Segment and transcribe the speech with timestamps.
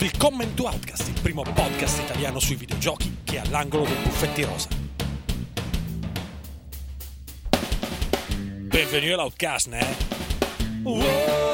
[0.00, 4.68] Willkommen to Outcast, il primo podcast italiano sui videogiochi che è all'angolo dei buffetti rosa.
[8.68, 9.96] Benvenuti all'Outcast, né?
[10.84, 11.47] Welcome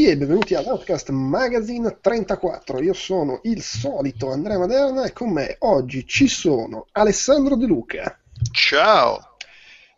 [0.00, 2.80] tutti e benvenuti all'Outcast Magazine 34.
[2.80, 8.18] Io sono il solito Andrea Maderna e con me oggi ci sono Alessandro De Luca,
[8.50, 9.36] Ciao.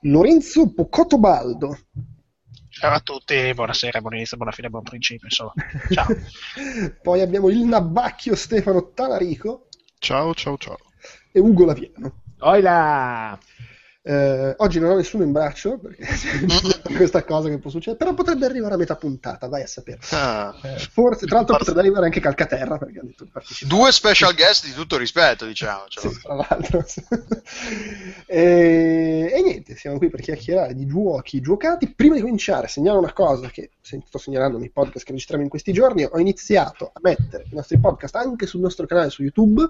[0.00, 1.78] Lorenzo Pocottobaldo,
[2.68, 5.52] Ciao a tutti, buonasera, buon inizio, buona fine, buon principio, insomma.
[5.90, 6.08] Ciao.
[7.00, 10.78] poi abbiamo il nabacchio Stefano Talarico Ciao, ciao, ciao.
[11.30, 12.22] e Ugo Laviano.
[12.40, 13.38] Oila!
[14.04, 18.14] Eh, oggi non ho nessuno in braccio perché c'è questa cosa che può succedere, però
[18.14, 20.00] potrebbe arrivare a metà puntata, vai a sapere.
[20.10, 23.28] Ah, Eh, forse, tra l'altro potrebbe arrivare anche Calcaterra perché ha detto
[23.68, 25.84] due special guest di tutto rispetto, diciamo.
[25.88, 26.10] cioè.
[26.10, 26.84] Sì, tra l'altro.
[28.26, 31.92] e, e niente, siamo qui per chiacchierare di giochi giocati.
[31.94, 35.72] Prima di cominciare, segnalo una cosa che sto segnalando nei podcast che registriamo in questi
[35.72, 36.04] giorni.
[36.04, 39.62] Ho iniziato a mettere i nostri podcast anche sul nostro canale su YouTube.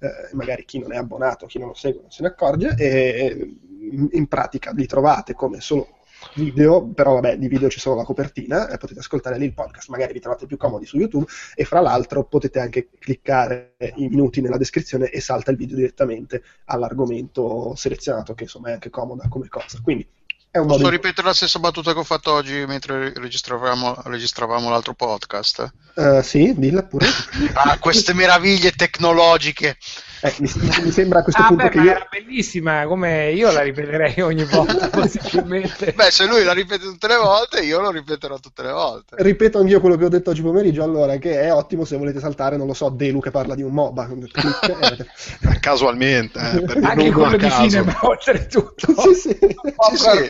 [0.00, 2.74] eh, magari chi non è abbonato, chi non lo segue, non se ne accorge.
[2.76, 5.88] E in, in pratica li trovate come solo
[6.34, 9.88] video, però vabbè, di video c'è solo la copertina, e potete ascoltare lì il podcast,
[9.88, 14.40] magari vi trovate più comodi su YouTube e fra l'altro potete anche cliccare i minuti
[14.40, 19.48] nella descrizione e salta il video direttamente all'argomento selezionato, che insomma è anche comoda come
[19.48, 19.78] cosa.
[19.82, 20.06] Quindi
[20.50, 24.94] è un Posso ripetere la stessa battuta che ho fatto oggi mentre registravamo, registravamo l'altro
[24.94, 25.70] podcast?
[25.94, 27.06] Eh, sì, dilla pure.
[27.52, 29.76] Ah, queste meraviglie tecnologiche.
[30.22, 30.50] Eh, mi,
[30.82, 31.90] mi sembra a questo Ah, punto beh, che io...
[31.90, 35.92] era bellissima, come io la ripeterei ogni volta, possibilmente.
[35.92, 39.16] Beh, se lui la ripete tutte le volte, io lo ripeterò tutte le volte.
[39.18, 42.56] Ripeto anch'io quello che ho detto oggi pomeriggio, allora, che è ottimo se volete saltare,
[42.56, 44.06] non lo so, Delu che parla di un MOBA.
[44.06, 44.76] Clic,
[45.50, 45.58] eh.
[45.60, 47.68] Casualmente, eh, Anche quello di caso.
[47.68, 48.94] cinema, oltretutto.
[49.00, 49.38] sì, sì.
[49.38, 50.28] Sì, sì.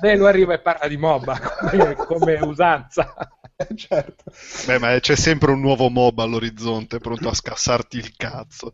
[0.00, 1.40] Delu arriva e parla di MOBA,
[1.70, 3.14] come, come usanza.
[3.60, 4.24] Eh, certo.
[4.66, 8.72] Beh, ma c'è sempre un nuovo mob all'orizzonte pronto a scassarti il cazzo.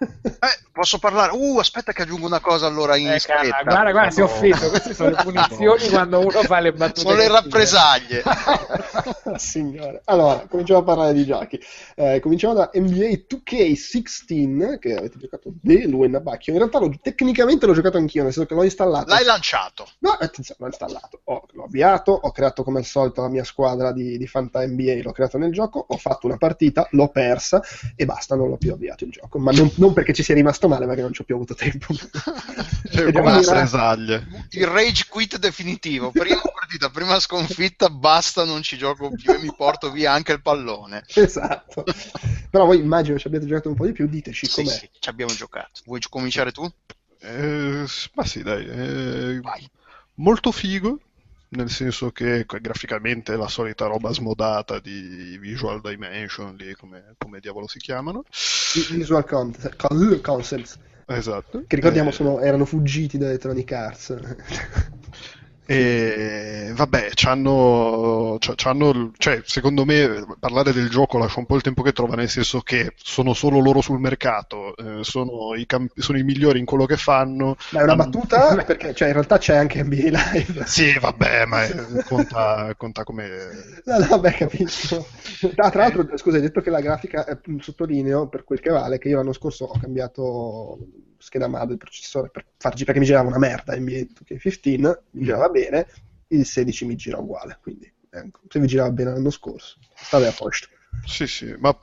[0.00, 1.32] Eh, posso parlare?
[1.34, 4.30] Uh, aspetta che aggiungo una cosa allora in Eh, cara, guarda, guarda, si è No.
[4.30, 4.68] offeso.
[4.70, 7.00] Queste sono le punizioni quando uno fa le battute.
[7.00, 8.22] Sono le rappresaglie.
[9.36, 10.02] Signore.
[10.04, 11.60] Allora, cominciamo a parlare di giochi.
[11.96, 16.52] Eh, cominciamo da NBA 2K16, che avete giocato Delu e Nabacchio.
[16.52, 19.08] In realtà l'ho- tecnicamente l'ho giocato anch'io, nel senso che l'ho installato.
[19.08, 19.86] L'hai lanciato.
[20.00, 21.20] No, attenzione, l'ho installato.
[21.24, 25.00] Ho- l'ho avviato, ho creato come al solito la mia squadra di, di Fanta NBA,
[25.02, 27.62] l'ho creato nel gioco, ho fatto una partita, l'ho persa
[27.96, 29.38] e basta, non l'ho più avviato il gioco.
[29.38, 31.86] Ma non, non perché ci sia rimasto male, perché non ci ho più avuto tempo.
[32.90, 34.26] Cioè, E come dire- rappresaglie.
[34.50, 36.10] Il rage quit definitivo.
[36.10, 40.40] Prima partita, prima sconfitta, basta, non ci gioco più e mi porto via anche il
[40.42, 41.04] pallone.
[41.14, 41.84] Esatto.
[42.50, 44.72] Però voi immagino ci abbiate giocato un po' di più, diteci Sì, com'è.
[44.72, 45.80] sì, ci abbiamo giocato.
[45.84, 46.66] Vuoi cominciare tu?
[47.20, 47.84] Eh,
[48.14, 48.66] ma sì, dai.
[48.66, 49.68] eh, Vai.
[50.14, 50.98] molto figo,
[51.50, 57.40] nel senso che graficamente è la solita roba smodata di Visual Dimension, lì come, come
[57.40, 58.24] diavolo si chiamano.
[58.90, 59.54] Visual con-
[60.20, 61.64] concepts, Esatto.
[61.66, 64.16] che ricordiamo Eh, sono- erano fuggiti da Electronic Arts.
[65.70, 71.60] E vabbè, c'hanno, c'ha- c'hanno- cioè, secondo me parlare del gioco lascia un po' il
[71.62, 75.92] tempo che trova, nel senso che sono solo loro sul mercato, eh, sono, i camp-
[76.00, 77.54] sono i migliori in quello che fanno.
[77.72, 80.64] Ma è una battuta perché cioè, in realtà c'è anche NBA Live.
[80.64, 83.28] Sì, vabbè, ma eh, conta, conta come...
[83.84, 85.06] No, no, vabbè, capisco.
[85.56, 88.96] Ah, tra l'altro, scusa, hai detto che la grafica, eh, sottolineo per quel che vale,
[88.96, 90.78] che io l'anno scorso ho cambiato
[91.18, 95.48] scheda madre del processore per farci, perché mi girava una merda NBA 2K15, mi girava
[95.48, 95.86] bene,
[96.28, 100.32] il 16 mi gira uguale, quindi ecco, se mi girava bene l'anno scorso, stava a
[100.32, 100.68] posto.
[101.04, 101.76] Sì, sì, ma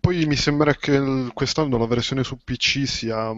[0.00, 3.32] poi mi sembra che il- quest'anno la versione su PC sia,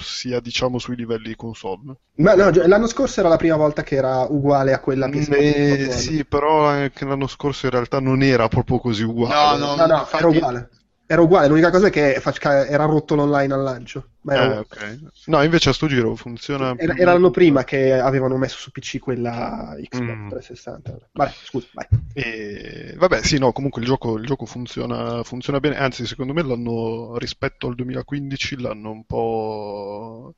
[0.00, 1.96] sia diciamo sui livelli console.
[2.16, 5.90] Ma no, l'anno scorso era la prima volta che era uguale a quella PS4 Eh,
[5.92, 9.58] sì, però anche l'anno scorso in realtà non era proprio così uguale.
[9.58, 10.68] No, No, no, infatti- era uguale.
[11.10, 12.20] Era uguale, l'unica cosa è che
[12.68, 13.98] era rotto l'online al lancio.
[13.98, 14.58] Eh, uguale.
[14.58, 14.98] ok.
[15.26, 16.74] No, invece a sto giro funziona.
[16.76, 20.28] Era, era l'anno prima che avevano messo su PC quella Xbox Mm.
[20.28, 20.98] 360.
[21.12, 21.86] Vabbè, scusa, vai.
[22.12, 26.42] E, vabbè, sì, no, comunque il gioco, il gioco funziona, funziona bene, anzi, secondo me
[26.42, 30.34] l'hanno rispetto al 2015 l'hanno un po',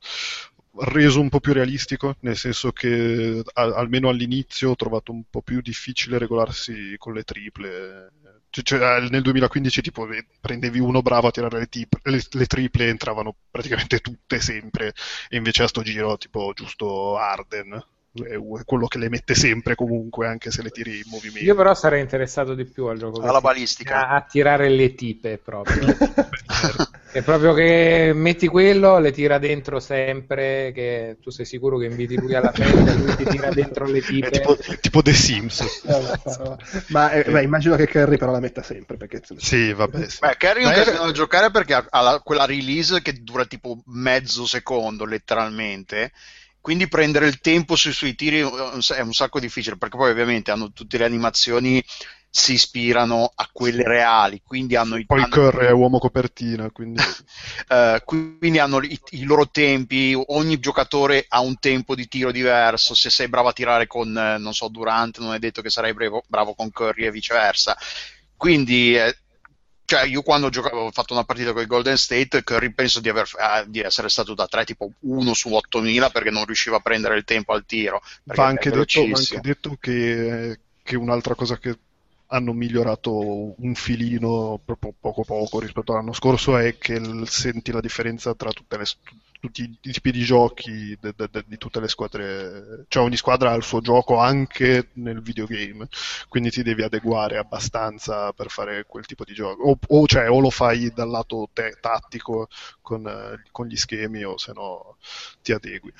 [0.73, 5.41] reso un po' più realistico, nel senso che a- almeno all'inizio ho trovato un po'
[5.41, 8.11] più difficile regolarsi con le triple.
[8.51, 12.45] Cioè, cioè, nel 2015 tipo eh, prendevi uno bravo a tirare le, tip- le- le
[12.45, 14.93] triple e entravano praticamente tutte sempre,
[15.29, 17.81] e invece a sto giro tipo giusto Arden
[18.13, 21.45] è quello che le mette sempre comunque anche se le tiri in movimento.
[21.45, 23.21] Io però sarei interessato di più al gioco.
[23.21, 24.09] Alla balistica.
[24.09, 25.85] A, a tirare le tipe proprio.
[27.11, 32.15] è proprio che metti quello, le tira dentro sempre, che tu sei sicuro che inviti
[32.17, 34.27] lui alla festa, lui ti tira dentro le tipe.
[34.27, 35.83] È tipo, tipo The Sims.
[36.87, 38.95] Ma eh, beh, immagino che Curry però la metta sempre.
[38.97, 39.21] Perché...
[39.37, 40.09] Sì, vabbè.
[40.09, 40.19] Sì.
[40.21, 44.45] Beh, Curry non casino da giocare perché ha, la- quella release che dura tipo mezzo
[44.45, 46.11] secondo, letteralmente.
[46.61, 50.71] Quindi prendere il tempo sui suoi tiri è un sacco difficile, perché poi ovviamente hanno
[50.71, 51.83] tutte le animazioni
[52.33, 57.01] si ispirano a quelle reali, quindi hanno i Poi hanno- Curry è uomo copertina, quindi
[57.67, 62.95] eh, quindi hanno i, i loro tempi, ogni giocatore ha un tempo di tiro diverso,
[62.95, 65.93] se sei bravo a tirare con, eh, non so, Durant, non è detto che sarai
[65.93, 67.77] bravo, bravo con Curry e viceversa.
[68.37, 69.13] Quindi, eh,
[69.83, 73.09] cioè, io quando giocavo, ho fatto una partita con il Golden State, Curry penso di,
[73.09, 76.79] aver, eh, di essere stato da 3 tipo 1 su 8000 perché non riusciva a
[76.79, 78.01] prendere il tempo al tiro.
[78.23, 81.77] va è anche, detto, va anche detto che, che un'altra cosa che
[82.31, 88.33] hanno migliorato un filino proprio poco poco rispetto all'anno scorso è che senti la differenza
[88.35, 88.85] tra le,
[89.39, 93.51] tutti i tipi di giochi de- de- de- di tutte le squadre, cioè ogni squadra
[93.51, 95.87] ha il suo gioco anche nel videogame,
[96.29, 100.39] quindi ti devi adeguare abbastanza per fare quel tipo di gioco, o, o, cioè, o
[100.39, 102.47] lo fai dal lato te- tattico
[102.81, 103.03] con,
[103.51, 104.97] con gli schemi o se no
[105.41, 105.91] ti adegui.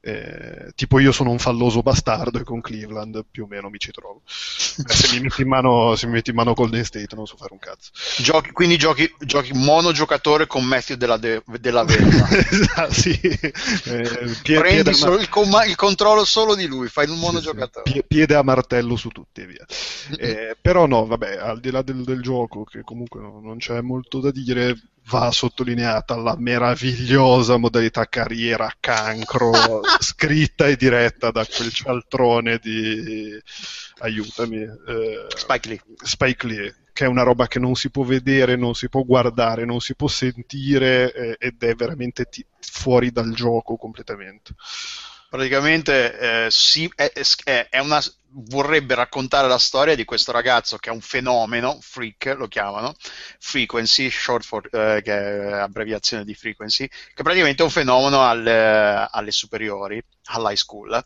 [0.00, 3.90] Eh, tipo io sono un falloso bastardo e con Cleveland più o meno mi ci
[3.90, 4.22] trovo.
[4.24, 7.36] Eh, se, mi metti in mano, se mi metti in mano Golden State non so
[7.36, 7.90] fare un cazzo.
[8.22, 12.28] Giochi- quindi giochi, giochi monogiocatore con Matthew della, de- della Vedova.
[12.50, 13.10] Esatto, sì.
[13.20, 17.08] Eh, pie- Prendi piede, a solo ma- il, comma- il controllo solo di lui, fai
[17.08, 17.82] un sì, monogiocatore.
[17.86, 19.64] sì, pie- piede a martello su tutti e via.
[20.18, 23.80] Eh, però no, vabbè, al di là del, del gioco, che comunque no- non c'è
[23.80, 24.74] molto da dire,
[25.08, 29.52] va sottolineata la meravigliosa modalità carriera cancro
[30.00, 33.30] scritta e diretta da quel cialtrone di
[33.98, 35.82] aiutami eh, Spike Lee.
[36.02, 39.64] Spike Lee che è una roba che non si può vedere, non si può guardare,
[39.64, 44.54] non si può sentire eh, ed è veramente ti- fuori dal gioco completamente.
[45.28, 47.12] Praticamente eh, sì, è,
[47.70, 52.48] è- una, vorrebbe raccontare la storia di questo ragazzo che è un fenomeno, freak lo
[52.48, 52.94] chiamano,
[53.38, 59.06] frequency, short for, eh, che è abbreviazione di frequency, che praticamente è un fenomeno alle,
[59.10, 61.04] alle superiori, all'high school,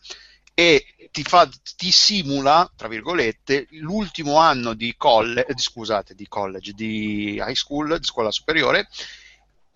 [0.55, 7.35] e ti, fa, ti simula, tra virgolette, l'ultimo anno di college, scusate, di college, di
[7.45, 8.87] high school, di scuola superiore,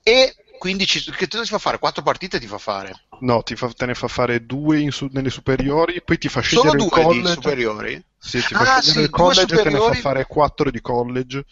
[0.03, 1.79] e quindi ci, che ti fa fare?
[1.79, 2.93] Quattro partite ti fa fare.
[3.21, 6.73] No, ti fa- te ne fa fare due su- nelle superiori, poi ti fa Solo
[6.73, 7.27] scegliere il due di college.
[7.27, 8.03] superiori?
[8.19, 9.95] Sì, ti Ah, fa scegliere sì, il college e te ne fa superiori.
[9.95, 11.45] fare quattro di college.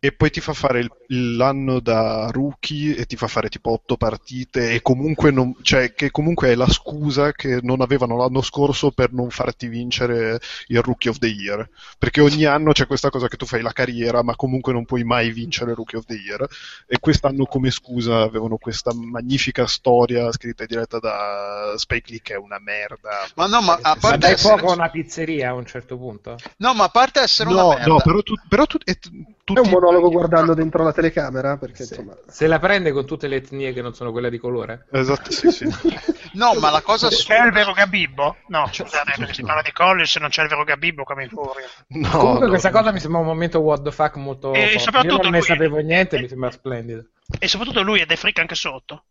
[0.00, 3.96] E poi ti fa fare il- l'anno da rookie e ti fa fare tipo otto
[3.96, 8.92] partite e comunque non, cioè, che comunque è la scusa che non avevano l'anno scorso
[8.92, 11.68] per non farti vincere il Rookie of the Year.
[11.98, 15.02] Perché ogni anno c'è questa cosa che tu fai la carriera, ma comunque non puoi
[15.02, 16.46] mai vincere il Rookie of the Year.
[16.86, 22.34] E quest'anno come scusa avevano questa magnifica storia scritta e diretta da Spike Lee che
[22.34, 23.32] è una merda.
[23.34, 25.96] Ma no, ma a Ma parte dai essere, fuoco a una pizzeria a un certo
[25.96, 26.44] punto?
[26.58, 28.96] no, ma a parte essere una No, merda, no, però, tu, però tu, è,
[29.52, 31.56] È tutti un monologo guardando dentro la telecamera?
[31.56, 31.94] Perché Sì.
[31.94, 32.16] insomma.
[32.28, 34.86] Se la prende con tutte le etnie che non sono quelle di colore?
[34.92, 35.64] Esatto, sì, sì.
[36.34, 38.36] no, ma la cosa C'è il vero Gabibbo?
[38.48, 41.28] No, scusate, perché si parla di college, se non c'è il vero Gabibbo come in
[41.30, 41.66] furia.
[41.88, 42.50] No, Comunque no.
[42.50, 44.78] questa cosa mi sembra un momento what the fuck molto E forte.
[44.78, 47.04] soprattutto Io non ne lui- sapevo niente, mi sembra splendido.
[47.38, 49.04] E soprattutto lui è dei freak anche sotto.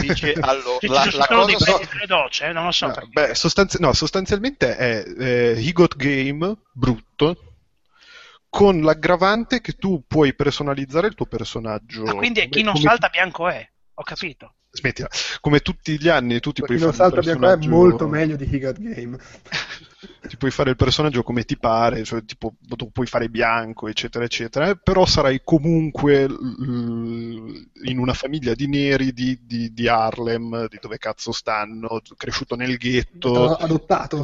[0.00, 1.56] dice, allora, la, la cosa
[1.90, 2.86] delle docce, eh, non lo so.
[2.86, 3.08] No, perché.
[3.12, 7.36] beh, sostanzi- no, sostanzialmente è eh, He Got Game brutto
[8.54, 12.04] con l'aggravante che tu puoi personalizzare il tuo personaggio.
[12.04, 13.66] Ah, quindi è chi non come- salta bianco è.
[13.94, 14.56] Ho capito.
[14.70, 15.08] Smettila.
[15.40, 17.74] Come tutti gli anni tu ti puoi Chi non fare il salta bianco è personaggio-
[17.74, 19.16] molto meglio di He Got Game.
[20.26, 24.24] ti puoi fare il personaggio come ti pare, cioè tipo tu puoi fare bianco, eccetera,
[24.24, 30.78] eccetera, però sarai comunque l- in una famiglia di neri di, di- di Harlem, di
[30.80, 33.56] dove cazzo stanno, cresciuto nel ghetto.
[33.56, 34.22] Adottato.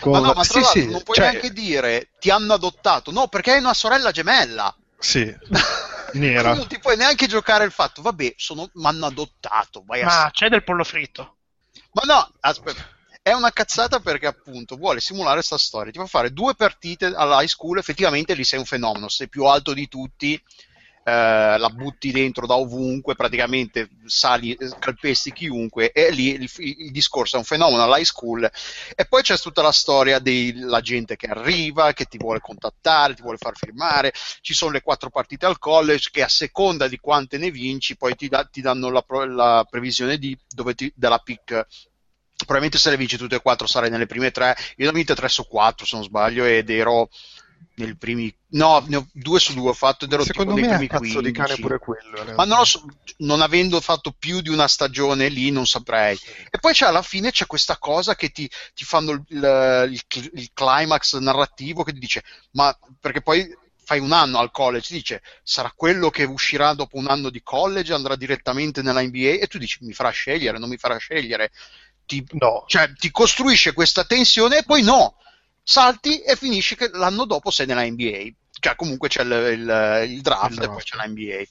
[0.00, 2.54] con- ma no, ma tra Sì, l'altro sì, non puoi cioè, neanche dire ti hanno
[2.54, 4.74] adottato, no, perché hai una sorella gemella.
[4.98, 5.34] Sì,
[6.14, 6.54] nera.
[6.54, 10.30] non ti puoi neanche giocare il fatto, vabbè, sono, mi hanno adottato, vai a Ma
[10.32, 11.38] c'è del pollo fritto.
[11.92, 12.82] Ma no, aspetta.
[13.22, 15.92] È una cazzata perché appunto vuole simulare questa storia.
[15.92, 19.44] Ti fa fare due partite alla high school, effettivamente lì sei un fenomeno, sei più
[19.44, 20.40] alto di tutti.
[21.02, 27.36] eh, la butti dentro da ovunque, praticamente sali, calpesti chiunque, e lì il, il discorso
[27.36, 28.50] è un fenomeno all'high school.
[28.94, 33.22] E poi c'è tutta la storia della gente che arriva, che ti vuole contattare, ti
[33.22, 37.38] vuole far firmare, ci sono le quattro partite al college che a seconda di quante
[37.38, 40.36] ne vinci poi ti, da, ti danno la, la, previsione di,
[40.74, 41.66] ti, della pick
[42.44, 44.56] probabilmente se le vinci tutte e quattro sarai nelle prime tre.
[44.76, 47.08] Io ne ho vinte tre su quattro, se non sbaglio, ed ero
[47.74, 50.76] nei primi no, ne ho due su due ho fatto ed ero secondo tipo me
[50.76, 52.84] nei primi cazzo 15 di cane pure quello ma non, lo so,
[53.18, 56.18] non avendo fatto più di una stagione lì non saprei.
[56.50, 60.50] E poi c'è alla fine c'è questa cosa che ti, ti fanno il, il, il,
[60.52, 63.48] climax narrativo che ti dice ma perché poi
[63.82, 67.92] fai un anno al college dice sarà quello che uscirà dopo un anno di college
[67.92, 71.50] andrà direttamente nella NBA e tu dici mi farà scegliere non mi farà scegliere
[72.10, 72.64] ti, no.
[72.66, 75.14] cioè, ti costruisce questa tensione e poi no
[75.62, 80.20] salti e finisci che l'anno dopo sei nella NBA cioè comunque c'è il, il, il
[80.20, 81.42] draft Il e poi c'è la NBA.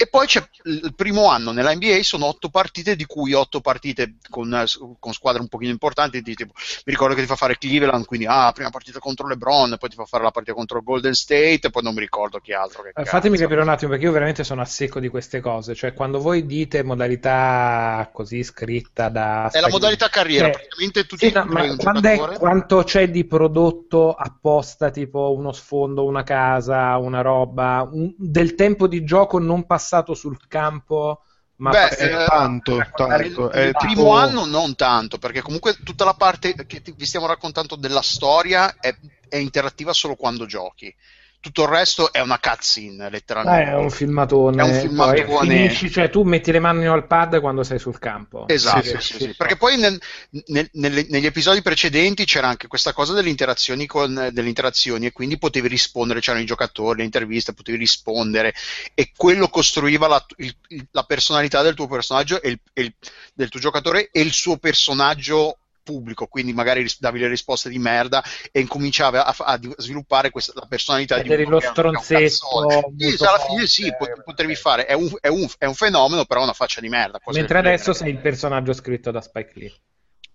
[0.00, 4.14] E poi c'è il primo anno nella NBA sono otto partite, di cui otto partite
[4.30, 4.64] con,
[4.98, 6.22] con squadre un pochino importanti.
[6.22, 9.76] di tipo- mi ricordo che ti fa fare Cleveland, quindi ah, prima partita contro LeBron,
[9.78, 12.52] poi ti fa fare la partita contro Golden State, e poi non mi ricordo chi
[12.52, 12.82] altro.
[12.82, 13.48] Che Eh, Fatemi cazzo.
[13.48, 15.74] capire un attimo perché io veramente sono a secco di queste cose.
[15.74, 19.50] Cioè, quando voi dite modalità così scritta da.
[19.50, 23.10] È la modalità carriera, Eh, praticamente tu ti Sì, no, ma quando è- quanto c'è
[23.10, 29.38] di prodotto apposta, tipo uno sfondo, una casa, una roba, un- del tempo di gioco
[29.38, 31.22] non passato sul campo,
[31.56, 33.50] ma Beh, eh, tanto, il, tanto.
[33.50, 37.06] È il primo tipo- anno non tanto, perché comunque tutta la parte che ti- vi
[37.06, 38.94] stiamo raccontando della storia è,
[39.28, 40.94] è interattiva solo quando giochi.
[41.40, 43.70] Tutto il resto è una cutscene, Eh, letteralmente.
[43.70, 44.60] è un filmatone.
[44.60, 45.24] È un filmatone.
[45.24, 48.48] poi finisci, cioè tu metti le mani al pad quando sei sul campo.
[48.48, 50.00] Esatto, Sì, sì, sì, perché poi nel-
[50.46, 55.12] nel- nelle- negli episodi precedenti c'era anche questa cosa delle interazioni, con, delle interazioni e
[55.12, 58.52] quindi potevi rispondere, c'erano i giocatori, le interviste, potevi rispondere
[58.94, 60.56] e quello costruiva la, il-
[60.90, 62.94] la personalità del tuo personaggio e il- il-
[63.32, 67.78] del tuo giocatore e il suo personaggio pubblico, quindi magari ris- davi le risposte di
[67.78, 72.66] merda e incominciavi a, a sviluppare questa, la personalità Ed di lo un- un stronzetto.
[72.98, 74.56] Sì, alla fine sì, pot- potevi eh.
[74.56, 77.18] fare, è un, è un- è un fenomeno però una faccia di merda.
[77.32, 79.72] Mentre adesso sei il personaggio scritto da Spike Lee.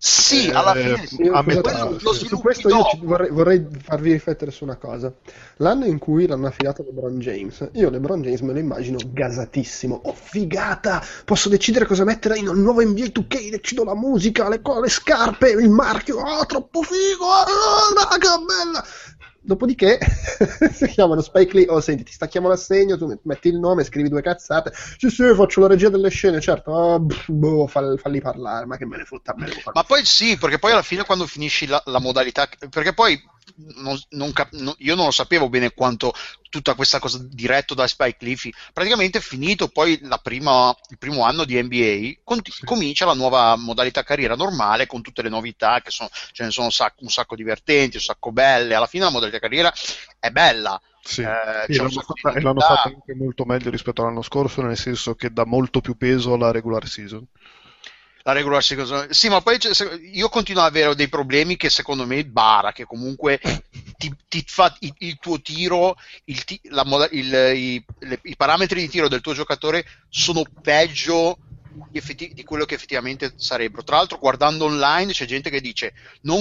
[0.06, 1.30] Sì, Eh, alla fine sì.
[1.32, 2.00] A metà, scusate, sì.
[2.00, 5.14] su- Lo su questo io vorrei, vorrei farvi riflettere su una cosa.
[5.58, 10.02] L'anno in cui l'hanno affidato a LeBron James, io LeBron James me lo immagino gasatissimo.
[10.04, 11.02] Oh, figata!
[11.24, 15.52] Posso decidere cosa mettere in un nuovo NBA 2K, decido la musica, le, le scarpe,
[15.52, 16.18] il marchio.
[16.20, 17.26] Oh, troppo figo!
[17.26, 18.86] Ah, che bella!
[19.46, 20.00] Dopodiché
[20.72, 24.22] si chiamano Spike Lee, oh senti, ti stacchiamo l'assegno, tu metti il nome, scrivi due
[24.22, 28.66] cazzate, sì sì, faccio la regia delle scene, certo, ah, pff, boh, fall- falli parlare,
[28.66, 29.36] ma che me ne fotta
[29.74, 33.22] Ma poi sì, perché poi alla fine quando finisci la, la modalità, perché poi
[33.76, 36.14] non- non cap- non- io non lo sapevo bene quanto
[36.50, 41.24] tutta questa cosa diretto da Spike Lee, fi- praticamente finito poi la prima- il primo
[41.24, 45.90] anno di NBA, conti- comincia la nuova modalità carriera normale con tutte le novità che
[45.92, 49.10] sono, ce ne sono un sacco, un sacco divertenti, un sacco belle, alla fine la
[49.12, 49.72] modalità carriera
[50.20, 50.80] è bella.
[51.02, 51.22] Sì.
[51.22, 55.16] Eh, Sì, l'hanno fatta, e l'hanno fatta anche molto meglio rispetto all'anno scorso, nel senso
[55.16, 57.26] che dà molto più peso alla regular season.
[58.24, 59.08] La regular season.
[59.12, 59.58] Sì, ma poi
[60.13, 63.39] io continuo ad avere dei problemi che secondo me bara, che comunque
[63.98, 68.89] ti, ti fa il, il tuo tiro, il, la il- i, le- i parametri di
[68.89, 71.38] tiro del tuo giocatore sono peggio
[71.89, 73.84] di, effetti- di quello che effettivamente sarebbero.
[73.84, 75.94] Tra l'altro, guardando online c'è gente che dice: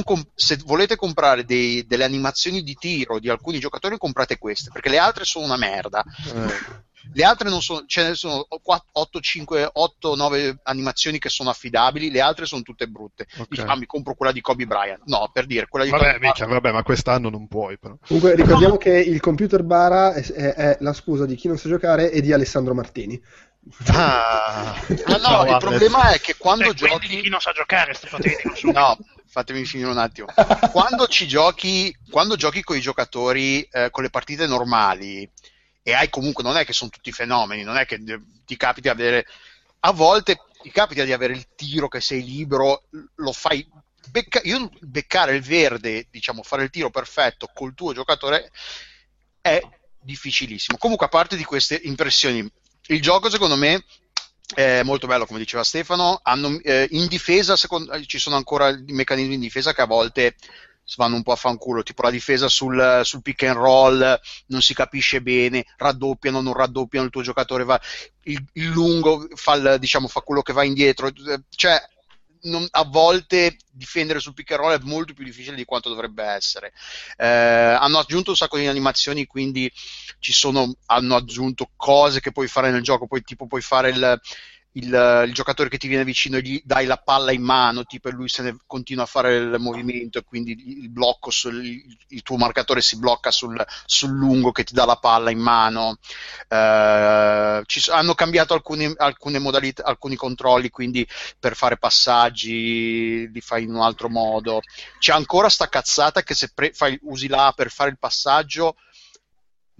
[0.04, 4.88] com- se volete comprare dei- delle animazioni di tiro di alcuni giocatori, comprate queste perché
[4.88, 6.04] le altre sono una merda.
[6.26, 11.50] Eh, Le altre non sono, ce ne sono 8, 5, 8, 9 animazioni che sono
[11.50, 13.26] affidabili, le altre sono tutte brutte.
[13.38, 13.46] ok.
[13.48, 15.02] Dici, ah, mi compro quella di Kobe Bryant.
[15.06, 17.96] No, per dire, quella di Vabbè, Kobe minchia, vabbè, ma quest'anno non puoi, però.
[18.06, 21.68] Comunque ricordiamo che il computer bara è, è- è la scusa di chi non sa
[21.68, 23.20] giocare e di Alessandro Martini.
[23.86, 24.74] Ah,
[25.06, 25.58] Ma no, ciao, il Alex.
[25.60, 27.20] problema è che quando Cioè, giochi.
[27.20, 27.94] chi non sa giocare.
[28.72, 30.26] No, fatemi finire un attimo.
[30.72, 35.30] Quando ci giochi, quando giochi con i giocatori eh, con le partite normali
[35.82, 38.00] e hai comunque, non è che sono tutti fenomeni, non è che
[38.44, 39.26] ti capita di avere.
[39.80, 42.84] A volte ti capita di avere il tiro che sei libero,
[43.16, 43.66] lo fai.
[44.10, 48.50] becca- io beccare il verde, diciamo, fare il tiro perfetto col tuo giocatore
[49.40, 49.60] è
[50.00, 50.76] difficilissimo.
[50.78, 52.48] Comunque, a parte di queste impressioni,
[52.88, 53.84] il gioco secondo me
[54.54, 56.20] è molto bello, come diceva Stefano.
[56.22, 60.36] Hanno, eh, in difesa, secondo- ci sono ancora meccanismi in difesa che a volte
[60.96, 64.74] vanno un po' a fanculo, tipo la difesa sul, sul pick and roll, non si
[64.74, 67.80] capisce bene, raddoppiano, non raddoppiano, il tuo giocatore va,
[68.24, 71.10] il, il lungo fa, il- diciamo, fa quello che va indietro,
[71.50, 71.80] cioè
[72.44, 76.24] non- a volte difendere sul pick and roll è molto più difficile di quanto dovrebbe
[76.24, 76.72] essere.
[77.16, 79.70] Eh, hanno aggiunto un sacco di animazioni, quindi
[80.18, 84.20] ci sono, hanno aggiunto cose che puoi fare nel gioco, poi tipo puoi fare il,
[84.72, 88.08] il, il giocatore che ti viene vicino e gli dai la palla in mano, tipo
[88.08, 92.22] e lui se ne continua a fare il movimento e quindi il blocco sul, il
[92.22, 95.98] tuo marcatore si blocca sul, sul lungo che ti dà la palla in mano.
[96.48, 101.06] Eh, ci hanno cambiato alcune, alcune modalità, alcuni controlli, quindi
[101.38, 104.60] per fare passaggi li fai in un altro modo.
[104.98, 108.76] C'è ancora sta cazzata che se pre- fai, usi la per fare il passaggio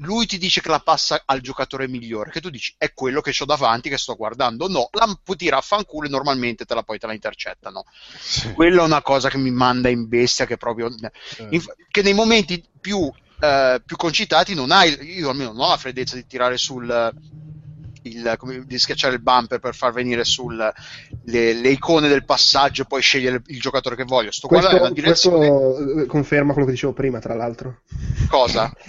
[0.02, 3.32] lui ti dice che la passa al giocatore migliore, che tu dici è quello che
[3.38, 4.68] ho davanti, che sto guardando.
[4.68, 7.85] No, la tira a fanculo e normalmente te la poi te la intercettano.
[8.18, 8.52] Sì.
[8.52, 10.94] Quella è una cosa che mi manda in bestia, che proprio.
[11.50, 15.16] inf- che nei momenti più, eh, più concitati non hai.
[15.16, 17.12] Io almeno non ho la freddezza di tirare sul.
[18.02, 20.56] Il, come, di schiacciare il bumper per far venire sul
[21.25, 24.30] le, icone del passaggio e poi scegliere il, il giocatore che voglio.
[24.32, 25.49] Sto Questo, guardando nella direzione.
[25.49, 27.80] questo, eh, conferma quello che dicevo prima, tra l'altro.
[28.28, 28.73] Cosa?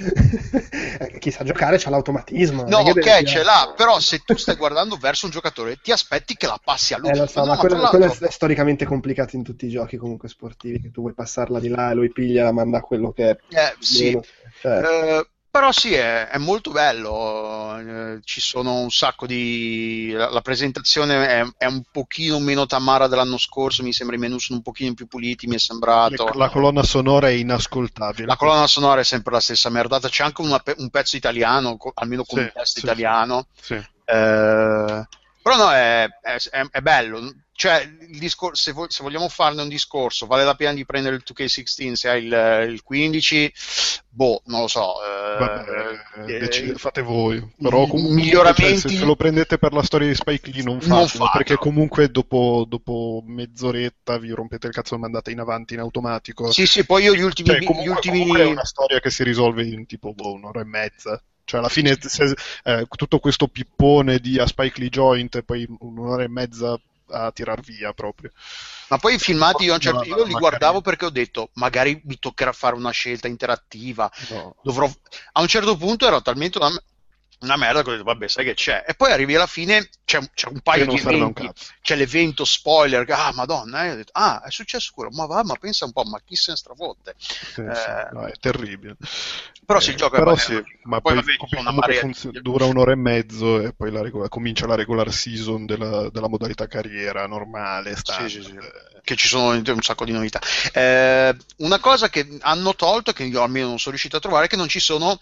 [0.93, 2.63] Eh, Chi sa giocare c'ha l'automatismo.
[2.67, 6.35] No, ok, deve- ce l'ha, però se tu stai guardando verso un giocatore, ti aspetti
[6.35, 7.09] che la passi a lui.
[7.09, 9.97] Eh, lo so, No, ma no, quello, quello è storicamente complicato in tutti i giochi
[9.97, 13.11] comunque sportivi, che tu vuoi passarla di là e lui piglia, la manda a quello
[13.11, 14.19] che è Eh, sì.
[14.61, 17.77] Cioè, Eh, però sì, è, è molto bello.
[17.77, 20.09] eh, ci sono un sacco di.
[20.11, 23.83] La, la presentazione è, è un pochino meno tamara dell'anno scorso.
[23.83, 25.45] Mi sembra i menu sono un pochino più puliti.
[25.45, 26.27] Mi è sembrato.
[26.33, 28.25] La colonna sonora è inascoltabile.
[28.25, 30.09] La colonna sonora è sempre la stessa merdata.
[30.09, 33.45] C'è anche una un pezzo italiano, co- almeno con Sì, un testo sì, italiano.
[33.61, 33.73] Sì.
[33.75, 35.07] Eh,
[35.43, 36.09] però no, è-
[36.71, 37.31] è bello.
[37.55, 41.15] Cioè, il discor- se, vo- se vogliamo farne un discorso, vale la pena di prendere
[41.15, 43.53] il 2K16 se hai il, il 15?
[44.09, 44.95] Boh, non lo so.
[45.03, 47.39] eh, Vabbè, eh, decide- fate voi.
[47.61, 50.81] Però comunque miglioramenti- cioè, se, lo prendete per la storia di Spike Lee non Non
[50.81, 51.29] fatelo, fatelo.
[51.31, 56.51] perché comunque dopo, dopo mezz'oretta vi rompete il cazzo e mandate in avanti in automatico.
[56.51, 57.49] Sì, sì, poi io gli ultimi.
[57.49, 58.17] Cioè, gli comunque, ultimi...
[58.19, 61.21] comunque è una storia che si risolve in tipo boh, un'ora e mezza.
[61.45, 62.33] Cioè, alla fine se-
[62.63, 66.79] eh, tutto questo pippone di a Spike Lee Joint e poi un'ora e mezza
[67.13, 68.31] a tirar via proprio.
[68.89, 72.01] Ma poi i filmati io, a un certo- io li guardavo perché ho detto magari
[72.05, 74.11] mi toccherà fare una scelta interattiva.
[74.29, 74.55] No.
[74.61, 74.89] Dovrò...
[75.33, 76.59] A un certo punto era talmente
[77.43, 78.83] una, merda ho detto vabbè, sai che c'è.
[78.87, 81.49] E poi arrivi alla fine, c'è, un- c'è un paio di eventi.
[81.81, 83.05] C'è l'evento spoiler.
[83.05, 85.09] che, Ah, madonna, eh, ho detto, ah, è successo quello.
[85.11, 87.15] Ma va, ma pensa un po', ma chi se ne strafotte.
[87.17, 88.95] Sì, sì, Eh, no, è terribile.
[89.65, 92.41] Però sì, il gioco è però sì, ma Poi poi, vabbè, una marea funzio- di-
[92.41, 96.67] dura un'ora e mezzo e poi la regola- comincia la regular season della, della modalità
[96.67, 98.29] carriera normale, standard.
[98.29, 98.51] sì, sì.
[98.51, 100.39] Eh, che ci sono un sacco di novità.
[100.73, 104.47] Eh, una cosa che hanno tolto, che io almeno non sono riuscito a trovare, è
[104.49, 105.17] che non ci sono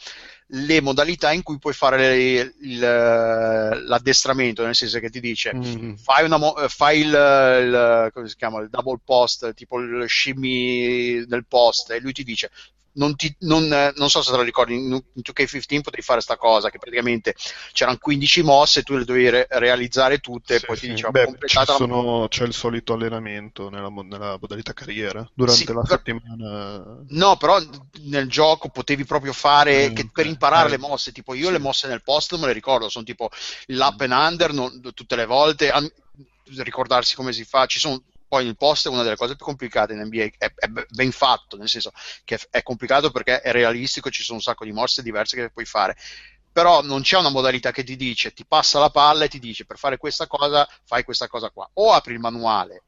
[0.47, 5.93] le modalità in cui puoi fare il- il- l'addestramento, nel senso che ti dice mm,
[5.95, 10.05] fai, una mo- eh, fai il, il- come si chiama, il double post, tipo il
[10.09, 12.49] shimmy del post, e lui ti dice
[12.93, 16.21] non, ti- non, eh, non so se te lo ricordi, in, in 2K15 potevi fare
[16.21, 17.35] sta cosa, che praticamente
[17.71, 20.81] c'erano 15 mosse, tu le dovevi re- realizzare tutte, sì, poi sì.
[20.81, 25.29] ti diceva Beh, completata ci la sono- c'è il solito allenamento nella, nella modalità carriera
[25.33, 27.05] durante Sì, la per- settimana.
[27.09, 27.59] No, però
[28.03, 30.31] nel gioco potevi proprio fare Mm, che per ok.
[30.31, 31.51] imparare Eh, le mosse, tipo io sì.
[31.51, 33.29] le mosse nel post non me le ricordo, sono tipo
[33.67, 35.91] l'up and under non- tutte le volte, an-
[36.57, 39.91] ricordarsi come si fa, ci sono poi il post è una delle cose più complicate
[39.91, 41.91] in NBA, è, è ben fatto, nel senso
[42.23, 45.65] che è, complicato perché è realistico, ci sono un sacco di mosse diverse che puoi
[45.65, 45.97] fare.
[46.49, 49.65] Però non c'è una modalità che ti dice, ti passa la palla e ti dice
[49.65, 51.69] per fare questa cosa fai questa cosa qua.
[51.73, 52.83] O apri il manuale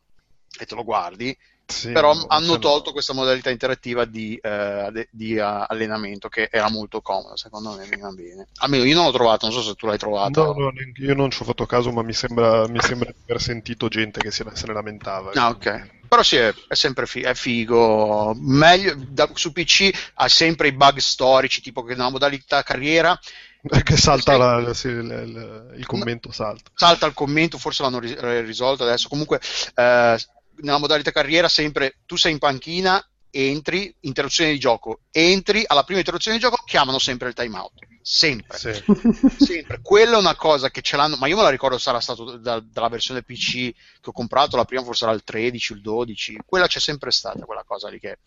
[0.57, 1.37] e te lo guardi,
[1.73, 6.47] Sì, però no, hanno tolto questa modalità interattiva di, eh, de- di, eh, allenamento che
[6.51, 8.47] era molto comoda, secondo me veniva bene.
[8.59, 10.53] Almeno io non l'ho trovato, non so se tu l'hai trovato.
[10.53, 13.41] No, no, io non ci ho fatto caso, ma mi sembra, mi sembra di aver
[13.41, 15.31] sentito gente che se, ne lamentava.
[15.33, 16.01] Ah, ok.
[16.07, 18.35] Però sì, è, è sempre fi- è figo.
[18.37, 23.17] Meglio, da- su PC ha sempre i bug storici, tipo che nella modalità carriera
[23.65, 24.37] Che salta Sì.
[24.37, 26.69] la- sì, il, il- commento salta.
[26.75, 29.07] salta il commento, forse l'hanno ri- eh, risolto adesso.
[29.07, 29.39] Comunque,
[29.75, 30.17] eh,
[30.63, 35.99] nella modalità carriera, sempre tu sei in panchina, entri, interruzione di gioco, entri, alla prima
[35.99, 37.73] interruzione di gioco chiamano sempre il timeout.
[38.01, 38.57] Sempre.
[38.57, 38.83] Sì.
[39.39, 42.35] Sempre, quella è una cosa che ce l'hanno, ma io me la ricordo sarà stato
[42.37, 46.39] da- dalla versione PC che ho comprato, la prima forse era il 13, il 12,
[46.45, 48.19] quella c'è sempre stata, quella cosa lì che,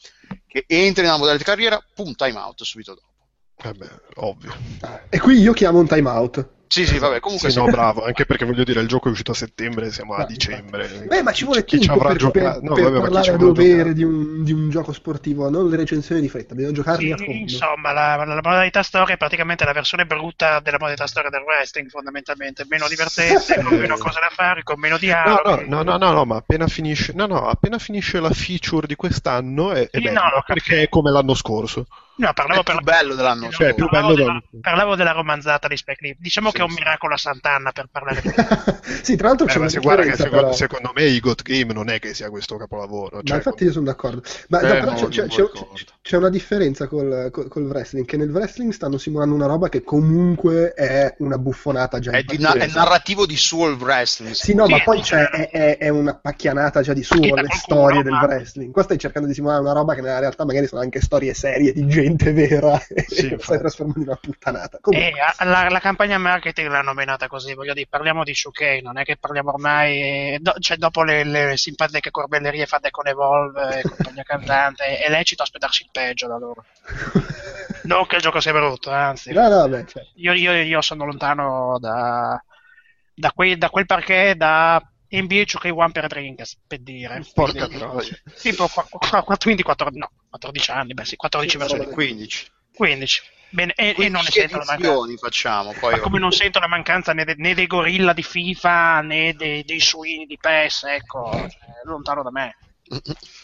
[0.46, 3.06] che entri nella modalità carriera, pum, time out subito dopo.
[3.62, 4.54] Vabbè, ovvio.
[5.10, 6.55] E qui io chiamo un timeout.
[6.68, 7.60] Sì, sì, vabbè, comunque Sì, sì.
[7.60, 10.88] no, bravo, anche perché voglio dire, il gioco è uscito a settembre, siamo a dicembre.
[11.06, 12.58] Beh, ma ci vuole Chi tempo avrà per, giocato?
[12.58, 13.94] per- No, per vabbè, ma chi parlare ci a avrà dovere giocato?
[13.94, 17.16] di un, di un gioco sportivo, non le recensioni di fretta, bisogna giocarli Sì, a
[17.16, 17.66] fondo.
[17.66, 21.88] insomma, la, la modalità storia è praticamente la versione brutta della modalità storia del wrestling,
[21.90, 22.64] fondamentalmente.
[22.66, 25.66] Meno divertente, con meno cose da fare, con meno No, dialoghi.
[25.66, 29.72] no, no, no, no, ma appena finisce, no, no, appena finisce la feature di quest'anno
[29.72, 31.86] è, è Sì, bello, no, perché è come l'anno scorso.
[32.18, 35.12] No, parlavo È per più bello dell'anno no, Cioè, più parlavo bello della, parlavo della
[35.12, 36.16] romanzata di Spike Lee.
[36.18, 38.28] Diciamo Sì, che è un miracolo a Sant'Anna per parlare di
[39.02, 40.52] sì, tra l'altro c'è Eh, ma una se guarda che secondo, però.
[40.52, 43.16] secondo me i God Game non è che sia questo capolavoro.
[43.16, 44.22] Ma cioè, infatti io sono d'accordo.
[44.48, 45.48] Ma Eh, no, c'è, c'è- c'è-
[46.02, 49.82] c'è una differenza col, col- col wrestling, che nel wrestling stanno simulando una roba che
[49.82, 54.34] comunque è una buffonata già È, di na- è narrativo di suo il wrestling.
[54.34, 57.34] Sì, no, Sì, ma è poi c'è, è, è- è una pacchianata già di suo,
[57.34, 58.72] le storie del ma- wrestling.
[58.72, 61.72] Qua stai cercando di simulare una roba che nella realtà magari sono anche storie serie
[61.72, 63.42] di gente vera e Sì, infatti.
[63.42, 64.78] stai trasformando in una puttanata.
[64.78, 68.80] E Comunque, a- la, la campagna marketing l'hanno menata così, voglio dire, parliamo di 2K,
[68.82, 73.06] non è che parliamo ormai, eh, do- cioè dopo le, le simpatiche corbellerie fatte con
[73.06, 76.66] Evolve e compagnia cantante, è lecito aspettarsi il peggio da loro.
[77.82, 79.32] Non che il gioco sia brutto, anzi.
[79.32, 82.42] no, no, beh, cioè, Io, io- io sono lontano da,
[83.14, 87.22] da, quei- da quel parquet da NBA 2K1 per Dreamcast, per dire.
[87.34, 88.08] Porca troia.
[88.40, 91.84] Tipo qua- qua- qua- quindi 14, no, 14 anni, beh sì, 14 Sì, versioni.
[91.84, 92.46] roba 15.
[92.74, 93.22] 15.
[93.48, 95.16] Bene, e, e non ne 15 sento la mancanza.
[95.18, 99.00] facciamo, poi Ma come non sento la mancanza né, de- né dei gorilla di FIFA
[99.02, 102.56] né dei, dei suini di PES, ecco, cioè, lontano da me.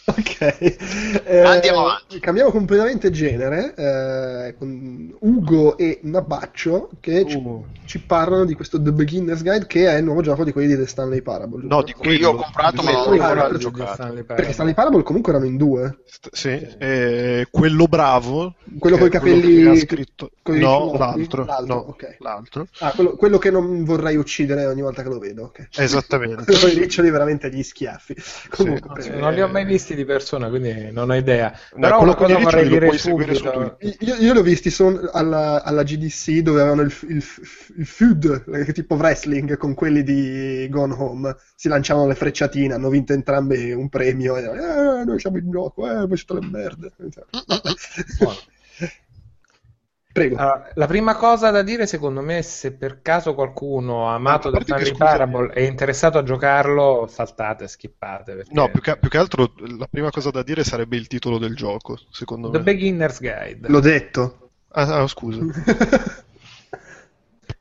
[0.05, 0.41] Ok.
[1.25, 2.19] Eh, Andiamo avanti.
[2.19, 7.41] Cambiamo completamente genere eh, con Ugo e Nabaccio che ci,
[7.85, 10.75] ci parlano di questo The Beginner's Guide che è il nuovo gioco di quelli di
[10.75, 11.65] The Stanley Parable.
[11.67, 13.93] No, di Che io ho comprato ma non ho ancora giocato.
[13.93, 14.53] Stanley Perché.
[14.53, 15.99] Stanley Parable comunque erano in due.
[16.05, 18.55] St- Sì, eh, quello bravo.
[18.79, 20.31] Quello è quello capelli- che ha scritto...
[20.41, 20.97] coi No, ricciolotti?
[20.97, 21.45] l'altro.
[21.45, 22.15] L'altro, no, ok.
[22.19, 22.67] l'altro.
[22.79, 25.43] Ah, quello, quello che non vorrei uccidere ogni volta che lo vedo.
[25.43, 25.67] ok.
[25.77, 26.43] Esattamente.
[26.53, 28.15] Quello i riccioli veramente gli schiaffi.
[28.49, 29.09] Comunque, Sì.
[29.33, 31.57] Eh, Non li ho mai visti di persona, quindi non ho idea.
[31.75, 33.33] Però quello cosa vorrei dire su subito.
[33.33, 33.77] Twitter.
[33.99, 37.23] Io, io li ho visti sono alla, alla GDC dove avevano il, il,
[37.77, 41.35] il feud, eh, tipo wrestling, con quelli di Gone Home.
[41.55, 44.37] Si lanciavano le frecciatine, hanno vinto entrambi un premio.
[44.37, 46.91] E, eh, noi siamo in gioco, eh, siete le merde.
[48.19, 48.37] Buono.
[50.13, 50.35] Prego.
[50.37, 54.51] Allora, la prima cosa da dire, secondo me, è se per caso qualcuno amato a
[54.51, 58.35] The parte che, Stanley scusa- Parable è interessato a giocarlo, saltate, skippate.
[58.35, 61.39] Perché No, più che, più che altro la prima cosa da dire sarebbe il titolo
[61.39, 62.63] del gioco, secondo The me.
[62.63, 63.67] Beginner's Guide.
[63.67, 64.49] L'ho detto.
[64.75, 65.41] Ah, ah, scusa.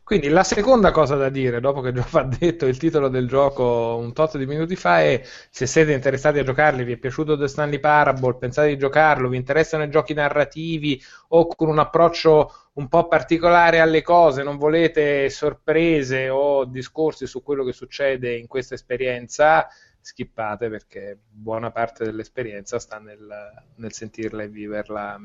[0.05, 3.97] Quindi la seconda cosa da dire, dopo che già va detto il titolo del gioco
[3.99, 7.49] un tot di minuti fa, è se siete interessati a giocarli, vi è piaciuto The
[7.49, 12.89] Stanley Parable, pensate di giocarlo, vi interessano i giochi narrativi o con un approccio un
[12.89, 18.75] po' particolare alle cose, non volete sorprese o discorsi su quello che succede in questa
[18.75, 19.69] esperienza,
[20.01, 23.29] skippate perché buona parte dell'esperienza sta nel,
[23.77, 25.21] nel sentirla e viverla.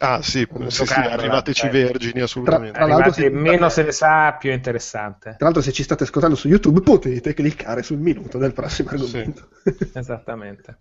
[0.00, 1.68] Ah, sì, sì, sì, arrivateci eh.
[1.68, 2.82] vergini, assolutamente.
[2.82, 5.30] Tra l'altro Arrivate, si- meno se ne sa, più è interessante.
[5.36, 9.48] Tra l'altro, se ci state ascoltando su YouTube, potete cliccare sul minuto del prossimo argomento.
[9.92, 10.78] Esattamente.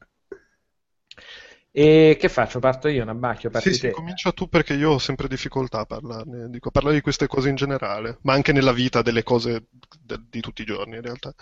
[1.72, 2.60] E che faccio?
[2.60, 3.50] Parto io, Nabacchio?
[3.50, 3.90] Parti Sì, sì, te?
[3.90, 7.50] comincia tu perché io ho sempre difficoltà a parlarne, dico, a parlare di queste cose
[7.50, 9.68] in generale, ma anche nella vita delle cose
[10.00, 11.34] de- di tutti i giorni in realtà.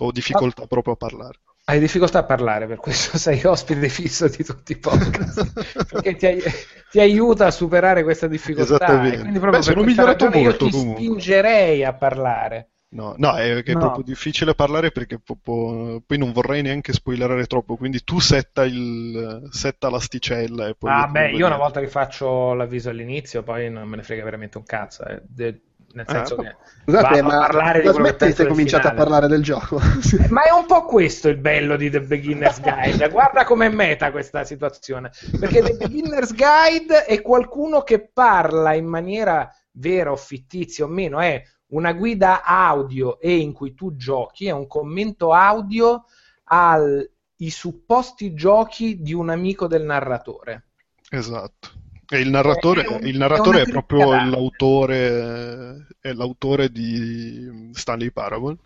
[0.00, 1.40] Ho difficoltà proprio a parlare.
[1.68, 5.84] Hai difficoltà a parlare, per questo sei ospite fisso di tutti i podcast.
[5.90, 6.42] perché ti, ai-
[6.90, 9.04] ti aiuta a superare questa difficoltà.
[9.12, 11.02] E quindi proprio Beh, sono migliorato molto, io ti comunque.
[11.02, 12.70] spingerei a parlare.
[12.88, 13.78] No, no, è è No.
[13.80, 19.48] proprio difficile parlare perché po- poi non vorrei neanche spoilerare troppo, quindi tu setta, il,
[19.50, 20.90] setta l'asticella e poi...
[20.90, 24.56] Ah, beh, io una volta che faccio l'avviso all'inizio, poi non me ne frega veramente
[24.56, 25.04] un cazzo.
[25.04, 25.20] eh.
[25.26, 25.62] De-
[25.96, 26.48] nel Ah, senso vabbè.
[26.50, 29.42] che Scusate, vado a ma, parlare di ma penso smettete del cominciate a parlare del
[29.42, 29.80] gioco.
[30.28, 33.08] Ma è un po' questo il bello di The Beginner's Guide.
[33.08, 35.10] Guarda com'è meta questa situazione.
[35.40, 41.18] Perché The Beginner's Guide è qualcuno che parla in maniera vera o fittizia o meno,
[41.18, 46.04] è una guida audio e in cui tu giochi, è un commento audio
[46.44, 47.08] ai
[47.50, 50.68] supposti giochi di un amico del narratore.
[51.10, 51.70] Esatto.
[52.08, 57.70] E il narratore, È un- il è narratore una è, proprio l'autore, è l'autore di
[57.72, 58.56] Stanley Parable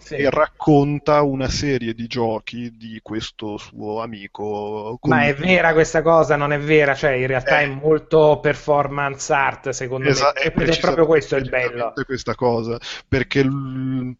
[0.00, 0.16] Sì.
[0.16, 4.98] e racconta una serie di giochi di questo suo amico.
[5.00, 6.36] con- Ma è vera questa cosa?
[6.36, 6.94] Non è vera?
[6.94, 7.64] Cioè, in realtà Eh.
[7.64, 10.40] è molto performance art, secondo Esa- me.
[10.42, 11.92] Ed è proprio questo il bello.
[12.04, 12.78] questa cosa,
[13.08, 14.14] perché il,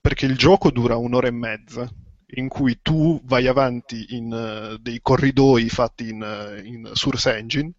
[0.00, 1.88] perché il gioco dura un'ora e mezza
[2.34, 7.72] in cui tu vai avanti in eh, dei corridoi fatti in, eh, in Source Engine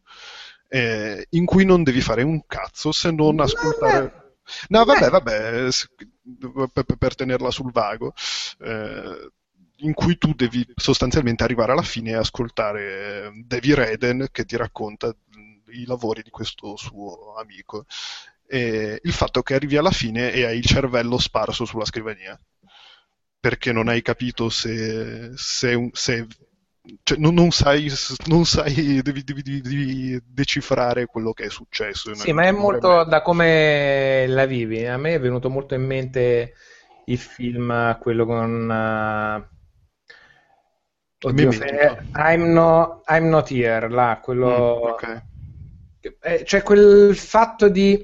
[0.74, 4.20] eh, in cui non devi fare un cazzo se non ascoltare
[4.70, 5.70] No, vabbè, vabbè,
[6.74, 8.14] per, per tenerla sul vago.
[8.60, 9.32] Eh,
[9.84, 14.56] in cui tu devi sostanzialmente arrivare alla fine e ascoltare eh, Davy Reden che ti
[14.56, 15.14] racconta
[15.70, 17.86] i lavori di questo suo amico.
[18.48, 22.40] E il fatto che arrivi alla fine e hai il cervello sparso sulla scrivania
[23.40, 26.28] perché non hai capito se, se, se
[27.04, 27.91] cioè, non, non, sai,
[28.26, 32.13] non sai devi, devi, devi, decifrare quello che è successo.
[32.15, 34.86] Sì, ma è molto da come la vivi.
[34.86, 36.54] A me è venuto molto in mente
[37.06, 38.70] il film, quello con...
[38.70, 39.60] Uh...
[41.24, 42.04] Oddio, fe...
[42.15, 44.80] I'm, no, I'm, not here, là, quello...
[44.84, 45.22] Mm, okay.
[46.20, 48.04] eh, cioè quel fatto di...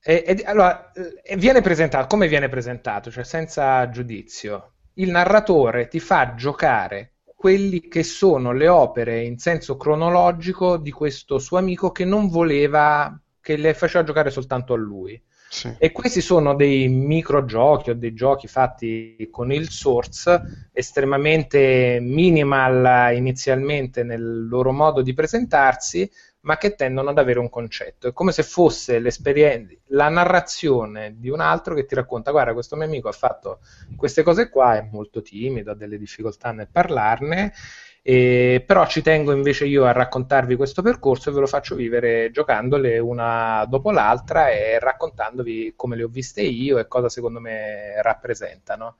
[0.00, 0.90] E, e, allora,
[1.22, 3.12] eh, viene presentato, come viene presentato?
[3.12, 9.76] Cioè senza giudizio il narratore ti fa giocare quelli che sono le opere in senso
[9.76, 15.20] cronologico di questo suo amico che non voleva, che le faceva giocare soltanto a lui.
[15.50, 15.72] Sì.
[15.78, 24.02] E questi sono dei microgiochi o dei giochi fatti con il source estremamente minimal inizialmente
[24.02, 26.10] nel loro modo di presentarsi,
[26.48, 28.08] ma che tendono ad avere un concetto.
[28.08, 29.02] È come se fosse
[29.88, 33.60] la narrazione di un altro che ti racconta: Guarda, questo mio amico ha fatto
[33.94, 37.52] queste cose qua, è molto timido, ha delle difficoltà nel parlarne.
[38.00, 42.30] E, però ci tengo invece io a raccontarvi questo percorso e ve lo faccio vivere
[42.30, 48.00] giocandole una dopo l'altra e raccontandovi come le ho viste io e cosa secondo me
[48.00, 48.96] rappresentano.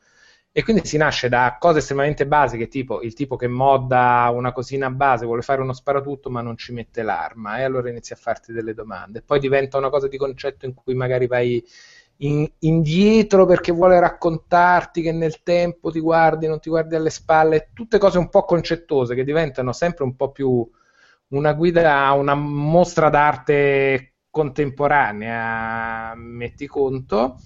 [0.59, 4.91] E quindi si nasce da cose estremamente basiche, tipo il tipo che modda una cosina
[4.91, 8.53] base, vuole fare uno sparatutto ma non ci mette l'arma, e allora inizi a farti
[8.53, 9.23] delle domande.
[9.23, 11.65] Poi diventa una cosa di concetto in cui magari vai
[12.17, 17.71] in, indietro perché vuole raccontarti che nel tempo ti guardi, non ti guardi alle spalle,
[17.73, 20.69] tutte cose un po' concettose che diventano sempre un po' più
[21.29, 27.37] una guida, una mostra d'arte contemporanea, metti conto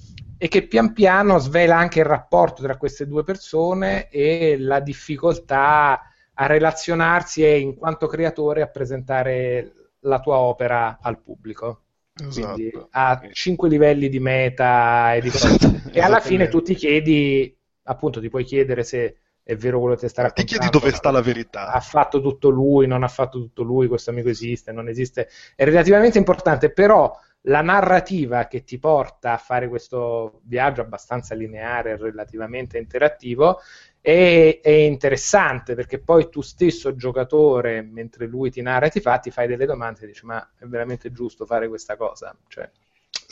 [0.42, 6.02] e che pian piano svela anche il rapporto tra queste due persone e la difficoltà
[6.34, 11.82] a relazionarsi e in quanto creatore a presentare la tua opera al pubblico.
[12.20, 12.54] Esatto.
[12.54, 15.80] Quindi a cinque livelli di meta e, di esatto.
[15.92, 20.08] e alla fine tu ti chiedi, appunto, ti puoi chiedere se è vero quello che
[20.08, 20.50] sta raccontando.
[20.50, 21.70] Ti chiedi dove sta la verità.
[21.70, 25.28] Ha fatto tutto lui, non ha fatto tutto lui, questo amico esiste, non esiste.
[25.54, 31.92] È relativamente importante, però la narrativa che ti porta a fare questo viaggio abbastanza lineare
[31.92, 33.60] e relativamente interattivo
[34.00, 39.18] è, è, interessante perché poi tu stesso giocatore, mentre lui ti narra e ti fa,
[39.18, 42.36] ti fai delle domande e dici ma è veramente giusto fare questa cosa?
[42.48, 42.68] Cioè,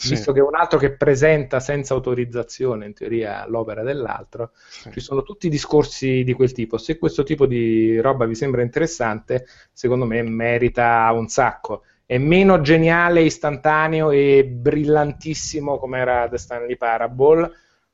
[0.01, 0.09] sì.
[0.09, 4.91] Visto che un altro che presenta senza autorizzazione in teoria l'opera dell'altro, sì.
[4.91, 6.77] ci sono tutti discorsi di quel tipo.
[6.77, 12.59] Se questo tipo di roba vi sembra interessante, secondo me merita un sacco è meno
[12.59, 17.51] geniale, istantaneo e brillantissimo come era The Stanley Parable,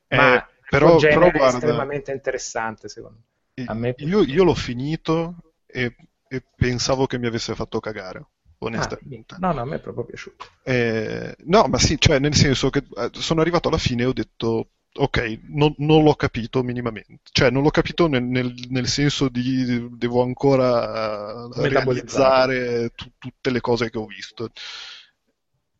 [0.07, 3.19] eh, ma però, però guarda, estremamente interessante secondo
[3.53, 3.93] me.
[3.97, 5.35] Io, io, l'ho finito
[5.67, 5.95] e,
[6.27, 8.25] e, pensavo che mi avesse fatto cagare.
[8.57, 9.35] Onestamente.
[9.35, 10.47] Ah, no, no, a me è proprio piaciuto.
[10.63, 14.13] Eh, no, ma sì, cioè, nel senso che eh, sono arrivato alla fine e ho
[14.13, 17.19] detto, ok, non, non, l'ho capito minimamente.
[17.31, 23.49] Cioè, non l'ho capito nel, nel, nel senso di devo ancora uh, realizzare t- tutte
[23.49, 24.51] le cose che ho visto.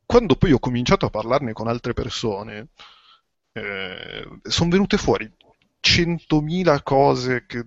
[0.06, 2.70] Quando poi ho cominciato a parlarne con altre persone,
[3.52, 5.30] eh, sono venute fuori
[5.80, 7.64] centomila cose che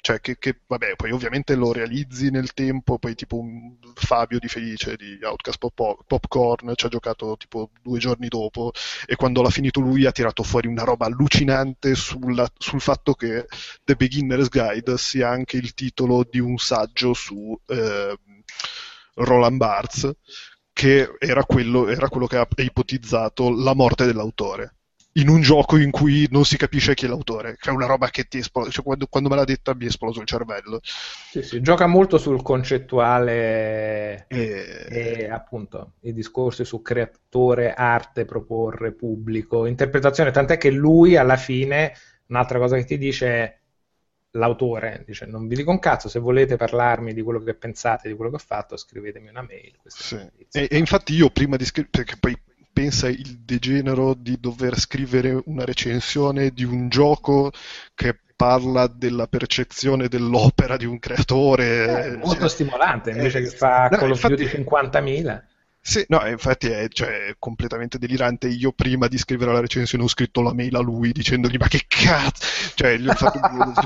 [0.00, 4.48] cioè che, che, vabbè, poi ovviamente lo realizzi nel tempo, poi tipo un Fabio di
[4.48, 8.72] Felice di Outcast Pop- Popcorn ci ha giocato tipo due giorni dopo
[9.06, 13.46] e quando l'ha finito lui ha tirato fuori una roba allucinante sulla, sul fatto che
[13.84, 18.18] The Beginner's Guide sia anche il titolo di un saggio su eh,
[19.14, 20.10] Roland Barthes
[20.72, 24.76] che era quello, era quello che ha ipotizzato la morte dell'autore
[25.14, 28.08] in un gioco in cui non si capisce chi è l'autore, che è una roba
[28.10, 30.80] che ti esplode, cioè, quando, quando, me l'ha detta mi è esploso il cervello.
[30.82, 34.86] Sì, sì, gioca molto sul concettuale e...
[34.88, 41.92] e appunto i discorsi su creatore, arte, proporre, pubblico, interpretazione, tant'è che lui alla fine,
[42.26, 43.58] un'altra cosa che ti dice è
[44.34, 48.14] l'autore dice non vi dico un cazzo se volete parlarmi di quello che pensate di
[48.14, 50.14] quello che ho fatto scrivetemi una mail sì.
[50.52, 52.40] e, e, infatti io prima di scrivere perché poi
[52.80, 57.52] pensa il degenero di dover scrivere una recensione di un gioco
[57.94, 61.84] che parla della percezione dell'opera di un creatore.
[61.84, 65.42] È molto cioè, stimolante, invece eh, che fa no, Call of Duty 50.000.
[65.82, 68.48] Sì, no, infatti è, cioè, completamente delirante.
[68.48, 71.84] Io prima di scrivere la recensione ho scritto la mail a lui dicendogli ma che
[71.86, 72.72] cazzo!
[72.76, 73.40] Cioè, gli ho fatto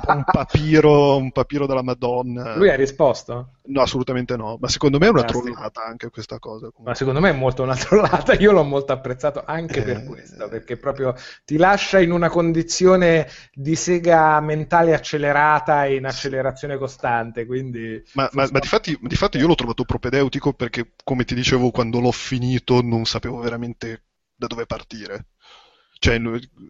[0.06, 2.54] un papiro, un papiro della Madonna.
[2.54, 3.53] Lui ha risposto?
[3.66, 5.24] No, assolutamente no, ma secondo me è una Fantastico.
[5.24, 6.70] trollata anche questa cosa.
[6.70, 6.82] comunque.
[6.86, 10.48] Ma secondo me è molto una trollata, io l'ho molto apprezzato anche per Eh, questo,
[10.48, 17.46] perché proprio ti lascia in una condizione di sega mentale accelerata e in accelerazione costante,
[17.46, 18.02] quindi...
[18.12, 22.12] Ma, ma, ma difatti, difatti io l'ho trovato propedeutico perché, come ti dicevo, quando l'ho
[22.12, 24.04] finito non sapevo veramente
[24.36, 25.26] da dove partire.
[25.98, 26.20] Cioè,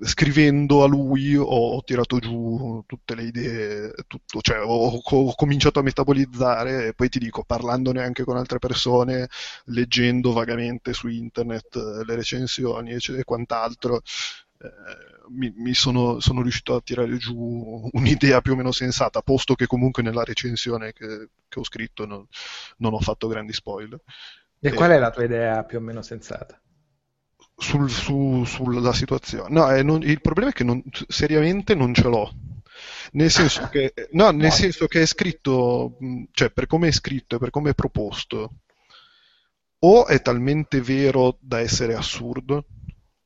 [0.03, 5.81] scrivendo a lui ho, ho tirato giù tutte le idee, tutto, cioè ho, ho cominciato
[5.81, 9.29] a metabolizzare e poi ti dico, parlandone anche con altre persone,
[9.67, 14.03] leggendo vagamente su internet eh, le recensioni e quant'altro,
[14.59, 14.71] eh,
[15.31, 19.67] mi, mi sono, sono riuscito a tirare giù un'idea più o meno sensata, posto che
[19.67, 22.27] comunque nella recensione che, che ho scritto non,
[22.79, 24.01] non ho fatto grandi spoiler.
[24.61, 26.61] E Eh, qual è la tua idea più o meno sensata?
[27.57, 29.49] Sul- su- sulla situazione.
[29.51, 32.33] No, eh, non- il problema è che non- seriamente non ce l'ho.
[33.13, 35.97] Nel senso che, no, nel senso che è scritto,
[36.33, 38.55] cioè per come è scritto e per come è proposto,
[39.81, 42.65] o è talmente vero da essere assurdo,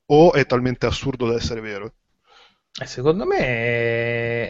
[0.06, 1.94] o è talmente assurdo da essere vero.
[2.84, 4.48] Secondo me è,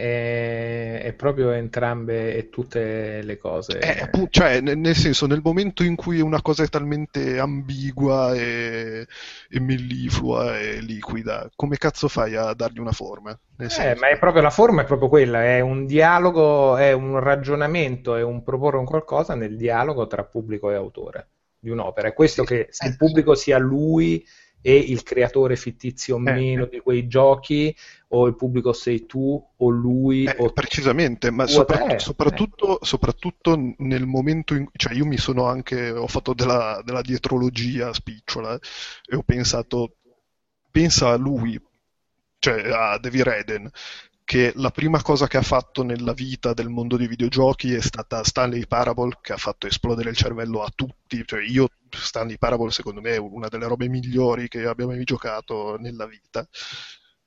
[1.01, 3.79] è- è proprio entrambe e tutte le cose.
[3.79, 9.07] Eh, cioè, ne- nel senso, nel momento in cui una cosa è talmente ambigua e,
[9.49, 13.37] e melliflua e liquida, come cazzo fai a dargli una forma?
[13.57, 17.19] Nel Eh, ma è proprio la forma, è proprio quella, è un dialogo, è un
[17.19, 22.07] ragionamento, è un proporre un qualcosa nel dialogo tra pubblico e autore di un'opera.
[22.09, 24.25] È questo che se il pubblico sia lui
[24.61, 26.31] e il creatore fittizio o Eh.
[26.33, 27.75] meno di quei giochi,
[28.09, 31.99] o il pubblico sei tu o lui Eh, o precisamente, ma tu o sopra- te.
[31.99, 37.01] soprattutto, soprattutto nel momento in cui, cioè io mi sono anche, ho fatto della, della
[37.01, 38.57] dietrologia spicciola
[39.07, 39.97] e ho pensato,
[40.71, 41.59] pensa a lui,
[42.39, 43.69] cioè a David Redden,
[44.29, 48.23] che la prima cosa che ha fatto nella vita del mondo dei videogiochi è stata
[48.23, 53.01] Stanley Parable, che ha fatto esplodere il cervello a tutti, cioè io, Stanley Parable secondo
[53.01, 56.47] me è una delle robe migliori che abbia mai giocato nella vita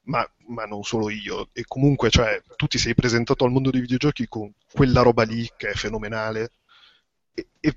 [0.04, 1.48] ma, ma non solo io.
[1.52, 5.48] E comunque, cioè, tu ti sei presentato al mondo dei videogiochi con quella roba lì
[5.56, 6.52] che è fenomenale
[7.34, 7.76] e, e-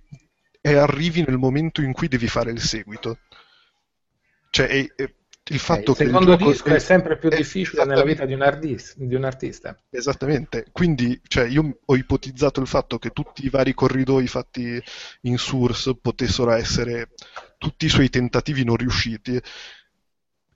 [0.62, 3.18] e arrivi nel momento in cui devi fare il seguito.
[4.50, 4.94] Cioè, e-
[5.47, 8.25] il fatto il che il secondo gioco disco è sempre più è- difficile nella vita
[8.25, 9.77] di un, artis- di un artista.
[9.89, 14.81] Esattamente, quindi cioè, io ho ipotizzato il fatto che tutti i vari corridoi fatti
[15.21, 17.10] in Source potessero essere
[17.58, 19.39] tutti i suoi tentativi non riusciti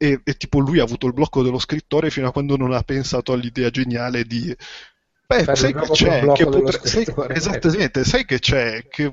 [0.02, 2.82] e, e tipo lui ha avuto il blocco dello scrittore fino a quando non ha
[2.82, 4.56] pensato all'idea geniale di
[5.30, 9.12] Beh, Fare sai il che c'è, che potre- sai- esattamente, sai che c'è, che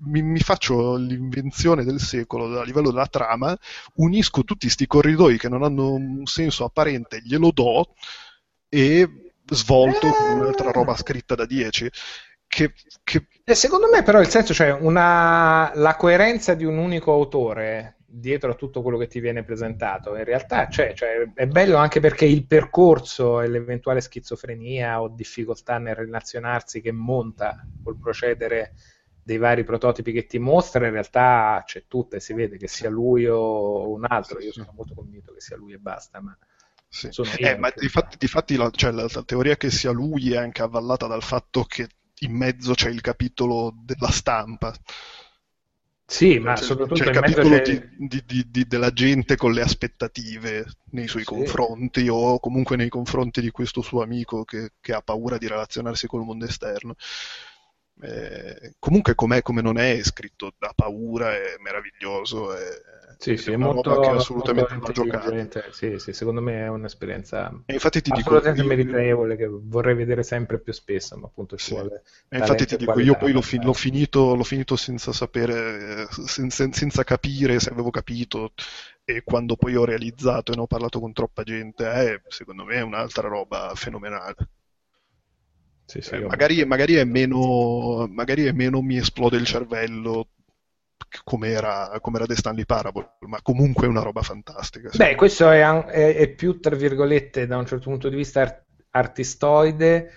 [0.00, 3.56] mi, mi faccio l'invenzione del secolo a livello della trama,
[3.94, 7.94] unisco tutti sti corridoi che non hanno un senso apparente, glielo do
[8.68, 9.08] e
[9.50, 11.90] svolto con un'altra roba scritta da 10.
[12.46, 17.99] Che, che secondo me però il senso, cioè una, la coerenza di un unico autore
[18.12, 22.00] dietro a tutto quello che ti viene presentato, in realtà c'è, cioè, è bello anche
[22.00, 28.72] perché il percorso e l'eventuale schizofrenia o difficoltà nel relazionarsi che monta col procedere
[29.22, 32.90] dei vari prototipi che ti mostra, in realtà c'è tutta e si vede che sia
[32.90, 36.36] lui o un altro, io sono molto convinto che sia lui e basta, ma
[36.88, 37.08] Sì.
[37.38, 41.06] Eh, ma difatti, difatti la, cioè, la- la teoria che sia lui è anche avvallata
[41.06, 41.88] dal fatto che
[42.22, 44.74] in mezzo c'è il capitolo della stampa.
[46.10, 49.62] Sì, ma C'è, soprattutto c'è il capitolo di, di- di- di- della gente con le
[49.62, 51.28] aspettative nei suoi Sì.
[51.28, 56.08] confronti o comunque nei confronti di questo suo amico che, che ha paura di relazionarsi
[56.08, 56.96] col mondo esterno.
[58.02, 62.62] Eh, comunque com'è come non è, è scritto da paura, è meraviglioso, è,
[63.16, 65.34] Sì, sì, è molto, roba che assolutamente va molto giocata.
[65.34, 65.70] intelligente.
[65.72, 69.94] Sì, sì, secondo me è un'esperienza E infatti ti dico, assolutamente io- meritevole che vorrei
[69.94, 71.74] vedere sempre più spesso, ma appunto ci Sì.
[71.74, 76.02] vuole E infatti ti dico, io poi l'ho, fi- l'ho finito, l'ho finito senza sapere,
[76.04, 78.52] eh, sen- sen- senza capire se avevo capito
[79.04, 82.76] e quando poi ho realizzato e ne ho parlato con troppa gente, eh, secondo me
[82.76, 84.36] è un'altra roba fenomenale.
[85.90, 90.28] Sì, sì, Eh, magari, magari è meno, magari è meno mi esplode il cervello
[91.24, 94.90] come era, come era The Stanley Parable, ma comunque è una roba fantastica.
[94.92, 98.64] Beh, questo è, è- è più, tra virgolette, da un certo punto di vista art-
[98.90, 100.10] artistoide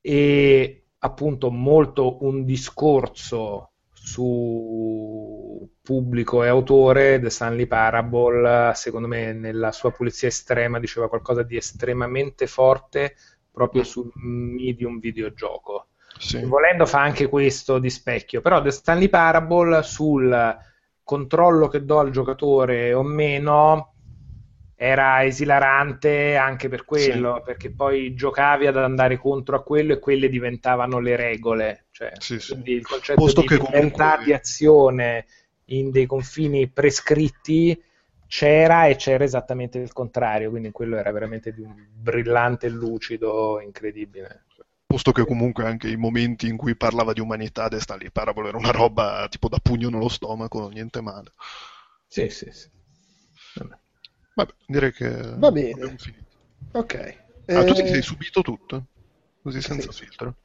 [0.00, 7.18] e appunto molto un discorso su pubblico e autore.
[7.20, 13.16] The Stanley Parable, secondo me, nella sua pulizia estrema, diceva qualcosa di estremamente forte
[13.56, 15.86] proprio sul medium videogioco.
[16.18, 16.44] Sì.
[16.44, 20.58] Volendo fa anche questo di specchio, però The Stanley Parable sul
[21.02, 23.94] controllo che do al giocatore o meno
[24.74, 30.28] era esilarante anche per quello, perché poi giocavi ad andare contro a quello e quelle
[30.28, 31.86] diventavano le regole.
[31.92, 32.60] Cioè, Sì, sì.
[32.64, 35.26] il concetto Posto di libertà comunque- di azione
[35.68, 37.82] in dei confini prescritti
[38.26, 44.44] c'era e c'era esattamente il contrario, quindi quello era veramente di un brillante lucido incredibile.
[44.84, 48.56] Posto che comunque anche i momenti in cui parlava di umanità, The Stanley Parable era
[48.58, 51.30] una roba tipo da pugno nello stomaco, niente male.
[52.08, 52.68] Sì, sì, sì.
[53.54, 53.76] Vabbè.
[54.34, 55.06] Vabbè, direi che
[55.44, 55.74] Va bene.
[55.74, 56.36] abbiamo finito.
[56.72, 56.94] Ok.
[57.52, 58.86] Ah, tu ti Eh, sei subito tutto?
[59.42, 59.92] Così senza sì.
[59.92, 60.36] filtro?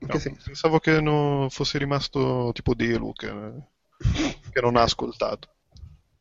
[0.00, 3.28] No, che pensavo che no- fosse rimasto tipo Delu che,
[4.50, 5.48] che non ha ascoltato.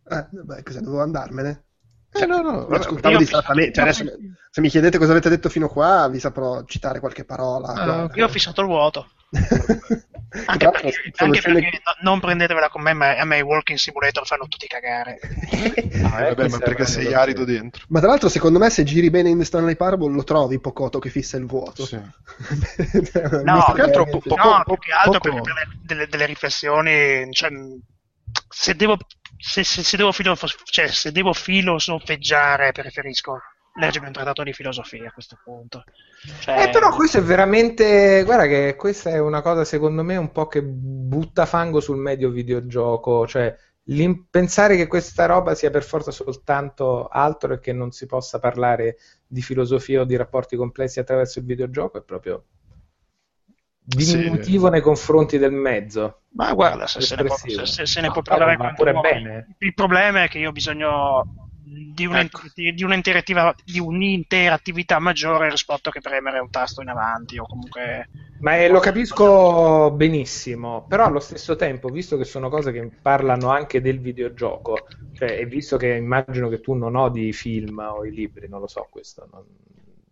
[0.10, 1.64] Ah, vabbè, cosa dovevo andarmene?
[2.12, 3.74] Eh, no, no, Lo vabbè, ascoltavo io- distrattamente.
[3.74, 4.04] Cioè, adesso,
[4.50, 7.72] se mi chiedete cosa avete detto fino qua, vi saprò citare qualche parola.
[7.74, 8.10] Guarda.
[8.16, 9.08] Io ho fissato il vuoto.
[10.46, 14.28] Anche perché, anche perché no- non prendetevela con me, ma a me i walking simulator
[14.28, 15.18] fanno tutti cagare.
[15.50, 17.84] Eh, Ah, vabbè, questo ma perché sei arido dentro.
[17.90, 21.00] Ma tra l'altro, secondo me, se giri bene in The Stanley Parable, lo trovi Pocoto
[21.00, 21.84] che fissa il vuoto.
[21.86, 21.96] Sì.
[23.44, 26.08] No, più che altro po- poco- no, po- più che altro perché per le- delle,
[26.08, 27.50] delle riflessioni, cioè,
[28.50, 28.98] se devo,
[29.40, 30.36] se, se- se devo filo,
[30.66, 33.40] cioè, se devo filosofeggiare, preferisco
[33.80, 35.84] leggermi un trattato di filosofia a questo punto.
[36.40, 38.24] Cioè, Eh, però questo è veramente.
[38.26, 42.30] Guarda che questa è una cosa, secondo me, un po' che butta fango sul medio
[42.30, 43.26] videogioco.
[43.26, 43.56] Cioè,
[44.30, 48.98] pensare che questa roba sia per forza soltanto altro e che non si possa parlare
[49.26, 52.46] di filosofia o di rapporti complessi attraverso il videogioco è proprio
[53.96, 56.22] diminutivo nei confronti del mezzo.
[56.34, 59.02] Ma guarda, se se ne può, se- se ne può parlare ma pure vuoi.
[59.04, 59.56] bene.
[59.60, 62.42] Il problema è che io ho bisogno di, un- Ecco.
[62.54, 68.10] di un'interattiva- di un'interattività maggiore rispetto che premere un tasto in avanti o comunque...
[68.40, 73.50] Ma eh, lo capisco benissimo, però allo stesso tempo, visto che sono cose che parlano
[73.50, 74.78] anche del videogioco,
[75.12, 78.62] cioè, e visto che immagino che tu non odi i film o i libri, non
[78.62, 79.28] lo so questo.
[79.32, 79.46] non-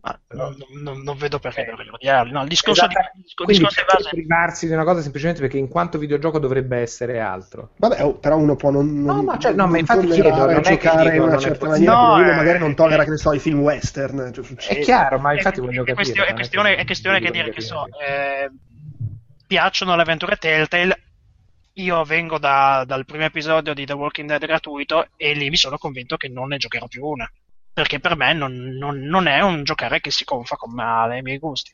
[0.07, 1.65] ma Però- non, non- vedo perché Eh.
[1.65, 2.31] dovrei odiarli.
[2.31, 3.17] No, il discorso di, Esatto.
[3.17, 4.09] il Quindi discorso di base...
[4.09, 7.71] privarsi di una cosa semplicemente perché in quanto videogioco dovrebbe essere altro.
[7.77, 10.61] Vabbè, oh, però uno può non, non, No, ma cioè, no, ma infatti chiedo, non
[10.61, 13.33] giocare in una certa maniera, No, uno eh, magari non tollera, eh, che ne so,
[13.33, 14.31] i film western.
[14.33, 14.77] Cioè.
[14.77, 15.95] È chiaro, ma È- infatti è- voglio è capire.
[15.95, 18.49] questione, è questione, che- è questione che dire che so, eh,
[19.45, 21.01] piacciono le avventure Telltale.
[21.73, 25.77] Io vengo da- dal primo episodio di The Walking Dead gratuito e lì mi sono
[25.77, 27.29] convinto che non ne giocherò più una.
[27.77, 31.21] Perché per me non, non- non è un giocare che si confa con me ai
[31.21, 31.71] miei gusti.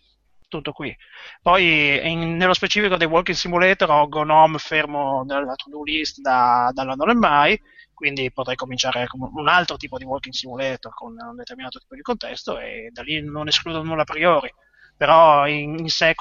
[0.50, 0.94] Tutto qui.
[1.42, 6.96] Poi, in- nello specifico dei Walking Simulator, ho Gnome fermo nella to-do list da, dalla
[6.96, 7.58] non è mai
[7.94, 12.02] quindi potrei cominciare con un altro tipo di walking simulator con un determinato tipo di
[12.02, 14.52] contesto e da lì non escludo nulla a priori
[14.98, 16.14] però in, in sé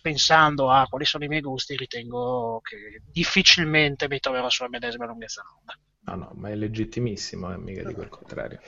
[0.00, 5.42] pensando a quali sono i miei gusti ritengo che difficilmente mi troverò sulla medesima lunghezza
[5.42, 5.78] d'onda
[6.08, 8.60] No, no, ma è legittimissimo, eh, mica dico il contrario.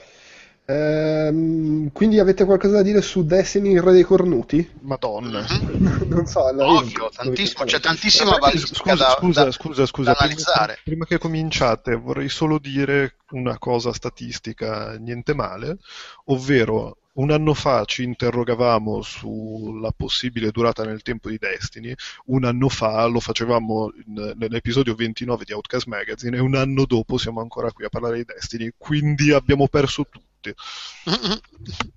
[0.65, 4.69] Ehm, quindi avete qualcosa da dire su Destiny, il re dei cornuti?
[4.81, 5.45] Madonna.
[5.49, 6.05] Mhm.
[6.09, 6.45] non so.
[6.45, 10.15] allora io- Ovvio, tantissimo, c'è tantissima Guarda, balistica scusa, da, scusa, da- scusa, scusa, da
[10.17, 10.79] prima, analizzare.
[10.83, 15.77] prima che cominciate vorrei solo dire una cosa statistica, niente male,
[16.25, 21.93] ovvero un anno fa ci interrogavamo sulla possibile durata nel tempo di Destiny,
[22.27, 27.17] un anno fa lo facevamo in- nell'episodio 29 di Outcast Magazine e un anno dopo
[27.17, 30.05] siamo ancora qui a parlare di Destiny, quindi abbiamo perso
[30.41, 30.53] tutti.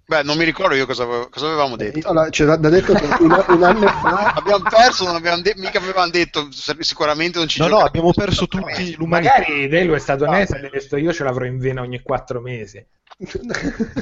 [0.07, 2.07] Beh, non mi ricordo io cosa, avevo- cosa avevamo detto.
[2.09, 5.79] Allora, c'è da, detto che un, un anno fa Abbiamo perso, non abbiamo de- mica
[5.79, 9.39] avevamo detto, sicuramente non ci No, no, abbiamo perso tutti l'umanità.
[9.39, 12.41] Magari Delu è stato onesto e ha detto io ce l'avrò in vena ogni quattro
[12.41, 12.85] mesi.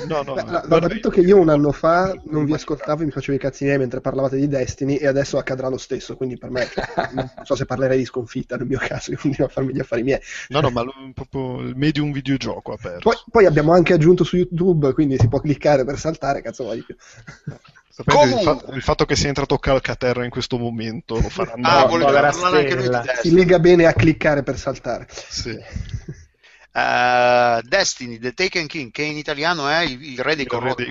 [0.07, 3.05] No, no, Beh, no, no, detto che io un anno fa non vi ascoltavo e
[3.05, 6.39] mi facevo i cazzi miei mentre parlavate di Destiny e adesso accadrà lo stesso, quindi
[6.39, 6.67] per me
[7.13, 10.03] non so se parlerei di sconfitta nel mio caso, io continuo a farmi gli affari
[10.03, 10.21] miei.
[10.49, 13.01] No, no, ma proprio il medium videogioco ha perso.
[13.01, 16.65] Poi, poi abbiamo anche aggiunto su YouTube, quindi si può cliccare per saltare, cazzo.
[16.71, 18.67] Sapete, il, Comunque.
[18.67, 21.89] fa- il fatto che sia entrato Calcaterra in questo momento lo farà Ah, andare.
[21.89, 22.99] voleva povera parlare anche lui di.
[23.21, 25.07] Si lega bene a cliccare per saltare.
[25.11, 25.59] Sì.
[26.75, 30.87] Eh, Destiny, The Taken King, che in italiano è il, il re dei corrotti.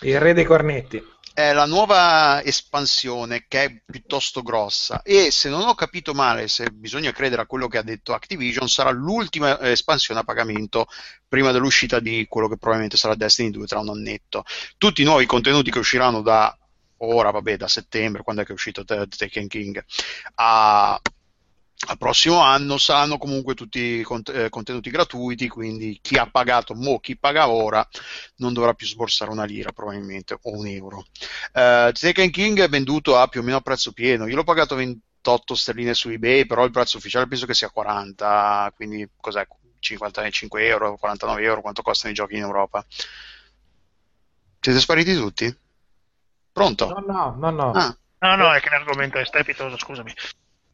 [0.00, 1.00] Il re dei cornetti.
[1.32, 6.70] È la nuova espansione che è piuttosto grossa e se non ho capito male, se
[6.70, 10.86] bisogna credere a quello che ha detto Activision, sarà l'ultima eh, espansione a pagamento
[11.28, 14.44] prima dell'uscita di quello che probabilmente sarà Destiny 2 tra un annetto.
[14.76, 16.56] Tutti i nuovi contenuti che usciranno da
[16.98, 19.82] ora, vabbè, da settembre, quando è che è uscito Taken King,
[20.34, 21.00] a,
[21.88, 27.00] al prossimo anno saranno comunque tutti cont- eh, contenuti gratuiti, quindi chi ha pagato mo,
[27.00, 27.86] chi paga ora
[28.36, 31.06] non dovrà più sborsare una lira probabilmente o un euro.
[31.52, 34.74] Eh, Taken King è venduto a più o meno a prezzo pieno, io l'ho pagato
[34.74, 39.46] 28 sterline su eBay, però il prezzo ufficiale penso che sia 40, quindi cos'è?
[39.80, 42.84] 55 euro, 49 euro, quanto costano i giochi in Europa.
[44.60, 45.56] Siete spariti tutti?
[46.52, 46.86] Pronto?
[46.88, 47.70] No, no, no, no.
[47.72, 47.96] Ah.
[48.22, 50.12] No, no, è che l'argomento è strepitoso, scusami.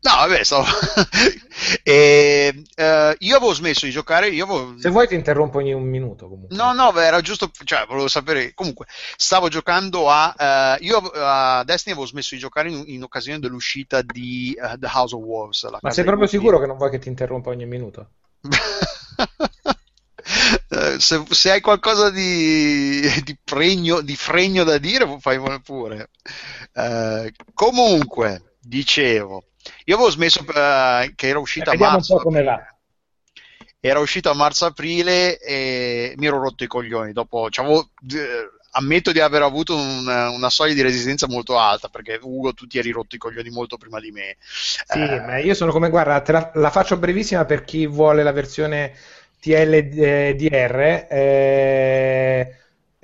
[0.01, 0.65] No, vabbè, stavo...
[1.83, 4.79] e, eh, io avevo smesso di giocare, io avevo...
[4.79, 6.57] Se vuoi ti interrompo ogni un minuto comunque.
[6.57, 8.53] No, no, era giusto, cioè, volevo sapere.
[8.55, 8.87] Comunque,
[9.17, 10.35] stavo giocando a.
[10.39, 14.89] eh, io a Destiny avevo smesso di giocare in, in occasione dell'uscita di eh, The
[14.93, 15.67] House of Wolves.
[15.81, 18.11] Ma sei proprio sicuro che non vuoi che ti interrompa ogni minuto?
[20.99, 26.11] Se, se hai qualcosa di, di, pregno, di fregno da dire, fai pure.
[26.73, 29.45] Eh, comunque, dicevo,
[29.85, 32.23] io avevo smesso eh, che era uscita a un marzo.
[33.81, 37.13] era uscito a marzo-aprile e mi ero rotto i coglioni.
[37.13, 37.53] Dopo, eh,
[38.73, 42.79] ammetto di aver avuto una, una soglia di resistenza molto alta perché Ugo, tu ti
[42.79, 44.37] eri rotto i coglioni molto prima di me.
[44.39, 48.33] Sì, Eh, ma io sono come, guarda, la, la faccio brevissima per chi vuole la
[48.33, 48.93] versione
[49.41, 51.07] TLDR.
[51.09, 52.57] Eh,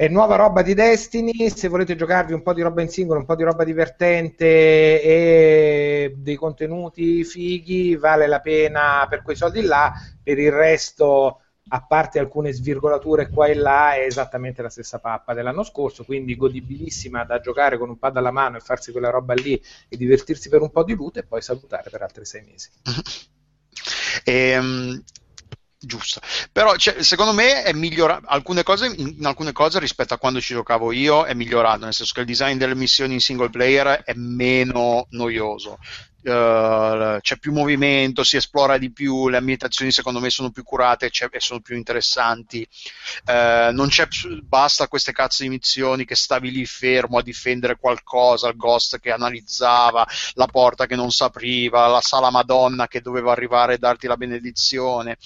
[0.02, 3.24] è nuova roba di Destiny, se volete giocarvi un po' di roba in singolo, un
[3.24, 9.92] po' di roba divertente e dei contenuti fighi, vale la pena per quei soldi là,
[10.20, 15.34] per il resto a parte alcune svirgolature qua e là, è esattamente la stessa pappa
[15.34, 19.34] dell'anno scorso, quindi godibilissima da giocare con un pad alla mano e farsi quella roba
[19.34, 19.54] lì
[19.88, 22.70] e divertirsi per un po' di loot e poi salutare per altri sei mesi.
[24.24, 25.02] Ehm,
[25.86, 26.20] giusto,
[26.50, 30.40] però cioè, secondo me è migliorato alcune cose, in, in alcune cose rispetto a quando
[30.40, 34.02] ci giocavo io è migliorato, nel senso che il design delle missioni in single player
[34.02, 35.78] è meno noioso.
[36.24, 41.10] Uh, c'è più movimento, si esplora di più, le ambientazioni secondo me sono più curate
[41.10, 42.66] e sono più interessanti.
[43.26, 44.06] Uh, non c'è
[44.42, 49.10] basta queste cazzo di missioni che stavi lì fermo a difendere qualcosa, il ghost che
[49.10, 54.06] analizzava, la porta che non si apriva, la sala Madonna che doveva arrivare e darti
[54.06, 55.16] la benedizione.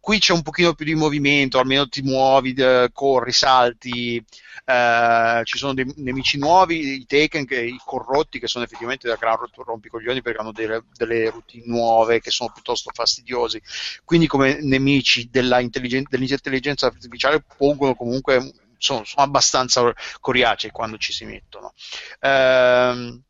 [0.00, 4.24] Qui c'è un pochino più di movimento, almeno ti muovi, eh, corri, salti,
[4.64, 9.36] eh, ci sono dei nemici nuovi, i Taken, i corrotti, che sono effettivamente da gran
[9.54, 13.60] rompicoglioni perché hanno delle, delle routine nuove che sono piuttosto fastidiosi.
[14.04, 21.72] Quindi come nemici dell'intelligenza artificiale pongono comunque, sono, sono abbastanza coriacei quando ci si mettono.
[22.20, 23.22] Ehm,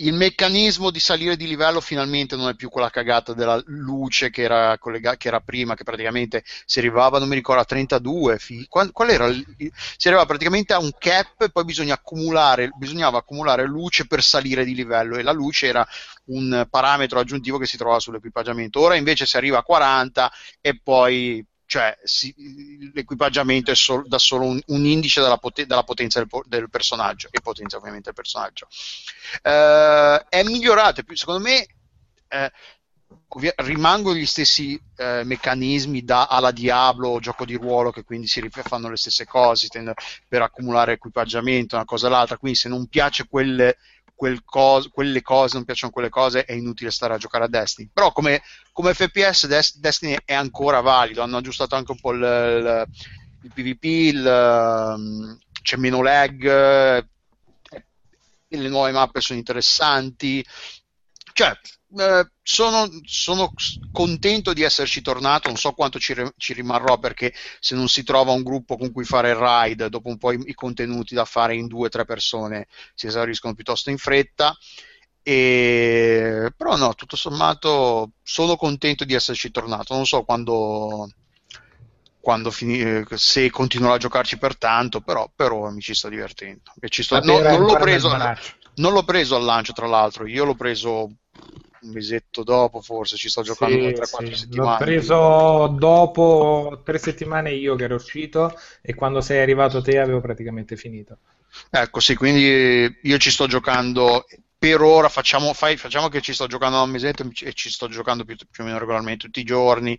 [0.00, 4.42] il meccanismo di salire di livello finalmente non è più quella cagata della luce che
[4.42, 8.38] era, collega- che era prima, che praticamente si arrivava, non mi ricordo, a 32.
[8.38, 9.28] fi- qual, qual era?
[9.32, 14.64] si arrivava praticamente a un cap e poi bisogna accumulare, bisognava accumulare luce per salire
[14.64, 15.86] di livello e la luce era
[16.26, 18.80] un parametro aggiuntivo che si trovava sull'equipaggiamento.
[18.80, 20.30] Ora invece si arriva a 40
[20.60, 22.34] e poi cioè si-
[22.94, 27.28] l'equipaggiamento è sol- da solo un, un indice della, pote- della potenza del, del personaggio
[27.30, 28.66] e potenzia ovviamente il personaggio.
[29.42, 31.66] Eh, è migliorato, secondo me
[32.28, 32.50] eh,
[33.28, 38.40] ovvia- rimangono gli stessi eh, meccanismi da alla Diablo gioco di ruolo che quindi si
[38.40, 39.68] rif- fanno le stesse cose
[40.26, 43.76] per accumulare equipaggiamento, una cosa o l'altra, quindi se non piace quelle
[44.18, 47.88] quel cos- quelle cose, non piacciono quelle cose, è inutile stare a giocare a Destiny.
[47.92, 48.42] Però come,
[48.72, 52.84] come FPS Des- Destiny è ancora valido, hanno aggiustato anche un po' il, il-
[53.42, 54.26] il PvP, il,
[54.96, 57.06] um, c'è meno lag, eh,
[58.48, 60.44] le nuove mappe sono interessanti.
[61.32, 61.52] Cioè,
[61.96, 63.52] eh, sono, sono
[63.92, 68.02] contento di esserci tornato, non so quanto ci, re- ci rimarrò perché se non si
[68.02, 71.24] trova un gruppo con cui fare il ride, dopo un po' i, i contenuti da
[71.24, 74.56] fare in due o tre persone si esauriscono piuttosto in fretta.
[75.22, 76.52] E...
[76.56, 79.94] Però no, tutto sommato sono contento di esserci tornato.
[79.94, 81.10] Non so quando,
[82.20, 86.08] quando fini- eh, se continuerò a giocarci per tanto, però per ora mi ci sto
[86.08, 86.72] divertendo.
[86.80, 88.08] E ci sto- no, non, l'ho preso,
[88.76, 91.10] non l'ho preso al lancio, tra l'altro, io l'ho preso
[91.82, 94.54] un mesetto dopo, forse ci sto giocando Sì, da 3-4 sì.
[94.54, 94.76] L'ho settimane.
[94.76, 100.76] preso dopo tre settimane io che ero uscito e quando sei arrivato te avevo praticamente
[100.76, 101.18] finito.
[101.70, 104.26] Ecco, sì, quindi io ci sto giocando
[104.56, 107.88] per ora, facciamo, fai- facciamo che ci sto giocando da un mesetto e ci sto
[107.88, 109.98] giocando più, più o meno regolarmente tutti i giorni,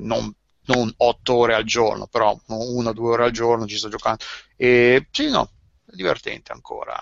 [0.00, 0.32] non,
[0.66, 4.24] non 8 ore al giorno, però una o due ore al giorno ci sto giocando.
[4.56, 5.50] E sì, no,
[5.94, 6.94] divertente ancora.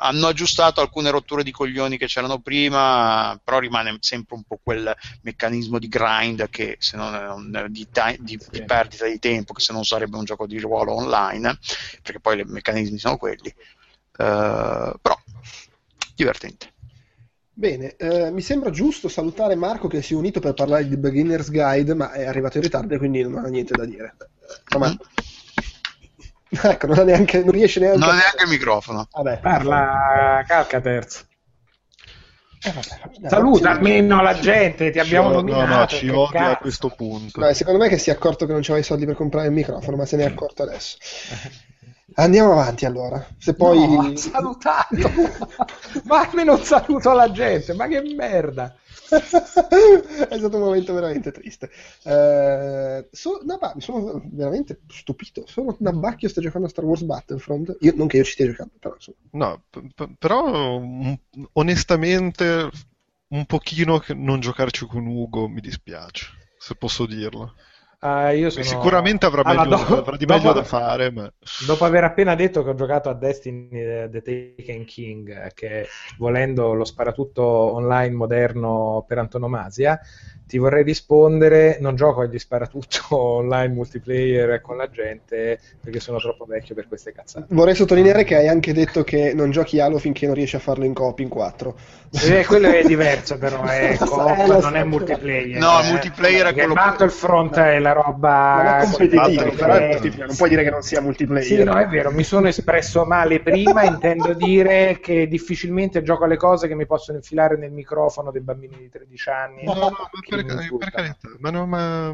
[0.00, 4.94] Hanno aggiustato alcune rotture di coglioni che c'erano prima, però rimane sempre un po' quel
[5.22, 7.86] meccanismo di grind che se non di,
[8.18, 11.58] di- di perdita di tempo, che se non sarebbe un gioco di ruolo online,
[12.02, 13.48] perché poi i meccanismi sono quelli.
[13.48, 13.54] Eh,
[15.00, 15.16] però
[16.14, 16.70] divertente.
[17.54, 21.50] Bene, eh, mi sembra giusto salutare Marco che si è unito per parlare di Beginner's
[21.50, 24.16] Guide, ma è arrivato in ritardo e quindi non ha niente da dire.
[24.78, 24.96] Ma-
[26.62, 28.12] Ecco, non, ha neanche, non riesce neanche Non a...
[28.12, 29.08] è neanche il microfono.
[29.10, 31.26] Vabbè, Parla Calcaterz.
[32.64, 35.66] Eh, vabbè, no, Saluta almeno la gente, ti abbiamo Ci o- nominato.
[35.66, 37.40] no, no, ci odia a questo punto.
[37.40, 39.52] No, secondo me che si è accorto che non c'aveva i soldi per comprare il
[39.52, 40.96] microfono, ma se ne è accorto adesso.
[42.14, 43.26] Andiamo avanti allora.
[43.38, 43.78] Se poi...
[43.88, 44.94] No, ha salutato.
[46.04, 48.74] ma almeno un saluto alla gente, ma che merda.
[50.28, 51.70] è stato un momento veramente triste.
[52.04, 55.44] Eh, so- Naba- mi sono veramente stupito.
[55.46, 57.76] Solo Nabacchio sta giocando a Star Wars Battlefront.
[57.80, 59.18] Io, non che io ci stia giocando, però insomma.
[59.32, 61.12] No, p- p- però mm,
[61.54, 62.70] onestamente
[63.28, 66.26] un pochino che non giocarci con Ugo mi dispiace,
[66.58, 67.54] se posso dirlo.
[68.04, 68.64] Ah, io sono...
[68.64, 71.32] Sicuramente avrà, Allora, meglio- dopo- avrà di meglio dopo- da fare, ma...
[71.66, 74.22] Dopo aver appena detto che ho giocato a Destiny eh, The
[74.56, 75.86] Taken King, eh, che
[76.18, 80.00] volendo lo sparatutto online moderno per antonomasia,
[80.44, 86.44] ti vorrei rispondere, non gioco agli sparatutto online multiplayer con la gente perché sono troppo
[86.44, 87.46] vecchio per queste cazzate.
[87.50, 90.84] Vorrei sottolineare che hai anche detto che non giochi Halo finché non riesci a farlo
[90.84, 91.74] in coop in 4.
[92.28, 94.60] Eh, quello è diverso però, è coop, eh, so.
[94.60, 95.58] non è multiplayer.
[95.58, 95.88] No, eh.
[95.88, 98.56] multiplayer è quello che- Battlefront è la roba...
[98.56, 99.56] non è competitivo, Battlefront.
[99.56, 100.26] però è multiplayer.
[100.26, 101.44] Non puoi dire che non sia multiplayer.
[101.46, 106.36] Sì, no, è vero, mi sono espresso male prima, intendo dire che difficilmente gioco alle
[106.36, 109.64] cose che mi possono infilare nel microfono dei bambini di 13 anni.
[109.64, 110.44] No, no, ma per,
[110.78, 112.08] per carità, ma, no, ma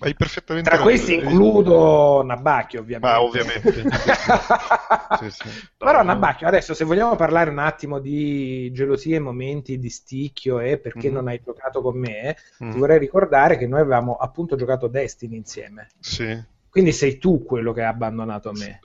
[0.00, 1.30] hai perfettamente Tra questi ragione.
[1.32, 3.08] includo Nabacchio, ovviamente.
[3.16, 3.84] Ma ovviamente.
[5.20, 5.48] Sì, sì.
[5.76, 10.78] Però Nabacchio, adesso se vogliamo parlare un attimo di gelosie e momenti di sticchio e
[10.78, 11.14] perché Mhm.
[11.14, 12.70] non hai giocato con me, Mm.
[12.70, 15.88] ti vorrei ricordare che noi avevamo appunto giocato Destiny insieme.
[15.98, 18.78] Sì, Quindi sei tu quello che ha abbandonato me.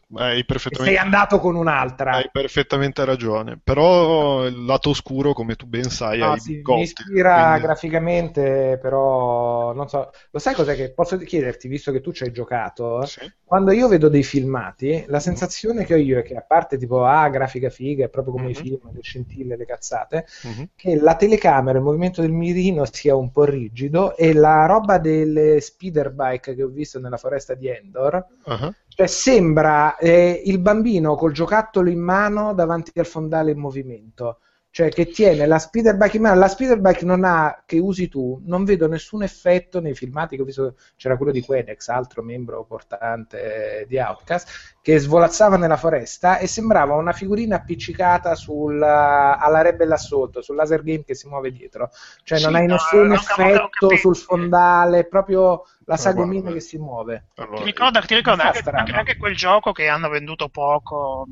[0.72, 2.14] sei andato con un'altra.
[2.14, 6.82] Hai perfettamente ragione, però il lato oscuro, come tu ben sai, No, sì, mi Gotti,
[6.82, 10.10] ispira quindi- graficamente, però non so.
[10.32, 13.06] Lo sai cos'è che posso chiederti, visto che tu ci hai giocato?
[13.06, 13.32] Sì.
[13.44, 17.06] Quando io vedo dei filmati, la sensazione che ho io è che a parte tipo,
[17.06, 18.54] ah, grafica figa, è proprio come i Mhm.
[18.56, 20.70] film, le scintille, le cazzate, Mhm.
[20.76, 25.60] che la telecamera, il movimento del mirino sia un po' rigido e la roba delle
[25.62, 31.16] speeder bike che ho visto nella foresta di Endor, Ah, cioè sembra eh, il bambino
[31.16, 34.40] col giocattolo in mano davanti al fondale in movimento.
[34.76, 38.10] Cioè che tiene la speeder bike in mano, la speeder bike non ha, che usi
[38.10, 42.22] tu, non vedo nessun effetto nei filmati che ho visto, c'era quello di Quedex, altro
[42.22, 48.82] membro portante eh, di Outcast, che svolazzava nella foresta e sembrava una figurina appiccicata sul,
[48.84, 51.90] alla Rebel Assault, sul laser game che si muove dietro.
[52.24, 56.78] Cioè non Sì, hai no, nessun ho effetto sul fondale, proprio la sagomina che si
[56.78, 57.28] muove.
[57.36, 61.26] Allora, Ti ricorda, ti ricorda anche, anche- anche quel gioco che hanno venduto poco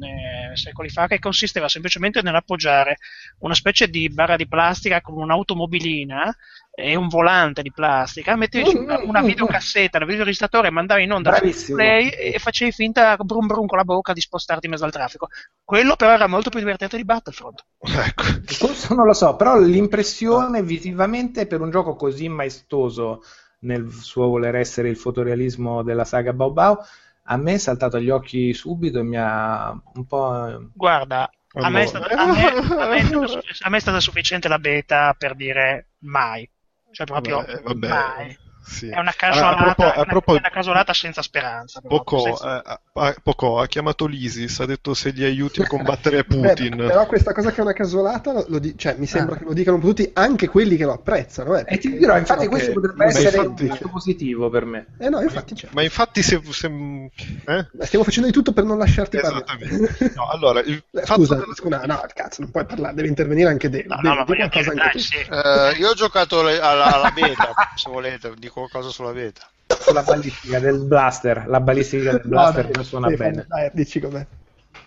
[0.54, 2.98] secoli fa, che consisteva semplicemente nell'appoggiare
[3.40, 6.36] una specie di barra di plastica con un'automobilina
[6.76, 11.30] e un volante di plastica, mettevi su una, una videocassetta nel videoregistratore, mandavi in onda
[11.32, 11.78] Bravissimo.
[11.78, 15.28] play e facevi finta brum brum con la bocca di spostarti in mezzo al traffico.
[15.64, 17.64] Quello però era molto più divertente di Battlefront.
[17.80, 18.24] ecco.
[18.66, 23.22] Questo non lo so, però l'impressione visivamente per un gioco così maestoso
[23.64, 26.78] nel suo voler essere il fotorealismo della saga Bao Bao,
[27.24, 30.70] a me è saltato agli occhi subito e mi ha un po'...
[30.74, 34.00] Guarda, a, me stata, a me- a me è stata suffi- a me è stata
[34.00, 36.50] sufficiente la beta per dire mai.
[36.92, 38.38] Cioè proprio Vabbè, vabbè, mai.
[38.64, 38.90] Sì.
[38.90, 41.82] È una casolata, a propo- a una- propo- è una casolata senza speranza.
[41.86, 46.24] Poco, senza- eh, ha- Poco ha chiamato l'ISIS, ha detto se gli aiuti a combattere
[46.28, 46.76] Beh, Putin.
[46.78, 49.38] però questa cosa che è una casolata, di- cioè, mi sembra Ah.
[49.40, 51.56] che lo dicano tutti, anche quelli che lo apprezzano.
[51.58, 54.88] Eh, E ti dirò, infatti questo che- potrebbe essere infatti- un lato positivo per me.
[55.00, 55.68] Eh no, infatti c'è.
[55.72, 56.42] Ma infatti se...
[56.52, 57.68] se- eh?
[57.72, 59.78] Beh, Stiamo facendo di tutto per non lasciarti Esattamente.
[59.78, 60.14] parlare.
[60.16, 63.50] No, allora, il Eh, fatto Scusa, della- scusa, no, cazzo, non puoi parlare, deve intervenire
[63.50, 63.86] anche Dave.
[63.88, 65.18] No, no, ma di qualcosa anche dai, sì.
[65.18, 69.48] Eh, io ho giocato le- alla, alla beta, se volete, dico qualcosa sulla beta.
[69.80, 73.46] Sulla balistica del blaster, la balistica del No, blaster dai, non suona Stefano, bene.
[73.48, 74.26] Dai, dici com'è.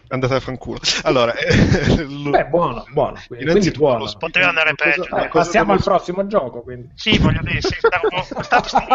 [0.08, 0.78] Andate a fanculo.
[1.02, 4.10] Allora, eh, Beh, buono, buono, quindi, quindi buono.
[4.18, 5.02] Poteva andare peggio.
[5.02, 5.24] cosa- dai.
[5.24, 6.90] Eh, passiamo al prossimo gioco, quindi.
[6.94, 8.86] Sì, voglio dire, sì, stavo, stavo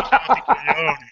[0.46, 1.10] coglioni.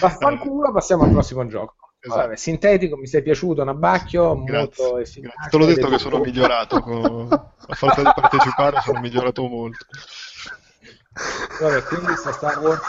[0.00, 1.76] Vaffanculo, passiamo al prossimo gioco.
[2.00, 2.20] Esatto.
[2.20, 5.20] Vabbè, sintetico, mi sei piaciuto, Nabacchio, molto Grazie, efficace.
[5.36, 5.50] grazie.
[5.50, 6.80] Te l'ho detto che sono migliorato.
[6.80, 7.28] con-
[7.66, 9.86] A forza di partecipare sono migliorato molto.
[11.60, 12.82] Vabbè, quindi sta Star Wars.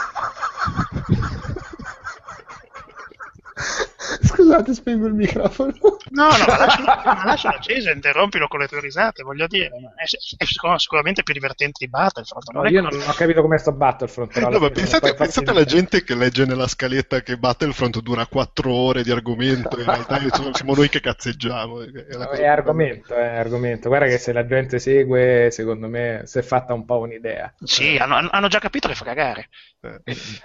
[4.22, 5.72] Scusate, spengo il microfono.
[6.10, 9.70] No, no, ma lascialo, acceso e interrompilo con le tue risate, voglio dire.
[9.94, 12.50] È, è sicur- sicuramente più divertente di Battlefront.
[12.52, 16.04] No, io non ho capito come sto Battlefront, però No, ma pensate, pensate alla gente
[16.04, 20.18] che legge nella scaletta che Battlefront dura 4 ore di argomento, in realtà
[20.52, 21.82] siamo noi che cazzeggiamo.
[21.82, 21.86] È,
[22.16, 23.88] No, È argomento, è argomento.
[23.88, 27.52] Guarda che se la gente segue, secondo me si è fatta un po' un'idea.
[27.62, 29.48] Sì, hanno, hanno già capito che fa cagare.
[29.80, 30.00] Eh,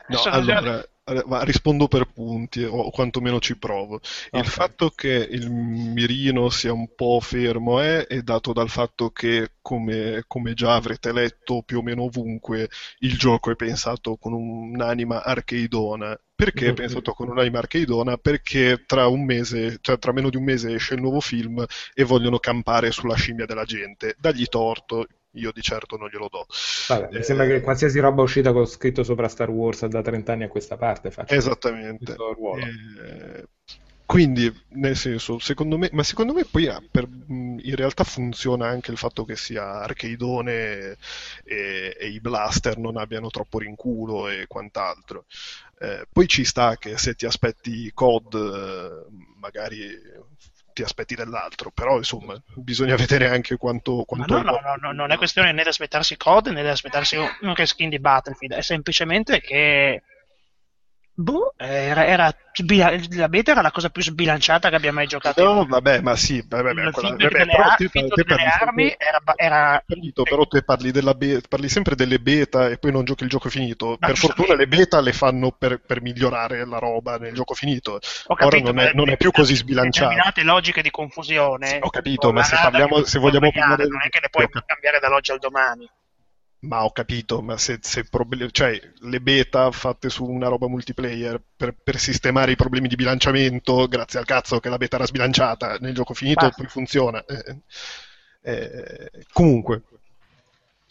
[0.07, 0.83] No, Adesso allora,
[1.25, 3.99] ma rispondo per punti, o quantomeno ci provo.
[4.33, 4.43] Ok.
[4.43, 9.53] Il fatto che il mirino sia un po' fermo è, è dato dal fatto che,
[9.61, 15.23] come, come già avrete letto più o meno ovunque, il gioco è pensato con un'anima
[15.23, 16.17] arcadeona.
[16.35, 16.73] Perché è Mhm.
[16.73, 18.17] pensato con un'anima arcadeona?
[18.17, 22.03] Perché tra un mese, cioè tra meno di un mese esce il nuovo film e
[22.03, 24.15] vogliono campare sulla scimmia della gente.
[24.19, 26.45] Dagli torto, io di certo non glielo do.
[26.85, 30.33] Vabbè, mi Eh, sembra che qualsiasi roba uscita con scritto sopra Star Wars da 30
[30.33, 32.21] anni a questa parte faccia Esattamente.
[32.49, 33.45] Eh,
[34.05, 38.91] quindi, nel senso, secondo me, ma secondo me poi ah, per- in realtà funziona anche
[38.91, 40.97] il fatto che sia arcadeone e,
[41.45, 45.25] e- e i blaster non abbiano troppo rinculo e quant'altro.
[45.79, 48.33] Eh, poi ci sta che se ti aspetti COD,
[49.07, 49.79] eh, magari
[50.73, 55.11] ti aspetti dell'altro, però insomma, bisogna vedere anche quanto, quanto no, no, no, no, non
[55.11, 58.61] è questione né di aspettarsi COD né di aspettarsi un un reskin di Battlefield, è
[58.61, 60.03] semplicemente che
[61.13, 65.43] boh, era, era sbila- la beta era la cosa più sbilanciata che abbia mai giocato.
[65.43, 68.43] No, vabbè, ma sì, vabbè, il vabbè, quella- feedback vabbè, delle, però te- te parli
[68.45, 72.91] armi sempre- era, era- Capito, però te parli, be- parli sempre delle beta e poi
[72.91, 73.97] non giochi il gioco finito.
[73.99, 77.93] Ma per fortuna le beta le fanno per, per migliorare la roba nel gioco finito.
[77.93, 77.99] Ho
[78.33, 80.09] Ora capito, non è, non è più così sbilanciato.
[80.09, 81.67] Determinate logiche di confusione.
[81.67, 84.47] Sì, ho capito, o ma se parliamo- se vogliamo parlare- Non è che le puoi
[84.65, 85.89] cambiare dall'oggi al domani.
[86.63, 91.41] Ma ho capito, ma se, se proble- cioè, le beta fatte su una roba multiplayer
[91.55, 95.77] per, per sistemare i problemi di bilanciamento, grazie al cazzo che la beta era sbilanciata,
[95.79, 97.23] nel gioco finito poi funziona.
[97.25, 97.57] Eh,
[98.43, 99.81] eh, comunque,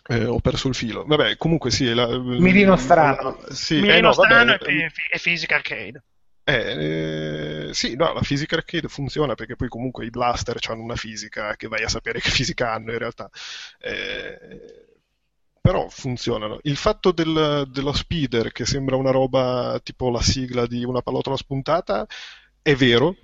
[0.09, 1.05] eh, ho perso il filo.
[1.07, 1.95] Vabbè, comunque sì.
[1.95, 3.39] La, Mirino strano.
[3.51, 6.03] Sì, eh, Mirino no, vabbè, strano e, e Physical Arcade.
[6.43, 10.97] eh, eh, sì, no, la fisica arcade funziona perché poi comunque i blaster hanno una
[10.97, 13.31] fisica che vai a sapere che fisica hanno in realtà.
[13.79, 14.89] Eh,
[15.61, 16.59] però funzionano.
[16.63, 21.37] Il fatto del- dello speeder che sembra una roba tipo la sigla di una pallottola
[21.37, 22.07] spuntata
[22.63, 23.17] è vero,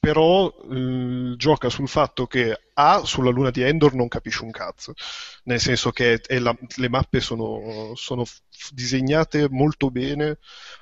[0.00, 4.94] però eh, gioca sul fatto che A, sulla luna di Endor non capisci un cazzo,
[5.44, 8.24] nel senso che la- le mappe sono, sono
[8.72, 10.38] disegnate molto bene,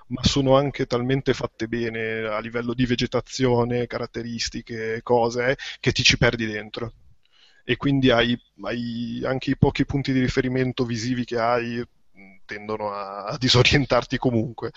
[0.08, 6.02] ma sono anche talmente fatte bene a livello di vegetazione, caratteristiche, cose, eh, che ti
[6.02, 6.92] ci perdi dentro.
[7.68, 12.92] E quindi hai, hai anche i pochi punti di riferimento visivi che hai mh, tendono
[12.92, 14.70] a, disorientarti comunque.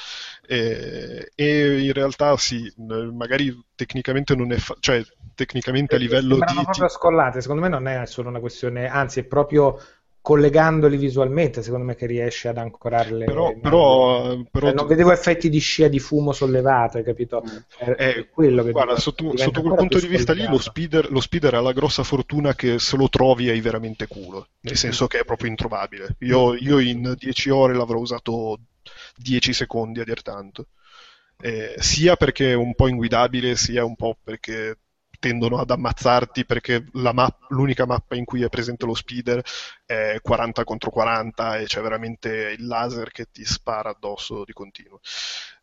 [0.48, 5.04] E, e in realtà sì, magari tecnicamente non è fa- cioè
[5.36, 9.20] tecnicamente a livello di, Sembrano proprio scollate, secondo me non è solo una questione, anzi
[9.20, 9.80] è proprio
[10.30, 13.26] collegandoli visualmente, secondo me che riesce ad ancorarle.
[13.26, 17.44] però, però, però Cioè, non vedevo effetti di scia di fumo sollevato, hai capito?
[17.76, 21.12] È, è Eh, quello che guarda, sotto, sotto quel punto di vista lì lo speeder,
[21.12, 25.08] lo speeder ha la grossa fortuna che se lo trovi hai veramente culo, nel senso
[25.08, 26.16] che è proprio introvabile.
[26.20, 28.60] Io, io in 10 ore l'avrò usato
[29.16, 30.68] 10 secondi a dir tanto.
[31.42, 34.78] Eh, sia perché è un po' inguidabile, sia un po' perché
[35.20, 39.42] tendono ad ammazzarti perché map- l'unica mappa in cui è presente lo speeder
[39.86, 45.00] è 40 contro 40 e c'è veramente il laser che ti spara addosso di continuo.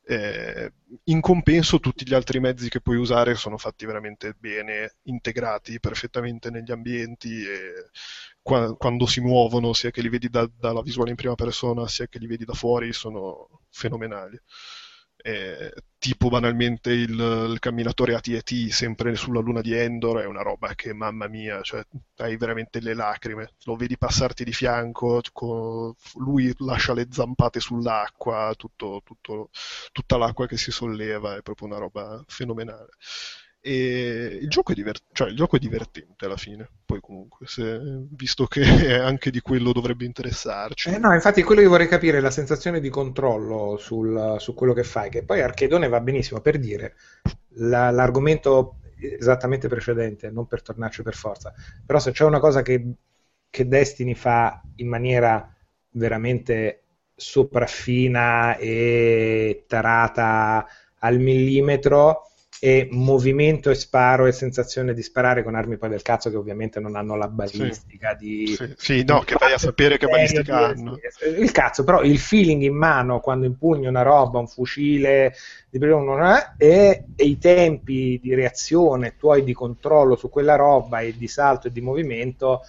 [0.08, 0.72] Eh,
[1.04, 6.48] in compenso tutti gli altri mezzi che puoi usare sono fatti veramente bene, integrati perfettamente
[6.50, 7.90] negli ambienti e
[8.40, 12.06] qua- quando si muovono, sia che li vedi da- dalla visuale in prima persona, sia
[12.06, 14.38] che li vedi da fuori, sono fenomenali.
[15.26, 17.10] Eh, tipo banalmente il,
[17.50, 21.82] il camminatore AT&T sempre sulla luna di Endor è una roba che mamma mia, cioè
[22.18, 28.52] hai veramente le lacrime, lo vedi passarti di fianco, co- lui lascia le zampate sull'acqua,
[28.56, 29.50] tutto, tutto-
[29.90, 32.90] tutta l'acqua che si solleva, è proprio una roba fenomenale.
[33.68, 37.80] E il gioco è, diver- cioè, il gioco è divertente alla fine, poi comunque, se-
[38.10, 38.62] visto che
[39.00, 40.90] anche di quello dovrebbe interessarci.
[40.90, 44.72] Eh no, infatti quello che vorrei capire è la sensazione di controllo sul- su quello
[44.72, 46.94] che fai, che poi Archedone va benissimo per dire
[47.58, 51.52] la- l'argomento esattamente precedente, non per tornarci per forza,
[51.84, 52.92] però se c'è una cosa che,
[53.50, 55.52] che Destiny fa in maniera
[55.92, 56.82] veramente
[57.14, 60.66] sopraffina e tarata
[61.00, 66.30] al millimetro e movimento e sparo e sensazione di sparare con armi poi del cazzo
[66.30, 70.06] che ovviamente non hanno la balistica di Sì, sì, no, che vai a sapere che
[70.06, 70.98] balistica hanno.
[71.38, 75.34] il cazzo, però il feeling in mano quando impugni una roba, un fucile
[75.68, 80.56] di primo non è, e, e i tempi di reazione tuoi di controllo su quella
[80.56, 82.62] roba e di salto e di movimento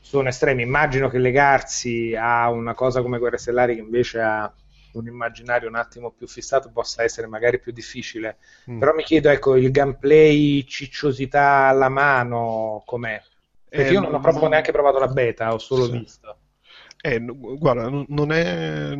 [0.00, 0.62] sono estremi.
[0.62, 4.52] Immagino che legarsi a una cosa come Guerre Stellari che invece ha
[4.98, 8.38] un immaginario un attimo più fissato possa essere magari più difficile.
[8.66, 8.84] Mm.
[8.84, 13.22] Però mi chiedo, ecco, il gameplay cicciosità alla mano com'è?
[13.72, 15.90] Perché Eh, io non ho proprio neanche provato la beta, ho solo sì.
[15.90, 16.38] visto.
[17.00, 18.94] Eh, guarda, non- è,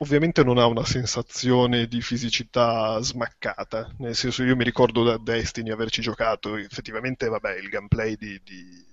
[0.00, 5.70] ovviamente non ha una sensazione di fisicità smaccata, nel senso io mi ricordo da Destiny
[5.70, 8.84] averci giocato, effettivamente vabbè, il gameplay di, di,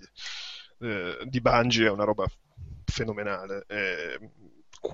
[0.80, 2.26] eh, di Bungie è una roba
[2.86, 3.66] fenomenale.
[3.68, 4.20] eh,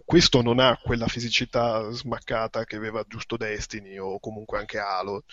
[0.05, 5.23] questo non ha quella fisicità smaccata che aveva giusto Destiny o comunque anche Halo.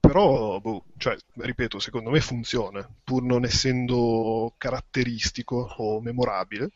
[0.00, 6.70] Però, boh, cioè, ripeto, secondo me funziona, pur non essendo caratteristico o memorabile.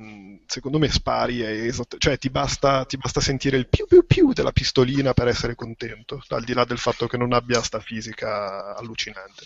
[0.00, 4.04] Mm, Secondo me spari è esatt- cioè ti basta, ti basta sentire il più più
[4.06, 7.78] più della pistolina per essere contento, al di là del fatto che non abbia sta
[7.80, 9.44] fisica allucinante.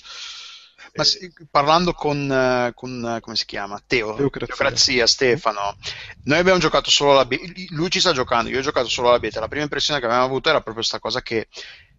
[0.94, 3.82] Ma Eh, sì, parlando con, eh, con, eh, come si chiama?
[3.84, 4.46] Teo, Teocrazia.
[4.46, 5.76] Teocrazia, Stefano,
[6.24, 9.18] noi abbiamo giocato solo alla beta, lui ci sta giocando, io ho giocato solo alla
[9.18, 11.48] beta, la prima impressione che avevamo avuto era proprio questa cosa che,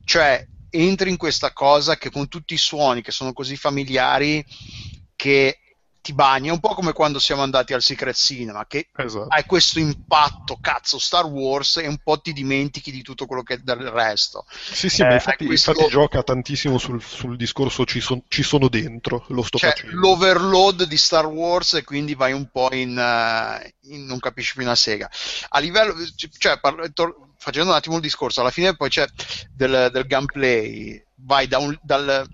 [0.05, 4.45] cioè, entri in questa cosa che con tutti i suoni che sono così familiari
[5.15, 5.59] che
[6.01, 9.27] ti bagni, è un po' come quando siamo andati al Secret Cinema, che esatto.
[9.29, 13.55] hai questo impatto, cazzo, Star Wars e un po' ti dimentichi di tutto quello che
[13.55, 14.45] è del resto.
[14.49, 18.43] Sì, sì, Eh, ma infatti, questo- infatti gioca tantissimo sul, sul discorso ci, son- ci
[18.43, 19.95] sono dentro, lo sto Cioè, facendo.
[19.99, 24.63] l'overload di Star Wars e quindi vai un po' in, eh, in- non capisci più
[24.63, 25.09] una sega.
[25.49, 25.93] A livello,
[26.37, 29.05] cioè, par- tor- facendo un attimo il discorso, alla fine poi c'è
[29.53, 32.25] del, del gameplay, vai da un- dal-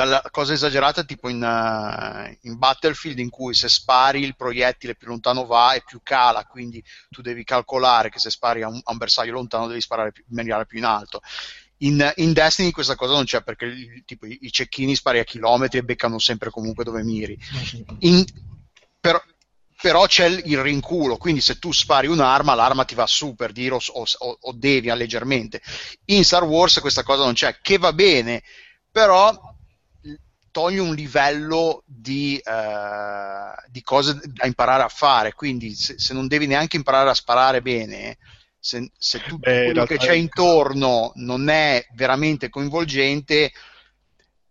[0.00, 5.08] dalla cosa esagerata tipo in, eh, in Battlefield in cui se spari il proiettile più
[5.08, 8.92] lontano va e più cala, quindi tu devi calcolare che se spari a un, a
[8.92, 11.20] un bersaglio lontano devi sparare più, in maniera più in alto.
[11.82, 15.78] In, in Destiny questa cosa non c'è perché tipo, i, i cecchini spari a chilometri
[15.78, 17.38] e beccano sempre comunque dove miri.
[18.00, 18.24] In-
[18.98, 19.22] però,
[19.80, 23.52] però c'è il, il rinculo, quindi se tu spari un'arma, l'arma ti va su per
[23.52, 25.60] dire o, o- o devia leggermente.
[26.06, 28.42] In Star Wars questa cosa non c'è, che va bene,
[28.90, 29.49] però
[30.50, 36.26] toglie un livello di, eh, di cose da imparare a fare, quindi se, se non
[36.26, 38.18] devi neanche imparare a sparare bene,
[38.58, 43.52] se, se tutto Beh, quello che c'è intorno non è veramente coinvolgente,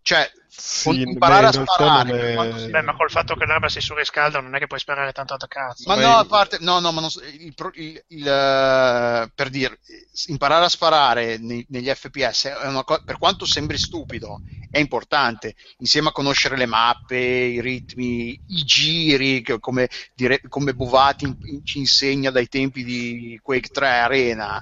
[0.02, 4.40] cioè Sì, beh, imparare a sparare, è- Beh, ma col fatto che l'arma si surriscalda
[4.40, 5.88] non è che puoi sparare tanto da cazzo.
[5.88, 9.48] Ma Ma no, a parte, no, no, ma non so- il, il- il, eh, per
[9.48, 9.78] dire,
[10.26, 15.54] imparare a sparare nei- negli FPS è una co- per quanto sembri stupido, è importante,
[15.78, 21.36] insieme a conoscere le mappe, i ritmi, i giri, che come, dire- come Buvati in-
[21.42, 24.60] in- ci insegna dai tempi di Quake 3 Arena.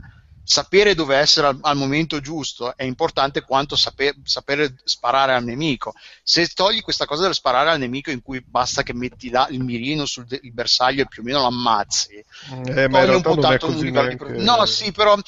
[0.51, 5.93] Sapere dove essere al, al momento giusto è importante quanto saper, sapere sparare al nemico.
[6.23, 9.63] Se togli questa cosa del sparare al nemico in cui basta che metti là il
[9.63, 12.25] mirino sul de- bersaglio e più o meno lo ammazzi,
[12.65, 14.17] Eh, ma un po' tanto un livello di neanche...
[14.17, 15.19] pro- No, sì, però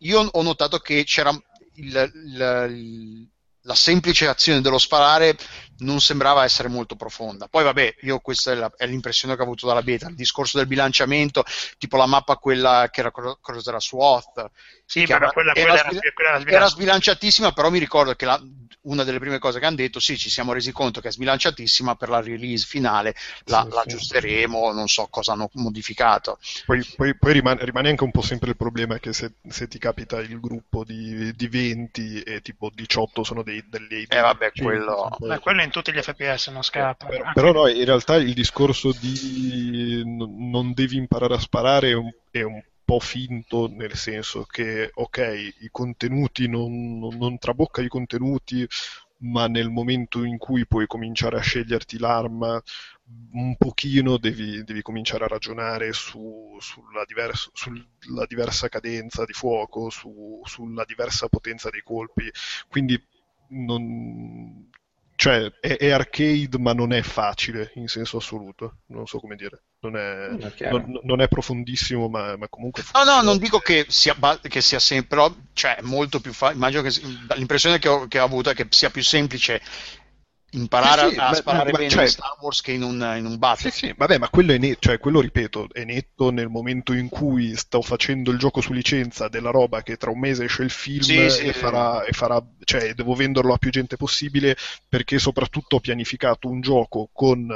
[0.00, 1.30] io ho notato che c'era
[1.76, 3.28] il- il- il-
[3.62, 5.38] la semplice azione dello sparare
[5.80, 7.46] non sembrava essere molto profonda.
[7.48, 10.58] Poi vabbè, io questa è, la- è l'impressione che ho avuto dalla beta, il discorso
[10.58, 11.44] del bilanciamento,
[11.78, 14.50] tipo la mappa quella che era cosa era su Oth,
[14.84, 18.40] Sì, era- quella, era quella era, sbil- quella era sbilanciatissima, però mi ricordo che la-
[18.82, 21.96] una delle prime cose che hanno detto, sì, ci siamo resi conto che è sbilanciatissima
[21.96, 23.14] per la release finale,
[23.44, 23.88] la, Sì, la sì.
[23.88, 26.38] aggiusteremo, non so cosa hanno modificato.
[26.66, 29.78] Poi, poi- poi rimane, rimane anche un po' sempre il problema che se, se ti
[29.78, 35.08] capita il gruppo di, di 20 e tipo 18 sono dei, delle Eh, vabbè, quello-
[35.18, 37.06] Beh, quello in tutti gli FPS non scappa.
[37.06, 41.94] Però, Anche- però no, in realtà il discorso di non devi imparare a sparare è
[41.94, 47.80] un, è un po' finto, nel senso che, ok, i contenuti non, non, non trabocca
[47.82, 48.66] i contenuti,
[49.22, 52.60] ma nel momento in cui puoi cominciare a sceglierti l'arma,
[53.32, 59.90] un pochino devi, devi cominciare a ragionare su- sulla, divers- sulla diversa cadenza di fuoco,
[59.90, 62.30] su- sulla diversa potenza dei colpi.
[62.68, 63.00] Quindi
[63.48, 64.68] non,
[65.20, 69.64] cioè è, è arcade ma non è facile in senso assoluto, non so come dire,
[69.80, 72.82] non è, Mm, non, non è profondissimo ma, ma comunque...
[72.94, 76.56] No, no, non dico che sia, che sia sempre, però cioè, è molto più facile.
[76.56, 77.02] Immagino che si-
[77.36, 79.60] l'impressione che ho, che ho avuto è che sia più semplice
[80.52, 82.82] imparare Sì, sì, a, a ma- sparare ma- bene cioè- in Star Wars che in
[82.82, 83.70] un, in un Sì, battle.
[83.70, 87.56] sì, vabbè, ma quello è netto, cioè quello ripeto, è netto nel momento in cui
[87.56, 91.02] sto facendo il gioco su licenza della roba che tra un mese esce il film
[91.02, 91.46] Sì, sì.
[91.46, 94.56] e farà, e farà, cioè devo venderlo a più gente possibile
[94.88, 97.46] perché soprattutto ho pianificato un gioco con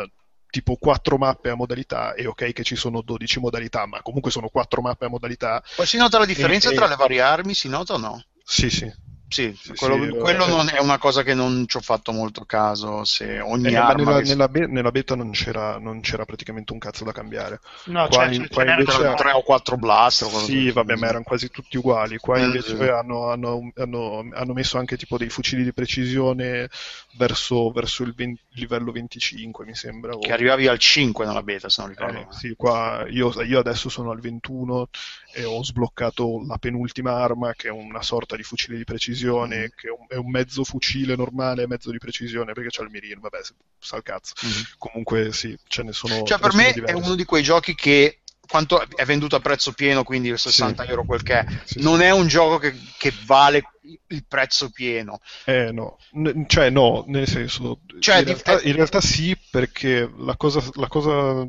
[0.51, 4.49] tipo 4 mappe a modalità e ok che ci sono 12 modalità, ma comunque sono
[4.49, 5.61] 4 mappe a modalità.
[5.74, 8.22] Poi si nota la differenza E- tra le varie armi, si nota o no?
[8.45, 8.88] Sì, sì.
[9.35, 12.12] Sì, Sì, quello, sì, quello eh, non è una cosa che non ci ho fatto
[12.12, 13.05] molto caso.
[13.05, 16.24] Se ogni Eh, ma arma nella, avesse- nella be- nella beta non c'era, non c'era
[16.24, 17.59] praticamente un cazzo da cambiare.
[17.87, 19.14] No, Qua cioè, in- qua invece- tre.
[19.16, 20.28] tre o quattro blaster.
[20.28, 22.16] o qualcosa Sì, vabbè, ma erano quasi tutti uguali.
[22.18, 22.82] Qua Eh, invece sì.
[22.85, 26.68] hanno, hanno- hanno- hanno messo anche tipo dei fucili di precisione
[27.16, 30.12] verso, verso il 20 livello 25, mi sembra.
[30.14, 32.18] o- Che arrivavi al 5 nella beta, se non ricordo.
[32.18, 34.89] Eh, sì, qua io, io adesso sono al 21
[35.35, 39.51] e ho sbloccato la penultima arma che è una sorta di fucile di precisione, Mm.
[39.75, 43.20] che è un, è un mezzo fucile normale, mezzo di precisione, perché c'è il mirin,
[43.20, 43.39] vabbè,
[43.79, 44.35] sa il cazzo.
[44.43, 44.62] Mhm.
[44.79, 46.22] Comunque sì, ce ne sono.
[46.22, 47.03] Cioè, per me sono è diversi.
[47.07, 50.91] uno di quei giochi che quanto è venduto a prezzo pieno, quindi 60 Sì.
[50.91, 53.62] euro quel che è, Sì, non è un gioco che, che vale
[54.09, 55.18] il prezzo pieno.
[55.47, 60.11] Eh no, N- cioè no, nel senso, Cioè, in, di- realtà, in realtà sì, perché
[60.18, 61.47] la cosa, la cosa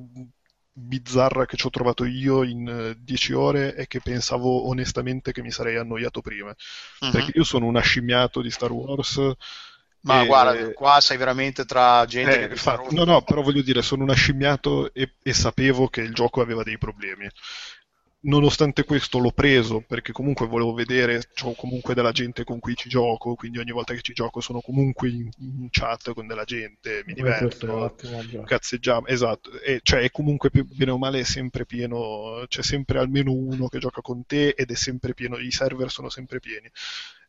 [0.78, 5.42] bizzarra che ci ho trovato io in eh, 10 ore è che pensavo onestamente che
[5.42, 6.54] mi sarei annoiato prima,
[7.02, 7.12] Mhm.
[7.12, 9.20] perché io sono un ascimmiato di Star Wars.
[10.02, 13.62] Ma e- guarda, qua sei veramente tra gente eh, che fa- no, no, però voglio
[13.62, 17.30] dire, sono un ascimmiato e, e sapevo che il gioco aveva dei problemi.
[18.26, 22.90] Nonostante questo l'ho preso perché comunque volevo vedere, ho comunque della gente con cui ci
[22.90, 27.04] gioco, quindi ogni volta che ci gioco sono comunque in, in chat con della gente,
[27.06, 27.96] mi diverto,
[28.44, 32.98] cazzeggiamo, esatto, e cioè è comunque più, bene o male è sempre pieno, c'è sempre
[32.98, 36.70] almeno uno che gioca con te ed è sempre pieno, i server sono sempre pieni.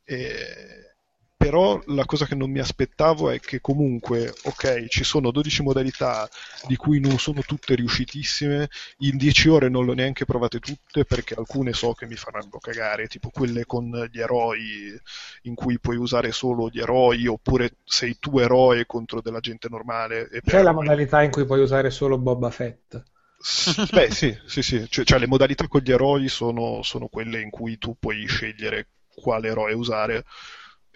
[0.03, 0.95] E-
[1.39, 6.28] Però la cosa che non mi aspettavo è che comunque, ok, ci sono 12 modalità
[6.66, 8.68] di cui non sono tutte riuscitissime,
[8.99, 12.59] in 10 ore non le ho neanche provate tutte perché alcune so che mi faranno
[12.59, 14.99] cagare, tipo quelle con gli eroi
[15.43, 20.28] in cui puoi usare solo gli eroi oppure sei tu eroe contro della gente normale.
[20.30, 23.03] C'è per- la modalità in cui puoi usare solo Boba Fett.
[23.93, 24.87] Beh, sì, sì, sì.
[24.89, 28.89] Cioè, cioè, le modalità con gli eroi sono, sono quelle in cui tu puoi scegliere
[29.14, 30.24] quale eroe usare.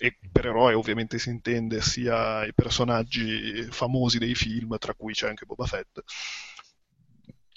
[0.03, 5.28] E per eroe ovviamente si intende sia i personaggi famosi dei film, tra cui c'è
[5.28, 6.01] anche Boba Fett.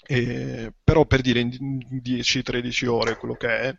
[0.06, 3.76] E- però per dire in 10-13 ore quello che è,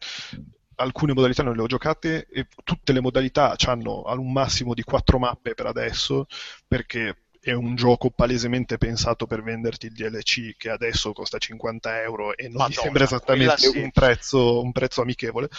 [0.77, 5.19] alcune modalità non le ho giocate e tutte le modalità hanno un massimo di 4
[5.19, 6.25] mappe per adesso,
[6.67, 12.35] perché è un gioco palesemente pensato per venderti il DLC che adesso costa 50 euro
[12.35, 15.49] e non mi Madonna, sembra esattamente un, prezzo, un prezzo amichevole.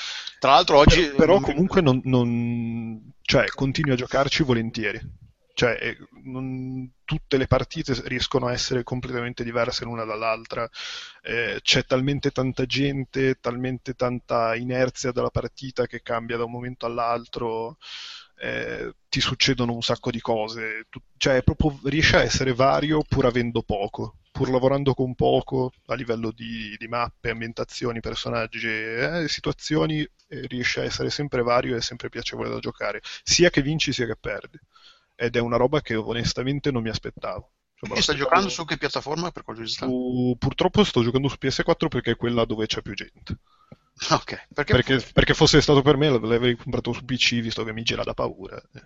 [0.41, 1.03] Tra l'altro oggi...
[1.03, 5.01] Però, però comunque non, non- cioè, continui a giocarci volentieri.
[5.55, 10.68] Cioè, eh, non- tutte le partite riescono a essere completamente diverse l'una dall'altra.
[11.22, 16.84] Eh, c'è talmente tanta gente, talmente tanta inerzia dalla partita che cambia da un momento
[16.84, 17.78] all'altro.
[18.39, 20.87] Eh, ti succedono un sacco di cose.
[20.91, 25.95] Tu- cioè, proprio riesci a essere vario pur avendo poco, pur lavorando con poco a
[25.95, 31.80] livello di, di mappe, ambientazioni, personaggi, eh, situazioni, eh, riesci a essere sempre vario e
[31.80, 34.59] sempre piacevole da giocare, sia che vinci sia che perdi.
[35.14, 37.53] Ed è una roba che onestamente non mi aspettavo.
[37.89, 39.91] Me E stai giocando su che piattaforma per curiosità?
[39.91, 43.39] su- Purtroppo sto giocando su PS4 perché è quella dove c'è più gente.
[44.11, 47.82] Ok, perché, Perché, perché fosse stato per me l'avrei comprato su PC visto che mi
[47.82, 48.57] gira da paura.
[48.74, 48.82] eh.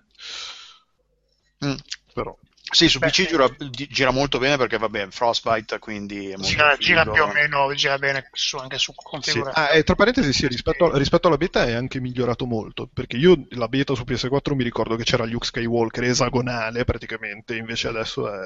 [1.65, 1.77] Mm.
[2.15, 2.37] Però.
[2.73, 6.47] Sì, su Beh, PC gira, di- gira molto bene perché vabbè, Frostbite, quindi è molto
[6.57, 9.39] Gira, gira più o meno, gira bene su- anche su Sì.
[9.41, 9.69] configurazione.
[9.69, 13.47] Ah, e tra parentesi, sì, rispetto, rispetto alla beta è anche migliorato molto, perché io
[13.51, 18.39] la beta su PS4 mi ricordo che c'era Luke Skywalker esagonale praticamente, invece adesso è...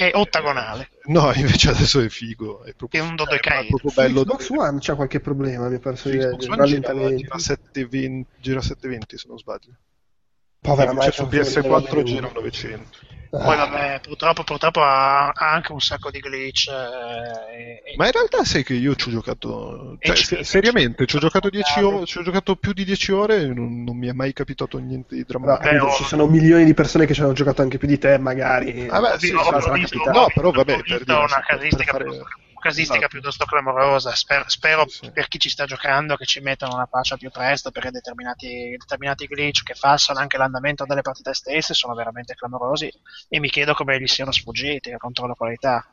[0.00, 0.90] È ottagonale.
[1.06, 3.78] No, invece adesso è figo, è proprio, È un è dodecahedro.
[3.78, 4.22] proprio bello.
[4.22, 7.16] Xbox One c'ha qualche problema, mi è perso di rallentamento.
[7.16, 9.74] gira 720, gira 720 se non sbaglio.
[10.60, 12.98] Povera invece su Microsoft, PS4 non gira è- 900.
[13.30, 16.68] Poi Ah, vabbè, purtroppo, purtroppo ha, ha anche un sacco di glitch.
[16.68, 21.04] eh, e- Ma in realtà sai che io ci ho giocato, cioè, ci- se- seriamente,
[21.04, 21.96] ci ho giocato 10 Bravo.
[21.96, 24.78] ore, ci ho giocato più di 10 ore e non, non mi è mai capitato
[24.78, 25.68] niente di drammatico.
[25.86, 28.16] Beh, ci ho- sono milioni di persone che ci hanno giocato anche più di te,
[28.18, 28.86] magari.
[28.86, 30.10] Vabbè, Ho sì, ho- ho visto-.
[30.10, 32.28] No, ho però vabbè, visto per dire, una per casistica, fare- piuttosto,
[32.58, 33.12] casistica Esatto.
[33.12, 34.14] piuttosto clamorosa.
[34.14, 35.10] Spero, spero Sì.
[35.10, 39.26] per chi ci sta giocando che ci mettano una faccia più presto perché determinati, determinati
[39.26, 42.90] glitch che falsano anche l'andamento delle partite stesse sono veramente clamorosi
[43.28, 45.84] e mi chiedo come gli siano sfuggiti a controllo qualità.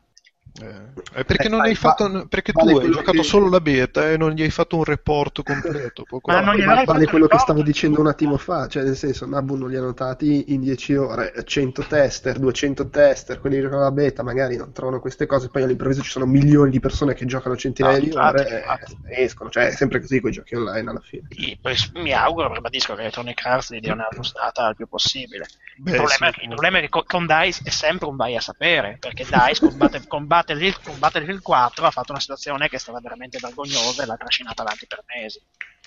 [0.58, 3.50] Eh, perché Eh, non vai, hai fatto, va- perché vale tu hai giocato che- solo
[3.50, 6.06] la beta e non gli hai fatto un report completo.
[6.06, 6.46] poco Ma fa.
[6.46, 9.26] non gli Ma vale fatto quello che stavo dicendo un attimo fa, cioè nel senso
[9.26, 13.82] Nabu non li ha notati in 10 ore, 100 tester, 200 tester, quelli che giocano
[13.82, 17.26] la beta magari non trovano queste cose, poi all'improvviso ci sono milioni di persone che
[17.26, 18.98] giocano centinaia Ah, di infatti, ore infatti.
[19.10, 21.28] e escono, cioè è sempre così con i giochi online alla fine.
[21.62, 25.46] Poi mi auguro, ribadisco che Electronic Arts gli dia una frustata il più possibile.
[25.78, 28.36] Beh, il, problema, sì, il problema è che co- con DICE è sempre un vai
[28.36, 29.76] a sapere, perché DICE con,
[30.46, 34.04] Battle- con Battlefield, con Battlefield 4 ha fatto una situazione che è stata veramente vergognosa
[34.04, 35.42] e l'ha trascinata avanti per mesi.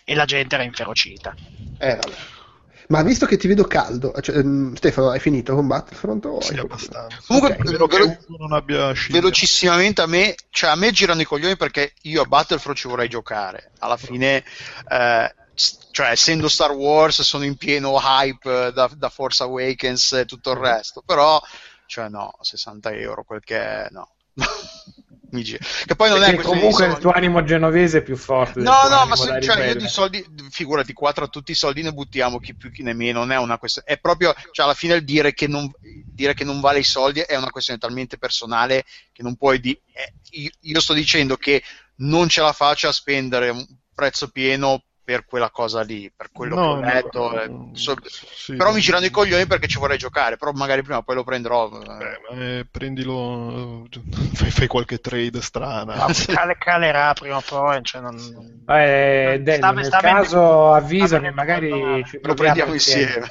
[0.05, 1.35] E la gente era inferocita.
[1.79, 2.17] Eh vabbè.
[2.89, 6.25] Ma visto che ti vedo caldo, cioè, mm, Stefano, hai finito con Battlefront?
[6.25, 7.19] O Sì, abbastanza.
[7.27, 7.69] Comunque, Ok.
[7.69, 11.57] Spero che velo- uno non abbia velocissimamente a me, cioè a me girano i coglioni
[11.57, 13.73] perché io a Battlefront ci vorrei giocare.
[13.81, 14.43] Alla fine,
[14.89, 15.35] eh,
[15.91, 20.53] cioè essendo Star Wars, sono in pieno hype eh, da, da Force Awakens e tutto
[20.53, 21.03] il resto.
[21.05, 21.39] Però,
[21.85, 24.13] cioè no, 60 euro, quel che è, no.
[25.31, 28.61] Che poi non è Perché di comunque il tuo animo genovese è più forte.
[28.61, 31.93] No, no, ma se- cioè, io di soldi, figurati, quattro a tutti i soldi ne
[31.93, 34.95] buttiamo, chi più chi ne meno, non è una questione, è proprio, cioè alla fine
[34.95, 35.71] il dire che non,
[36.07, 39.79] dire che non vale i soldi è una questione talmente personale che non puoi di,
[39.93, 41.63] eh, io, io sto dicendo che
[41.97, 46.55] non ce la faccio a spendere un prezzo pieno per quella cosa lì, per quello
[46.55, 48.75] No, che ho no, letto, no, eh, no, so- sì, però no.
[48.75, 51.67] mi girano i coglioni perché ci vorrei giocare, però magari prima o poi lo prenderò.
[51.81, 51.87] eh.
[51.87, 53.87] Beh, ma, eh, prendilo,
[54.35, 55.95] fai, fai qualche trade strana.
[55.97, 57.83] Ma cale- calerà prima o poi.
[57.83, 58.17] Cioè non...
[58.69, 62.73] Eh, Delio, Sta- nel sta caso vendendo- avvisa sta che vendendo magari ci Lo prendiamo
[62.75, 63.31] insieme.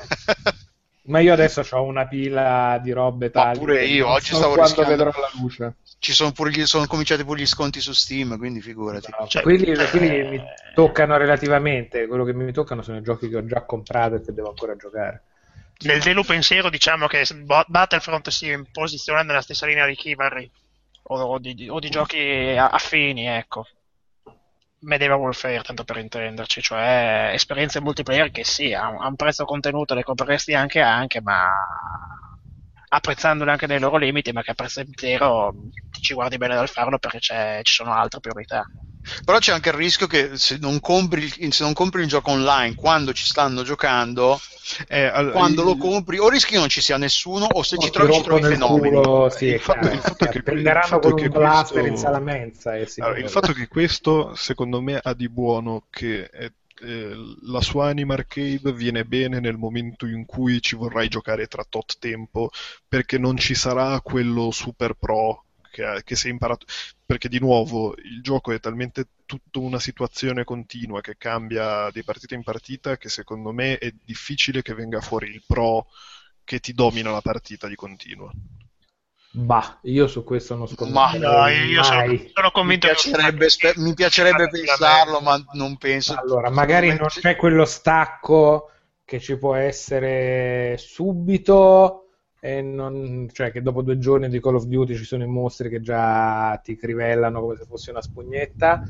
[1.04, 3.60] Ma io adesso ho una pila di robe Ma tali.
[3.60, 4.90] pure che io, oggi stavo rischiando.
[4.90, 5.76] vedrò la luce.
[6.00, 9.12] Ci sono pure gli, sono cominciati pure gli sconti su Steam, quindi figurati.
[9.28, 10.44] Cioè, quelli, eh, quelli mi
[10.74, 14.34] toccano relativamente, quello che mi toccano sono i giochi che ho già comprato e che
[14.34, 15.24] devo ancora giocare.
[15.80, 17.24] Nel velo pensiero diciamo che
[17.68, 20.50] Battlefront si posiziona nella stessa linea di Chivalry
[21.04, 22.20] o, o di, o di giochi
[22.58, 23.68] a- affini, ecco.
[24.80, 29.44] Medieval Warfare, tanto per intenderci, cioè esperienze multiplayer che sì, a un, a un prezzo
[29.46, 31.50] contenuto le compreresti anche anche, ma
[32.90, 35.54] apprezzandole anche nei loro limiti, ma che a prezzo intero
[36.02, 38.66] ci guardi bene dal farlo perché c'è- ci sono altre priorità.
[39.24, 42.32] Però c'è anche il rischio che se non compri, il- se non compri il gioco
[42.32, 44.40] online quando ci stanno giocando,
[44.90, 47.76] Eh, al- quando il- lo compri, o rischi che non ci sia nessuno, o se
[47.76, 49.02] O ci trovi ci trovi il fenomeni.
[49.02, 51.30] culo, sì, Il è fatto- il fatto è che- Prenderanno il fatto con è un
[51.30, 55.30] blaster questo- in salamenza e si Allora, il fatto che questo, secondo me, ha di
[55.30, 57.14] buono che eh, eh,
[57.44, 61.98] la sua anima arcade viene bene nel momento in cui ci vorrai giocare tra tot
[62.00, 62.50] tempo,
[62.88, 66.66] perché non ci sarà quello super pro che, che sei imparato.
[67.06, 72.36] Perché di nuovo il gioco è talmente tutta una situazione continua che cambia di partita
[72.36, 75.88] in partita che secondo me è difficile che venga fuori il pro
[76.44, 78.32] che ti domina la partita di continuo.
[79.32, 83.74] Bah, io su questo non scommetto Ma No, io sono, sono Mi convinto piacerebbe, spe-
[83.78, 86.16] mi piacerebbe pensarlo, ma non penso.
[86.18, 88.72] Allora, magari non c'è quello stacco
[89.06, 92.08] che ci può essere subito,
[92.40, 95.70] e non- cioè che dopo due giorni di Call of Duty ci sono i mostri
[95.70, 98.82] che già ti crivellano come se fosse una spugnetta,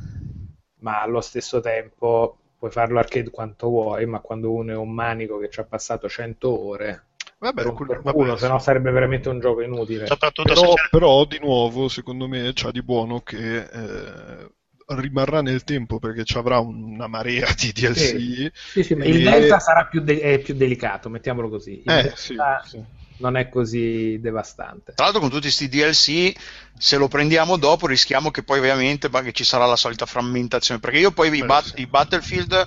[0.80, 5.38] ma allo stesso tempo puoi farlo arcade quanto vuoi, ma quando uno è un manico
[5.38, 7.07] che ci ha passato 100 ore,
[7.40, 8.42] Vabbè, quel- il vabbè, culo, sì.
[8.42, 10.06] se no sarebbe veramente un gioco inutile.
[10.08, 14.52] soprattutto Però, però, di nuovo, secondo me, c'ha di buono che eh,
[14.88, 17.96] rimarrà nel tempo perché ci avrà una marea di DLC.
[17.96, 18.52] Sì.
[18.70, 21.82] Sì, sì, ma il E- Delta sarà più, de- è più delicato, mettiamolo così.
[21.86, 22.84] Il Eh, Delta sì, sì.
[23.18, 24.94] non è così devastante.
[24.94, 26.34] Tra l'altro con tutti questi DLC,
[26.78, 30.98] se lo prendiamo dopo rischiamo che poi ovviamente che ci sarà la solita frammentazione, perché
[30.98, 31.82] io poi i, bat- sì.
[31.82, 32.66] i Battlefield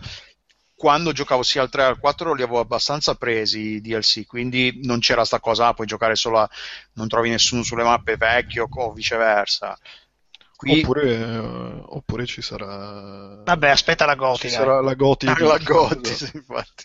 [0.81, 4.81] quando giocavo sia al 3 che al 4 li avevo abbastanza presi i DLC, quindi
[4.85, 6.49] non c'era sta cosa, ah, puoi giocare solo a,
[6.95, 9.79] non trovi nessuno sulle mappe vecchio o viceversa.
[10.57, 11.37] Qui Oppure, eh,
[11.85, 13.43] oppure ci sarà.
[13.45, 14.49] Vabbè, aspetta la ci gotica.
[14.55, 15.27] sarà la Goti.
[15.27, 16.37] Ah, la di- Gotti, esatto.
[16.39, 16.85] infatti.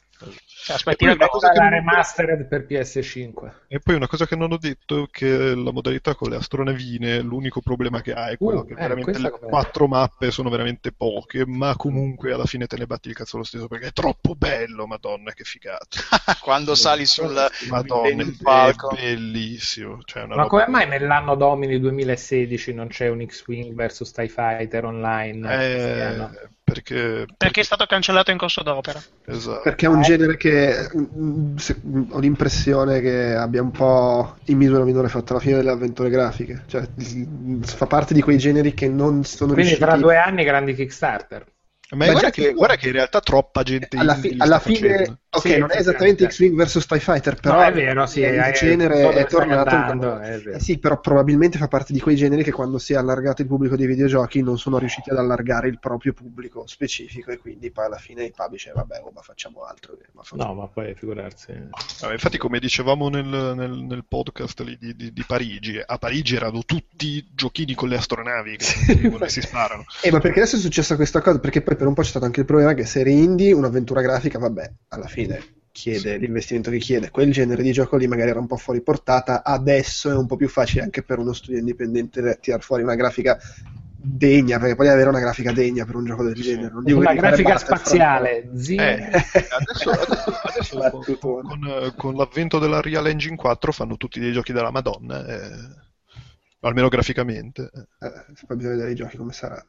[0.66, 3.52] Cioè, aspetti la cosa che la non- remastered per PS5.
[3.68, 7.22] E poi una cosa che non ho detto è che la modalità con le astronavine,
[7.22, 10.92] l'unico problema che ha è quello Uh, che eh, veramente le quattro mappe sono veramente
[10.92, 14.34] poche, ma comunque alla fine te ne batti il cazzo lo stesso perché è troppo
[14.34, 15.86] bello, madonna che figata.
[16.42, 20.00] quando sali sul Madonna, è bellissimo.
[20.04, 24.30] Cioè, una Ma roba- come mai nell'anno Domini 2016 non c'è un X-Wing vs TIE
[24.30, 25.64] Fighter online?
[25.64, 29.02] Eh, perché, Perché è stato cancellato in corso d'opera.
[29.26, 29.62] esatto.
[29.62, 34.58] Perché è un genere che mm, se- mm, ho l'impressione che abbia un po' in
[34.58, 36.64] misura minore fatto la fine delle avventure grafiche.
[36.68, 40.44] Cioè, mm, fa parte di quei generi che non sono Quindi riusciti tra due anni
[40.44, 41.54] grandi Kickstarter.
[41.92, 44.80] Ma Ma guarda, già che, guarda che in realtà troppa gente alla, fi- alla fine,
[44.90, 45.20] facendo.
[45.36, 48.26] Ok, Sì, non è esattamente X-Wing vs TIE Fighter, però No, è vero, sì, il
[48.36, 49.70] è- genere è tornato.
[49.76, 50.42] andando, è.
[50.56, 53.48] Eh sì, però probabilmente fa parte di quei generi che quando si è allargato il
[53.48, 57.86] pubblico dei videogiochi non sono riusciti ad allargare il proprio pubblico specifico e quindi poi
[57.86, 59.94] alla fine i pub dicevano vabbè, oh, ma facciamo altro.
[59.94, 61.54] eh, ma fa- No, ma poi figurarsi.
[62.02, 63.26] Vabbè, infatti, come dicevamo nel,
[63.56, 67.98] nel- nel podcast lì di, di- di Parigi, a Parigi erano tutti giochini con le
[67.98, 69.12] astronavi che Sì.
[69.28, 69.86] si sparano.
[70.02, 71.40] Eh, ma perché adesso è successa questa cosa?
[71.40, 74.40] Perché poi per un po' c'è stato anche il problema che serie indie, un'avventura grafica,
[74.40, 75.25] vabbè, alla fine
[75.72, 77.10] chiede l'investimento che chiede.
[77.10, 80.36] Quel genere di gioco lì magari era un po' fuori portata, adesso è un po'
[80.38, 83.38] più facile anche per uno studio indipendente tirar fuori una grafica
[84.08, 86.72] degna, perché poi avere una grafica degna per un gioco del genere.
[86.72, 88.52] Non dico una grafica spaziale.
[88.56, 90.78] Zi- Eh, adesso, adesso- adesso
[91.20, 95.84] con, con- con l'avvento della Real Engine 4 fanno tutti dei giochi della Madonna, eh,
[96.68, 97.70] almeno graficamente.
[97.74, 98.12] eh.
[98.46, 99.66] Poi bisogna vedere i giochi come saranno.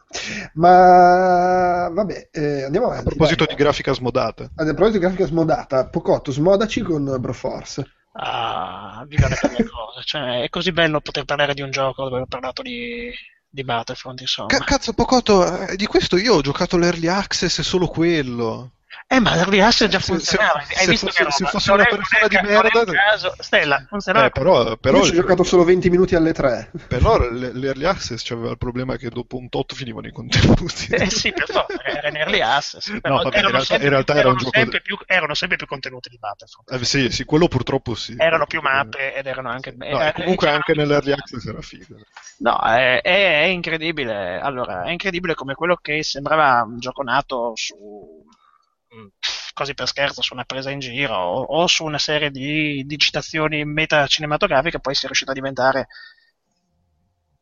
[0.55, 3.09] Ma vabbè, eh, andiamo A avanti.
[3.09, 3.55] proposito dai.
[3.55, 7.85] di grafica smodata, A proposito di grafica smodata, Pocotto, smodaci con Broforce.
[8.13, 10.01] Ah, vivere per le cose.
[10.05, 13.11] Cioè, è così bello poter parlare di un gioco dove ho parlato di,
[13.49, 14.49] di Battlefront, insomma.
[14.49, 18.73] Ca- cazzo, Pocotto, eh, di questo io ho giocato l'Early Access e solo quello.
[19.09, 20.61] Eh, ma l'Early Access già funzionava.
[20.63, 22.55] se- Hai se visto fosse- che se Non una persona è di ca- non è
[22.73, 23.35] merda- caso.
[23.39, 24.27] Stella, funzionava.
[24.27, 26.73] Eh, però, però, Io ci ho giocato solo 20 minuti alle 3.
[26.89, 30.89] però l'Early Access c'aveva il problema che dopo un tot finivano i contenuti.
[30.93, 32.99] Eh sì, per forza, era in early access.
[33.01, 35.35] Però vabbè, in erano, realtà- sempre, in realtà era un erano gioco sempre più, erano
[35.35, 36.73] sempre più contenuti di Battlefront.
[36.73, 38.17] Eh, sì, sì, quello purtroppo sì.
[38.19, 39.73] Erano più mappe ed erano anche...
[39.77, 41.95] No, era- e comunque c'erano- anche nell'Early Access era figo.
[42.39, 44.41] No, è, è- è incredibile.
[44.41, 48.25] Allora, è incredibile come quello che sembrava un gioco nato su
[49.53, 52.99] così per scherzo, su una presa in giro o, o su una serie di, di
[52.99, 55.87] citazioni meta cinematografiche, poi sia riuscito a diventare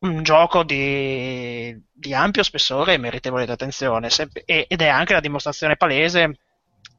[0.01, 4.11] un gioco di, di ampio spessore e meritevole di attenzione.
[4.11, 6.39] Se- ed è anche la dimostrazione palese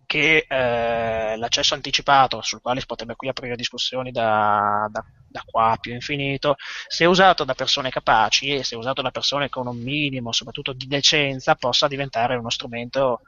[0.06, 5.72] che eh, l'accesso anticipato, sul quale si potrebbe qui aprire discussioni da, da- da qua
[5.72, 6.56] a più infinito,
[6.88, 10.88] se usato da persone capaci e se usato da persone con un minimo, soprattutto di
[10.88, 13.22] decenza, possa diventare uno strumento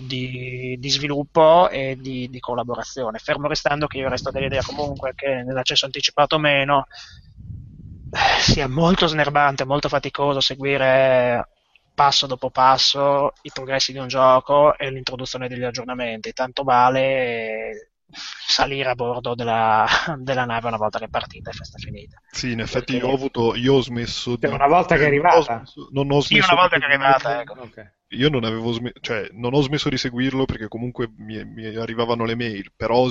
[0.00, 3.18] di, di sviluppo e di, di collaborazione.
[3.18, 6.86] Fermo restando che io resto dell'idea comunque che nell'accesso anticipato o meno
[8.10, 11.48] eh, sia molto snervante, molto faticoso seguire
[11.94, 16.32] passo dopo passo i progressi di un gioco e l'introduzione degli aggiornamenti.
[16.32, 17.92] Tanto vale
[18.46, 19.86] salire a bordo della,
[20.18, 22.18] della nave una volta che è partita e festa finita.
[22.30, 24.46] Sì, in effetti Perché- io ho avuto, io ho smesso di...
[24.46, 25.56] Cioè, una volta che è non ho arrivata.
[25.56, 27.52] smesso- non ho Sì, smesso una volta di che è arrivata, ecco.
[27.60, 27.92] Ok.
[28.12, 32.24] Io non avevo smesso, cioè, non ho smesso di seguirlo perché comunque mi, mi arrivavano
[32.24, 33.08] le mail, però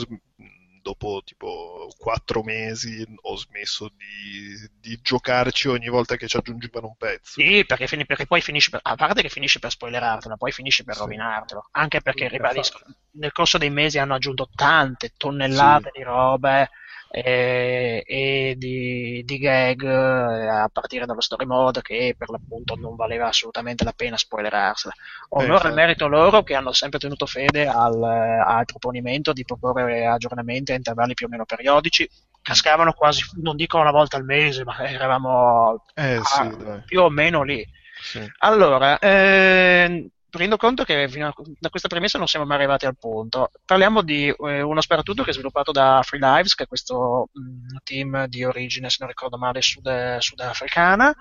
[0.82, 6.96] dopo tipo quattro mesi ho smesso di, di giocarci ogni volta che ci aggiungevano un
[6.98, 7.40] pezzo.
[7.40, 10.84] Sì, perché, fini- perché poi finisci per, a parte che finisci per spoilerartelo, poi finisci
[10.84, 11.02] per Sì.
[11.02, 11.68] rovinartelo.
[11.72, 12.80] Anche perché, Per ribadisco,
[13.12, 16.00] nel corso dei mesi hanno aggiunto tante tonnellate Sì.
[16.00, 16.70] di robe
[17.14, 22.96] eh, e di, di gag eh, a partire dallo story mode che per l'appunto non
[22.96, 24.94] valeva assolutamente la pena spoilerarsela.
[25.30, 30.72] Onore al merito loro che hanno sempre tenuto fede al, al proponimento di proporre aggiornamenti
[30.72, 32.10] a intervalli più o meno periodici.
[32.42, 36.50] Cascavano quasi, non dico una volta al mese, ma eravamo Eh ah, sì,
[36.86, 37.64] più o meno lì.
[38.02, 38.26] Sì.
[38.40, 43.52] Allora, ehm, rendo conto che a- da questa premessa non siamo mai arrivati al punto.
[43.66, 47.78] Parliamo di eh, uno sparatutto che è sviluppato da Free Lives, che è questo mh,
[47.84, 51.14] team di origine, se non ricordo male, sud- sudafricana,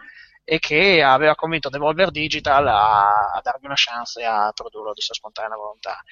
[0.44, 5.14] e che aveva convinto Devolver Digital a, a dargli una chance a produrlo di sua
[5.14, 6.02] spontanea volontà.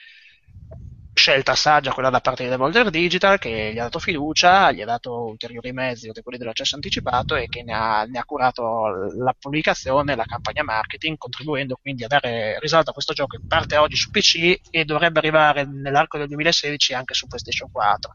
[1.18, 4.86] Scelta saggia quella da parte di Devolver Digital che gli ha dato fiducia, gli ha
[4.86, 8.86] dato ulteriori mezzi quelli dell'accesso anticipato e che ne ha, ne ha curato
[9.16, 13.76] la pubblicazione la campagna marketing, contribuendo quindi a dare risalto a questo gioco che parte
[13.76, 18.12] oggi su PC e dovrebbe arrivare nell'arco del 2016 anche su PlayStation 4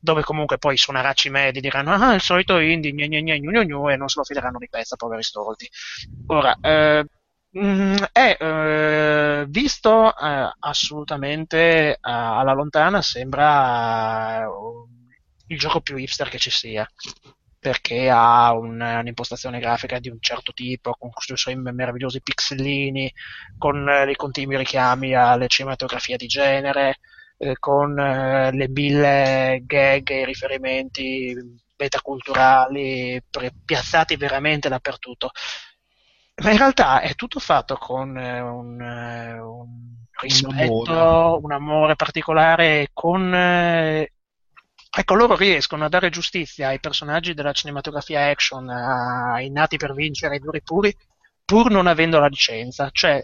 [0.00, 3.62] dove comunque poi suonaracci medi diranno ah il solito indie gne, gne, gne, gnu, gnu,
[3.62, 5.70] gnu, e non se lo fileranno di pezza poveri stolti
[6.26, 7.06] ora eh,
[7.58, 14.46] mm, è eh, visto eh, assolutamente eh, alla lontana sembra eh,
[15.48, 16.88] il gioco più hipster che ci sia
[17.58, 23.12] perché ha un- un'impostazione grafica di un certo tipo, con i suoi meravigliosi pixellini,
[23.56, 26.96] con eh, i continui richiami alle cinematografie di genere,
[27.38, 31.36] eh, con eh, le mille gag e riferimenti
[31.76, 35.30] metaculturali pre- piazzati veramente dappertutto.
[36.42, 39.68] Ma in realtà è tutto fatto con eh, un, eh, un
[40.20, 41.38] rispetto, amore.
[41.42, 43.34] un amore particolare, con...
[43.34, 44.12] eh,
[44.94, 50.34] Ecco, loro riescono a dare giustizia ai personaggi della cinematografia action, ai nati per vincere,
[50.34, 50.94] ai duri puri,
[51.46, 52.90] pur non avendo la licenza.
[52.92, 53.22] Cioè,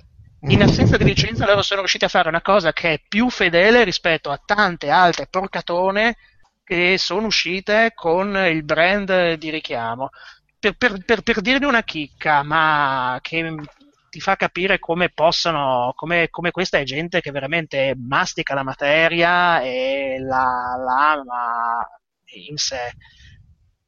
[0.48, 3.84] in assenza di licenza loro sono riusciti a fare una cosa che è più fedele
[3.84, 6.16] rispetto a tante altre porcatone
[6.64, 10.08] che sono uscite con il brand di richiamo.
[10.60, 13.55] Per, per, per, per dirne una chicca, ma che
[14.10, 19.60] ti fa capire come possano, come, come questa è gente che veramente mastica la materia
[19.60, 21.89] e la, la ama
[22.48, 22.93] in sé.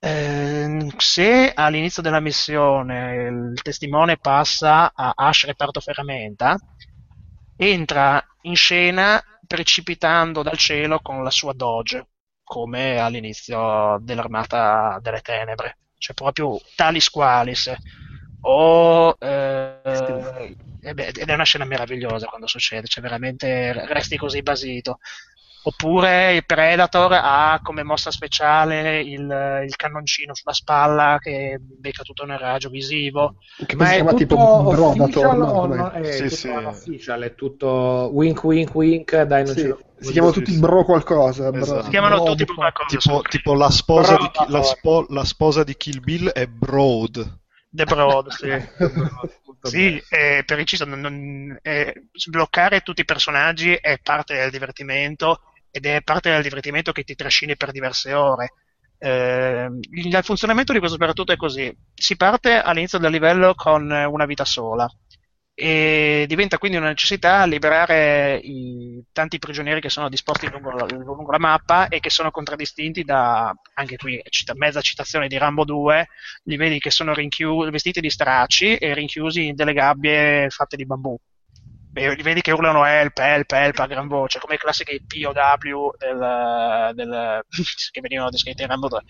[0.02, 3.14] Eh, se all'inizio della missione
[3.52, 6.56] il testimone passa a Ash Reparto Ferramenta,
[7.56, 12.08] entra in scena precipitando dal cielo con la sua Doge,
[12.42, 17.72] come all'inizio dell'Armata delle Tenebre, cioè proprio talis qualis.
[18.42, 20.98] o eh, eh ed
[21.28, 24.98] è una scena meravigliosa quando succede, cioè veramente resti così basito.
[25.62, 32.24] Oppure il Predator ha come mossa speciale il, il cannoncino sulla spalla che becca tutto
[32.24, 33.34] nel raggio visivo.
[33.66, 34.72] Che Ma è tutto tipo o
[35.34, 35.66] no?
[35.66, 35.90] no?
[35.90, 36.36] È Sì, tutto
[36.78, 37.12] sì.
[37.12, 39.78] è tutto wink wink wink, dai non Sì, ce lo...
[40.00, 41.50] si chiamano tutti bro qualcosa.
[41.50, 41.82] bro- Esatto.
[41.84, 42.96] Si chiamano bro- tutti per qualcosa.
[42.96, 47.38] Tipo, tipo la, sposa di, Ki- la, spo- la sposa di Kill Bill è Broad.
[47.68, 48.48] The Broad, sì.
[49.62, 55.40] Sì, eh, per inciso, non- non- eh, sbloccare tutti i personaggi è parte del divertimento
[55.70, 58.54] ed è parte del divertimento che ti trascini per diverse ore.
[58.98, 64.26] Eh, il funzionamento di questo sparatutto è così: si parte all'inizio del livello con una
[64.26, 64.88] vita sola
[65.54, 71.30] e diventa quindi una necessità liberare i tanti prigionieri che sono disposti lungo la, lungo
[71.30, 76.08] la mappa e che sono contraddistinti da, anche qui, cita- mezza citazione di Rambo 2,
[76.44, 80.86] li vedi che sono rinchiusi, vestiti di stracci e rinchiusi in delle gabbie fatte di
[80.86, 81.14] bambù.
[81.92, 87.44] Vedi che urlano help, help, help a gran voce, come i classici POW del, del-
[87.90, 89.02] che venivano descritti in Rambo 2.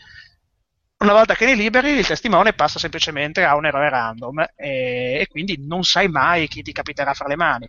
[0.99, 5.27] Una volta che li liberi, il testimone passa semplicemente a un eroe random e, e
[5.29, 7.69] quindi non sai mai chi ti capiterà fra le mani.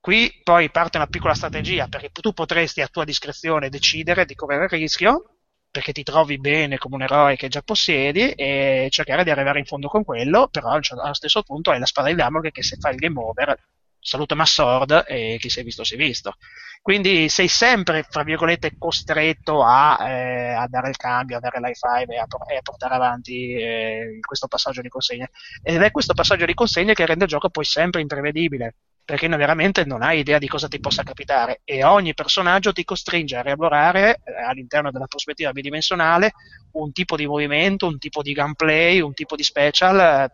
[0.00, 4.64] Qui poi parte una piccola strategia perché tu potresti a tua discrezione decidere di correre
[4.64, 5.30] il rischio
[5.70, 9.64] perché ti trovi bene come un eroe che già possiedi e cercare di arrivare in
[9.66, 12.76] fondo con quello, però al- allo stesso punto hai la spada di Damocle che se
[12.78, 13.58] fai il game over
[14.06, 16.34] saluta Massord e chi si è visto si è visto.
[16.80, 21.74] Quindi sei sempre, fra virgolette, costretto a, eh, a dare il cambio, a dare l'high
[21.74, 25.30] five e a, e a portare avanti eh, questo passaggio di consegne.
[25.62, 29.84] Ed è questo passaggio di consegne che rende il gioco poi sempre imprevedibile, perché veramente
[29.84, 34.20] non hai idea di cosa ti possa capitare e ogni personaggio ti costringe a rielaborare
[34.22, 36.34] eh, all'interno della prospettiva bidimensionale
[36.72, 40.30] un tipo di movimento, un tipo di gameplay, un tipo di special eh,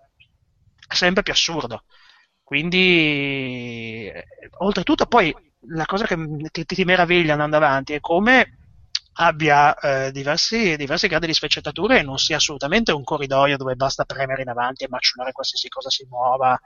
[0.94, 1.85] sempre più assurdo.
[2.44, 4.27] Quindi, eh,
[4.59, 5.35] oltretutto, poi
[5.69, 6.16] la cosa che,
[6.51, 8.59] che ti meraviglia andando avanti è come
[9.14, 14.05] abbia eh, diversi, diversi gradi di sfaccettature e non sia assolutamente un corridoio dove basta
[14.05, 16.59] premere in avanti e macinare qualsiasi cosa si muova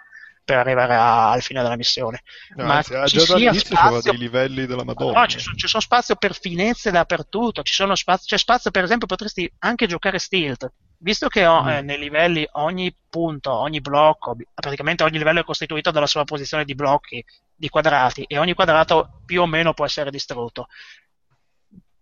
[0.46, 2.22] per arrivare a- al fine della missione.
[2.54, 5.20] No, Ma anzi, ci già dall'inizio spazio- dei livelli della Madonna.
[5.20, 8.84] No, ci sono, ci sono spazio per finezze dappertutto, ci sono spazio, c'è spazio per
[8.84, 14.36] esempio potresti anche giocare Stilt, visto che ho, eh, nei livelli ogni punto, ogni blocco,
[14.54, 19.20] praticamente ogni livello è costituito dalla sua posizione di blocchi, di quadrati e ogni quadrato
[19.26, 20.68] più o meno può essere distrutto.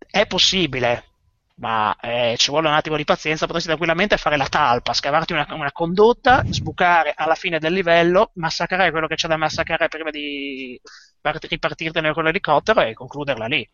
[0.06, 1.13] È possibile,
[1.56, 5.46] ma eh, ci vuole un attimo di pazienza, potresti tranquillamente fare la talpa, scavarti una,
[5.50, 10.80] una condotta, sbucare alla fine del livello, massacrare quello che c'è da massacrare prima di
[11.20, 13.68] part- ripartirtene con l'elicottero e concluderla lì.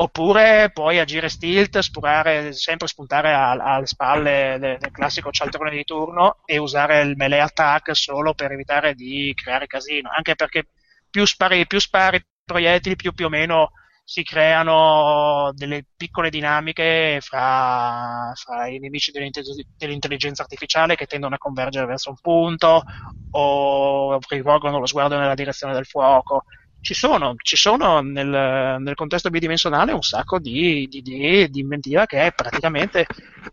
[0.00, 6.36] Oppure puoi agire stilt, spurare, sempre spuntare alle spalle de- del classico cialtrone di turno
[6.44, 10.08] e usare il melee attack solo per evitare di creare casino.
[10.14, 10.68] Anche perché
[11.10, 13.72] più spari, più spari proiettili, più più o meno
[14.08, 19.42] si creano delle piccole dinamiche fra, fra i nemici dell'inte-
[19.76, 22.84] dell'intelligenza artificiale che tendono a convergere verso un punto
[23.32, 26.44] o rivolgono lo sguardo nella direzione del fuoco.
[26.80, 32.06] Ci sono, ci sono nel, nel contesto bidimensionale un sacco di, di idee, di inventiva
[32.06, 33.04] che è praticamente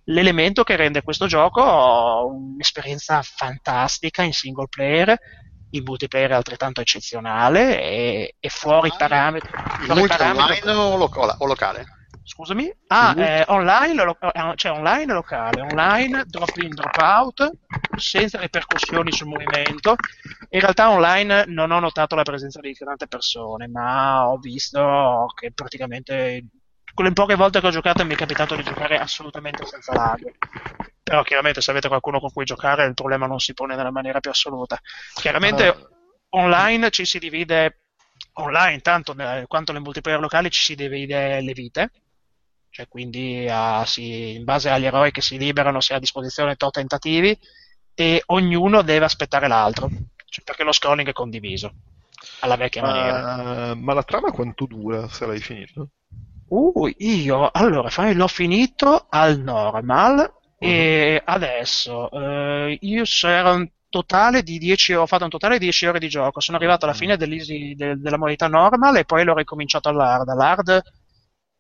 [0.06, 5.20] l'elemento che rende questo gioco un'esperienza fantastica in single player,
[5.78, 9.50] in multiplayer altrettanto eccezionale e, e fuori parametri.
[9.82, 11.86] Il fuori parametri- online o, locola- o locale?
[12.24, 12.74] Scusami?
[12.88, 17.52] Ah, eh, online, lo- eh, cioè online locale, online, drop in, drop out,
[17.98, 19.96] senza ripercussioni sul movimento.
[20.50, 25.52] In realtà online non ho notato la presenza di tante persone, ma ho visto che
[25.54, 26.46] praticamente
[26.96, 30.32] quelle poche volte che ho giocato mi è capitato di giocare assolutamente senza lag.
[31.04, 34.20] Però chiaramente se avete qualcuno con cui giocare il problema non si pone nella maniera
[34.20, 34.80] più assoluta.
[35.14, 35.78] Chiaramente Ah.
[36.30, 37.82] online ci si divide
[38.38, 41.92] online, tanto nel- quanto nel multiplayer locale ci si divide le vite,
[42.70, 46.56] cioè quindi ah, si- in base agli eroi che si liberano si ha a disposizione
[46.56, 47.38] tot tentativi
[47.94, 49.90] e ognuno deve aspettare l'altro,
[50.30, 51.72] cioè, perché lo scrolling è condiviso
[52.40, 53.36] alla vecchia maniera.
[53.36, 55.90] Ma, ma la trama quanto dura se l'hai finito?
[56.56, 63.68] Uh, io allora fa- l'ho finito al normal e adesso eh, io so- era un
[63.90, 66.40] totale di 10 ho fatto un totale di 10 ore di gioco.
[66.40, 70.28] Sono arrivato alla fine dell'easy- de- della modalità normal e poi l'ho ricominciato all'hard.
[70.30, 70.82] All'hard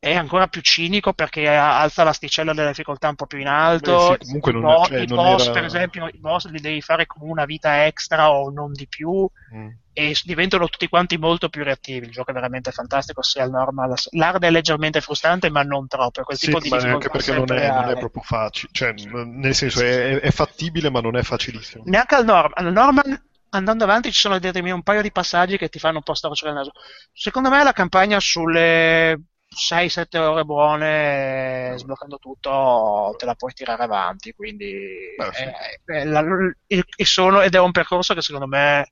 [0.05, 4.09] è ancora più cinico perché alza l'asticella della difficoltà un po' più in alto.
[4.09, 5.51] Beh, sì, comunque non, bo- cioè, i boss, era...
[5.53, 9.27] per esempio, i boss li devi fare con una vita extra o non di più
[9.55, 9.69] Mm.
[9.93, 12.05] e diventano tutti quanti molto più reattivi.
[12.05, 13.93] Il gioco è veramente fantastico, sia il normal.
[14.11, 16.21] L'hard è leggermente frustrante, ma non troppo.
[16.23, 19.81] Quel Sì, tipo di anche perché non è, non è proprio facile, cioè, nel senso
[19.81, 21.83] è, è fattibile ma non è facilissimo.
[21.87, 22.65] Neanche al normal.
[22.65, 26.13] Al normal, andando avanti, ci sono un paio di passaggi che ti fanno un po'
[26.13, 26.71] storcere il naso.
[27.13, 29.19] Secondo me la campagna sulle
[29.55, 34.33] 6-7 ore buone, sbloccando tutto, te la puoi tirare avanti.
[34.33, 35.43] Quindi Beh, sì.
[35.43, 36.23] è- è la-
[36.67, 38.91] e- e sono- ed è un percorso che secondo me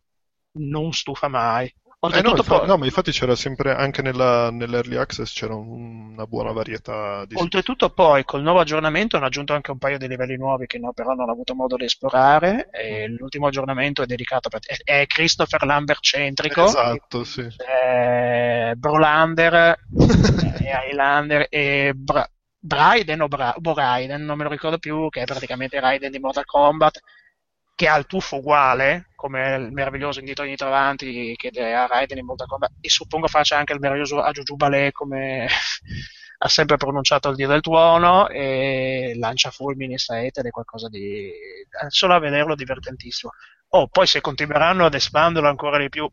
[0.54, 1.74] non stufa mai.
[2.04, 5.56] Eh no, Oltretutto, infa- poi- no, ma infatti c'era sempre, anche nella, nell'early access c'era
[5.56, 7.36] un- una buona varietà di...
[7.36, 10.92] Oltretutto poi col nuovo aggiornamento hanno aggiunto anche un paio di livelli nuovi che no,
[10.92, 15.06] però non ho avuto modo di esplorare e l'ultimo aggiornamento è dedicato a, è, è
[15.08, 16.66] Christopher Lambert centrico.
[16.66, 17.42] Esatto, sì.
[17.42, 19.54] eh, Brolander
[20.60, 22.28] e Highlander e Bra-
[22.60, 26.46] Bryden o Bra- Boraiden non me lo ricordo più che è praticamente Raiden di Mortal
[26.46, 27.00] Kombat
[27.76, 32.26] che ha il tuffo uguale come il meraviglioso Indito Nitro Avanti che ha Raiden in
[32.26, 35.48] Mortal Kombat e suppongo faccia anche il meraviglioso Ajuju Ballet come
[36.38, 41.32] ha sempre pronunciato il dio del tuono e lancia fulmini saete ed è qualcosa di
[41.88, 43.32] solo a vederlo divertentissimo.
[43.70, 46.08] Oh poi se continueranno ad espanderlo ancora di più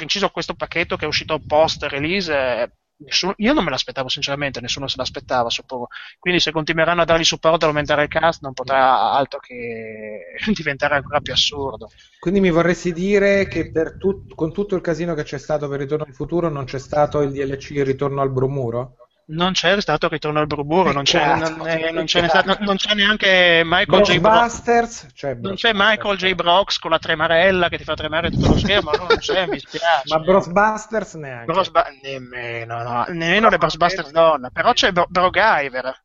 [0.00, 4.60] inciso questo pacchetto che è uscito post release eh, nessuno- io non me l'aspettavo sinceramente
[4.60, 5.88] nessuno se l'aspettava suppongo
[6.18, 10.20] quindi se continueranno a dargli supporto ad aumentare il cast non potrà altro che
[10.54, 15.22] diventare ancora più assurdo Quindi mi vorresti dire che tut- con tutto il casino che
[15.22, 18.96] c'è stato per Ritorno al futuro non c'è stato il DLC Ritorno al Bromuro?
[19.26, 22.20] Non c'è stato Ritorno al Burburo non c'è, non, è- non c'è,
[22.60, 24.18] non- c'è neanche Michael J.
[24.18, 25.06] Ghostbusters?
[25.14, 26.34] Cioè, non c'è Michael J.
[26.34, 29.58] Brox con la tremarella che ti fa tremare tutto lo schermo no, non c'è mi
[29.58, 31.52] spiace Ma Ghostbusters neanche.
[31.52, 36.03] Bros Ba- nemmeno, no, nemmeno le Ghostbusters donna, però c'è Bro- Brogaiver,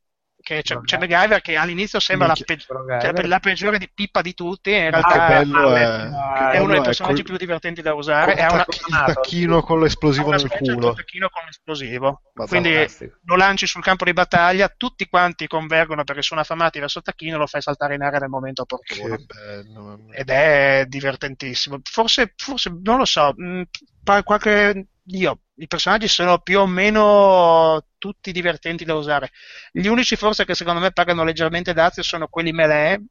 [0.56, 4.34] che c'è, c'è MacGyver che all'inizio sembra la, pe- cioè, la peggiore di pippa di
[4.34, 7.94] tutti, in che realtà bello è- è, è uno dei personaggi col- più divertenti da
[7.94, 10.94] usare, è una, il tacchino con l'esplosivo nel culo.
[10.94, 13.18] tacchino con l'esplosivo, Ma quindi fantastico.
[13.26, 17.38] lo lanci sul campo di battaglia, tutti quanti convergono perché sono affamati verso il tacchino,
[17.38, 20.00] lo fai saltare in aria nel momento opportuno bello.
[20.12, 21.80] ed è divertentissimo.
[21.84, 23.64] Forse, forse non lo so, mh,
[24.04, 29.32] pa- qualche io, i personaggi sono più o meno tutti divertenti da usare.
[29.72, 33.04] Gli unici forse che secondo me pagano leggermente dazio sono quelli melee,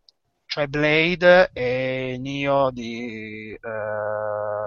[0.47, 3.59] cioè Blade e Neo di, eh,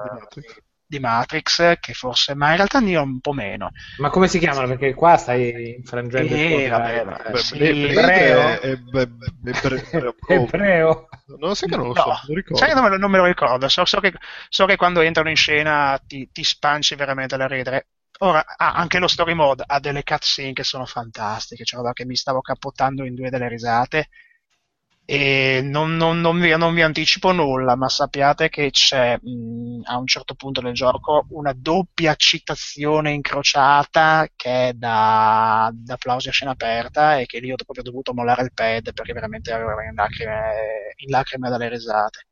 [0.04, 0.62] Di Matrix.
[0.92, 3.72] Di Matrix, che forse, ma in realtà Neo un po' meno.
[3.96, 4.68] Ma come si chiamano?
[4.68, 7.74] Perché qua stai infrangendo Eh, il vabbè, vabbè, sì.
[7.78, 8.60] Ebreo?
[10.28, 11.08] Ebreo.
[11.38, 12.56] No, sai che non lo No, so, non ricordo.
[12.56, 14.14] sai che non me lo, non me lo ricordo, so, so che,
[14.50, 17.88] so che quando entrano in scena ti, ti spanci veramente da ridere.
[18.20, 22.06] Ora, ah, anche lo story mode ha delle cutscene che sono fantastiche, cioè roba che
[22.06, 24.10] mi stavo capottando in due delle risate.
[25.14, 29.98] E non, non- non vi, non vi anticipo nulla, ma sappiate che c'è mh, a
[29.98, 36.32] un certo punto del gioco una doppia citazione incrociata che è da, da applausi a
[36.32, 39.96] scena aperta e che lì ho proprio dovuto mollare il pad perché veramente avevo in
[39.96, 42.28] lacrime, in lacrime dalle risate.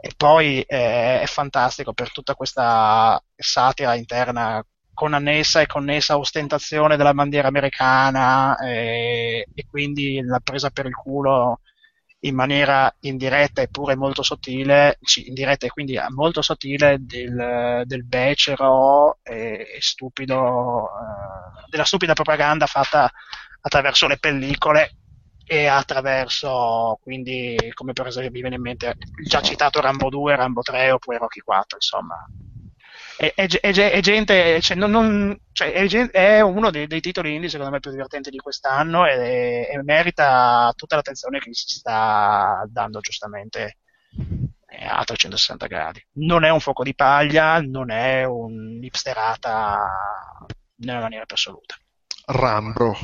[0.00, 4.64] E poi eh, è fantastico per tutta questa satira interna
[4.94, 10.94] con annessa e connessa ostentazione della bandiera americana eh, e quindi la presa per il
[10.94, 11.60] culo
[12.24, 19.18] in maniera indiretta eppure molto sottile, sì, indiretta e quindi molto sottile del, del becero
[19.22, 23.10] e, e stupido, eh, della stupida propaganda fatta
[23.60, 24.96] attraverso le pellicole
[25.46, 30.36] e attraverso quindi come per esempio mi viene in mente il già citato Rambo 2,
[30.36, 32.26] Rambo 3 oppure Rocky 4 insomma
[33.16, 35.72] è, è, è, è gente cioè, non, non, cioè,
[36.10, 40.72] è, uno dei, dei titoli indie secondo me più divertenti di quest'anno e, e merita
[40.76, 43.78] tutta l'attenzione che gli si sta dando giustamente
[44.88, 49.78] a 360 gradi non è un fuoco di paglia non è un'ipsterata
[50.76, 51.76] nella maniera più assoluta
[52.26, 52.96] Rambro.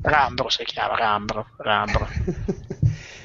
[0.00, 2.06] Rambro si chiama, Rambro, Rambro.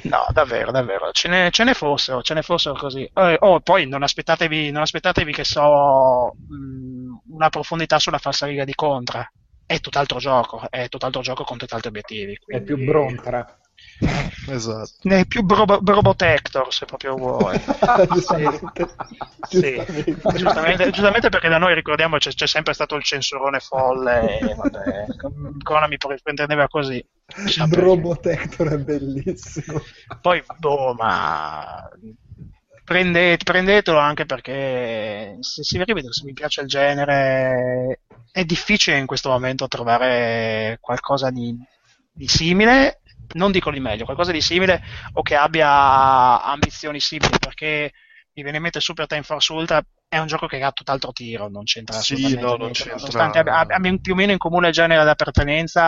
[0.05, 3.09] No, davvero, davvero, ce ne, ce ne fossero, ce ne fossero così.
[3.11, 8.75] Eh, oh, poi non aspettatevi, non aspettatevi che so mh, una profondità sulla falsariga di
[8.75, 9.27] Contra.
[9.65, 12.33] È tutt'altro gioco, è tutt'altro gioco con tutt'altri obiettivi.
[12.33, 13.57] È quindi- più Brontra.
[14.47, 15.09] Esatto.
[15.09, 17.59] È più Brobo- Probotector, se proprio vuoi.
[18.11, 18.89] giustamente.
[19.49, 20.37] Sì, Giustamente.
[20.37, 25.05] giustamente, giustamente perché da noi ricordiamo c'è, c'è sempre stato il censurone folle e vabbè,
[25.63, 27.03] Konami prendeva così.
[27.67, 29.81] Brobotector è bellissimo.
[30.21, 31.89] Poi, boh, ma
[32.83, 39.05] prendete, prendetelo anche perché se si rivede, se mi piace il genere è difficile in
[39.05, 41.57] questo momento trovare qualcosa di,
[42.11, 42.99] di simile,
[43.33, 44.81] non dico di meglio, qualcosa di simile
[45.13, 47.91] o che abbia ambizioni simili, perché
[48.33, 51.49] mi viene in mente Super Time Force Ultra è un gioco che ha tutt'altro tiro,
[51.49, 52.95] non c'entra Sì, no, non c'entra.
[52.99, 55.81] nonostante abbia, abbia più o meno in comune il genere d'appartenenza.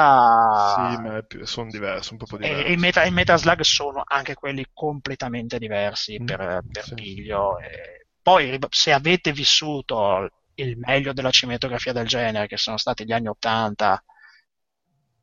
[0.49, 2.69] Sì, ma più- sono diversi, un po' diversi.
[2.69, 6.93] e i Meta, i Metal Slug sono anche quelli completamente diversi Mm, per, per sì.
[6.93, 7.57] piglio.
[7.59, 13.11] E poi, se avete vissuto il meglio della cinematografia del genere, che sono stati gli
[13.11, 14.03] anni Ottanta,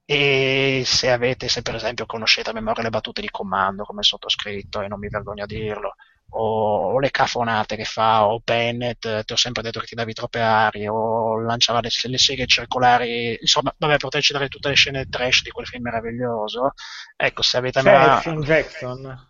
[0.07, 4.83] e se avete, se per esempio conoscete a memoria le battute di comando come sottoscritto,
[4.83, 5.95] e non mi vergogno a dirlo,
[6.31, 9.95] o, o le cafonate che fa, o Bennett, eh, ti ho sempre detto che ti
[9.95, 14.75] davi troppe arie, o lanciava le, le seghe circolari, insomma, vabbè, potrei citare tutte le
[14.75, 16.73] scene trash di quel film meraviglioso.
[17.17, 19.29] Ecco, se avete C'è amato Sean Jackson.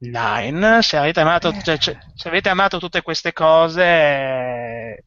[0.00, 5.04] Nine, se avete amato, cioè, cioè, se avete amato tutte queste cose, eh,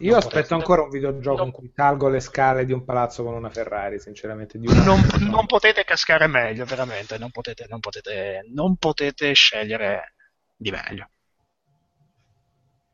[0.00, 2.84] Io Non aspetto potete- ancora un videogioco non- in cui salgo le scale di un
[2.84, 4.58] palazzo con una Ferrari, sinceramente.
[4.58, 4.84] Di una...
[4.84, 5.00] non,
[5.30, 10.14] non potete cascare meglio, veramente, non potete, non potete, non potete scegliere
[10.56, 11.08] di meglio.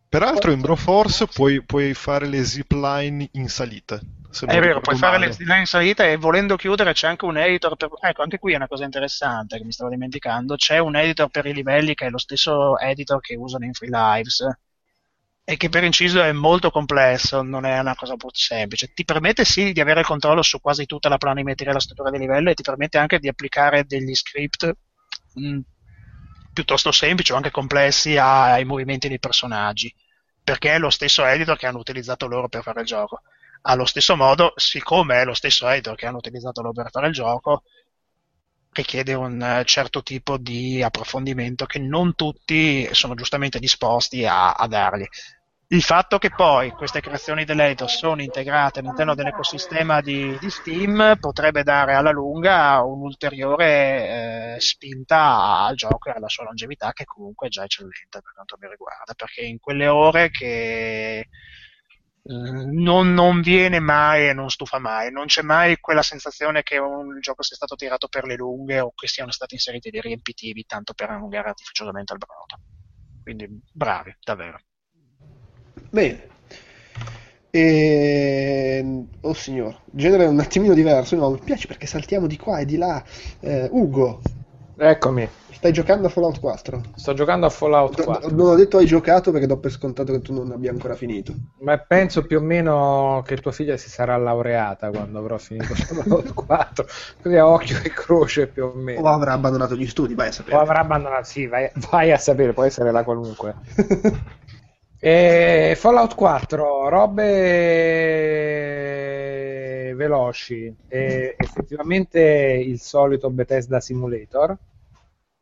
[0.09, 4.01] Peraltro in Broforce puoi, puoi fare le zipline in salita.
[4.47, 5.31] È vero, puoi fare male.
[5.31, 7.89] le design in salita e volendo chiudere c'è anche un editor per...
[8.01, 10.55] Ecco, anche qui è una cosa interessante che mi stavo dimenticando.
[10.55, 13.91] C'è un editor per i livelli che è lo stesso editor che usano in Free
[13.91, 14.47] Lives
[15.47, 18.93] e che per inciso è molto complesso, non è una cosa molto semplice.
[18.95, 22.21] Ti permette sì di avere controllo su quasi tutta la planimetria e la struttura del
[22.21, 24.73] livello e ti permette anche di applicare degli script
[25.35, 25.59] mh,
[26.53, 29.95] piuttosto semplici o anche complessi ai movimenti dei personaggi,
[30.43, 33.21] perché è lo stesso editor che hanno utilizzato loro per fare il gioco.
[33.66, 37.12] Allo stesso modo, siccome è lo stesso editor che hanno utilizzato loro per fare il
[37.12, 37.65] gioco,
[38.75, 44.66] richiede un eh, certo tipo di approfondimento che non tutti sono giustamente disposti a, a
[44.66, 45.07] dargli.
[45.69, 51.62] Il fatto che poi queste creazioni dell'editor sono integrate all'interno dell'ecosistema di, di Steam potrebbe
[51.62, 57.51] dare alla lunga un'ulteriore eh, spinta al gioco e alla sua longevità, che comunque è
[57.51, 61.28] già eccellente per quanto mi riguarda, perché in quelle ore che eh,
[62.23, 67.20] non, non viene mai e non stufa mai, non c'è mai quella sensazione che un,
[67.20, 70.93] gioco sia stato tirato per le lunghe o che siano stati inseriti dei riempitivi tanto
[70.93, 72.62] per allungare artificiosamente il brodo.
[73.23, 74.59] Quindi bravi, davvero.
[75.95, 76.27] Bene.
[77.51, 79.05] E...
[79.21, 82.77] Oh signor, genere un attimino diverso, no, mi piace perché saltiamo di qua e di
[82.77, 83.03] là.
[83.41, 84.21] Eh, Ugo,
[84.77, 86.81] Eccomi, stai giocando a Fallout 4?
[86.97, 88.31] sto giocando a Fallout No, 4.
[88.35, 91.33] Non ho detto hai giocato perché do per scontato che tu non abbia ancora finito.
[91.61, 96.35] Ma penso più o meno che tua figlia si sarà laureata quando avrò finito Fallout
[96.35, 96.87] 4.
[97.23, 99.09] Così a occhio e croce più o O meno.
[99.09, 100.57] avrà abbandonato gli studi, vai a O sapere.
[100.57, 103.55] avrà abbandonato, sì, vai, vai a sapere, può essere la qualunque.
[105.06, 107.22] E Fallout 4, robe
[109.94, 114.56] veloci, e effettivamente il solito Bethesda Simulator,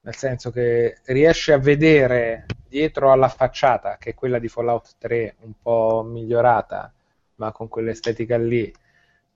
[0.01, 5.36] nel senso che riesce a vedere dietro alla facciata, che è quella di Fallout 3
[5.43, 6.93] un po' migliorata,
[7.36, 8.68] ma con quell'estetica lì,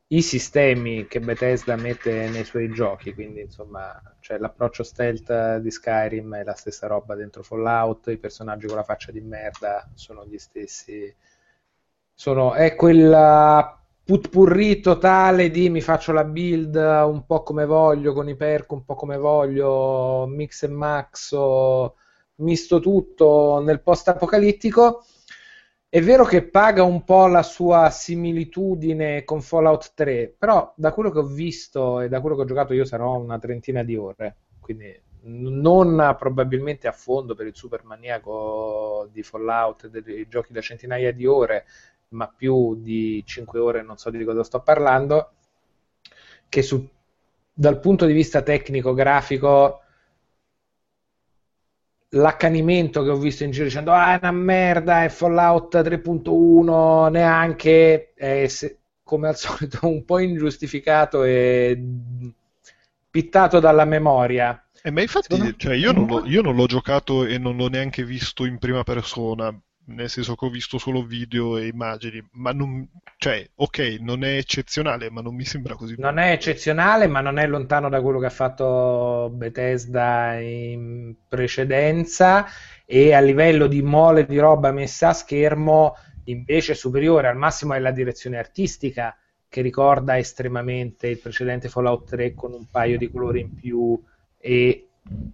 [0.09, 6.37] i sistemi che Bethesda mette nei suoi giochi, quindi insomma c'è l'approccio stealth di Skyrim
[6.37, 10.39] è la stessa roba dentro Fallout, i personaggi con la faccia di merda sono gli
[10.39, 11.13] stessi,
[12.15, 18.29] sono, è quella putpurri totale di mi faccio la build un po' come voglio, con
[18.29, 21.35] i perk un po' come voglio, mix e max,
[22.37, 25.05] misto tutto nel post apocalittico.
[25.97, 31.11] È vero che paga un po' la sua similitudine con Fallout 3, però da quello
[31.11, 34.37] che ho visto e da quello che ho giocato io sarò una trentina di ore,
[34.61, 41.15] quindi non probabilmente a fondo per il super maniaco di Fallout, dei giochi da centinaia
[41.15, 41.65] di ore,
[42.09, 45.31] ma più di 5 ore, non so di cosa sto parlando,
[46.49, 46.87] che su-
[47.53, 49.81] dal punto di vista tecnico, grafico,
[52.11, 58.13] l'accanimento che ho visto in giro dicendo ah è una merda, è Fallout 3.1, neanche,
[58.15, 61.81] è se- come al solito un po' ingiustificato e
[63.11, 64.61] pittato dalla memoria.
[64.83, 68.45] Eh, ma infatti, cioè, io, non io non l'ho giocato e non l'ho neanche visto
[68.45, 69.53] in prima persona,
[69.87, 72.89] nel senso che ho visto solo video e immagini, ma non,
[73.19, 75.95] cioè, ok, non è eccezionale, ma non mi sembra così.
[75.99, 82.47] Non è eccezionale, ma non è lontano da quello che ha fatto Bethesda in precedenza
[82.85, 87.79] e a livello di mole di roba messa a schermo invece superiore, al massimo è
[87.79, 89.17] la direzione artistica
[89.49, 94.03] che ricorda estremamente il precedente Fallout 3 con un paio di colori in più
[94.39, 94.86] e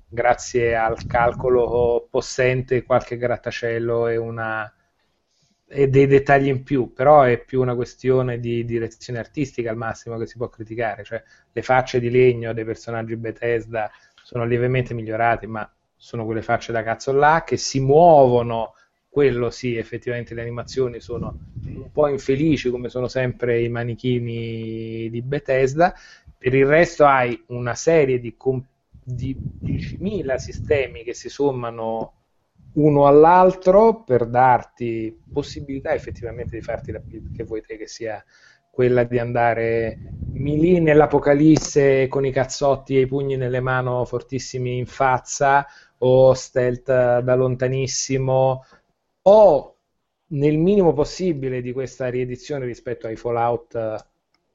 [0.08, 4.72] grazie al calcolo possente qualche grattacielo e una
[5.74, 10.18] e dei dettagli in più, però è più una questione di direzione artistica al massimo
[10.18, 13.90] che si può criticare, cioè le facce di legno dei personaggi Bethesda
[14.22, 18.74] sono lievemente migliorate, ma sono quelle facce da cazzo là che si muovono,
[19.08, 25.22] quello sì, effettivamente le animazioni sono un po' infelici come sono sempre i manichini di
[25.22, 25.94] Bethesda,
[26.36, 28.36] per il resto hai una serie di,
[29.04, 32.14] di 10.000 sistemi che si sommano
[32.74, 38.24] uno all'altro per darti possibilità effettivamente di farti la build che vuoi te, che sia
[38.70, 39.98] quella di andare
[40.32, 45.66] lì nell'apocalisse con i cazzotti e i pugni nelle mani fortissimi in faccia
[45.98, 48.64] o stealth da lontanissimo
[49.22, 49.76] o
[50.28, 54.08] nel minimo possibile di questa riedizione rispetto ai Fallout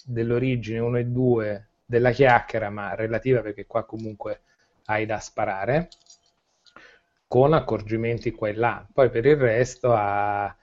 [0.04, 4.42] dell'origine 1 e 2 della chiacchiera ma relativa perché qua comunque
[4.88, 5.88] hai da sparare
[7.28, 8.86] con accorgimenti qua e là.
[8.92, 10.54] Poi per il resto ha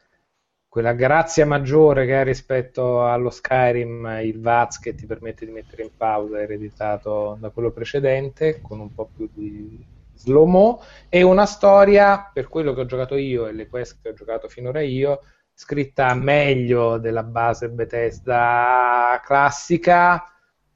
[0.68, 5.82] quella grazia maggiore che ha rispetto allo Skyrim il Vaz che ti permette di mettere
[5.84, 11.46] in pausa ereditato da quello precedente con un po' più di slow mo e una
[11.46, 15.20] storia per quello che ho giocato io e le quest che ho giocato finora io
[15.52, 20.33] scritta meglio della base Bethesda classica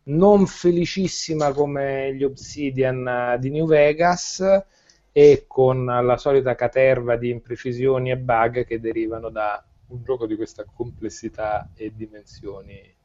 [0.08, 4.42] non felicissima come gli Obsidian di New Vegas
[5.12, 10.36] e con la solita caterva di imprecisioni e bug che derivano da un gioco di
[10.36, 12.96] questa complessità e dimensioni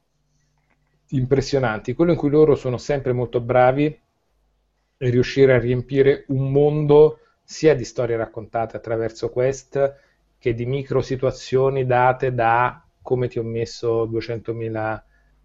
[1.10, 1.94] impressionanti.
[1.94, 4.00] Quello in cui loro sono sempre molto bravi
[4.98, 9.96] è riuscire a riempire un mondo sia di storie raccontate attraverso quest
[10.38, 15.02] che di micro situazioni date da come ti ho messo 200.000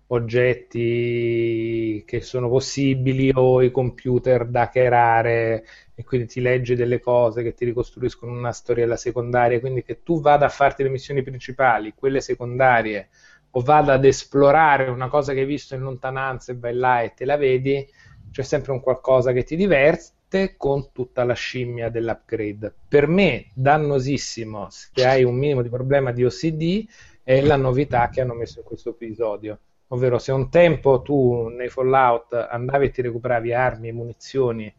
[0.09, 7.43] oggetti che sono possibili o i computer da hackerare e quindi ti leggi delle cose
[7.43, 11.93] che ti ricostruiscono una storiella secondaria, quindi che tu vada a farti le missioni principali,
[11.95, 13.09] quelle secondarie,
[13.51, 17.15] o vada ad esplorare una cosa che hai visto in lontananza e vai là e
[17.15, 17.87] te la vedi,
[18.31, 22.73] c'è sempre un qualcosa che ti diverte con tutta la scimmia dell'upgrade.
[22.89, 26.87] Per me, dannosissimo, se hai un minimo di problema di OCD,
[27.23, 29.59] è la novità che hanno messo in questo episodio
[29.89, 34.75] ovvero se un tempo tu nei Fallout andavi e ti recuperavi armi e munizioni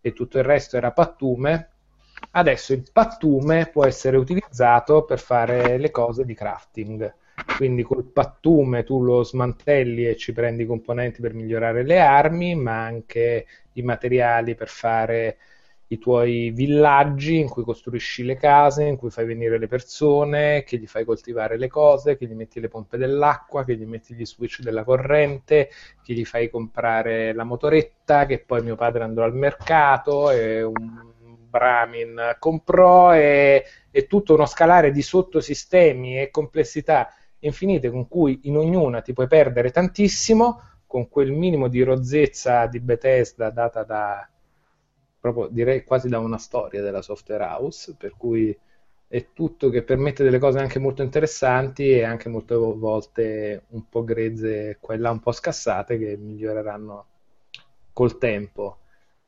[0.00, 1.70] e tutto il resto era pattume,
[2.32, 7.14] adesso il pattume può essere utilizzato per fare le cose di crafting.
[7.56, 12.54] Quindi col pattume tu lo smantelli e ci prendi i componenti per migliorare le armi,
[12.54, 15.38] ma anche i materiali per fare
[15.88, 20.78] i tuoi villaggi in cui costruisci le case, in cui fai venire le persone, che
[20.78, 24.26] gli fai coltivare le cose, che gli metti le pompe dell'acqua, che gli metti gli
[24.26, 25.70] switch della corrente,
[26.02, 31.06] che gli fai comprare la motoretta, che poi mio padre andò al mercato e un
[31.48, 37.10] Brahmin comprò e, e tutto uno scalare di sottosistemi e complessità
[37.40, 42.80] infinite con cui in ognuna ti puoi perdere tantissimo con quel minimo di rozzezza di
[42.80, 44.28] Bethesda data da
[45.20, 48.56] proprio direi quasi da una storia della software house, per cui
[49.08, 54.04] è tutto che permette delle cose anche molto interessanti e anche molte volte un po'
[54.04, 57.06] grezze, quella un po' scassate, che miglioreranno
[57.92, 58.78] col tempo.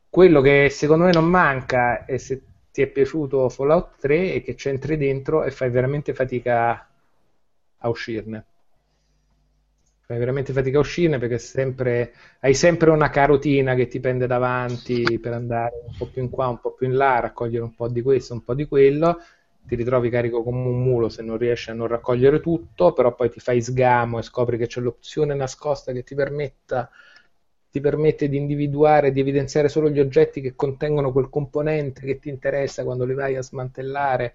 [0.08, 2.42] Quello che secondo me non manca è se
[2.72, 6.88] ti è piaciuto Fallout 3 e che c'entri dentro e fai veramente fatica
[7.78, 8.44] a uscirne
[10.10, 15.20] fai veramente fatica a uscirne perché sempre, hai sempre una carotina che ti pende davanti
[15.20, 17.86] per andare un po' più in qua, un po' più in là, raccogliere un po'
[17.86, 19.20] di questo, un po' di quello,
[19.64, 23.30] ti ritrovi carico come un mulo se non riesci a non raccogliere tutto, però poi
[23.30, 26.90] ti fai sgamo e scopri che c'è l'opzione nascosta che ti permetta
[27.70, 32.30] ti permette di individuare, di evidenziare solo gli oggetti che contengono quel componente che ti
[32.30, 34.34] interessa quando li vai a smantellare.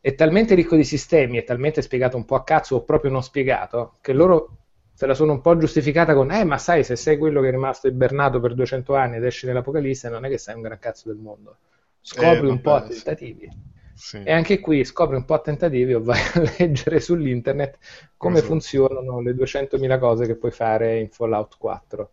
[0.00, 3.22] È talmente ricco di sistemi, è talmente spiegato un po' a cazzo o proprio non
[3.22, 4.59] spiegato, che loro
[5.00, 7.50] se la sono un po' giustificata con eh ma sai se sei quello che è
[7.50, 11.08] rimasto ibernato per 200 anni ed esci nell'Apocalisse non è che sei un gran cazzo
[11.08, 11.56] del mondo
[12.02, 13.48] scopri eh, un po' a tentativi
[13.94, 14.22] sì.
[14.22, 17.78] e anche qui scopri un po' a tentativi o vai a leggere sull'internet
[18.18, 18.50] come esatto.
[18.50, 22.10] funzionano le 200.000 cose che puoi fare in Fallout 4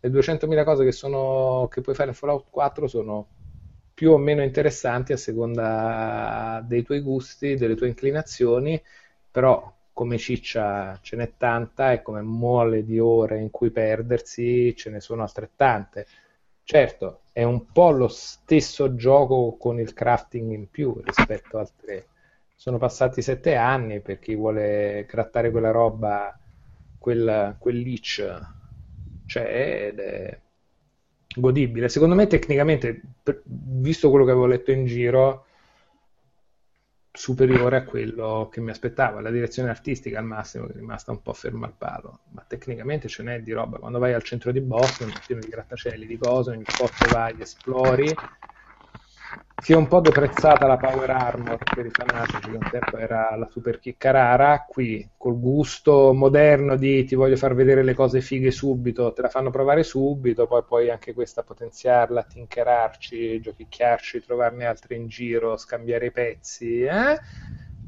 [0.00, 3.28] le 200.000 cose che, sono, che puoi fare in Fallout 4 sono
[3.94, 8.82] più o meno interessanti a seconda dei tuoi gusti, delle tue inclinazioni,
[9.30, 14.90] però come ciccia ce n'è tanta e come mole di ore in cui perdersi ce
[14.90, 16.06] ne sono altrettante.
[16.62, 22.08] Certo, è un po' lo stesso gioco con il crafting in più rispetto al 3.
[22.54, 26.38] Sono passati sette anni per chi vuole grattare quella roba,
[26.98, 28.40] quel, quel leech
[29.24, 30.40] c'è ed è
[31.36, 31.88] godibile.
[31.88, 33.00] Secondo me tecnicamente,
[33.44, 35.45] visto quello che avevo letto in giro,
[37.16, 39.20] superiore a quello che mi aspettavo.
[39.20, 43.08] La direzione artistica al massimo che è rimasta un po' ferma al palo, ma tecnicamente
[43.08, 43.78] ce n'è di roba.
[43.78, 48.14] Quando vai al centro di Boston, pieno di grattacieli, di cose, ogni posto vai, esplori.
[49.58, 53.48] Si è un po' deprezzata la Power Armor per i fanatici, un tempo era la
[53.50, 54.64] super chicca rara.
[54.68, 59.28] Qui, col gusto moderno di ti voglio far vedere le cose fighe subito, te la
[59.28, 66.06] fanno provare subito, poi puoi anche questa potenziarla, tinkerarci, giochicchiarci, trovarne altre in giro, scambiare
[66.06, 67.18] i pezzi, eh?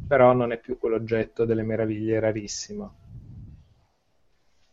[0.09, 2.95] però non è più quell'oggetto delle meraviglie rarissimo.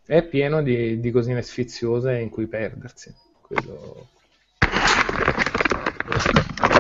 [0.03, 3.14] È pieno di, di cosine sfiziose in cui perdersi.
[3.41, 4.14] Quello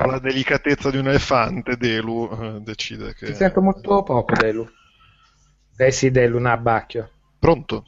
[0.05, 3.27] con la delicatezza di un elefante, Delu eh, decide che...
[3.27, 4.67] Ti sento molto poco, Delu.
[5.77, 7.09] Eh sì, Delu, un abbacchio.
[7.39, 7.85] Pronto?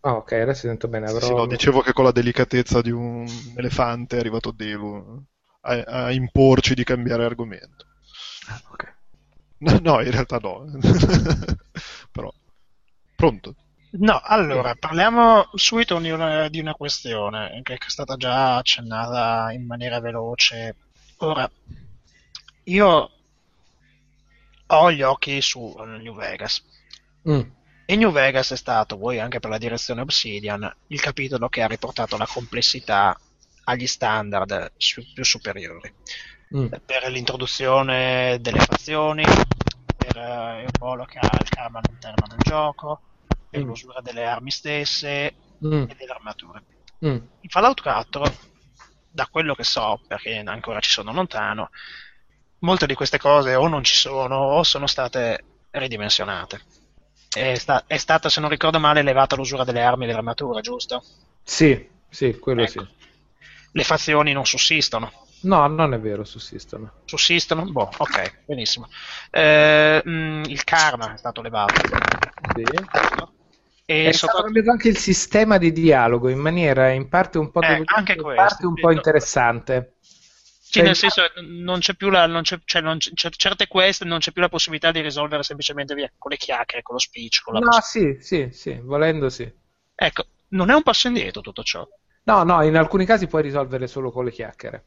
[0.00, 1.06] Ah, ok, adesso sento bene.
[1.06, 1.26] Avrò...
[1.26, 3.26] Sì, no, dicevo che con la delicatezza di un
[3.56, 5.22] elefante è arrivato Delu
[5.62, 7.86] a, a imporci di cambiare argomento.
[8.48, 8.94] Ah, ok.
[9.58, 10.66] No, no, in realtà no.
[12.12, 12.32] Però,
[13.16, 13.54] pronto?
[13.96, 19.64] No, allora, parliamo subito di una, di una questione che è stata già accennata in
[19.64, 20.74] maniera veloce
[21.18, 21.50] Ora,
[22.64, 23.10] io
[24.66, 26.62] ho gli occhi su New Vegas.
[27.28, 27.40] Mm.
[27.86, 31.66] E New Vegas è stato, vuoi anche per la direzione Obsidian, il capitolo che ha
[31.66, 33.18] riportato la complessità
[33.64, 35.92] agli standard su- più superiori.
[36.56, 36.66] Mm.
[36.84, 39.22] Per l'introduzione delle fazioni,
[39.96, 43.00] per uh, il ruolo che ha il karma all'interno del gioco,
[43.50, 43.66] per Mm.
[43.66, 45.34] l'usura delle armi stesse
[45.64, 45.84] Mm.
[45.88, 46.62] e delle armature.
[47.04, 47.16] Mm.
[47.40, 48.24] In Fallout 4
[49.14, 51.70] da quello che so, perché ancora ci sono lontano,
[52.58, 56.60] molte di queste cose o non ci sono o sono state ridimensionate.
[57.28, 60.60] È, sta- è stata, se non ricordo male, elevata l'usura delle armi e delle armature,
[60.62, 61.02] giusto?
[61.44, 62.82] Sì, sì, quello Ecco.
[62.82, 62.86] sì.
[63.72, 65.12] Le fazioni non sussistono.
[65.42, 66.90] No, non è vero, sussistono.
[67.04, 67.64] Sussistono?
[67.70, 68.88] Boh, ok, benissimo.
[69.30, 71.74] Eh, mm, il karma è stato elevato.
[72.54, 72.62] Sì.
[73.86, 77.60] E È sopra- cambiato anche il sistema di dialogo in maniera in parte un po'
[77.60, 79.96] Eh, anche in questo, parte un po' interessante.
[80.74, 81.22] Sì, nel senso,
[81.62, 84.40] non c'è più la, non c'è, cioè, non c'è- c'è- certe quest non c'è più
[84.42, 87.78] la possibilità di risolvere semplicemente via con le chiacchiere, con lo speech, con la No,
[87.80, 89.50] sì, sì, sì, volendo sì.
[89.94, 91.86] Ecco, non è un passo indietro tutto ciò.
[92.24, 94.86] No, no, in alcuni casi puoi risolvere solo con le chiacchiere.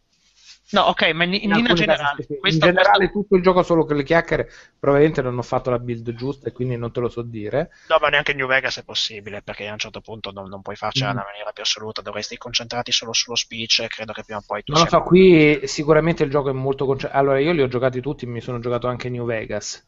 [0.70, 3.36] No, ok, ma in, in In, linea alcuni casi generale, in questo, generale questo- tutto
[3.36, 6.76] il gioco solo con le chiacchiere, probabilmente non ho fatto la build giusta e quindi
[6.78, 7.70] non te lo so dire.
[7.90, 10.62] no, ma neanche in New Vegas è possibile, perché a un certo punto non, non
[10.62, 11.12] puoi farcela Mm.
[11.12, 14.64] nella maniera più assoluta, dovresti concentrarti solo sullo speech e credo che prima o poi
[14.64, 17.24] tu Non lo so, qui sicuramente il gioco è molto concentrato.
[17.24, 19.86] Allora, io li ho giocati tutti, mi sono giocato anche New Vegas.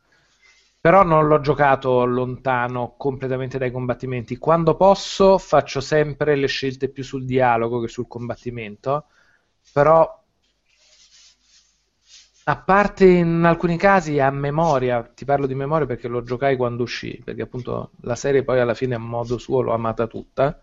[0.82, 4.38] Però non l'ho giocato lontano completamente dai combattimenti.
[4.38, 9.08] Quando posso faccio sempre le scelte più sul dialogo che sul combattimento.
[9.74, 10.24] Però,
[12.50, 16.84] a parte in alcuni casi a memoria, ti parlo di memoria perché lo giocai quando
[16.84, 20.60] uscì, perché appunto la serie poi alla fine a modo suo l'ho amata tutta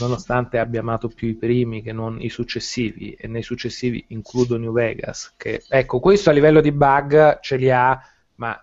[0.00, 4.72] nonostante abbia amato più i primi che non i successivi, e nei successivi includo New
[4.72, 7.98] Vegas, che ecco, questo a livello di bug ce li ha,
[8.36, 8.62] ma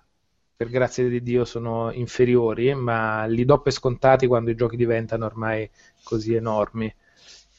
[0.56, 5.26] per grazia di Dio sono inferiori, ma li do per scontati quando i giochi diventano
[5.26, 5.70] ormai
[6.04, 6.94] così enormi,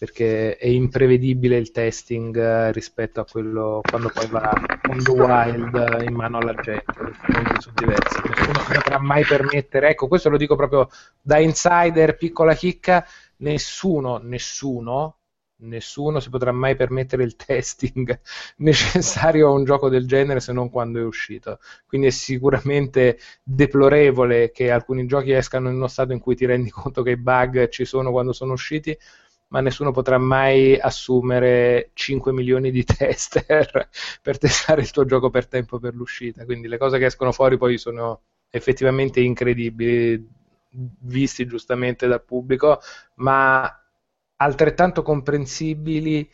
[0.01, 4.51] perché è imprevedibile il testing eh, rispetto a quello quando poi va
[4.89, 6.85] mondo wild in mano alla gente,
[7.29, 10.89] i mondi sono diversi, nessuno si potrà mai permettere, ecco, questo lo dico proprio
[11.21, 13.07] da insider, piccola chicca,
[13.41, 15.19] nessuno, nessuno,
[15.59, 18.21] nessuno si potrà mai permettere il testing
[18.57, 21.59] necessario a un gioco del genere se non quando è uscito.
[21.87, 26.71] Quindi è sicuramente deplorevole che alcuni giochi escano in uno stato in cui ti rendi
[26.71, 28.97] conto che i bug ci sono quando sono usciti,
[29.51, 33.89] ma nessuno potrà mai assumere 5 milioni di tester
[34.23, 36.45] per testare il tuo gioco per tempo per l'uscita.
[36.45, 40.39] Quindi le cose che escono fuori poi sono effettivamente incredibili
[40.73, 42.81] visti giustamente dal pubblico,
[43.17, 43.69] ma
[44.37, 46.31] altrettanto comprensibili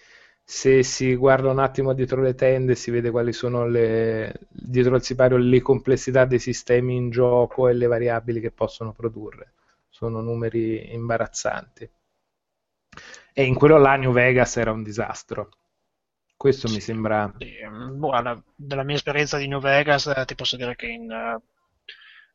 [0.49, 4.95] se si guarda un attimo dietro le tende e si vede quali sono le, dietro
[4.95, 9.55] il sipario le complessità dei sistemi in gioco e le variabili che possono produrre.
[9.89, 11.91] Sono numeri imbarazzanti.
[13.33, 15.49] E in quello là New Vegas era un disastro.
[16.37, 17.33] Questo mi sembra.
[17.39, 17.55] Sì,
[18.57, 21.11] dalla mia esperienza di New Vegas eh, ti posso dire che in...
[21.11, 21.39] eh,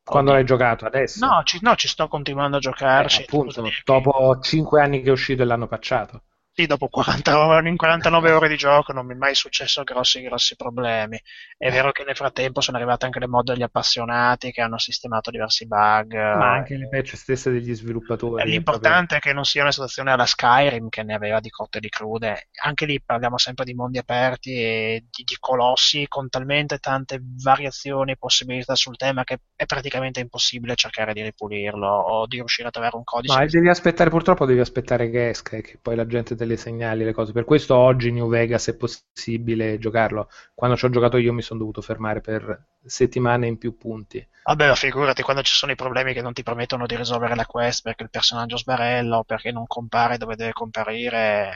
[0.04, 1.26] Quando l'hai giocato adesso?
[1.26, 3.24] No ci, no, ci sto continuando a Eh, giocarci.
[3.24, 6.24] ti appunto, dopo 5 anni che è uscito e l'hanno patchato.
[6.54, 7.32] Sì, dopo 40,
[7.66, 11.18] in 49 ore di gioco non mi è mai successo grossi, grossi problemi.
[11.58, 11.72] È Eh.
[11.72, 15.66] vero che nel frattempo sono arrivate anche le mod degli appassionati che hanno sistemato diversi
[15.66, 16.14] bug.
[16.14, 18.50] Ma anche le patch stesse degli sviluppatori.
[18.50, 21.82] L'importante è che non sia una situazione alla Skyrim che ne aveva di cotte e
[21.82, 22.50] di crude.
[22.64, 28.12] Anche lì parliamo sempre di mondi aperti e di, di colossi con talmente tante variazioni
[28.12, 32.72] e possibilità sul tema che è praticamente impossibile cercare di ripulirlo o di riuscire a
[32.72, 33.42] trovare un codice.
[33.42, 37.14] E devi aspettare, purtroppo devi aspettare che esca e che poi la gente te le
[37.14, 37.32] cose.
[37.32, 40.30] Per questo oggi New Vegas è possibile giocarlo.
[40.54, 44.26] Quando ci ho giocato io mi sono dovuto fermare per settimane in più punti.
[44.44, 47.84] Vabbè, figurati quando ci sono i problemi che non ti permettono di risolvere la quest
[47.84, 51.52] perché il personaggio sbarella o perché non compare dove deve comparire,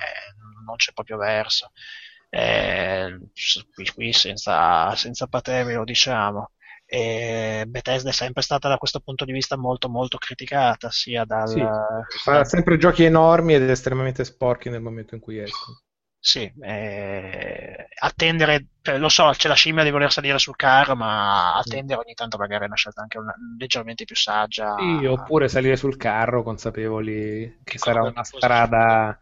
[0.65, 1.71] non c'è proprio verso.
[2.29, 3.17] Eh,
[3.73, 6.51] qui, qui senza, senza patemi lo diciamo.
[6.85, 11.51] E Bethesda è sempre stata da questo punto di vista molto molto criticata sia dal
[11.51, 11.71] Sì,
[12.21, 15.79] Fa sempre giochi enormi ed estremamente sporchi nel momento in cui escono.
[16.19, 21.55] sì, eh, attendere, cioè, lo so, c'è la scimmia di voler salire sul carro, ma
[21.55, 24.73] attendere ogni tanto magari è una scelta anche una- leggermente più saggia.
[24.77, 29.17] Sì, oppure salire sul carro consapevoli che Che sarà una strada.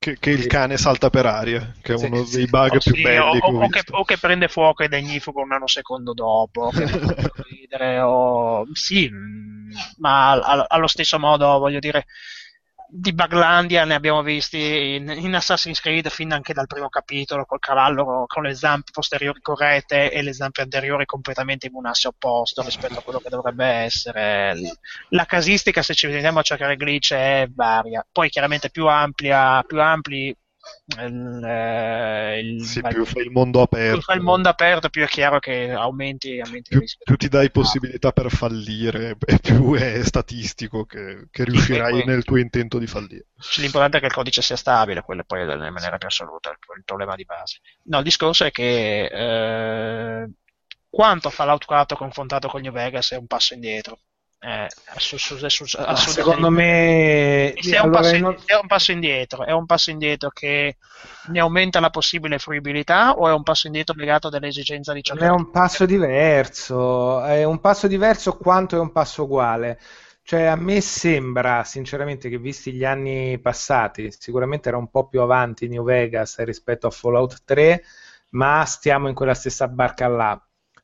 [0.00, 2.24] Che, che il cane salta per aria, che è Sì, uno sì.
[2.24, 4.82] dei bug O più sì, belli o, che ho o che, o che prende fuoco
[4.84, 6.70] ed è ignifugo un nanosecondo dopo,
[7.50, 8.64] ridere, o...
[8.72, 12.06] sì, mh, ma al- allo stesso modo, voglio dire,
[12.92, 17.60] di Buglandia ne abbiamo visti in, in Assassin's Creed fin anche dal primo capitolo, col
[17.60, 22.62] cavallo con le zampe posteriori corrette e le zampe anteriori completamente in un asse opposto
[22.62, 24.56] rispetto a quello che dovrebbe essere.
[25.10, 28.04] La casistica, se ci vediamo a cercare glitch, è varia.
[28.10, 30.34] Poi chiaramente più ampia, più ampli
[30.98, 35.06] eh, il- Sì, più fai il mondo aperto, più fai il mondo aperto, più è
[35.06, 40.84] chiaro che aumenti, aumenti più, più ti dai possibilità per fallire e più è statistico
[40.84, 43.26] che, che riuscirai poi- nel tuo intento di fallire.
[43.58, 46.56] L'importante è che il codice sia stabile, quello poi è in maniera più assoluta il,
[46.76, 47.60] il problema di base.
[47.84, 50.30] No, il discorso è che eh,
[50.88, 54.00] quanto Fallout 4 confrontato con New Vegas è un passo indietro.
[54.42, 55.98] Eh, su- su- su- assolutamente.
[55.98, 60.30] secondo me è, un allora, passo, non- è un passo indietro, è un passo indietro
[60.30, 60.78] che
[61.26, 65.34] ne aumenta la possibile fruibilità o è un passo indietro legato dall'esigenza di cercare è
[65.34, 69.78] un passo diverso, è un passo diverso quanto è un passo uguale.
[70.22, 75.20] Cioè, a me sembra, sinceramente, che visti gli anni passati, sicuramente era un po' più
[75.20, 77.82] avanti New Vegas rispetto a Fallout 3,
[78.30, 80.40] ma stiamo in quella stessa barca là.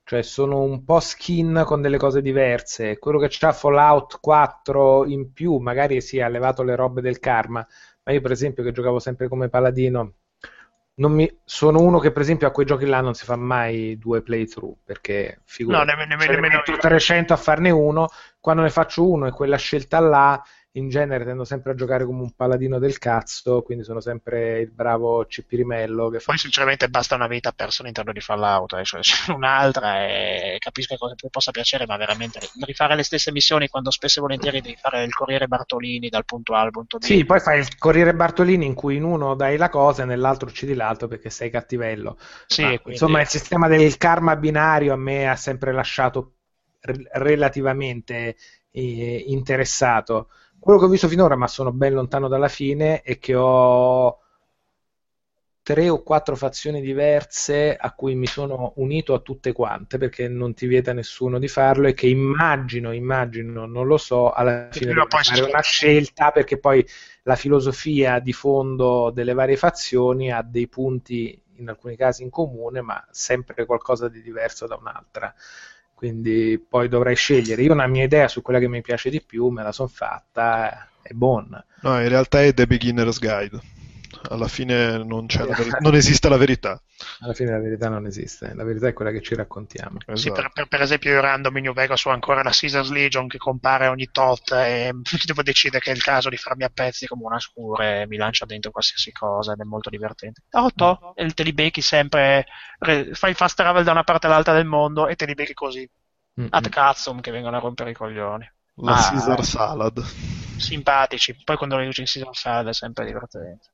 [0.08, 2.98] Cioè, sono un po' skin con delle cose diverse.
[2.98, 7.66] Quello che c'ha Fallout 4 in più, magari si ha levato le robe del karma,
[8.04, 10.12] ma io, per esempio, che giocavo sempre come paladino,
[10.96, 13.98] non mi- sono uno che per esempio a quei giochi là non si fa mai
[13.98, 16.78] due playthrough perché No, figurati, nemmeno, se ne nemmeno metto io.
[16.78, 18.08] 300 a farne uno
[18.40, 20.42] quando ne faccio uno e quella scelta là
[20.76, 24.70] in genere tendo sempre a giocare come un paladino del cazzo quindi sono sempre il
[24.70, 29.00] bravo Cipirimello che fa Poi sinceramente basta una vita persa all'interno di Fallout, eh, cioè
[29.02, 33.90] c'è un'altra e capisco cosa ti possa piacere, ma veramente rifare le stesse missioni quando
[33.90, 37.02] spesso e volentieri devi fare il Corriere Bartolini dal punto A al punto B.
[37.04, 40.48] Sì, poi fai il Corriere Bartolini in cui in uno dai la cosa e nell'altro
[40.48, 42.18] uccidi l'altro perché sei cattivello.
[42.46, 46.34] Sì, Ma, quindi- Insomma, il sistema del karma binario a me ha sempre lasciato
[46.80, 48.36] re- relativamente
[48.70, 50.30] eh, interessato.
[50.58, 54.20] Quello che ho visto finora, ma sono ben lontano dalla fine, è che ho
[55.66, 60.54] tre o quattro fazioni diverse a cui mi sono unito a tutte quante perché non
[60.54, 65.06] ti vieta nessuno di farlo e che immagino, immagino, non lo so, alla fine devo
[65.08, 66.86] fare si una scelta perché poi
[67.24, 72.80] la filosofia di fondo delle varie fazioni ha dei punti in alcuni casi in comune,
[72.80, 75.34] ma sempre qualcosa di diverso da un'altra.
[75.96, 77.62] Quindi poi dovrai scegliere.
[77.62, 80.90] Io una mia idea su quella che mi piace di più, me la sono fatta,
[81.00, 81.64] è buona.
[81.80, 83.58] No, in realtà è The Beginner's Guide.
[84.28, 86.80] Alla fine non, c'è la veri- non esiste la verità.
[87.20, 89.98] Alla fine la verità non esiste, la verità è quella che ci raccontiamo.
[90.12, 90.32] Sì, Esatto.
[90.32, 93.38] per, per- per esempio io random in New Vegas ho ancora la Caesar's Legion che
[93.38, 94.92] compare ogni tot e
[95.26, 98.16] devo decidere che è il caso di farmi a pezzi come una scura e mi
[98.16, 100.42] lancia dentro qualsiasi cosa ed è molto divertente.
[100.52, 102.46] Oh, to, e te li becchi sempre,
[102.78, 105.54] re- fai il fast travel da una parte all'altra del mondo e te li becchi
[105.54, 105.88] così,
[106.38, 106.70] Mm, ad mm.
[106.70, 108.50] cazzum che vengono a rompere i coglioni.
[108.76, 109.42] La Ah, Caesar.
[109.44, 110.04] Salad.
[110.56, 113.68] Simpatici, poi quando li usi in season salad è sempre divertente.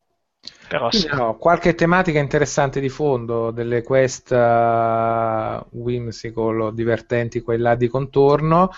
[0.68, 1.06] Però sì.
[1.12, 7.74] No, qualche tematica interessante di fondo, delle quest uh, whimsical o divertenti qua e là
[7.74, 8.70] di contorno,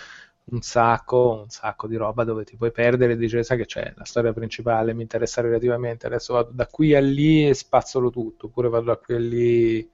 [0.47, 3.95] un sacco, un sacco di roba dove ti puoi perdere e dici, sai che c'è,
[3.97, 8.47] la storia principale mi interessa relativamente, adesso vado da qui a lì e spazzolo tutto,
[8.47, 9.91] oppure vado da qui a lì,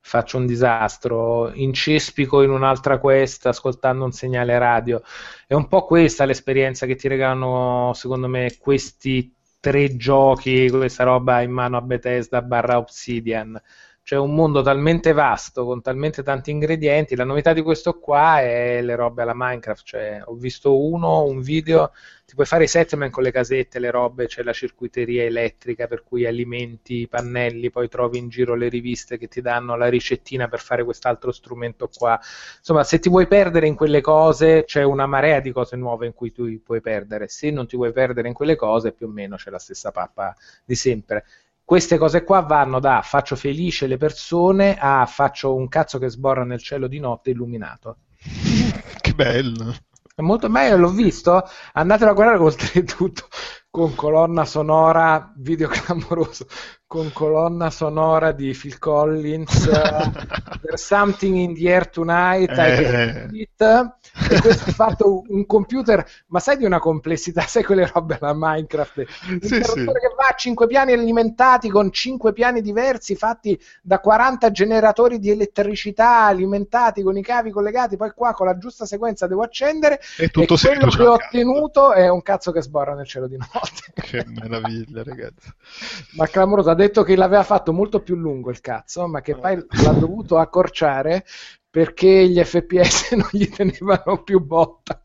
[0.00, 5.00] faccio un disastro, incespico in un'altra quest ascoltando un segnale radio.
[5.46, 9.34] È un po' questa l'esperienza che ti regalano, secondo me, questi
[9.66, 13.60] tre giochi, questa roba in mano a Bethesda barra Obsidian.
[14.06, 17.16] C'è un mondo talmente vasto, con talmente tanti ingredienti.
[17.16, 19.84] La novità di questo qua è le robe alla Minecraft.
[19.84, 21.90] Cioè, ho visto uno, un video,
[22.24, 26.04] ti puoi fare i settlement con le casette, le robe, c'è la circuiteria elettrica per
[26.04, 30.46] cui alimenti i pannelli, poi trovi in giro le riviste che ti danno la ricettina
[30.46, 32.16] per fare quest'altro strumento qua.
[32.58, 36.14] Insomma, se ti vuoi perdere in quelle cose, c'è una marea di cose nuove in
[36.14, 37.26] cui tu puoi perdere.
[37.26, 40.32] Se non ti vuoi perdere in quelle cose, più o meno c'è la stessa pappa
[40.64, 41.24] di sempre
[41.66, 46.44] queste cose qua vanno da faccio felice le persone a faccio un cazzo che sborra
[46.44, 47.96] nel cielo di notte illuminato.
[49.00, 49.74] Che bello.
[50.14, 51.42] È molto bello, l'ho visto.
[51.72, 53.26] Andatelo a guardare oltretutto
[53.68, 56.46] con colonna sonora, video clamoroso,
[56.88, 63.28] con colonna sonora di Phil Collins, uh, There's Something in the Air Tonight, eh.
[63.32, 63.60] It,
[64.30, 68.34] e questo è fatto un computer, ma sai di una complessità, sai quelle robe alla
[68.34, 69.04] Minecraft?
[69.28, 69.84] Un sì, sì.
[69.84, 75.30] che va a 5 piani alimentati con 5 piani diversi fatti da 40 generatori di
[75.30, 80.28] elettricità alimentati con i cavi collegati, poi qua con la giusta sequenza devo accendere e,
[80.28, 83.92] tutto e quello che ho ottenuto è un cazzo che sborra nel cielo di notte.
[83.94, 85.50] Che meraviglia, ragazzi.
[86.12, 89.56] Ma clamoroso, ha detto che l'aveva fatto molto più lungo il cazzo, ma che poi
[89.56, 91.24] l'ha dovuto accorciare
[91.76, 94.98] perché gli FPS non gli tenevano più botta.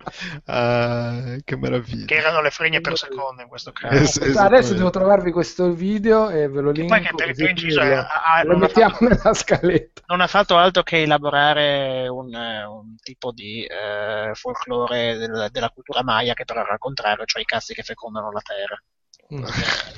[0.46, 2.06] Ah, che meraviglia.
[2.06, 4.24] Che erano le fregne per secondo in questo caso.
[4.24, 6.96] Es- adesso devo trovarvi questo video e ve lo linko.
[6.96, 8.06] Poi che per inciso, eh,
[8.46, 10.04] lo mettiamo fatto, nella scaletta.
[10.06, 15.70] Non ha fatto altro che elaborare un, eh, un tipo di eh, folklore del, della
[15.72, 18.82] cultura maya che però era al contrario, cioè i cazzi che fecondano la terra.
[19.34, 19.44] Mm.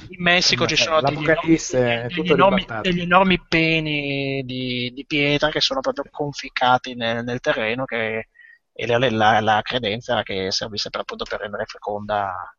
[0.10, 5.60] In Messico ci sono degli enormi, degli, enormi, degli enormi, peni di, di, pietra che
[5.60, 8.30] sono proprio conficcati nel, nel terreno che,
[8.72, 12.56] e la, la, la, credenza era che servisse per, appunto per rendere feconda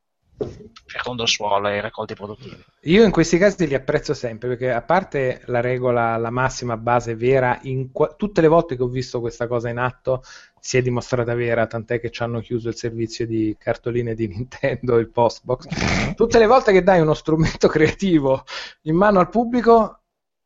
[0.87, 2.63] fecondo il suolo e i raccolti produttivi.
[2.83, 7.15] Io in questi casi li apprezzo sempre perché a parte la regola, la massima base
[7.15, 7.61] vera,
[7.93, 10.23] qua- tutte le volte che ho visto questa cosa in atto
[10.65, 14.97] si è dimostrata vera, tant'è che ci hanno chiuso il servizio di cartoline di Nintendo,
[14.97, 16.15] il Postbox.
[16.15, 18.45] Tutte le volte che dai uno strumento creativo
[18.85, 20.05] in mano al pubblico,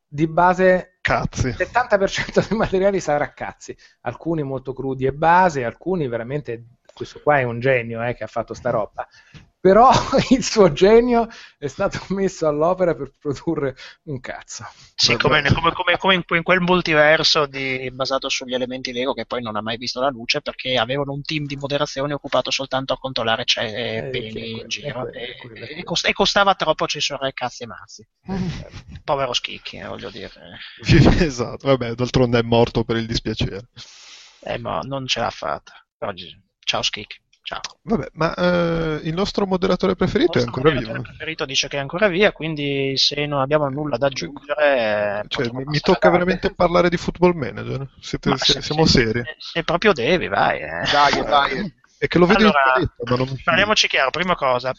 [0.09, 1.47] di base cazzi.
[1.47, 7.39] il 70% dei materiali sarà cazzi, alcuni molto crudi e base, alcuni veramente questo qua
[7.39, 9.07] è un genio eh, che ha fatto sta roba
[9.60, 9.90] però
[10.30, 11.28] il suo genio
[11.59, 14.64] è stato messo all'opera per produrre un cazzo.
[14.94, 19.43] Sì, come, come, come, come in, quel multiverso di, basato sugli elementi Lego che poi
[19.43, 22.98] non ha mai visto la luce perché avevano un team di moderazione occupato soltanto a
[22.98, 28.09] controllare c'è eh, peli in giro e, e, e, costava troppo censurare cazzi e mazzi.
[29.05, 30.30] Povero Schicchi, eh, voglio dire.
[31.18, 33.68] esatto, vabbè, d'altronde è morto per il dispiacere.
[34.40, 35.72] Eh, ma non ce l'ha fatta.
[35.98, 36.28] Oggi,
[36.60, 37.26] ciao Schicchi.
[37.49, 37.62] Ciao.
[37.81, 40.81] Vabbè, ma uh, il nostro moderatore preferito è ancora vivo.
[40.83, 45.25] Il moderatore preferito dice che è ancora via, quindi se non abbiamo nulla da aggiungere...
[45.29, 47.89] Cioè, mi, mi tocca veramente parlare di football manager.
[48.01, 49.23] Siete, se, siamo se, seri.
[49.39, 50.61] Se, proprio devi, vai.
[50.61, 50.83] Eh.
[50.93, 51.75] Dai, dai.
[51.97, 54.75] È che lo vedo allora, in paletta, ma non Parliamoci chiaro, prima cosa.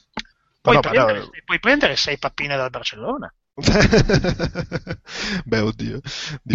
[0.62, 1.30] Puoi, no, prendere, no.
[1.46, 3.34] puoi prendere sei pappine dal Barcellona.
[5.45, 5.99] Beh, oddio.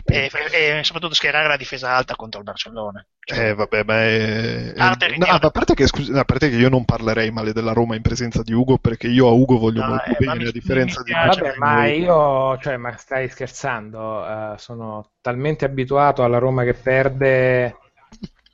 [0.04, 3.04] E, e, soprattutto schierare la difesa alta contro il Barcellona.
[3.20, 4.72] Cioè, eh, vabbè, ma è...
[4.72, 5.16] è...
[5.16, 8.02] No, a, parte che, scusa, a parte che io non parlerei male della Roma in
[8.02, 11.12] presenza di Ugo, perché io a Ugo voglio no, molto eh, bene, a differenza di...
[11.12, 17.78] Vabbè, ma io, cioè, ma stai scherzando, uh, sono talmente abituato alla Roma che perde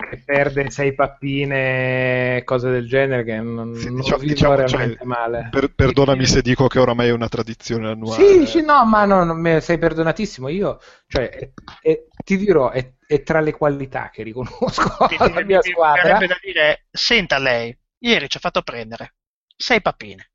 [0.09, 5.06] che perde sei pappine, cose del genere, che non, sì, non diciamo, diciamo, veramente cioè,
[5.06, 5.48] male.
[5.51, 8.24] Per, perdonami se dico che oramai è una tradizione annuale.
[8.24, 10.48] Sì, sì, no, ma no, non, sei perdonatissimo.
[10.48, 11.51] Io, cioè, è,
[11.82, 16.18] è, ti dirò, è, è, tra le qualità che riconosco alla mia squadra.
[16.18, 19.14] da dire, senta lei, ieri ci ha fatto prendere
[19.60, 20.31] sei pappine,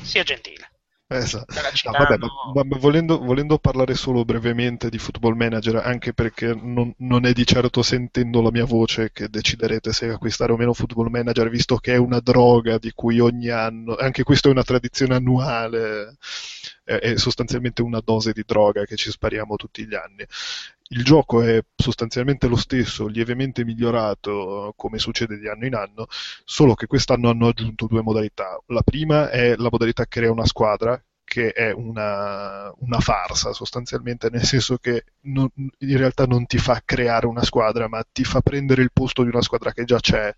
[0.00, 0.71] sia gentile.
[1.18, 1.54] Esatto.
[1.84, 6.92] No, vabbè, ma, ma volendo, volendo, parlare solo brevemente di Football Manager, anche perché non,
[6.98, 11.08] non, è di certo sentendo la mia voce che deciderete se acquistare o meno Football
[11.08, 15.14] Manager, visto che è una droga di cui ogni anno, anche questo è una tradizione
[15.14, 16.16] annuale,
[16.84, 20.26] è, è sostanzialmente una dose di droga che ci spariamo tutti gli anni.
[20.94, 26.06] Il gioco è sostanzialmente lo stesso, lievemente migliorato come succede di anno in anno,
[26.44, 28.60] solo che quest'anno hanno aggiunto due modalità.
[28.66, 34.44] La prima è la modalità crea una squadra, che è una, una, farsa sostanzialmente, nel
[34.44, 38.82] senso che non, in realtà non ti fa creare una squadra, ma ti fa prendere
[38.82, 40.34] il posto di una squadra che già c'è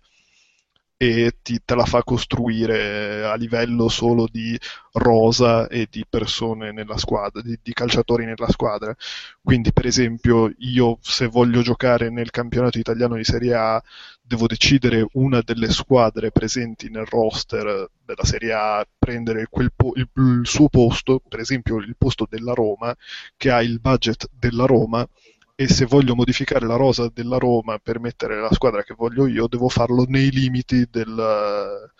[0.97, 4.57] e ti, te la fa costruire a livello solo di
[4.93, 8.95] rosa e di persone nella squadra, di, di, calciatori nella squadra.
[9.41, 13.83] Quindi, per esempio, io se voglio giocare nel campionato italiano di Serie A,
[14.21, 20.41] devo decidere una delle squadre presenti nel roster della Serie A, prendere po- il, il
[20.45, 22.95] suo posto, per esempio il posto della Roma,
[23.35, 25.07] che ha il budget della Roma
[25.55, 29.47] e se voglio modificare la rosa della Roma per mettere la squadra che voglio io,
[29.47, 31.91] devo farlo nei limiti del,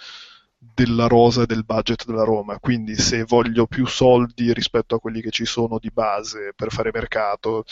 [0.58, 2.60] della rosa e del budget della Roma.
[2.60, 6.90] Quindi se voglio più soldi rispetto a quelli che ci sono di base per fare
[6.94, 7.64] mercato,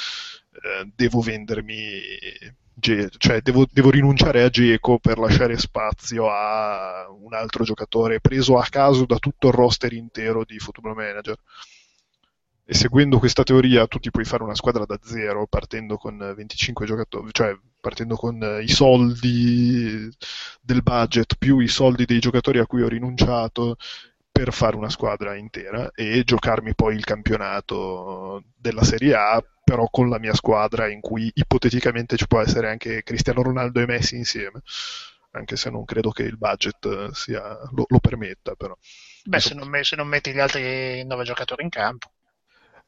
[0.51, 2.01] eh, devo vendermi
[2.79, 8.65] cioè devo, devo, rinunciare a Geco per lasciare spazio a un altro giocatore preso a
[8.67, 11.37] caso da tutto il roster intero di Football Manager
[12.65, 16.85] e seguendo questa teoria tu ti puoi fare una squadra da zero partendo con 25
[16.85, 20.09] giocatori, cioè partendo con i soldi
[20.61, 23.75] del budget più i soldi dei giocatori a cui ho rinunciato
[24.31, 30.09] per fare una squadra intera e giocarmi poi il campionato della Serie A, però con
[30.09, 34.61] la mia squadra in cui ipoteticamente ci può essere anche Cristiano Ronaldo e Messi insieme,
[35.31, 38.55] anche se non credo che il budget sia, lo, lo permetta.
[38.55, 38.75] Però.
[39.25, 42.12] Beh, se non, se non metti gli altri nove giocatori in campo.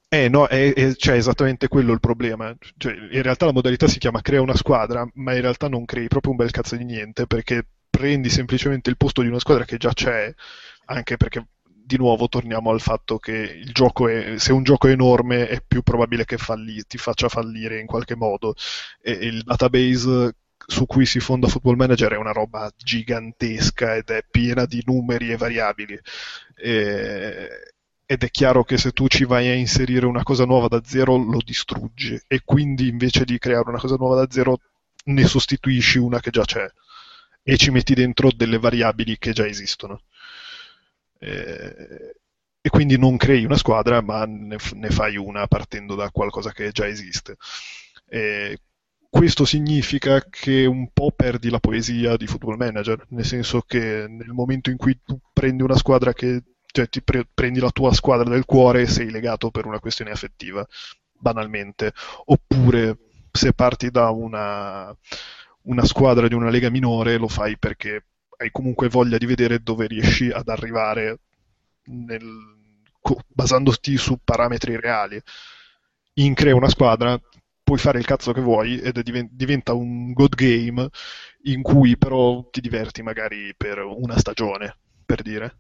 [0.07, 2.55] Eh no, è, è cioè, esattamente quello il problema.
[2.77, 6.07] Cioè, in realtà la modalità si chiama crea una squadra, ma in realtà non crei
[6.07, 9.77] proprio un bel cazzo di niente, perché prendi semplicemente il posto di una squadra che
[9.77, 10.33] già c'è,
[10.85, 15.61] anche perché di nuovo torniamo al fatto che è, se un gioco è enorme è
[15.65, 18.53] più probabile che falli, ti faccia fallire in qualche modo.
[19.01, 20.35] E il database
[20.67, 25.31] su cui si fonda Football Manager è una roba gigantesca ed è piena di numeri
[25.31, 25.99] e variabili.
[26.55, 27.74] E,
[28.05, 31.17] ed è chiaro che se tu ci vai a inserire una cosa nuova da zero
[31.17, 34.59] lo distruggi e quindi invece di creare una cosa nuova da zero
[35.05, 36.67] ne sostituisci una che già c'è
[37.43, 40.01] e ci metti dentro delle variabili che già esistono.
[41.19, 42.15] E,
[42.69, 44.57] quindi non crei una squadra ma ne,
[44.89, 47.37] fai una partendo da qualcosa che già esiste.
[48.07, 48.59] E
[49.09, 54.31] questo significa che un po' perdi la poesia di Football Manager, nel senso che nel
[54.31, 56.41] momento in cui tu prendi una squadra che
[56.75, 60.11] cioè ti pre- prendi la tua squadra del cuore e sei legato per una questione
[60.11, 60.67] affettiva,
[61.13, 61.93] banalmente.
[62.25, 62.97] Oppure
[63.31, 64.93] se parti da una,
[65.63, 68.07] una squadra di una lega minore, lo fai perché
[68.37, 71.19] hai comunque voglia di vedere dove riesci ad arrivare
[71.85, 72.27] nel,
[73.25, 75.21] basandoti su parametri reali.
[76.15, 77.17] In crea una squadra,
[77.63, 78.99] puoi fare il cazzo che vuoi ed
[79.31, 80.89] diventa un god game
[81.43, 84.75] in cui però ti diverti magari per una stagione,
[85.05, 85.55] per dire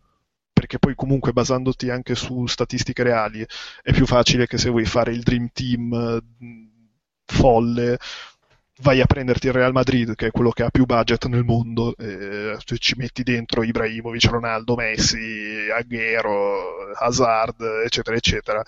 [0.55, 3.45] perché poi comunque basandoti anche su statistiche reali
[3.83, 6.23] è più facile che se vuoi fare il Dream Team
[7.25, 7.99] folle
[8.79, 11.93] vai a prenderti il Real Madrid che è quello che ha più budget nel mondo
[11.97, 18.63] e ci metti dentro Ibrahimovic, Ronaldo, Messi, Aguero, Hazard eccetera eccetera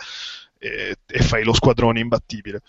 [0.59, 2.61] e, e fai lo squadrone imbattibile.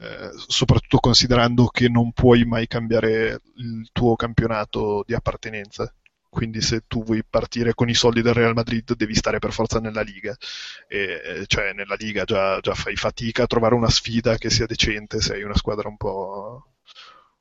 [0.00, 5.94] Eh, soprattutto considerando che non puoi mai cambiare il tuo campionato di appartenenza
[6.32, 9.80] quindi se tu vuoi partire con i soldi del Real Madrid devi stare per forza
[9.80, 10.34] nella Liga,
[10.88, 15.20] e, cioè nella Liga già, già, fai fatica a trovare una sfida che sia decente,
[15.20, 16.72] sei una squadra un po',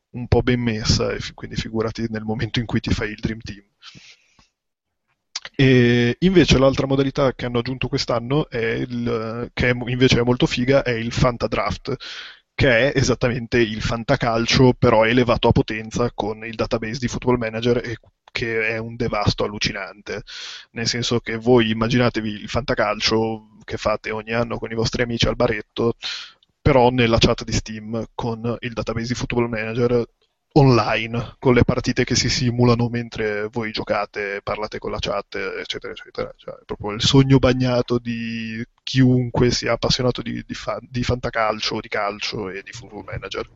[0.10, 3.40] un po' ben messa, e quindi figurati nel momento in cui ti fai il Dream
[3.40, 3.64] Team.
[5.56, 10.84] E invece l'altra modalità che hanno aggiunto quest'anno, il, che è, invece è molto figa,
[10.84, 11.96] è il Fanta Draft,
[12.54, 17.78] che è esattamente il fantacalcio però elevato a potenza con il database di Football Manager
[17.78, 17.98] e
[18.32, 20.24] che è un devasto allucinante.
[20.72, 25.28] Nel senso che voi immaginatevi il fantacalcio che fate ogni anno con i vostri amici
[25.28, 25.96] al baretto,
[26.62, 30.08] però nella chat di Steam con il database di Football Manager
[30.54, 35.94] online, con le partite che si simulano mentre voi giocate, parlate con la chat, eccetera,
[35.94, 36.34] eccetera.
[36.36, 41.80] Cioè, è proprio il sogno bagnato di chiunque sia appassionato di, di, fa- di fantacalcio,
[41.80, 43.50] di calcio e di Football Manager.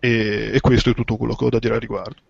[0.00, 2.22] E, e questo è tutto quello che ho da dire al riguardo.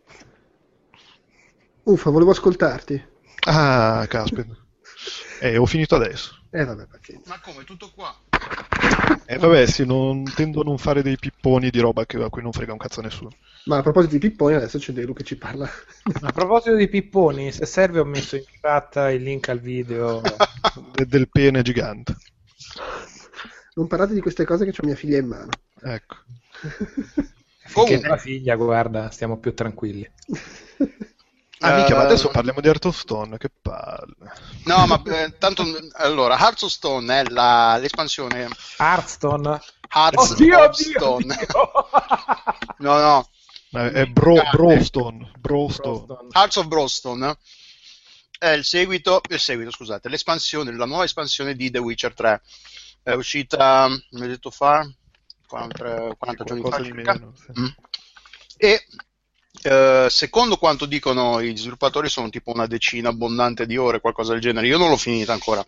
[1.84, 3.02] Uffa, volevo ascoltarti.
[3.46, 4.46] Ah, caspita.
[5.40, 6.42] eh, ho finito adesso.
[6.50, 7.28] Eh, vabbè, pazienza.
[7.28, 8.14] Ma come, tutto qua?
[9.26, 12.42] Eh, vabbè, sì, non, tendo a non fare dei pipponi di roba che, a cui
[12.42, 13.30] non frega un cazzo a nessuno.
[13.64, 15.68] Ma a proposito di pipponi, adesso c'è Delu che ci parla.
[16.22, 20.20] A proposito di pipponi, se serve ho messo in chat il link al video
[20.92, 22.16] De- del pene gigante.
[23.74, 25.50] Non parlate di queste cose che ho mia figlia in mano.
[25.82, 26.16] Ecco.
[27.66, 30.08] Finché la figlia, guarda, stiamo più tranquilli.
[31.66, 34.14] Ah, mica, ma adesso parliamo di Heart of Stone, che palle.
[34.64, 35.64] No, ma eh, tanto
[35.94, 39.60] allora, Hearts of Stone è la, l'espansione Hearthstone.
[39.90, 41.34] Hearts oddio, of oddio, Stone.
[41.34, 41.88] oddio.
[42.78, 43.28] no, no.
[43.70, 46.04] Eh, È Bro, Broston, Broston.
[46.06, 46.28] Broston.
[46.32, 47.36] Hearts of Broston
[48.38, 52.42] è il seguito, il seguito, scusate, l'espansione, la nuova espansione di The Witcher 3.
[53.02, 54.86] È uscita, come detto fa,
[55.46, 57.12] 40, 40 giorni fa Qualcosa di circa.
[57.14, 57.60] meno, sì.
[57.60, 57.66] Mm.
[58.56, 58.86] E
[59.64, 64.40] eh, secondo quanto dicono i sviluppatori sono tipo una decina abbondante di ore, qualcosa del
[64.42, 64.66] genere.
[64.66, 65.64] Io non l'ho finita ancora,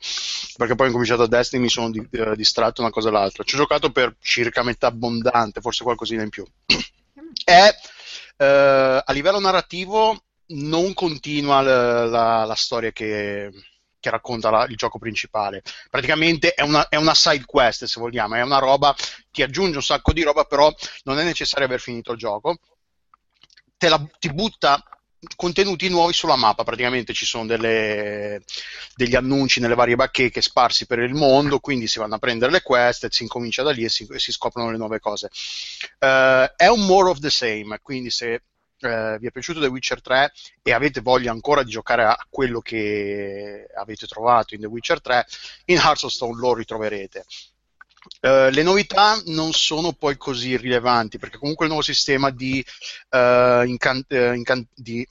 [0.57, 3.43] perché poi ho incominciato a Destiny mi sono di- eh, distratto una cosa e l'altra.
[3.45, 6.45] Ci ho giocato per circa metà abbondante, forse qualcosina in più.
[7.45, 7.69] È
[8.39, 13.51] eh, a livello narrativo non continua la, la- la storia che,
[13.99, 15.63] che racconta la- il gioco principale.
[15.91, 18.95] Praticamente è una, è una side quest, se vogliamo, è una roba,
[19.31, 20.73] ti aggiunge un sacco di roba, però
[21.05, 22.57] non è necessario aver finito il gioco.
[23.79, 24.83] La- ti butta
[25.35, 28.43] contenuti nuovi sulla mappa, praticamente ci sono delle-
[28.95, 32.63] degli annunci nelle varie bacheche sparsi per il mondo, quindi si vanno a prendere le
[32.63, 35.31] quest, si incomincia da lì e si, e si scoprono le nuove cose.
[35.99, 38.43] Eh, è un more of the same, quindi se
[38.79, 40.33] eh, vi è piaciuto The Witcher 3
[40.63, 45.27] e avete voglia ancora di giocare a quello che avete trovato in The Witcher 3,
[45.67, 47.25] in Hearts of Stone lo ritroverete.
[48.21, 52.65] Eh, le novità non sono poi così rilevanti perché comunque il nuovo sistema di,
[53.11, 55.07] eh, incan- eh, incan- di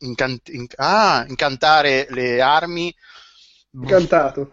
[0.00, 2.94] incan- inc- ah, incantare le armi
[3.74, 4.52] Incantato.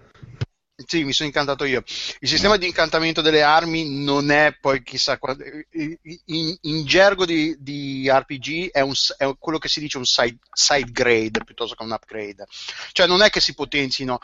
[0.85, 1.83] sì, mi sono incantato io.
[2.19, 5.43] Il sistema di incantamento delle armi non è poi chissà quando.
[5.71, 10.37] In, in gergo di, di RPG è, un, è quello che si dice un side,
[10.53, 12.45] side grade piuttosto che un upgrade.
[12.93, 14.19] Cioè non è che si potenzino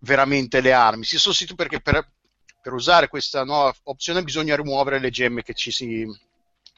[0.00, 2.06] veramente le armi, si sostituisce perché per,
[2.62, 6.06] per usare questa nuova opzione bisogna rimuovere le gemme che ci si.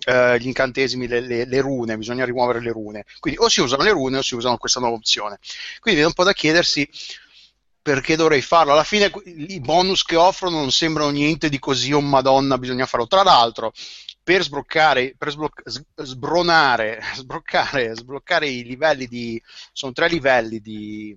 [0.06, 3.04] eh, gli incantesimi, le, le- le rune, bisogna rimuovere le rune.
[3.20, 5.38] Quindi o si usano le rune o si usano questa nuova opzione.
[5.80, 6.88] Quindi è un po' da chiedersi
[7.82, 8.72] perché dovrei farlo?
[8.72, 13.06] Alla fine i bonus che offrono non sembrano niente di così, oh madonna, bisogna farlo.
[13.06, 13.72] Tra l'altro,
[14.22, 15.62] per sbloccare, per sbloc-
[16.02, 19.40] sbronare, sbloccare, sbloccare i livelli di...
[19.72, 21.16] sono tre livelli di...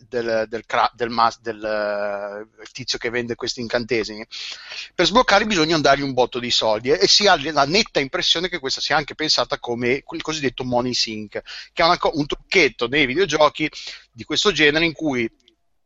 [0.00, 0.64] Del, del,
[0.94, 4.24] del mas- del, eh, tizio che vende questi incantesimi
[4.94, 8.60] per sbloccarli bisogna dargli un botto di soldi e, si ha la netta impressione che
[8.60, 11.42] questa sia anche pensata come il cosiddetto money sink
[11.72, 13.68] che è una un trucchetto nei videogiochi
[14.12, 15.28] di questo genere in cui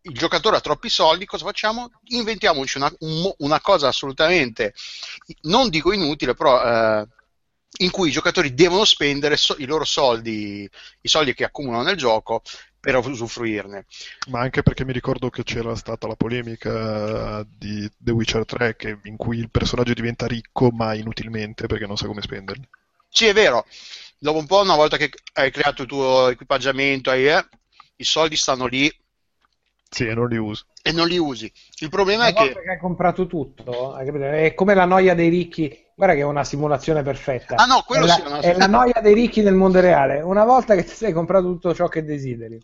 [0.03, 1.91] il giocatore ha troppi soldi, cosa facciamo?
[2.09, 2.93] Inventiamoci una,
[3.39, 4.75] una cosa assolutamente,
[5.43, 7.07] non dico inutile, però eh,
[7.79, 10.69] in cui i giocatori devono spendere so- i loro soldi,
[11.01, 12.43] i soldi che accumulano nel gioco
[12.83, 13.87] per usufruirne.
[14.31, 18.99] Ma anche perché mi ricordo che c'era stata la polemica di The Witcher 3 che-
[19.05, 22.69] in cui il personaggio diventa ricco ma inutilmente perché non sa come spenderli.
[23.09, 23.67] Sì, è vero,
[24.19, 27.47] dopo un po', una volta che hai creato il tuo equipaggiamento, hai, eh,
[27.97, 28.91] i soldi stanno lì
[29.93, 30.65] Sì, e non li uso.
[30.83, 31.53] e non li usi.
[31.81, 32.45] Il problema è che...
[32.45, 34.25] volta che hai comprato tutto, hai capito?
[34.25, 35.81] è come la noia dei ricchi.
[35.95, 37.57] Guarda che è una simulazione perfetta.
[37.57, 39.81] Ah, no, quello è, la, sì, è una- è la noia dei ricchi nel mondo
[39.81, 40.23] reale.
[40.23, 42.59] Una volta che ti sei comprato tutto ciò che desideri.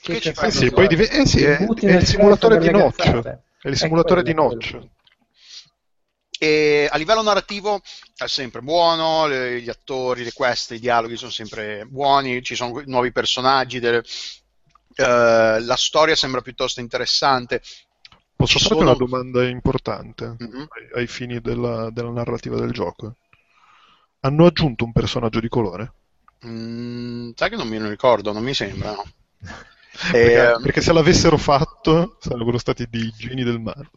[0.00, 0.48] Che ci c'è fai?
[0.48, 3.42] Eh sì, poi div- eh sì, è, è nel il simulatore di cazzate.
[3.60, 4.70] È il È simulatore di quello, è Notch.
[4.70, 4.90] quello.
[6.38, 7.80] E a livello narrativo
[8.16, 12.82] è sempre buono, le- gli attori, le quest, i dialoghi sono sempre buoni, ci sono
[12.86, 14.02] nuovi personaggi, delle-
[14.94, 17.62] eh, la storia sembra piuttosto interessante.
[18.36, 20.68] Posso Ci farti sono- una domanda importante Mhm.
[20.68, 23.16] ai, ai fini della, della narrativa del gioco?
[24.20, 25.92] Hanno aggiunto un personaggio di colore?
[26.44, 28.90] Mm, sai che non me lo ricordo, non mi sembra.
[28.92, 29.04] no.
[30.10, 33.90] Perché, Eh, perché se l'avessero fatto sarebbero stati dei geni del male.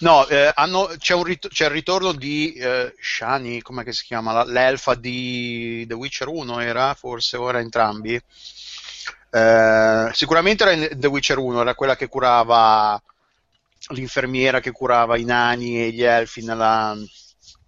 [0.00, 4.04] No, eh, hanno- c'è, un rit- c'è il ritorno di eh, Shani, com'è che si
[4.04, 4.44] chiama?
[4.44, 8.20] L'elfa di The Witcher 1 era, forse ora entrambi.
[9.30, 13.00] Eh, sicuramente era in The Witcher 1, era quella che curava
[13.92, 16.96] l'infermiera che curava i nani e gli elfi nella-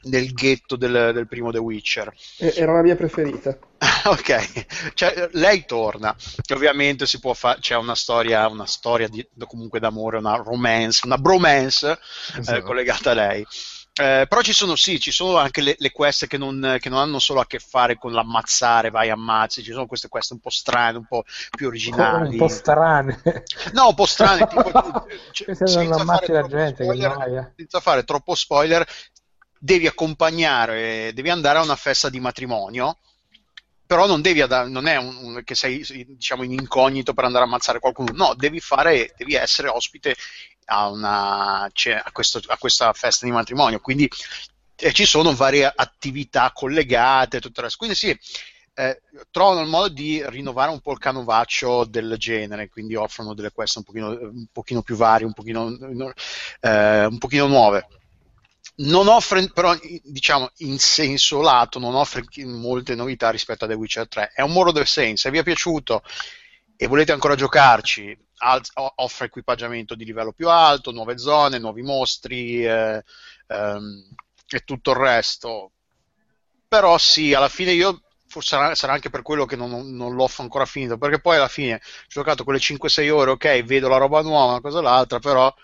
[0.02, 2.12] nel ghetto del, del primo The Witcher.
[2.38, 3.58] Era la mia preferita.
[4.04, 6.14] ok, cioè, lei torna.
[6.52, 11.16] Ovviamente si può fare, c'è una storia, una storia di, comunque d'amore, una romance, una
[11.16, 11.98] bromance eh,
[12.40, 12.62] Esatto.
[12.62, 13.46] collegata a lei.
[13.92, 17.00] Eh, però ci sono, sì, ci sono anche le, le quest che non, che non
[17.00, 20.48] hanno solo a che fare con l'ammazzare, vai ammazzi, ci sono queste quest un po'
[20.50, 22.30] strane, un po' più originali.
[22.30, 23.20] Un po' strane.
[23.72, 24.70] No, un po' strane, tipo,
[25.32, 28.86] senza ammazzi fare la troppo gente, spoiler, senza fare troppo spoiler,
[29.58, 32.96] devi accompagnare, devi andare a una festa di matrimonio,
[33.86, 37.44] però non devi ada- non è un, un- che sei diciamo in incognito per andare
[37.44, 40.14] a ammazzare qualcuno, no, devi fare, devi essere ospite
[40.70, 44.09] a, una, cioè, a, questo- a questa festa di matrimonio, quindi
[44.76, 47.76] eh, ci sono varie attività collegate, tutto il.
[47.76, 48.16] Quindi sì,
[48.74, 53.51] eh, trovano il modo di rinnovare un po' il canovaccio del genere, quindi offrono delle
[53.51, 55.68] quest un pochino, un pochino più varie, un pochino,
[56.60, 57.86] eh, un pochino nuove.
[58.76, 64.09] non offre, però, diciamo, in senso lato, non offre molte novità rispetto a The Witcher
[64.09, 64.32] 3.
[64.34, 65.16] È un of the same.
[65.16, 66.02] Se vi è piaciuto
[66.82, 68.19] e volete ancora giocarci,
[68.94, 73.05] offre equipaggiamento di livello più alto, nuove zone, nuovi mostri eh,
[73.48, 74.15] ehm,
[74.48, 75.73] e tutto il resto.
[76.66, 80.31] Però sì, alla fine io forse sarà, sarà anche per quello che non, non, l'ho
[80.39, 84.23] ancora finito, perché poi alla fine ho giocato quelle 5-6 ore, ok, vedo la roba
[84.23, 85.55] nuova, una cosa l'altra, però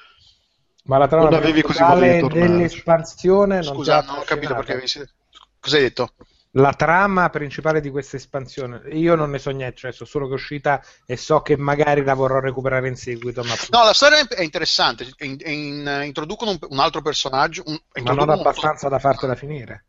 [0.85, 5.13] ma la trama principale dell'espansione Scusa, non, non ho capito perché siete...
[5.59, 6.13] Cosa hai detto?
[6.53, 10.33] La trama principale di questa espansione, io non ne so niente, cioè so solo che
[10.33, 13.43] è uscita e so che magari la vorrò recuperare in seguito.
[13.43, 13.55] Ma...
[13.71, 15.07] No, la storia è interessante.
[15.19, 17.63] In, in, introducono un, un, altro personaggio.
[17.67, 18.93] Un, ma non abbastanza un...
[18.93, 19.85] da fartela finire.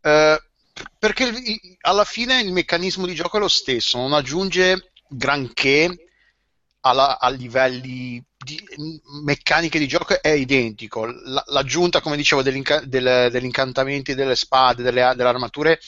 [0.00, 0.36] Uh,
[0.98, 1.30] perché
[1.82, 6.08] alla fine il meccanismo di gioco è lo stesso, non aggiunge granché
[6.80, 8.62] alla, a livelli di,
[9.24, 11.06] meccaniche di gioco è identico.
[11.06, 15.80] La, l'aggiunta, come dicevo, dell'inca, del, degli incantamenti delle spade, delle, delle armature,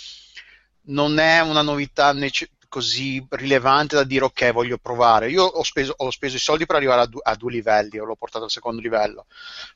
[0.86, 5.94] non è una novità nece- così rilevante da dire ok voglio provare io ho speso,
[5.96, 8.80] ho speso i soldi per arrivare a, du- a, due livelli l'ho portato al secondo
[8.80, 9.26] livello.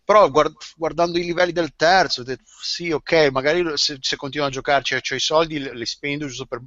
[0.04, 4.50] Però guard- guardando i livelli del terzo detto, sì ok magari se, se continuo a
[4.50, 6.60] giocarci e ho i soldi li spendo giusto per,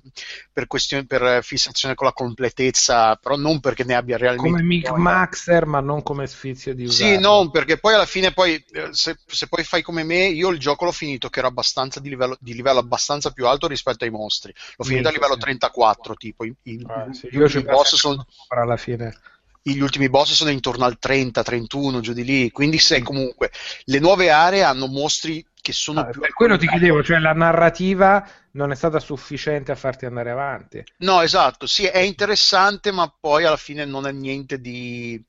[0.51, 4.89] per, questione, per fissazione con la completezza però non perché ne abbia realmente come Mick
[4.89, 8.89] Maxer ma non come sfizio di usare sì non perché poi alla fine poi eh,
[8.91, 12.09] se, se, poi fai come me io il gioco l'ho finito che era abbastanza di
[12.09, 14.53] livello, di livello abbastanza più alto rispetto ai mostri.
[14.77, 16.45] L'ho finito a livello 34 tipo.
[16.45, 19.15] I, i, ah, sì, gli ultimi boss sono alla fine.
[19.61, 22.51] Gli ultimi boss sono intorno al 30-31, giù di lì.
[22.51, 23.51] Quindi, se comunque
[23.85, 26.19] le nuove aree hanno mostri che sono ah, più.
[26.19, 30.83] Per quello ti chiedevo, cioè la narrativa non è stata sufficiente a farti andare avanti.
[30.97, 35.21] No, esatto, sì, è interessante, ma poi alla fine non è niente di.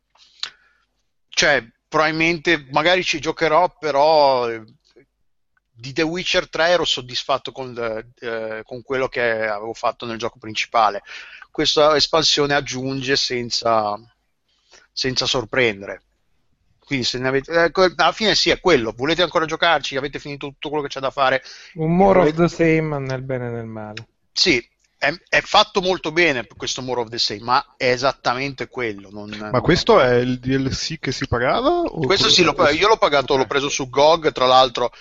[1.29, 4.49] Cioè, probabilmente magari ci giocherò, però
[5.77, 7.77] di The Witcher 3 ero soddisfatto con,
[8.21, 11.03] eh, con, quello che avevo fatto nel gioco principale.
[11.51, 13.99] Questa espansione aggiunge senza,
[14.93, 16.03] senza sorprendere.
[16.85, 18.93] Quindi se ne avete, eh, alla fine sì, è quello.
[18.97, 19.97] Volete ancora giocarci?
[19.97, 21.43] Avete finito tutto quello che c'è da fare?
[21.75, 22.43] Un more volete...
[22.43, 24.07] of the same nel bene e nel male.
[24.33, 24.65] Sì,
[24.97, 29.09] è, è, fatto molto bene questo More of the Same, ma è esattamente quello.
[29.11, 30.09] Non, ma non questo è...
[30.09, 31.83] è il DLC che si pagava?
[31.83, 34.93] Questo sì, l'ho, io l'ho pagato, l'ho preso su GOG, tra l'altro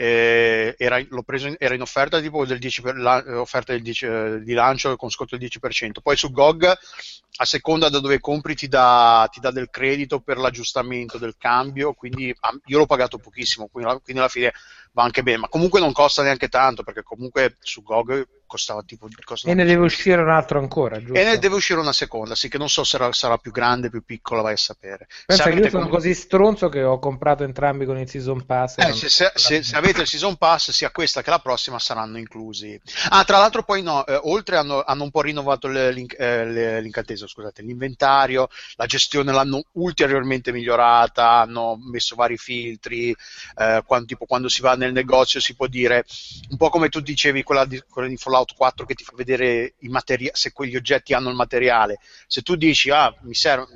[0.00, 4.40] eh, era, preso era in offerta tipo del 10 per, la, offerta del 10, eh,
[4.42, 6.00] di lancio con sconto del 10%.
[6.02, 10.38] Poi su GOG, a seconda da dove compri, ti dà, ti dà del credito per
[10.38, 11.92] l'aggiustamento del cambio.
[11.92, 14.54] Quindi io l'ho pagato pochissimo, quindi, quindi alla fine
[14.92, 15.36] va anche bene.
[15.36, 19.08] Ma comunque non costa neanche tanto perché comunque su GOG costava tipo.
[19.24, 21.14] Costava e ne deve uscire un altro ancora, giusto?
[21.14, 23.90] E ne deve uscire una seconda, sì, che non so se sarà, sarà più grande,
[23.90, 25.06] più piccola, vai a sapere.
[25.24, 25.98] Pensa che io sono comunque...
[25.98, 28.78] così stronzo che ho comprato entrambi con il Season Pass.
[28.78, 32.18] Eh, se, se, se, se, avete il Season Pass, sia questa che la prossima saranno
[32.18, 32.78] inclusi.
[33.10, 37.28] Ah, tra l'altro, poi no, eh, oltre hanno, hanno, un po' rinnovato le, eh, l'incantesimo,
[37.28, 43.14] scusate, l'inventario, la gestione l'hanno ulteriormente migliorata, hanno messo vari filtri,
[43.56, 46.04] eh, quando, tipo quando si va nel negozio si può dire,
[46.50, 49.12] un po' come tu dicevi, quella di, quella di Fallout Fallout 4 che ti fa
[49.14, 51.98] vedere materi- se quegli oggetti hanno il materiale.
[52.26, 53.66] Se tu dici, ah, mi serve,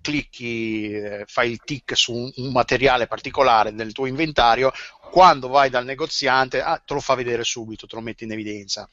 [0.00, 4.72] clicchi, eh, fai il tick su un, un, materiale particolare del tuo inventario,
[5.10, 8.88] quando vai dal negoziante ah, te lo fa vedere subito, te lo mette in evidenza.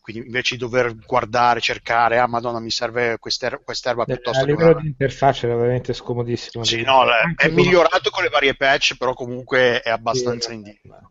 [0.00, 4.52] Quindi invece di dover guardare, cercare, ah madonna mi serve quest'er- quest'erba eh, piuttosto che...
[4.52, 6.62] A livello di interfaccia è veramente scomodissimo.
[6.62, 7.02] Sì, no,
[7.36, 11.10] è migliorato con le varie patch, però comunque è abbastanza sì, indietro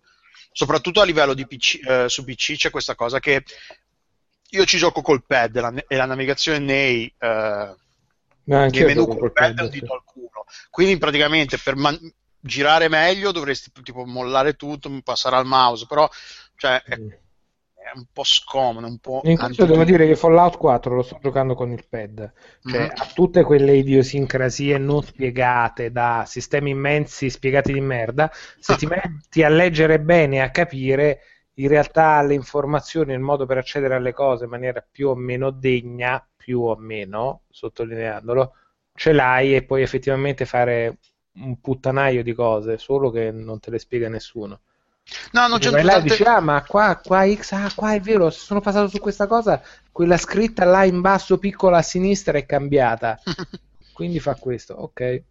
[0.55, 3.43] soprattutto a livello di PC, eh, su PC c'è questa cosa che
[4.51, 7.75] io ci gioco col pad la, e la navigazione nei, eh,
[8.45, 10.45] nei menu col pad è un dito al culo.
[10.69, 11.99] Quindi praticamente per man-
[12.39, 16.09] girare meglio dovresti tipo mollare tutto, passare al mouse, però
[16.55, 17.24] cioè, mm è
[17.93, 19.21] un po' scomodo, un po'...
[19.25, 22.33] In questo devo dire che Fallout 4 lo sto giocando con il pad,
[22.63, 22.89] cioè mm-hmm.
[22.93, 29.43] ha tutte quelle idiosincrasie non spiegate da sistemi immensi spiegati di merda, se ti metti
[29.43, 31.19] a leggere bene e a capire,
[31.55, 35.51] in realtà le informazioni, il modo per accedere alle cose in maniera più o meno
[35.51, 38.53] degna, più o meno, sottolineandolo,
[38.93, 40.97] ce l'hai e puoi effettivamente fare
[41.35, 44.61] un puttanaio di cose, solo che non te le spiega nessuno.
[45.31, 48.29] No, non c'è vai là dici, ah, ma qua, qua X, ah, qua è vero,
[48.31, 49.61] sono passato su questa cosa,
[49.91, 53.19] quella scritta là in basso, piccola a sinistra è cambiata.
[53.93, 55.23] Quindi fa questo, ok.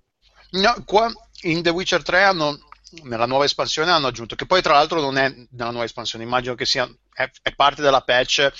[0.52, 2.58] No, qua in The Witcher 3 hanno,
[3.02, 6.54] nella nuova espansione hanno aggiunto, che poi tra l'altro non è nella nuova espansione, immagino
[6.54, 8.52] che sia, è, è parte della patch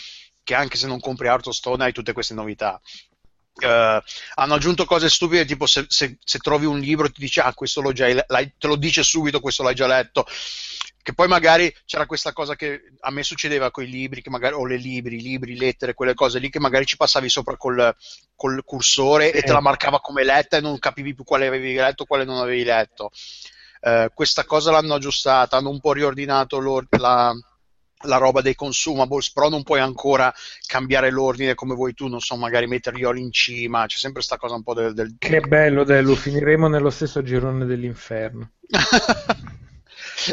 [0.42, 2.80] che anche se non compri Hearthstone hai tutte queste novità.
[3.54, 4.02] Uh,
[4.34, 7.80] hanno aggiunto cose stupide tipo se, se, se, trovi un libro ti dice ah questo
[7.80, 10.26] l'ho già te lo dice subito questo l'hai già letto
[11.04, 14.64] che poi magari c'era questa cosa che a me succedeva con i libri magari, o
[14.64, 17.94] le libri, libri, lettere, quelle cose lì che magari ci passavi sopra col,
[18.34, 22.04] col cursore e te la marcava come letta e non capivi più quale avevi letto
[22.04, 23.10] e quale non avevi letto
[23.82, 26.58] uh, questa cosa l'hanno aggiustata hanno un po' riordinato
[26.88, 27.34] la
[28.06, 30.30] la roba dei consumables, però non puoi ancora
[30.66, 34.36] cambiare l'ordine come vuoi tu, non so, magari metterli all in cima, c'è sempre questa
[34.36, 34.92] cosa un po' del...
[34.92, 35.14] del...
[35.18, 38.50] Che bello, Delu, finiremo nello stesso girone dell'inferno.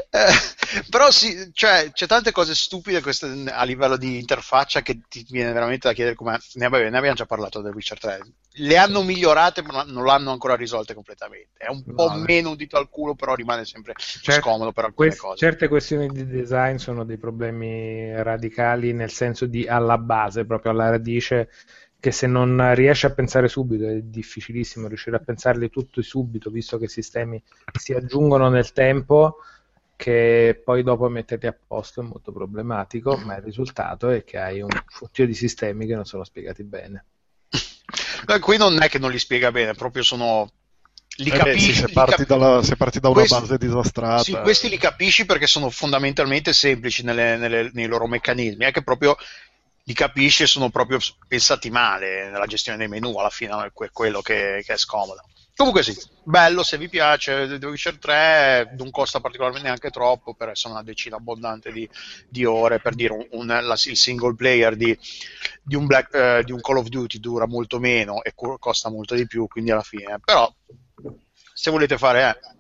[0.10, 5.26] eh, però sì, cioè, c'è tante cose stupide queste, a livello di interfaccia che ti
[5.30, 6.40] viene veramente da chiedere come...
[6.54, 8.20] Ne, vabbè, ne abbiamo già parlato del Witcher 3.
[8.54, 11.50] Le hanno migliorate, ma non l'hanno ancora risolte completamente.
[11.58, 14.86] È un po' no, meno un dito al culo, però rimane sempre Cer- scomodo per
[14.86, 15.38] alcune quest- cose.
[15.38, 20.90] Certe questioni di design sono dei problemi radicali nel senso di alla base, proprio alla
[20.90, 21.50] radice
[22.02, 26.80] che se non riesci a pensare subito è difficilissimo riuscire a pensarli tutti subito, visto
[26.80, 27.42] che i sistemi
[27.80, 29.38] si aggiungono nel tempo,
[30.02, 34.60] che poi dopo metterli a posto è molto problematico, ma il risultato è che hai
[34.60, 37.06] un fottio di sistemi che non sono spiegati bene.
[38.26, 40.50] Beh, qui non è che non li spiega bene, proprio sono
[41.18, 43.58] li eh capisci, beh, sì, se, parti capi- dalla, se, parti da una questi, base
[43.60, 44.24] disastrata.
[44.24, 48.82] Sì, questi li capisci perché sono fondamentalmente semplici nelle, nelle, nei loro meccanismi, è che
[48.82, 49.16] proprio
[49.84, 50.98] li capisci e sono proprio
[51.28, 55.22] pensati male nella gestione dei menu, alla fine è quello che, che è scomodo.
[55.62, 60.50] Comunque sì, bello se vi piace, The Witcher 3 non costa particolarmente neanche troppo, per
[60.50, 61.88] essere una decina abbondante di,
[62.28, 64.98] di ore, per dire un, un, la, il single player di,
[65.62, 69.14] di, un Black, eh, di, un Call of Duty dura molto meno e costa molto
[69.14, 70.52] di più, quindi alla fine, però
[71.54, 72.30] se volete fare...
[72.32, 72.60] Eh,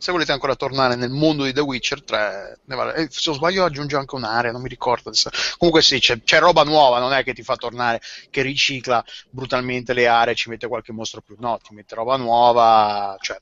[0.00, 2.94] se volete ancora tornare nel mondo di The Witcher 3, vale.
[2.94, 5.10] eh, se non sbaglio aggiunge anche un'area, non mi ricordo.
[5.58, 8.00] Comunque sì, c'è, c'è, roba nuova, non è che ti fa tornare,
[8.30, 13.14] che ricicla brutalmente le aree, ci mette qualche mostro più, no, ti mette roba nuova,
[13.20, 13.38] cioè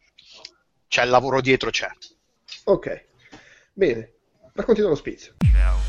[0.89, 1.89] c'è il lavoro dietro, c'è.
[2.65, 3.05] Ok,
[3.73, 4.15] bene,
[4.55, 5.35] racconti dello spizio.
[5.53, 5.88] Ciao.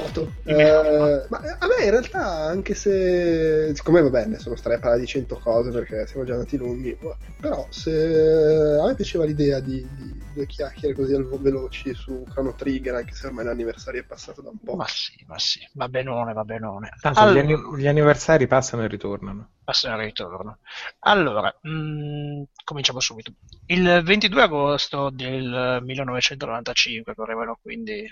[0.00, 0.32] Foto.
[0.42, 5.00] Eh, ma a me in realtà, anche se siccome va bene, sono stare a parlare
[5.00, 6.98] di 100 cose perché siamo già andati lunghi,
[7.40, 12.54] però se a me piaceva l'idea di, di due chiacchiere così al veloci su Chrono
[12.54, 14.74] Trigger, anche se ormai l'anniversario è passato da un po'.
[14.74, 16.90] Ma sì, ma sì, va benone, va benone.
[17.00, 17.40] Tanto allora...
[17.40, 19.50] gli, anni- gli, anniversari passano e ritornano.
[19.62, 20.58] Passano e ritornano.
[21.00, 23.32] Allora, mh, mm, cominciamo subito.
[23.66, 28.04] Il 22 agosto del 1995, correvano quindi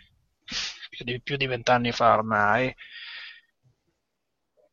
[0.92, 2.74] più di, più di vent'anni fa ormai,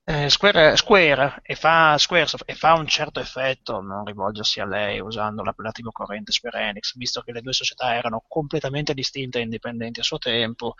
[0.03, 4.99] eh, Square, Square, e fa, Squaresoft, e fa un certo effetto non rivolgersi a lei
[4.99, 9.99] usando l'appellativo corrente Square Enix, visto che le due società erano completamente distinte e indipendenti
[9.99, 10.73] a suo tempo,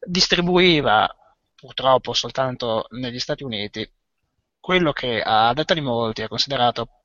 [0.00, 1.08] distribuiva
[1.54, 3.90] purtroppo soltanto negli Stati Uniti
[4.60, 7.00] quello che a detta di molti è considerato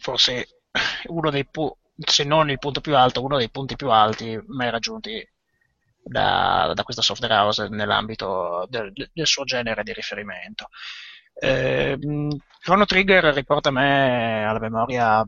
[0.00, 0.62] forse
[1.08, 4.70] uno dei pu- se non il punto più alto, uno dei punti più alti mai
[4.70, 5.26] raggiunti
[6.08, 10.68] da, da questa software house nell'ambito del, del, suo genere di riferimento.
[11.34, 11.98] Eh,
[12.60, 15.24] Chrono Trigger riporta a me alla memoria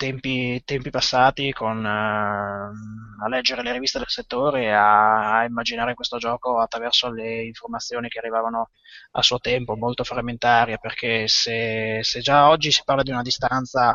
[0.00, 6.16] tempi, tempi passati con, uh, a leggere le riviste del settore a, a, immaginare questo
[6.16, 8.70] gioco attraverso le informazioni che arrivavano
[9.12, 13.94] a suo tempo, molto frammentarie, perché se, se già oggi si parla di una distanza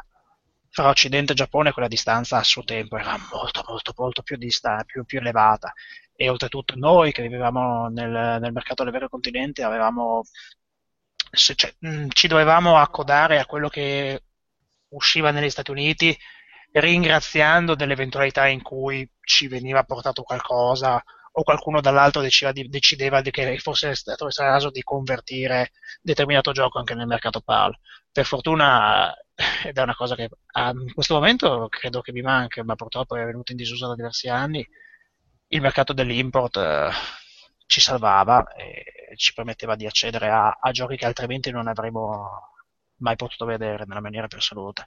[0.69, 4.83] fra Occidente e Giappone, quella distanza a suo tempo era molto, molto, molto più, dista-
[4.85, 5.73] più, più elevata
[6.15, 10.23] e oltretutto noi che vivevamo nel, nel mercato del vero continente avevamo,
[11.31, 14.23] cioè, mh, ci dovevamo accodare a quello che
[14.89, 16.17] usciva negli Stati Uniti
[16.71, 21.01] ringraziando dell'eventualità in cui ci veniva portato qualcosa
[21.37, 25.71] o qualcuno dall'altro decideva, di, decideva di che fosse stato il caso di convertire
[26.01, 27.77] determinato gioco anche nel mercato PAL.
[28.11, 29.13] Per fortuna,
[29.65, 33.25] ed è una cosa che in questo momento credo che mi manca, ma purtroppo è
[33.25, 34.65] venuto in disuso da diversi anni,
[35.47, 36.89] il mercato dell'import eh,
[37.67, 42.53] ci salvava e ci permetteva di accedere a, a, giochi che altrimenti non avremmo
[42.97, 44.85] mai potuto vedere nella maniera più assoluta.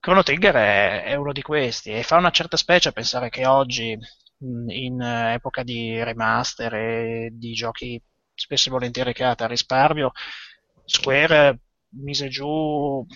[0.00, 3.96] Chrono Trigger è, è uno di questi e fa una certa specie pensare che oggi,
[4.68, 8.02] in epoca di remaster e di giochi
[8.34, 10.12] spesso e volentieri creati a risparmio,
[10.84, 11.60] Square
[11.90, 13.06] mise giù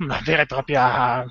[0.00, 1.24] una vera e propria,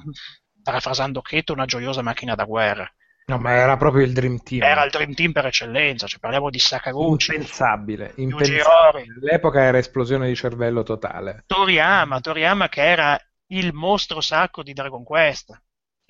[0.64, 2.90] parafrasando Keto, una gioiosa macchina da guerra
[3.26, 4.64] No, ma era proprio il Dream Team.
[4.64, 9.06] Era il Dream Team per eccellenza, cioè parliamo di Sakaguchi, impensabile, impensabile.
[9.22, 11.44] All'epoca era esplosione di cervello totale.
[11.46, 13.18] Toriyama, Toriyama che era
[13.48, 15.62] il mostro sacco di Dragon Quest,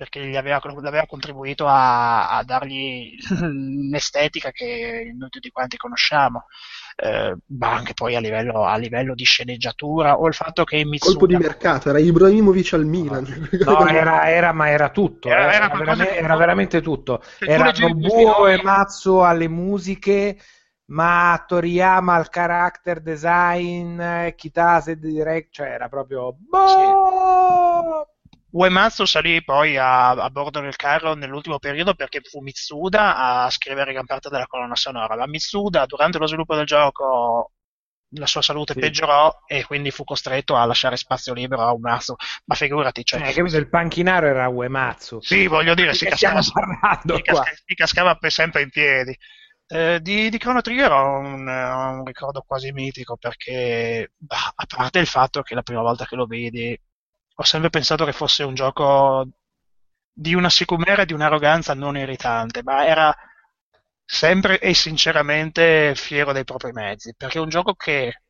[0.02, 6.46] perché gli aveva, aveva contribuito a, a dargli un'estetica che noi tutti quanti conosciamo,
[6.96, 11.16] eh, ma anche poi a livello, a livello di sceneggiatura, o il fatto che Mitsuda...
[11.16, 13.48] Colpo di mercato, era Ibrahimovic al Milan.
[13.64, 17.22] No, era, era- ma era tutto, Era- era, era veramente, era veramente tutto.
[17.22, 20.36] Se tu Era leggevi questi Nobuo nomi- e Mazzo alle musiche,
[20.86, 26.34] ma Toriyama al character design, eh, Kitase direct, cioè era proprio...
[26.36, 28.11] boh!
[28.52, 33.92] Uematsu salì poi a, a bordo del carro nell'ultimo periodo perché fu Mitsuda a scrivere
[33.92, 35.16] gran parte della colonna sonora.
[35.16, 37.52] Ma Mitsuda, durante lo sviluppo del gioco,
[38.14, 38.80] la sua salute Sì.
[38.80, 42.14] peggiorò e quindi fu costretto a lasciare spazio libero a Uematsu.
[42.44, 43.56] Ma figurati, cioè, Eh, capito?
[43.56, 45.20] Il panchinaro era Uematsu.
[45.22, 46.52] sì, voglio dire, si cascava, si
[47.22, 49.16] casca- si cascava per sempre in piedi.
[49.66, 54.66] Eh, di, di Chrono Trigger ho un, ho un ricordo quasi mitico perché, bah, a
[54.66, 56.78] parte il fatto che la prima volta che lo vedi,
[57.34, 59.26] ho sempre pensato che fosse un gioco
[60.12, 63.14] di una sicumera e di un'arroganza non irritante, ma era
[64.04, 68.22] sempre e sinceramente fiero dei propri mezzi, perché è un gioco che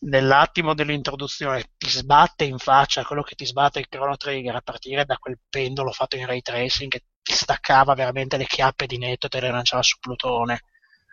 [0.00, 5.04] nell'attimo dell'introduzione ti sbatte in faccia quello che ti sbatte il Chrono Trigger a partire
[5.04, 9.26] da quel pendolo fatto in ray tracing che ti staccava veramente le chiappe di netto
[9.26, 10.62] e te le lanciava su Plutone,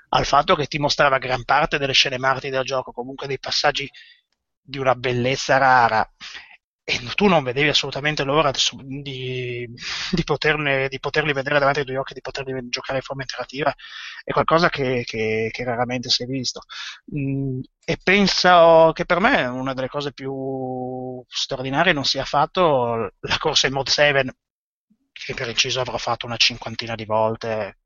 [0.09, 3.89] al fatto che ti mostrava gran parte delle scene marti del gioco, comunque dei passaggi
[4.61, 6.09] di una bellezza rara
[6.89, 8.49] e tu non vedevi assolutamente l'ora
[8.81, 9.67] di,
[10.11, 13.73] di, poterne- di poterli vedere davanti ai tuoi occhi, di poterli giocare in forma interattiva,
[14.23, 16.61] è qualcosa che, che- che raramente si è visto.
[17.17, 23.37] Mm, e penso che per me una delle cose più straordinarie non sia affatto la
[23.37, 24.35] corsa in Mod 7,
[25.11, 27.79] che per inciso avrò fatto una cinquantina di volte,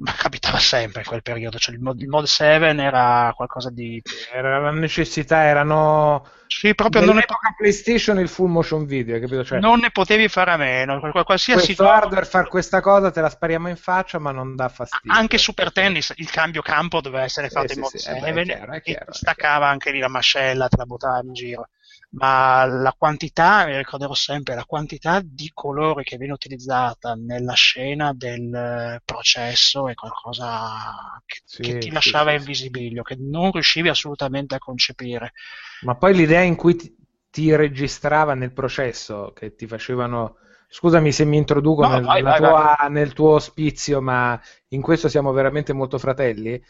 [0.00, 4.00] ma capitava sempre in quel periodo, cioè il Mod, il mod 7 era qualcosa di...
[4.32, 6.26] Era la necessità, erano...
[6.46, 7.24] Sì, proprio non ne,
[7.56, 9.44] PlayStation il full motion video, capito?
[9.44, 13.10] Cioè, non ne potevi fare a meno, qual- qualsiasi questo gioco- hardware far questa cosa
[13.10, 15.12] te la spariamo in faccia ma non dà fastidio.
[15.12, 18.32] Anche Super Tennis, il cambio campo doveva essere fatto Sì, in sì, modo sì, eh
[18.32, 21.68] beh, 7 chiaro, e chiaro, staccava anche lì la mascella, te la buttava in giro.
[22.12, 28.12] Ma la quantità, mi ricorderò sempre, la quantità di colore che viene utilizzata nella scena
[28.12, 33.16] del eh, processo è qualcosa che, Sì, che ti sì, lasciava sì, in visibilio, che
[33.16, 35.32] non riuscivi assolutamente a concepire.
[35.80, 36.94] Ma poi l'idea in cui ti,
[37.30, 40.36] ti registrava nel processo, che ti facevano...
[40.72, 45.08] Scusami se mi introduco No, nel, vai, vai, tua- nel tuo ospizio, ma in questo
[45.08, 46.62] siamo veramente molto fratelli.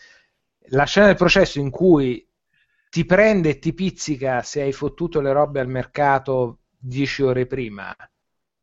[0.71, 2.27] La scena del processo in cui
[2.91, 7.95] ti prende e ti pizzica se hai fottuto le robe al mercato 10 ore prima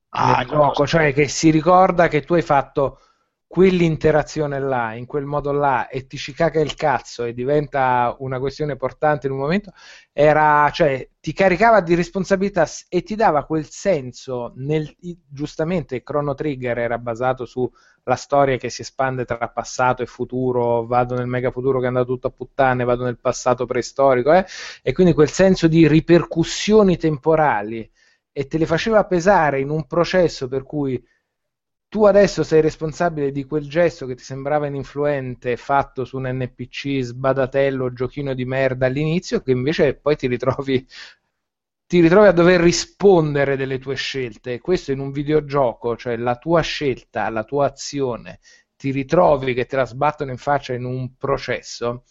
[0.10, 3.00] Ah, gioco, cioè che si ricorda che tu hai fatto
[3.48, 8.40] quell'interazione là, in quel modo là, e ti ci caga il cazzo e diventa una
[8.40, 9.72] questione portante in un momento,
[10.12, 14.94] era, cioè, ti caricava di responsabilità e ti dava quel senso nel,
[15.28, 21.16] giustamente Chrono Trigger era basato sulla storia che si espande tra passato e futuro, vado
[21.16, 24.46] nel mega futuro che è andato tutto a puttane, vado nel passato preistorico, eh,
[24.84, 27.90] e quindi quel senso di ripercussioni temporali
[28.32, 31.02] e te le faceva pesare in un processo per cui
[31.90, 37.02] tu adesso sei responsabile di quel gesto che ti sembrava ininfluente fatto su un NPC
[37.02, 40.86] sbadatello, giochino di merda all'inizio, che invece poi ti ritrovi,
[41.88, 44.60] ti ritrovi a dover rispondere delle tue scelte.
[44.60, 48.40] Questo in un videogioco, cioè la tua scelta, la tua azione,
[48.76, 52.04] ti ritrovi che te la sbattono in faccia in un processo,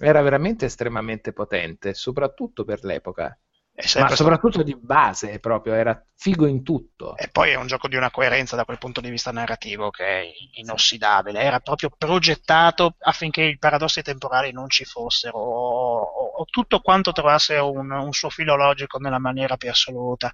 [0.00, 3.36] era veramente estremamente potente, soprattutto per l'epoca.
[3.76, 7.16] Ma sempre stato- soprattutto di base proprio, era figo in tutto.
[7.16, 10.04] E poi è un gioco di una coerenza da quel punto di vista narrativo che
[10.04, 10.24] è
[10.54, 11.40] inossidabile.
[11.40, 17.12] Era proprio progettato affinché i paradossi temporali non ci fossero, o, o- o tutto quanto
[17.12, 20.30] trovasse un, un suo filo logico nella maniera più assoluta.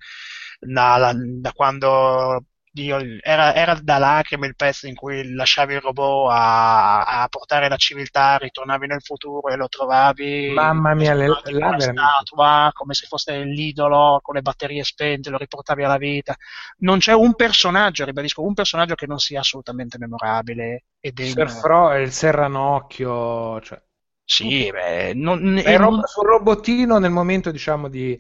[0.63, 6.31] Da, da quando Dio, era, era da lacrime il pezzo in cui lasciavi il robot
[6.31, 11.79] a, a portare la civiltà, ritornavi nel futuro e lo trovavi Mamma mia, le- la
[11.81, 16.37] statua come se fosse l'idolo con le batterie spente, lo riportavi alla vita.
[16.79, 21.35] Non c'è un personaggio, ribadisco, un personaggio che non sia assolutamente memorabile e degno.
[21.35, 23.83] Sir Fro il Serranocchio, cioè,
[24.25, 28.19] Sì, beh, non, è e rob- sul robottino nel momento diciamo di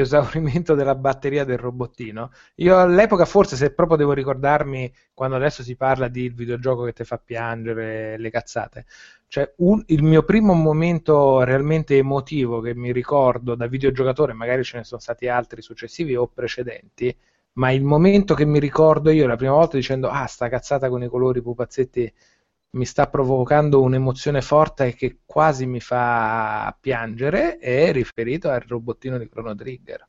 [0.00, 2.30] esaurimento della batteria del robottino.
[2.56, 7.04] Io all'epoca forse se proprio devo ricordarmi quando adesso si parla di videogioco che ti
[7.04, 8.86] fa piangere le cazzate,
[9.28, 14.78] cioè un- il mio primo momento realmente emotivo che mi ricordo da videogiocatore, magari ce
[14.78, 17.14] ne sono stati altri successivi o precedenti,
[17.54, 21.02] ma il momento che mi ricordo io la prima volta dicendo ah sta cazzata con
[21.02, 22.12] i colori pupazzetti
[22.72, 29.18] mi sta provocando un'emozione forte e che quasi mi fa piangere è riferito al robottino
[29.18, 30.08] di Chrono Trigger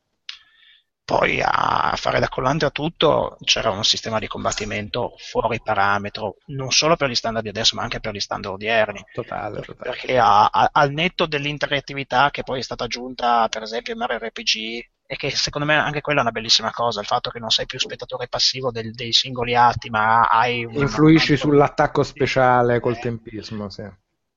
[1.04, 6.72] poi a fare da collante a tutto c'era un sistema di combattimento fuori parametro, non
[6.72, 9.04] solo per gli standard di adesso, ma anche per gli standard odierni.
[9.12, 9.90] Totale, totale.
[9.90, 14.16] Perché a, a, al netto dell'interattività che poi è stata aggiunta, per esempio, in Mario
[14.16, 17.50] RPG, e che secondo me anche quella è una bellissima cosa, il fatto che non
[17.50, 20.74] sei più spettatore passivo del, dei singoli atti, ma hai un...
[20.74, 23.88] Influisci sull'attacco speciale col tempismo, sì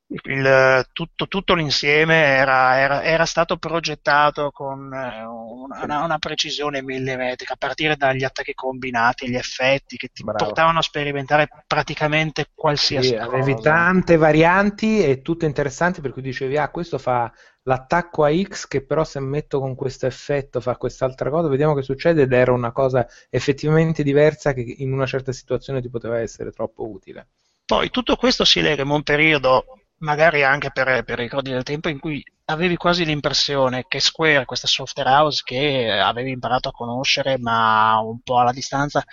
[0.10, 7.54] il, tutto, tutto, l'insieme era, era, era, stato progettato con eh, una, una, precisione millimetrica,
[7.54, 10.46] a partire dagli attacchi combinati, gli effetti che ti Bravo.
[10.46, 13.26] portavano a sperimentare praticamente qualsiasi sì, cosa.
[13.26, 17.30] Avevi tante varianti e tutte interessanti, per cui dicevi, ah, questo fa
[17.68, 21.82] l'attacco a X che però se metto con questo effetto fa quest'altra cosa, vediamo che
[21.82, 26.52] succede ed era una cosa effettivamente diversa che in una certa situazione ti poteva essere
[26.52, 27.28] troppo utile.
[27.66, 29.66] Poi tutto questo si lega in un periodo
[30.00, 34.68] magari anche per, per ricordi del tempo in cui avevi quasi l'impressione che Square, questa
[34.68, 39.04] software house che avevi imparato a conoscere ma un po' alla distanza,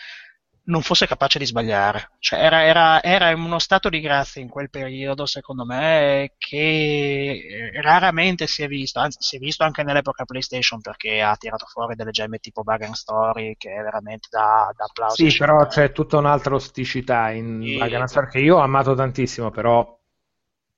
[0.67, 2.11] non fosse capace di sbagliare.
[2.19, 8.47] Cioè, era, era, era, uno stato di grazia in quel periodo, secondo me, che raramente
[8.47, 12.11] si è visto, anzi si è visto anche nell'epoca PlayStation perché ha tirato fuori delle
[12.13, 15.29] gemme tipo Bug Story che è veramente da, da applauso.
[15.29, 19.99] Sì, però c'è tutta un'altra osticità in Bug Story che io ho amato tantissimo, però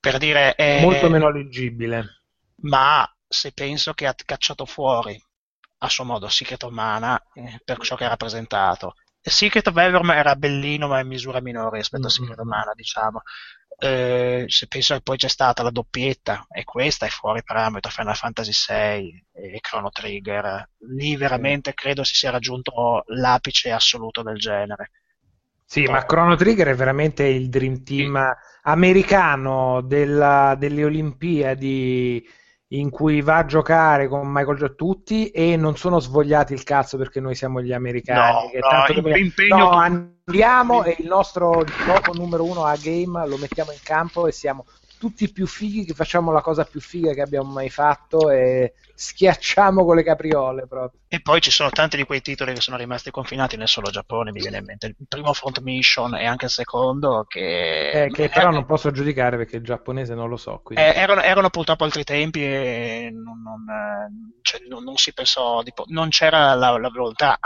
[0.00, 2.22] per dire è molto meno leggibile.
[2.62, 5.20] Ma se penso che ha cacciato fuori
[5.78, 8.94] a suo modo Secret Mana eh, per ciò che ha rappresentato.
[9.30, 12.10] Secret of Everm era bellino ma in misura minore rispetto mm-hmm.
[12.10, 13.22] a Secret of Mana, diciamo.
[13.78, 18.16] Eh, se penso che poi c'è stata la doppietta e questa è fuori parametro Final
[18.16, 20.66] Fantasy VI e Chrono Trigger
[20.96, 24.92] lì veramente credo si sia raggiunto l'apice assoluto del genere
[25.68, 32.24] sì, ma Chrono Trigger è veramente il dream team americano della, delle Olimpiadi
[32.68, 36.96] in cui va a giocare con Michael Jordan tutti e non sono svogliati il cazzo
[36.96, 38.50] perché noi siamo gli americani.
[38.54, 43.36] No, no, tanto impegno no, andiamo e il nostro gioco numero uno a game lo
[43.36, 44.64] mettiamo in campo e siamo
[44.98, 49.84] tutti più fighi che facciamo la cosa più figa che abbiamo mai fatto e schiacciamo
[49.84, 51.00] con le capriole proprio.
[51.06, 54.32] E poi ci sono tanti di quei titoli che sono rimasti confinati nel solo Giappone,
[54.32, 57.90] mi viene in mente il primo Front Mission e anche il secondo che...
[57.90, 60.62] Eh, che però non posso giudicare perché il giapponese non lo so.
[60.70, 65.62] Eh, erano, erano, purtroppo altri tempi e non, non, eh, cioè, non, non si pensò,
[65.62, 67.38] tipo, non c'era la, la volontà,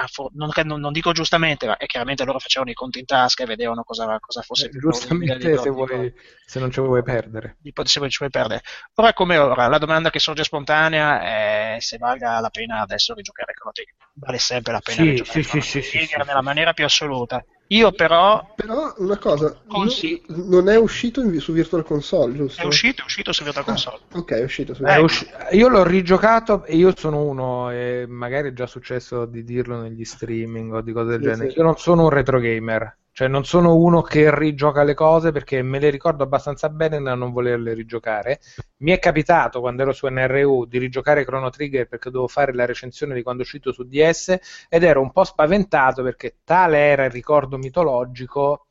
[0.63, 4.41] non, dico giustamente, ma chiaramente loro facevano i conti in tasca e vedevano cosa, cosa
[4.43, 4.67] fosse...
[4.67, 6.13] Eh, giustamente se, vuoi,
[6.47, 7.57] se non ci vuoi perdere.
[7.61, 8.63] se ci vuoi perdere.
[8.95, 11.40] Ora come ora, la domanda che sorge spontanea è
[11.79, 13.95] se valga la pena adesso rigiocare Chrono Trigger.
[14.15, 17.45] Vale sempre la pena sì, rigiocare sì, sì, sì, sì, nella maniera più assoluta.
[17.69, 18.53] Io però...
[18.57, 20.23] Però una cosa, consiglio...
[20.29, 22.61] non è uscito in, su Virtual Console, giusto?
[22.61, 23.99] È uscito, è uscito su Virtual Console.
[24.11, 25.29] Ah, ok, è uscito su Virtual eh, usci...
[25.53, 30.05] Io l'ho rigiocato e io sono uno, e magari è già successo di dirlo negli
[30.05, 31.53] streaming o di cose del genere.
[31.53, 35.63] Io non sono un retro gamer cioè, non sono uno che rigioca le cose perché
[35.63, 38.41] me le ricordo abbastanza bene da non volerle rigiocare.
[38.79, 42.65] Mi è capitato quando ero su NRU di rigiocare Chrono Trigger perché dovevo fare la
[42.65, 44.39] recensione di quando è uscito su DS
[44.69, 48.67] ed ero un po' spaventato perché tale era il ricordo mitologico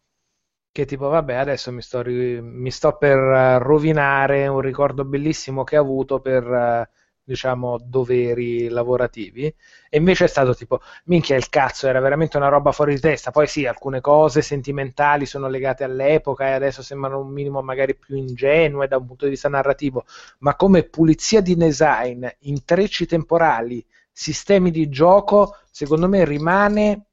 [0.72, 3.18] che tipo vabbè adesso mi sto, mi sto per
[3.62, 6.99] rovinare un ricordo bellissimo che ho avuto per uh,
[7.30, 9.54] diciamo, doveri lavorativi.
[9.88, 13.30] E invece è stato tipo, minchia il cazzo, era veramente una roba fuori di testa.
[13.30, 18.16] Poi sì, alcune cose sentimentali sono legate all'epoca e adesso sembrano un minimo magari più
[18.16, 20.06] ingenue da un punto di vista narrativo,
[20.40, 27.06] ma come pulizia di design, intrecci temporali, sistemi di gioco, secondo me rimane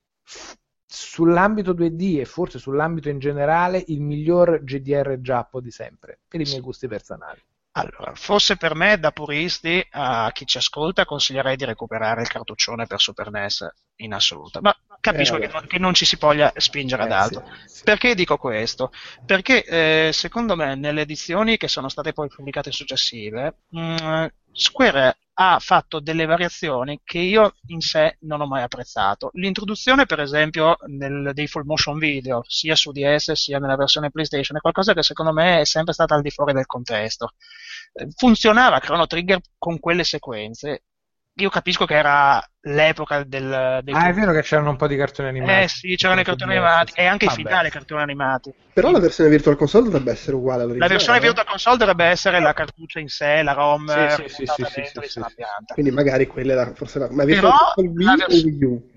[0.87, 6.45] sull'ambito 2D e forse sull'ambito in generale il miglior GDR giappo di sempre, per i
[6.45, 7.41] miei gusti personali.
[7.79, 12.87] Allora, forse per me, da puristi, a chi ci ascolta, consiglierei di recuperare il cartuccione
[12.87, 14.61] per Super NES in assoluto.
[14.63, 17.45] Ma capisco eh, che, non, che, non, ci si voglia spingere ad eh, altro.
[17.67, 17.83] Sì, sì.
[17.85, 18.91] Perché dico questo?
[19.27, 25.19] Perché eh, secondo me, nelle edizioni che sono state poi pubblicate successive, mh, mm, Square
[25.39, 29.31] ha fatto delle variazioni che io in sé non ho mai apprezzato.
[29.35, 34.57] L'introduzione, per esempio, nel, dei full motion video, sia su DS sia nella versione PlayStation,
[34.57, 37.33] è qualcosa che secondo me è sempre stata al di fuori del contesto.
[37.93, 40.85] Eh, funzionava Chrono Trigger con quelle sequenze
[41.39, 44.97] io capisco che era l'epoca del, del Ah, è vero che c'erano un po' di
[44.97, 45.63] cartoni animati.
[45.65, 47.41] Eh sì, c'erano i cartoni animati e anche Vabbè.
[47.41, 48.55] i finali cartoni animati.
[48.73, 50.91] Però la versione Virtual Console dovrebbe essere uguale all'originale.
[50.93, 54.65] La versione Virtual Console dovrebbe essere la cartuccia in sé, la ROM sì, sì, sì,
[54.65, 55.21] sì, sì, sì,
[55.75, 58.91] Quindi magari quella era forse la ma Virtual Console Wii o Wii U?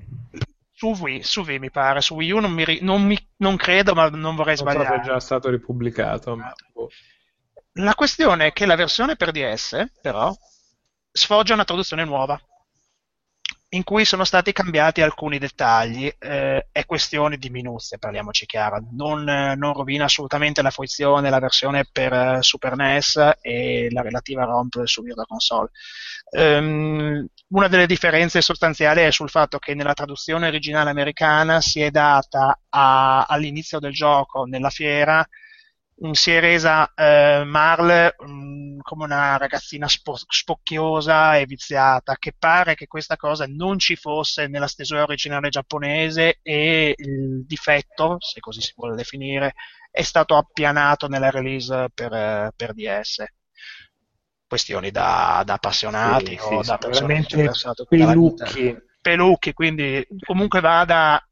[0.71, 3.57] Su Wii, su Wii mi pare, su Wii U non, mi, ri- non, mi- non
[3.57, 5.01] credo, ma non vorrei Non so se sbagliare.
[5.01, 6.37] è già stato ripubblicato.
[6.37, 6.87] ma- boh.
[7.73, 10.33] La questione è che la versione per DS, però,
[11.11, 12.39] sfoggia una traduzione nuova,
[13.71, 16.11] in cui sono stati cambiati alcuni dettagli.
[16.17, 18.79] Eh, è questione di minuzie, parliamoci chiaro.
[18.91, 24.01] Non, eh, non rovina assolutamente la fruizione, la versione per eh, Super NES e la
[24.01, 25.69] relativa ROM su Virtual Console.
[26.31, 31.91] Ehm, una delle differenze sostanziali è sul fatto che nella traduzione originale americana si è
[31.91, 35.27] data a- all'inizio del gioco, nella fiera,
[36.11, 42.75] si è resa eh, Marle mh, come una ragazzina spo- spocchiosa e viziata, che pare
[42.75, 48.61] che questa cosa non ci fosse nella stesura originale giapponese e il difetto, se così
[48.61, 49.53] si vuole definire,
[49.91, 53.23] è stato appianato nella release per, eh, per DS.
[54.47, 58.75] Questioni da, da appassionati Sì, o sì, da persone che ci hanno pensato pelucchi.
[59.01, 61.23] pelucchi, quindi comunque vada.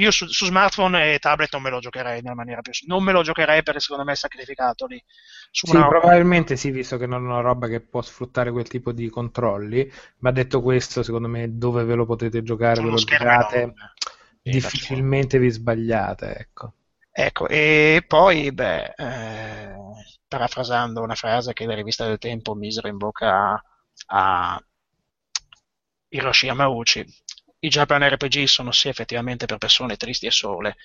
[0.00, 2.72] Io su, su smartphone e tablet non me lo giocherei nella maniera più.
[2.86, 5.02] Non me lo giocherei perché secondo me è sacrificato lì.
[5.50, 8.92] Su Sì, probabilmente sì, visto che non è una roba che può sfruttare quel tipo
[8.92, 13.74] di controlli, ma detto questo, secondo me dove ve lo potete giocare, ve lo giocate.
[14.42, 16.72] Sì, difficilmente vi sbagliate, ecco.
[17.12, 19.74] Ecco, e poi, beh, eh,
[20.26, 23.62] parafrasando una frase che la rivista del tempo misero in bocca
[24.06, 24.64] a
[26.10, 27.04] Hiroshi Yamauchi,
[27.60, 30.76] i Japan RPG sono sì effettivamente per persone tristi e sole,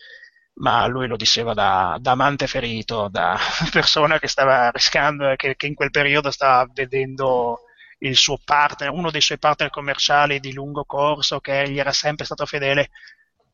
[0.55, 3.37] ma lui lo diceva da, da amante ferito, da
[3.71, 7.61] persona che stava rischiando che, che in quel periodo stava vedendo
[7.99, 12.25] il suo partner, uno dei suoi partner commerciali di lungo corso che gli era sempre
[12.25, 12.89] stato fedele,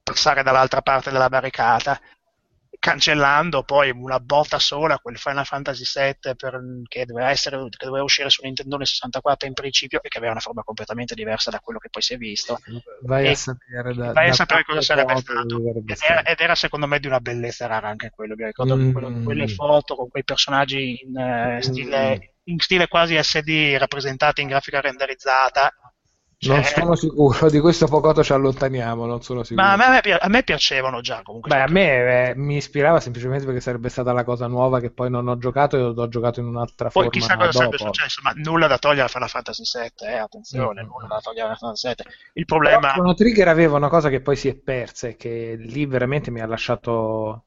[0.03, 1.99] passare dall'altra parte della barricata
[2.81, 8.03] cancellando poi una botta sola quel Final Fantasy VII per- che, doveva essere, che doveva
[8.03, 11.77] uscire su Nintendo 64 in principio e che aveva una forma completamente diversa da quello
[11.77, 12.59] che poi si è visto.
[13.03, 15.61] Vai E a sapere da, vai a da sapere cosa sarebbe stato.
[15.85, 18.33] Ed era, ed era, secondo me di una bellezza rara anche quello.
[18.35, 18.91] Mi ricordo Mm.
[18.91, 21.59] quello- quelle foto con quei personaggi in, eh, Mm.
[21.59, 25.71] stile, in stile quasi SD rappresentati in grafica renderizzata.
[26.43, 29.65] Non Cioè, sono sicuro, di questo poco ci allontaniamo, non sono sicuro.
[29.67, 31.49] ma a me, a me pi- a me piacevano già comunque.
[31.49, 35.09] Beh, a me eh, mi ispirava semplicemente perché sarebbe stata la cosa nuova che poi
[35.09, 37.85] non ho giocato e l'ho giocato in un'altra Poi forma chissà cosa sarebbe dopo.
[37.85, 40.87] successo, ma nulla da togliere a Final Fantasy VII, eh, attenzione, Mm.
[40.87, 42.05] nulla da togliere a Final Fantasy VII.
[42.33, 45.85] Il problema, Chrono Trigger aveva una cosa che poi si è persa e che lì
[45.85, 47.45] veramente mi ha lasciato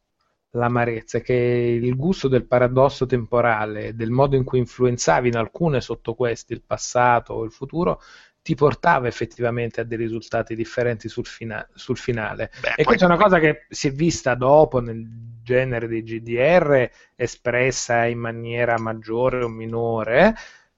[0.50, 6.54] l'amarezza, che il gusto del paradosso temporale, del modo in cui influenzavi in alcune sottoqueste
[6.54, 8.00] il passato o il futuro,
[8.44, 12.50] ti portava effettivamente a dei risultati differenti sul, fina- sul finale.
[12.56, 15.02] beh, E poi- questa è una cosa che si è vista dopo nel
[15.42, 20.34] genere dei GDR, espressa in maniera maggiore o minore,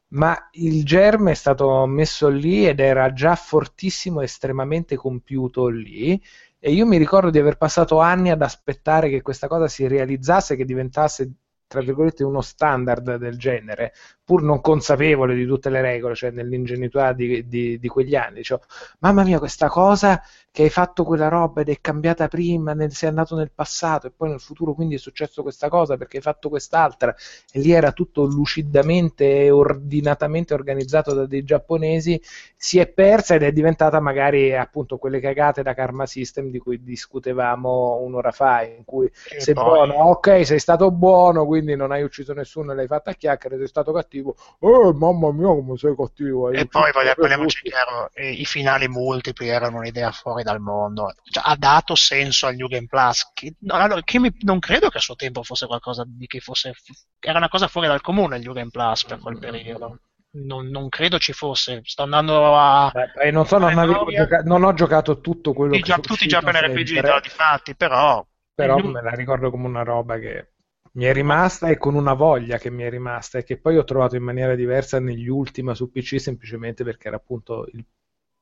[0.08, 6.20] ma il germe è stato messo lì ed era già fortissimo, estremamente compiuto lì.
[6.58, 10.56] E io mi ricordo di aver passato anni ad aspettare che questa cosa si realizzasse,
[10.56, 11.30] che diventasse,
[11.66, 13.92] tra virgolette, uno standard del genere,
[14.24, 18.36] pur non consapevole di tutte le regole, cioè nell'ingenuità di, di- di quegli anni.
[18.36, 18.62] Dicevo,
[19.00, 20.20] mamma mia, questa cosa
[20.56, 24.10] che hai fatto quella roba ed è cambiata prima, nel- sei andato nel passato e
[24.10, 27.14] poi nel futuro, quindi è successo questa cosa perché hai fatto quest'altra.
[27.52, 32.18] E lì era tutto lucidamente e ordinatamente organizzato da dei giapponesi,
[32.56, 36.82] si è persa ed è diventata magari appunto quelle cagate da Karma System di cui
[36.82, 41.92] discutevamo un'ora fa, in cui e sei poi- buono, ok, sei stato buono, quindi non
[41.92, 45.76] hai ucciso nessuno e l'hai fatta a chiacchiere, sei stato cattivo, eh, mamma mia, come
[45.76, 46.48] sei cattivo.
[46.48, 51.12] E poi voglio- parliamoci chiaro, eh, i finali multipli erano un'idea fuori dal mondo.
[51.24, 54.98] Cioè, ha dato senso al New Game Plus, che, no, che mi- non credo che
[54.98, 56.72] a suo tempo fosse qualcosa di che fosse...
[57.18, 59.98] Era una cosa fuori dal comune il New Game Plus per quel periodo.
[60.36, 61.80] Non, non credo ci fosse.
[61.84, 62.90] Sto andando a...
[62.92, 63.72] Beh, eh, non so, non,
[64.10, 67.20] gioca- non ho giocato tutto quello che Gia- tutti i uscito Japan RPG, sempre, no,
[67.20, 68.26] di fatti, però...
[68.54, 70.50] però me la ricordo come una roba che
[70.92, 73.84] mi è rimasta e con una voglia che mi è rimasta e che poi ho
[73.84, 77.84] trovato in maniera diversa negli ultimi su PC semplicemente perché era appunto il-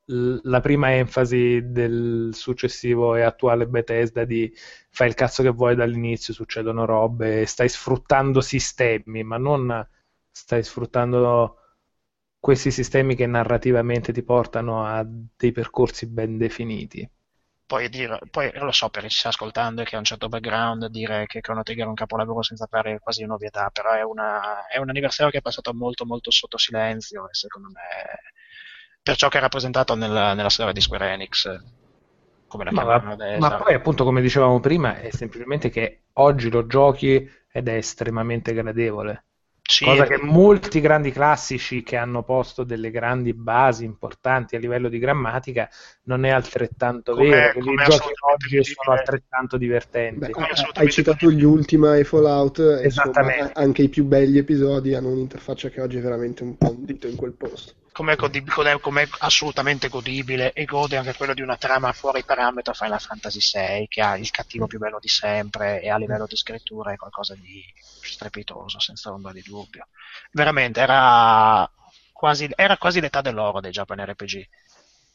[0.06, 4.52] la prima enfasi del successivo e attuale Bethesda di
[4.90, 9.86] fai il cazzo che vuoi dall'inizio, succedono robe, stai sfruttando sistemi, ma non
[10.30, 11.58] stai sfruttando
[12.38, 17.08] questi sistemi che narrativamente ti portano a dei percorsi ben definiti.
[17.66, 20.86] poi, dire, poi lo so per chi sta ascoltando e che ha un certo background,
[20.86, 24.78] dire che Chrono Trigger è un capolavoro senza fare quasi un'ovvietà, però è, una, è
[24.78, 27.80] un anniversario che è passato molto molto sotto silenzio e secondo me
[29.04, 31.48] per ciò che ha rappresentato nella, nella storia di Square Enix,
[32.48, 33.38] come la Ma, chiamano ma- adesso.
[33.40, 38.52] ma poi appunto come dicevamo prima è semplicemente che oggi lo giochi ed è estremamente
[38.52, 39.26] gradevole.
[39.66, 44.88] Sì, Cosa che molti grandi classici che hanno posto delle grandi basi importanti a livello
[44.88, 45.68] di grammatica
[46.04, 47.52] non è altrettanto vero.
[47.60, 50.30] come i giochi oggi sono altrettanto divertenti.
[50.30, 50.32] Beh,
[50.74, 53.52] hai- citato gli Ultima e Fallout, e insomma, Esattamente.
[53.52, 57.06] anche i più belli episodi hanno un'interfaccia che oggi è veramente un po' un dito
[57.06, 57.72] in quel posto.
[57.94, 58.16] Com'è-
[58.80, 63.86] com'è assolutamente godibile e gode anche quello di una trama fuori parametro Final Fantasy VI
[63.88, 67.34] che ha il cattivo più bello di sempre e a livello di scrittura è qualcosa
[67.36, 67.62] di
[68.00, 69.86] strepitoso senza ombra di dubbio.
[70.32, 71.70] Veramente era
[72.12, 74.44] quasi, era quasi l'età dell'oro dei Japan RPG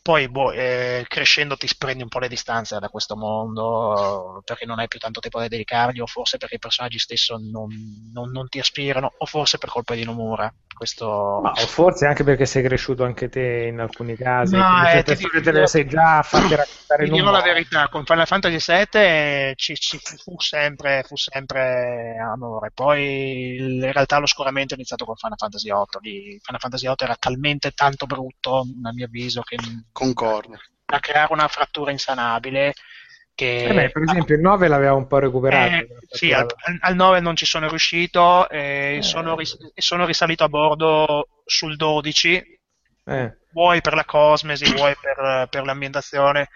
[0.10, 4.80] poi boh, eh, crescendo ti prendi un po' le distanze da questo mondo perché non
[4.80, 7.78] hai più tanto tempo da dedicargli o forse perché i personaggi stessi non,
[8.12, 12.24] non- non ti aspirano o forse per colpa di Nomura questo Ma- o forse anche
[12.24, 15.86] perché sei cresciuto anche te in alcuni casi, No, eh, ti dico- te le sei
[15.86, 20.40] già fatte raccontare Ti dirò la verità, con Final Fantasy VII eh, ci, ci fu,
[20.40, 22.72] sempre, fu sempre amore.
[22.74, 26.00] Poi in realtà lo scoramento è iniziato con Final Fantasy VIII.
[26.02, 29.58] Lì, Final Fantasy VIII era talmente tanto brutto, a mio avviso, che
[30.00, 30.58] Concordo.
[30.86, 32.74] da creare una frattura insanabile.
[33.36, 35.74] Che Eh beh, per esempio il 9 l'aveva un po' recuperato.
[35.76, 36.48] eh, sì, al,
[36.82, 39.02] al 9 non ci sono riuscito e Eh.
[39.02, 42.60] sono, ris- sono risalito a bordo sul 12
[43.06, 43.38] Eh.
[43.54, 46.50] vuoi per la cosmesi, vuoi per, per l'ambientazione,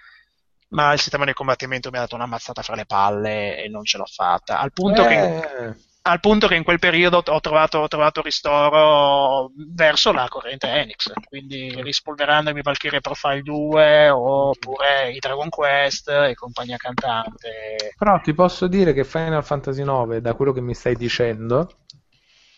[0.70, 3.86] ma il sistema di combattimento mi ha dato una mazzata fra le palle e non
[3.86, 4.60] ce l'ho fatta.
[4.60, 5.76] Al punto, che, Eh,
[6.06, 11.12] al punto che in quel periodo ho trovato, ho trovato ristoro verso la corrente Enix,
[11.26, 17.94] quindi rispolverandomi Valkyrie Profile 2 oppure i Dragon Quest e compagnia cantante.
[17.98, 21.70] Però ti posso dire che Final Fantasy 9, da quello che mi stai dicendo,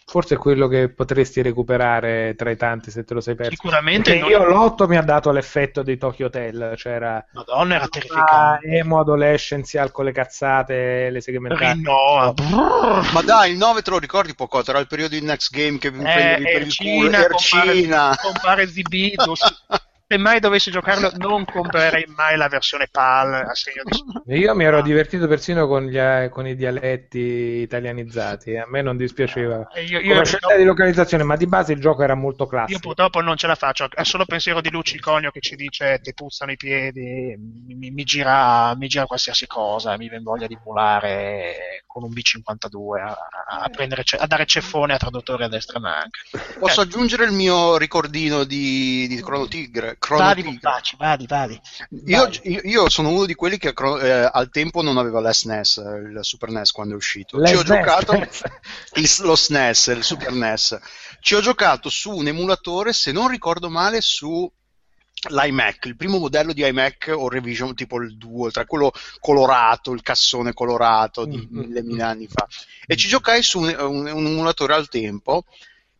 [0.08, 3.51] forse è quello che potresti recuperare tra i tanti se te lo sei perso.
[3.51, 7.88] Sicuramente non- io l'8 mi ha dato l'effetto dei Tokyo Hotel, c'era Madonna, era ah,
[7.88, 8.67] terrificante.
[8.67, 11.74] emo adolescenzial con le cazzate, le seghe mentali.
[11.74, 12.34] Rinnoa.
[13.14, 14.64] Ma dai, il 9 te lo ricordi poco?
[14.66, 17.09] Era il periodo di Next Game che mi prendevi per il culo.
[17.09, 18.17] Ercina, Ercina.
[18.22, 19.64] compare, compare dos-
[20.08, 24.64] se mai dovessi giocarlo non comprerei mai la versione PAL a segno di Io mi
[24.64, 29.67] ero divertito persino con, gli, eh, con i dialetti italianizzati, a me non dispiaceva.
[29.74, 32.50] Eh, io, Come io- scelta di localizzazione, ma di base il gioco era molto io
[32.50, 32.80] classico.
[32.80, 36.14] purtroppo non ce la faccio, è solo pensiero di Luci Conio che ci dice ti
[36.14, 41.84] puzzano i piedi, mi, mi gira, mi gira qualsiasi cosa, mi viene voglia di volare
[41.88, 43.17] con un B52 a,
[43.64, 46.19] a prendere, a dare ceffone a traduttori a destra e manca.
[46.59, 49.95] Posso aggiungere il mio ricordino di, di Chrono Tigre?
[49.98, 50.60] Chrono Vadi,
[50.98, 51.62] vadi, vadi.
[52.06, 56.20] Io, io- sono uno di quelli che eh, al tempo non aveva l'SNES, eh, il
[56.22, 57.44] Super NES quando è uscito.
[57.46, 60.80] Ci ho giocato il- lo SNES, il Super NES.
[61.20, 64.52] Ci ho giocato su un emulatore, se non ricordo male, su
[65.28, 70.04] l'iMac, il primo modello di iMac o Revision, tipo il 2, tra quello colorato, il
[70.04, 72.08] cassone colorato di Mm, mm, mille, mille mm.
[72.08, 72.46] anni fa.
[72.86, 75.46] E ci giocai su un, un- un emulatore al tempo.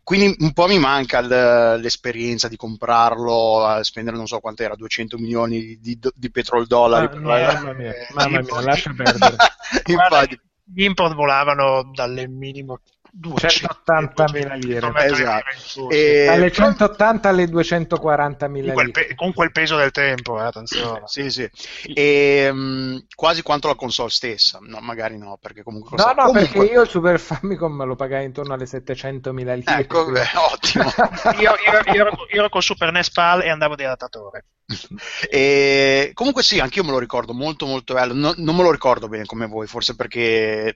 [0.06, 5.18] Quindi un po' mi manca l- l'esperienza di comprarlo, a spendere non so quant'era, 200
[5.18, 7.06] milioni di, di, petroldollari.
[7.06, 9.36] Ah, per no, la- mamma mia, mamma mia, Infatti- lascia perdere.
[9.84, 12.82] Guarda, Infatti, gli import volavano dalle minimo
[13.20, 14.92] 180.000 lire.
[15.06, 15.90] Esatto.
[15.90, 15.98] E...
[15.98, 19.06] E- Dalle però- 180 alle 240 mila Con, quel lire.
[19.08, 21.02] pe- con quel peso del tempo, eh, attenzione.
[21.06, 21.50] Sì, sì.
[21.94, 24.60] E, mm, quasi quanto la console stessa.
[24.62, 27.96] No, magari no, perché comunque No, costa- no, comunque- perché io il Super Famicom lo
[27.96, 29.78] pagai intorno alle 700 mila lire.
[29.80, 30.84] Ecco, beh, ottimo.
[31.40, 34.46] Io, io- io ero, io ero col Super NES PAL e andavo di adattatore.
[35.30, 38.14] E comunque sì, anch'io me lo ricordo molto molto bello.
[38.14, 40.76] No- non me lo ricordo bene come voi, forse perché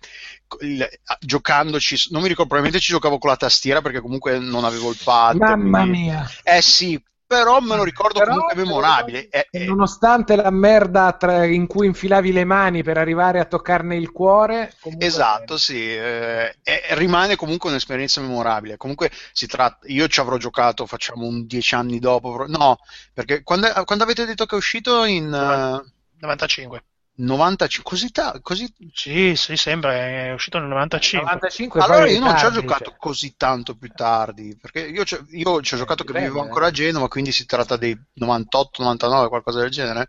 [0.62, 0.88] il-
[1.20, 5.00] giocandoci, non mi ricordo, probabilmente ci giocavo con la tastiera perché comunque non avevo il
[5.04, 5.38] pad.
[5.38, 6.30] Mamma quindi- mia.
[6.44, 9.30] Eh sì, però me lo ricordo Però- comunque memorabile.
[9.30, 13.96] Eh, eh, nonostante la merda tra- in cui infilavi le mani per arrivare a toccarne
[13.96, 18.78] il cuore, Esatto, sì, eh, e- e rimane comunque un'esperienza memorabile.
[18.78, 22.80] Comunque si tratta, io ci avrò giocato, facciamo un dieci anni dopo, no,
[23.14, 26.84] perché quando, quando avete detto che è uscito in eh, 95.
[27.26, 31.30] 95, così, ta- così Sì, sì, sembra, è uscito nel 95.
[31.30, 32.98] 95 Allora poi io non ci ho giocato cioè.
[32.98, 36.44] così tanto più tardi, perché io, ci- io ci ho giocato che dipende, vivevo eh.
[36.48, 40.08] ancora a Genova, quindi si tratta dei 98, 99, qualcosa del genere.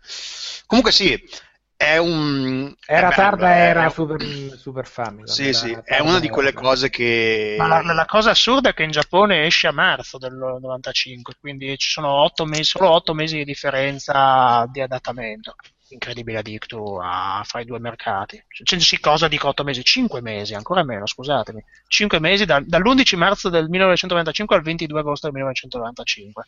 [0.65, 1.21] Comunque sì,
[1.75, 2.73] è un...
[2.85, 5.25] Era bello, tarda, è- era è- Super, super Famicom.
[5.25, 7.55] Sì, era sì, è una di quelle cose che...
[7.57, 11.77] Ma la, la cosa assurda è che in Giappone esce a marzo del 95, quindi
[11.77, 15.55] ci sono otto mesi, solo 8 mesi di differenza di adattamento.
[15.93, 18.43] Incredibile addicto a, fra i due mercati.
[18.63, 19.83] Sì, cosa dico 8 mesi?
[19.83, 21.63] 5 mesi, ancora meno, scusatemi.
[21.87, 26.47] 5 mesi dal- dall'11 marzo del 1995 al 22 agosto del 1995.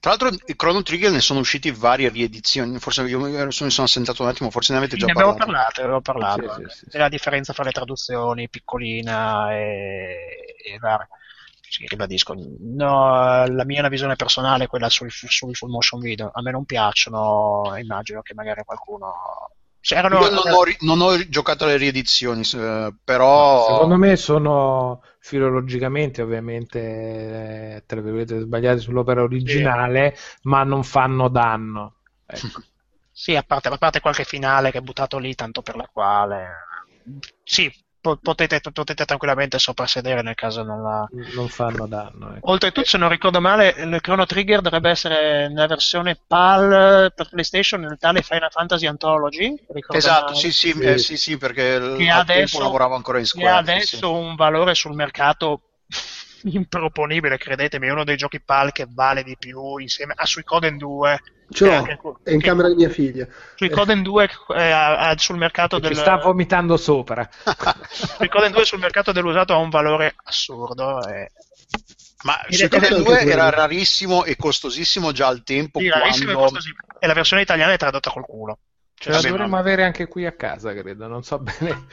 [0.00, 2.78] Tra l'altro, i Chrono Trigger ne sono usciti varie riedizioni.
[2.78, 5.52] Forse io mi sono, assentato un attimo, forse ne avete già ne abbiamo parlato.
[5.52, 6.52] parlato, avevo parlato.
[6.54, 6.96] Sì, sì, sì.
[6.96, 10.40] E la differenza fra le traduzioni, piccolina e,
[10.80, 11.08] spiegare.
[11.10, 11.19] Sì,
[11.88, 16.30] ribadisco, no, la mia è una visione personale, quella sul, sul full motion video.
[16.32, 19.12] A me non piacciono, immagino che magari qualcuno
[19.80, 20.20] cioè, erano...
[20.20, 22.42] Io non ho, non ho, giocato alle riedizioni,
[23.02, 23.66] però...
[23.66, 30.38] Secondo me sono filologicamente ovviamente tra virgolette sbagliati sull'opera originale, sì.
[30.42, 31.96] ma non fanno danno.
[32.26, 32.62] Ecco.
[33.20, 36.48] Sì, a parte, a parte qualche finale che è buttato lì tanto per la quale...
[37.42, 41.08] Sì, potete, potete, tranquillamente soprassedere nel caso non la...
[41.34, 42.34] Non fanno danno.
[42.36, 42.50] Ecco.
[42.50, 47.80] Oltretutto, se non ricordo male, il Chrono Trigger dovrebbe essere nella versione PAL per PlayStation
[47.80, 49.54] nel tale Final Fantasy Anthology.
[49.88, 50.80] Esatto, sì sì, sì.
[50.80, 53.48] Eh, sì, sì, perché che adesso, lavoravo ancora in Square.
[53.48, 54.04] Che ha adesso sì.
[54.04, 55.62] un valore sul mercato
[56.50, 61.20] improponibile, credetemi, è uno dei giochi PAL che vale di più insieme a Suicoden 2
[61.52, 63.26] Ce l'ho, è in camera di mia figlia.
[63.56, 65.94] Sui Coden 2 eh, sul mercato del...
[65.94, 67.28] Ci sta vomitando sopra.
[67.90, 71.04] sui Coden 2 sul mercato dell'usato ha un valore assurdo.
[71.08, 71.32] E...
[72.22, 75.80] Ma sui Coden 2 era rarissimo e costosissimo già al tempo.
[75.80, 76.04] Sì, quando...
[76.04, 76.78] rarissimo e costosissimo.
[77.00, 78.58] E la versione italiana è tradotta col culo.
[78.94, 81.08] Cioè, la dovremmo avere anche qui a casa, credo.
[81.08, 81.86] Non so bene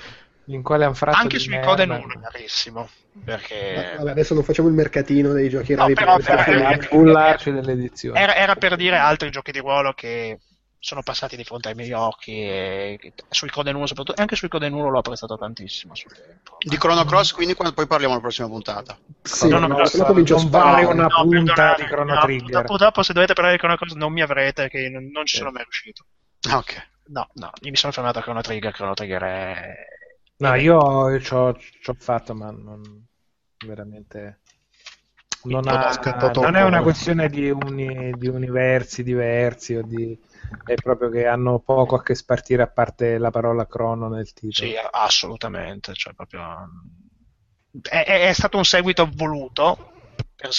[0.48, 2.90] in quale anfratto anche sui code non è rarissimo
[3.24, 7.52] perché vabbè, adesso non facciamo il mercatino dei giochi rari no, però, per, per, bullarci
[7.52, 10.40] dell'edizione era, era per dire altri giochi di ruolo che
[10.80, 14.68] sono passati di fronte ai miei occhi e sui Code 1 soprattutto anche sui Code
[14.68, 16.58] 1 l'ho apprezzato tantissimo sul tempo.
[16.60, 18.98] Di Chrono Cross quindi quando poi parliamo alla prossima puntata.
[19.22, 22.64] Sì, no, no, no, no, non vale una no, punta di Chrono Trigger.
[22.64, 25.52] purtroppo se dovete parlare di Chrono Cross non mi avrete che non, non ci sono
[25.52, 26.06] mai riuscito.
[26.50, 26.90] Ah, ok.
[27.08, 29.76] No no io mi sono fermato a Chrono Trigger Chrono Trigger è
[30.38, 31.56] No, io ci ho
[31.98, 33.08] fatto, ma non
[33.66, 34.40] veramente.
[35.44, 35.98] Non, ha,
[36.34, 40.20] non è una questione di, uni, di universi diversi o di,
[40.66, 44.68] è proprio che hanno poco a che spartire a parte la parola crono nel titolo.
[44.68, 45.94] Sì, assolutamente.
[45.94, 46.70] Cioè, proprio...
[47.82, 49.94] è, è, stato un seguito voluto
[50.36, 50.50] per,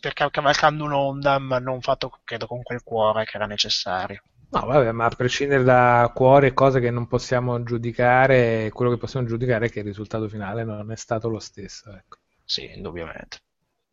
[0.00, 4.22] per cavalcando un'onda, ma non fatto credo con quel cuore che era necessario.
[4.54, 8.98] No, vabbè, ma a prescindere da cuore e cose che non possiamo giudicare, quello che
[8.98, 11.90] possiamo giudicare è che il risultato finale non è stato lo stesso.
[11.90, 12.18] Ecco.
[12.44, 13.38] Sì, indubbiamente.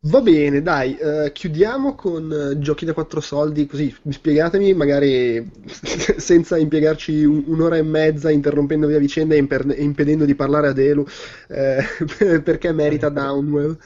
[0.04, 5.46] Va bene, dai, uh, chiudiamo con uh, giochi da quattro soldi, così spiegatemi, magari
[6.16, 10.78] senza impiegarci un- un'ora e mezza interrompendovi a vicenda e, imper- impedendo di parlare ad
[10.78, 11.04] Elu,
[11.48, 11.84] eh,
[12.42, 13.76] perché merita Downwell.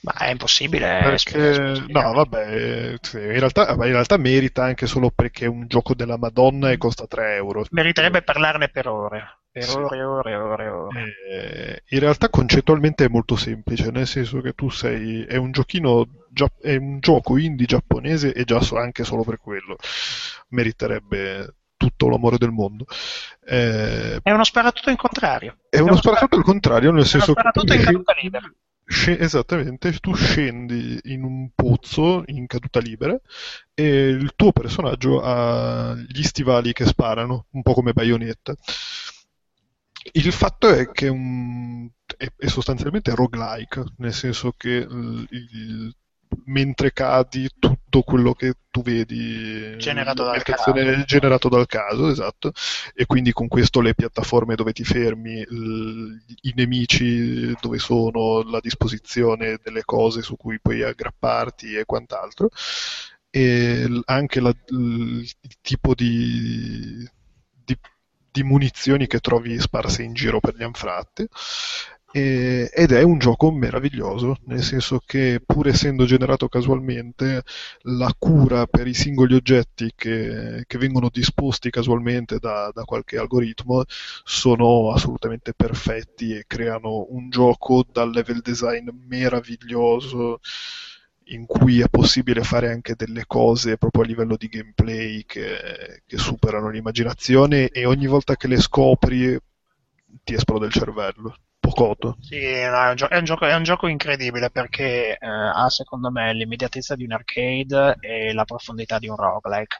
[0.00, 1.00] Ma è impossibile.
[1.02, 6.16] Perché, no, vabbè, in realtà, in realtà, merita anche solo perché è un gioco della
[6.16, 7.64] Madonna e costa 3 euro.
[7.70, 9.38] Meriterebbe parlarne per ore.
[9.50, 9.76] Per sì.
[9.76, 11.14] ore, ore, ore, ore.
[11.30, 15.24] Eh, in realtà concettualmente è molto semplice, nel senso che tu sei.
[15.24, 16.06] È un giochino.
[16.60, 19.76] È un gioco indie giapponese e già anche solo per quello
[20.50, 22.84] meriterebbe tutto l'amore del mondo.
[23.44, 25.56] Eh, è uno sparatutto in contrario.
[25.68, 27.40] È, uno, uno sparatutto al contrario, nel senso che.
[27.40, 28.52] È uno sparatutto in caduta libera
[29.18, 33.18] esattamente, tu scendi in un pozzo in caduta libera
[33.74, 38.54] e il tuo personaggio ha gli stivali che sparano, un po' come baionetta.
[40.12, 41.86] Il fatto è che un,
[42.16, 45.94] è, è, sostanzialmente roguelike, nel senso che il, il,
[46.44, 50.72] mentre cadi tutto quello che tu vedi generato dal, caso.
[51.04, 52.52] generato dal caso esatto.
[52.94, 58.60] E quindi con questo le piattaforme dove ti fermi l- i nemici dove sono la
[58.60, 62.50] disposizione delle cose su cui puoi aggrapparti e quant'altro.
[63.30, 67.06] E l- anche la, l- il tipo di,
[67.64, 67.76] di
[68.30, 71.26] di munizioni che trovi sparse in giro per gli anfratti
[72.10, 77.42] e, ed è un gioco meraviglioso, nel senso che pur essendo generato casualmente,
[77.82, 83.84] la cura per i singoli oggetti che, che vengono disposti casualmente da, da, qualche algoritmo
[84.24, 90.40] sono assolutamente perfetti e creano un gioco dal level design meraviglioso
[91.30, 96.16] in cui è possibile fare anche delle cose proprio a livello di gameplay che, che
[96.16, 99.38] superano l'immaginazione e ogni volta che le scopri
[100.24, 101.34] ti esplode il cervello.
[101.60, 102.16] Pocoto.
[102.20, 105.68] Sì, no, è, un gio- è, un gioco, è, un gioco, incredibile perché eh, ha
[105.68, 109.76] secondo me l'immediatezza di un arcade e la profondità di un roguelike.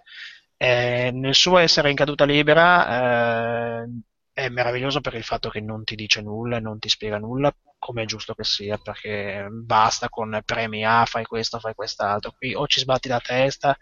[0.57, 3.89] Eh, nel suo essere in caduta libera eh,
[4.33, 7.55] è meraviglioso per il fatto che non ti dice nulla e non ti spiega nulla,
[7.79, 12.33] come è giusto che sia, perché basta con premi A, fai questo, fai quest'altro.
[12.37, 13.77] Qui o ci sbatti la testa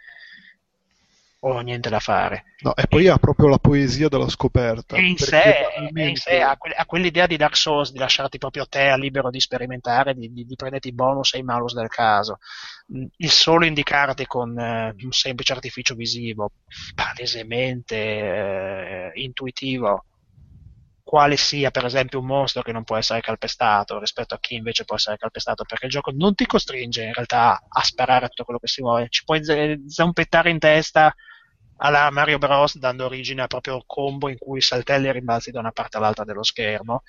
[1.55, 2.55] ho niente da fare.
[2.61, 4.97] No, e poi ha proprio la poesia della scoperta.
[4.97, 8.67] E in sé, in sé ha, que- ha, quell'idea di Dark Souls di lasciarti proprio
[8.67, 12.39] te libero di sperimentare, di, di, di prenderti i bonus e i malus del caso.
[12.97, 16.53] Mm, il solo indicarti con eh, un semplice artificio visivo,
[16.95, 20.05] palesemente eh, intuitivo,
[21.07, 24.85] quale sia per esempio un mostro che non può essere calpestato rispetto a chi invece
[24.85, 28.59] può essere calpestato perché il gioco non ti costringe in realtà a sparare tutto quello
[28.59, 29.41] che si vuole ci puoi
[29.87, 31.15] zampettare in testa
[31.79, 35.73] alla Mario Bros dando origine a proprio combo in cui saltelli e rimbalzi da una
[35.73, 37.03] parte all'altra dello schermo.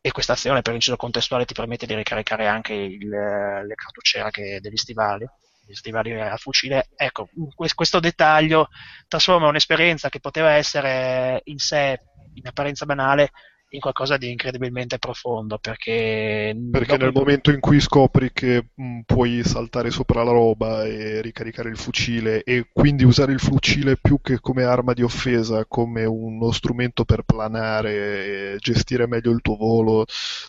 [0.00, 4.60] E questa azione per inciso contestuale ti permette di ricaricare anche il, le cartucce che,
[4.60, 5.26] degli stivali.
[5.66, 6.90] Gli stivali a fucile.
[6.94, 7.28] Ecco
[7.74, 8.68] questo dettaglio
[9.08, 11.98] trasforma un'esperienza che poteva essere in sé
[12.34, 13.32] in apparenza banale
[13.76, 19.00] in qualcosa di incredibilmente profondo perché, perché nel momento in cui scopri che mh, mm,
[19.04, 24.20] puoi saltare sopra la roba e ricaricare il fucile e quindi usare il fucile più
[24.20, 29.56] che come arma di offesa come uno strumento per planare e gestire meglio il tuo
[29.56, 30.04] volo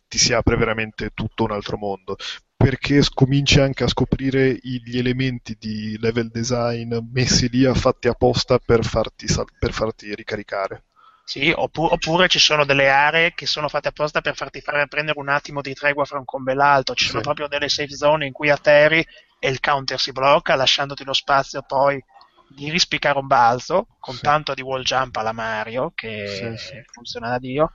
[0.08, 2.16] ti si apre veramente tutto un altro mondo.
[2.56, 8.84] Perché cominci anche a scoprire gli elementi di level design messi lì fatti apposta per
[8.84, 9.28] farti,
[9.60, 10.87] per farti ricaricare
[11.28, 15.20] sì, oppure, oppure, ci sono delle aree che sono fatte apposta per farti fare prendere
[15.20, 16.96] un attimo di tregua fra un combo e l'altro.
[16.96, 17.10] Ci sì.
[17.10, 19.06] sono proprio delle safe zone in cui atterri
[19.38, 22.02] e il counter si blocca, lasciandoti lo spazio poi
[22.48, 24.22] di rispicare un balzo con sì.
[24.22, 27.74] tanto di wall jump alla Mario che sì, funziona da Dio.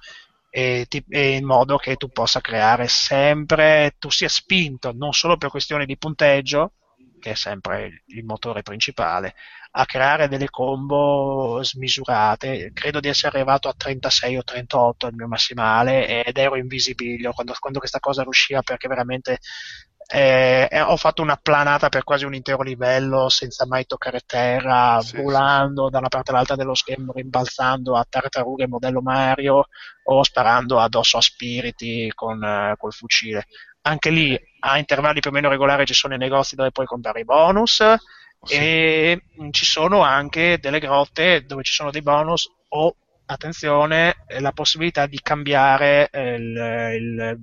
[0.49, 5.37] E, ti, e in modo che tu possa creare sempre, tu sia spinto non solo
[5.37, 6.73] per questioni di punteggio,
[7.23, 9.35] che è sempre il motore principale,
[9.73, 12.73] a creare delle combo smisurate.
[12.75, 17.33] Credo di essere arrivato a 36 o 38 il mio massimale ed ero in visibilio
[17.33, 19.39] quando, quando questa cosa riusciva perché veramente
[20.15, 25.17] eh, ho fatto una planata per quasi un intero livello senza mai toccare terra, sì,
[25.17, 25.93] volando sì.
[25.93, 29.69] da una parte all'altra dello schermo, rimbalzando a tartarughe modello Mario
[30.05, 33.47] o sparando addosso a spiriti con uh, col fucile.
[33.83, 37.21] Anche lì a intervalli più o meno regolari ci sono i negozi dove puoi comprare
[37.21, 37.83] i bonus
[38.43, 38.55] sì.
[38.55, 42.95] e ci sono anche delle grotte dove ci sono dei bonus o
[43.27, 46.57] attenzione la possibilità di cambiare il,
[46.95, 47.41] il,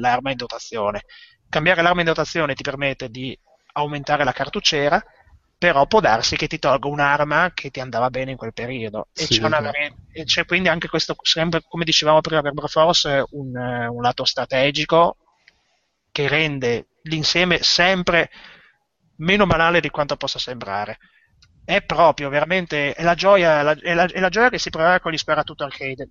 [0.00, 1.04] l'arma in dotazione.
[1.48, 3.38] Cambiare l'arma in dotazione ti permette di
[3.72, 5.02] aumentare la cartucciera
[5.58, 9.08] però può darsi che ti tolga un'arma che ti andava bene in quel periodo.
[9.12, 9.70] E, sì, c'è, una,
[10.12, 15.16] e c'è, quindi anche questo sempre come dicevamo prima per Broforce un, un lato strategico
[16.18, 18.28] che rende l'insieme sempre
[19.18, 20.98] meno banale di quanto possa sembrare.
[21.64, 24.98] È proprio veramente è la gioia, la, è, la, è la gioia che si proverà
[24.98, 26.08] con gli Sparatutto Arcade.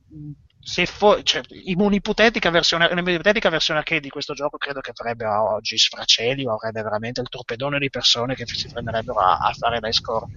[0.61, 1.41] Se fo, cioè,
[1.75, 6.83] un'ipotetica versione, un'ipotetica versione arcade di questo gioco credo che farebbe oggi sfracelli o avrebbe
[6.83, 10.27] veramente il torpedone di persone che si prenderebbero a, a fare la score.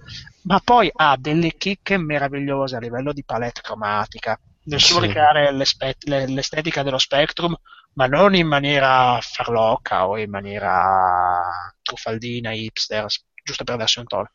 [0.43, 5.07] Ma poi ha delle chicche meravigliose a livello di palette cromatica, nel suo sì.
[5.07, 7.55] ricreare l'estetica dello Spectrum,
[7.93, 11.41] ma non in maniera farlocca o in maniera
[11.81, 13.05] truffaldina, hipster,
[13.43, 14.29] giusto per darsi un tono.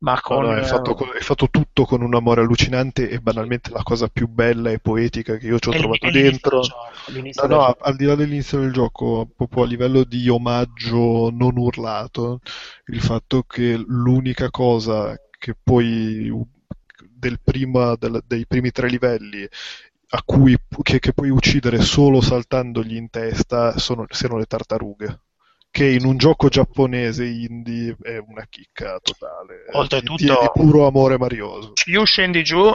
[0.00, 0.44] Ma con...
[0.44, 4.08] No, no, è, fatto, è, fatto, tutto con un amore allucinante e banalmente la cosa
[4.08, 6.62] più bella e poetica che io ci ho trovato dentro.
[7.08, 12.40] No, no, al di là dell'inizio del gioco, proprio a livello di omaggio non urlato,
[12.86, 16.32] il fatto che l'unica cosa che poi
[17.20, 19.46] del prima, del, dei primi tre livelli
[20.12, 25.20] a cui, che, che, puoi uccidere solo saltandogli in testa sono, sono le tartarughe.
[25.70, 29.66] Che in un gioco giapponese indie è una chicca totale.
[29.70, 31.74] Oltretutto di, di puro amore marioso.
[31.74, 32.74] Più scendi giù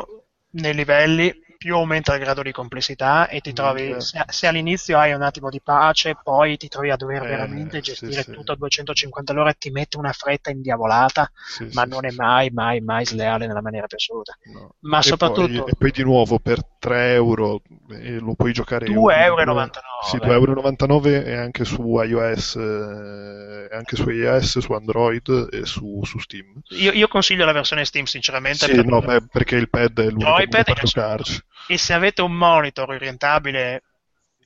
[0.52, 1.30] nei livelli
[1.66, 5.24] più aumenta il grado di complessità e ti trovi, mm, se, se, all'inizio hai un
[5.24, 9.32] attimo di pace, poi ti trovi a dover eh, veramente gestire sì, tutto a 250
[9.32, 13.48] all'ora, ti mette una fretta indiavolata, sì, ma sì, non è mai, mai, mai sleale
[13.48, 14.38] nella maniera più assoluta.
[14.54, 14.76] No.
[14.82, 15.64] Ma e soprattutto...
[15.64, 19.70] Poi, e poi di nuovo per 3 euro e lo puoi giocare 2,99 euro.
[20.04, 26.00] Sì, 2,99 euro e anche su iOS, eh, anche su iOS, su Android e su,
[26.04, 26.62] su Steam.
[26.78, 28.68] Io, io, consiglio la versione Steam, sinceramente.
[28.68, 28.86] Sì, per...
[28.86, 32.90] no, beh, perché il pad è l'unico no, per giocarci e se avete un monitor
[32.90, 33.84] orientabile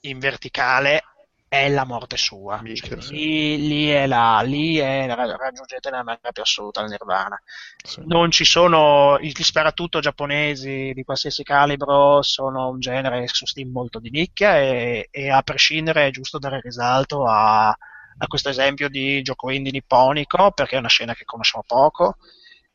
[0.02, 1.04] in verticale
[1.50, 2.62] è la morte sua.
[2.64, 7.42] Cioè, lì, lì, è la, lì è, raggiungete la maniera più assoluta il nirvana.
[7.84, 8.04] Sì.
[8.06, 14.00] Non ci sono gli sparatutto giapponesi di qualsiasi calibro, sono un genere su Steam molto
[14.00, 19.22] di nicchia e, e a prescindere è giusto dare risalto a, a questo esempio di
[19.24, 22.18] gioco indie nipponico perché è una scena che conosciamo poco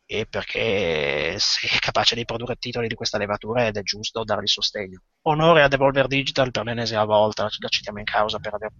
[0.07, 4.47] e perché se è capace di produrre titoli di questa levatura ed è giusto dargli
[4.47, 5.02] sostegno.
[5.23, 8.70] Onore a Devolver Digital per l'ennesima volta, la citiamo in causa per aver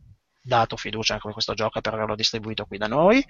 [0.43, 3.25] dato fiducia anche a questo gioco e per averlo distribuito qui da noi.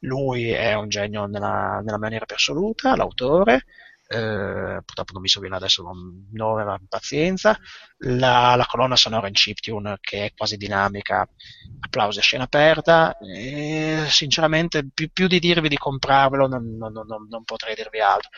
[0.00, 3.64] Lui è un genio nella, nella maniera più assoluta, l'autore,
[4.08, 7.58] eh, purtroppo non mi sovviene adesso non, non pazienza.
[7.98, 11.28] La, la, colonna sonora in chiptune che è quasi dinamica
[11.80, 13.16] applausi a scena aperta.
[13.18, 16.92] E, sinceramente più, più, di dirvi di comprarvelo non, non,
[17.28, 18.30] non, potrei dirvi altro.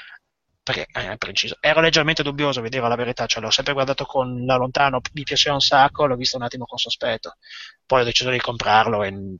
[0.63, 1.57] Perché eh, preciso.
[1.61, 5.55] ero leggermente dubbioso, dirò la verità, cioè l'ho sempre guardato con da lontano, mi piaceva
[5.55, 7.37] un sacco, l'ho visto un attimo con sospetto,
[7.87, 9.39] poi ho deciso di comprarlo e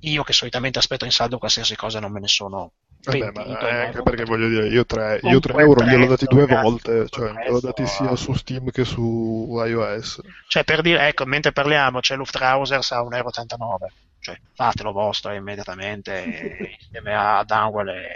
[0.00, 2.72] io che solitamente aspetto in saldo qualsiasi cosa non me ne sono
[3.02, 6.26] Vabbè, ma pentito, eh, anche perché voglio dire, io 3, Con io euro gliel'ho dati
[6.26, 10.20] prezzo, due ragazzi, volte, cioè quel gliel'ho dati prezzo- sia su Steam che su iOS.
[10.48, 13.90] Cioè, per dire, ecco, mentre parliamo, c'è Luftrausers a 1,89€.
[14.20, 18.10] Cioè, fatelo vostro immediatamente e- insieme a Downwell e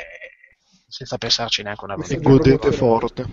[0.87, 2.17] senza pensarci neanche una E volta.
[2.21, 3.25] godete forte.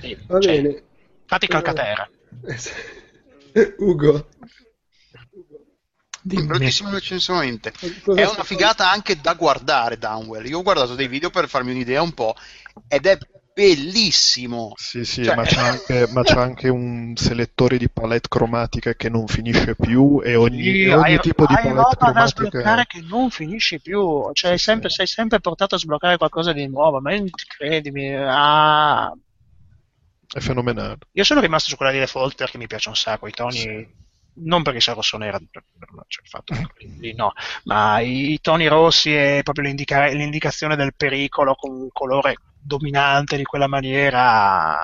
[0.00, 0.82] Sì, Va cioè, bene.
[1.24, 2.08] Fatti calcaterra.
[3.78, 4.26] Ugo,
[6.26, 6.46] Dimmi.
[6.48, 7.72] Velocissimo, velocissimamente.
[8.02, 10.44] cosa È una figata anche da guardare Downwell.
[10.46, 12.34] Io ho guardato dei video per farmi un'idea un po'
[12.88, 13.16] ed è
[13.54, 14.72] bellissimo.
[14.76, 19.08] Sì, sì, Cioè- ma c'è anche, ma c'è anche un selettore di palette cromatiche che
[19.08, 22.48] non finisce più e ogni, Sì, ogni hai, tipo di hai palette roba da cromatica
[22.48, 24.28] sbloccare che non finisce più.
[24.32, 24.96] Cioè, Sì, sempre- sì.
[24.96, 27.00] sei sempre portato a sbloccare qualcosa di nuovo.
[27.00, 27.12] Ma
[27.56, 29.12] credimi, ah,
[30.34, 30.98] è fenomenale.
[31.12, 33.28] Io sono rimasto su quella di default perché mi piace un sacco.
[33.28, 34.04] I toni, Sì.
[34.36, 37.32] Non perché sia rosso-nera, cioè, il fatto che lì no,
[37.64, 43.44] ma i, toni rossi e proprio l'indica- l'indicazione del pericolo con un colore dominante di
[43.44, 44.76] quella maniera.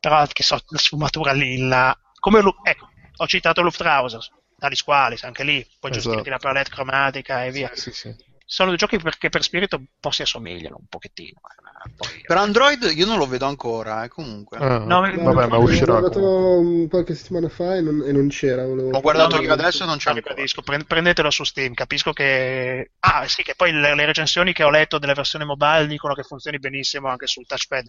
[0.00, 1.96] Però, che so, la sfumatura lilla.
[2.20, 6.08] Come lu- ecco, ho citato Luftrausers, tali squali, anche lì puoi Esatto.
[6.08, 7.70] gestirti la palette cromatica e via.
[7.74, 8.14] Sì, sì.
[8.50, 11.38] Sono due giochi perché per spirito un po' si assomigliano un pochettino.
[11.38, 14.56] eh, poi- Per Android io non lo vedo ancora, eh, comunque.
[14.56, 15.98] Ah, No, vabbè, no, ma no, uscirà.
[15.98, 18.64] L'ho guardato qualche settimana fa e non, e non c'era.
[18.64, 20.34] volevo- Ho guardato No, io adesso e non c'è ancora.
[20.64, 22.92] pre- prendetelo su Steam, capisco che...
[23.00, 26.22] Ah, sì, che poi le, le recensioni che ho letto delle versioni mobile dicono che
[26.22, 27.84] funzioni benissimo anche sul touchpad.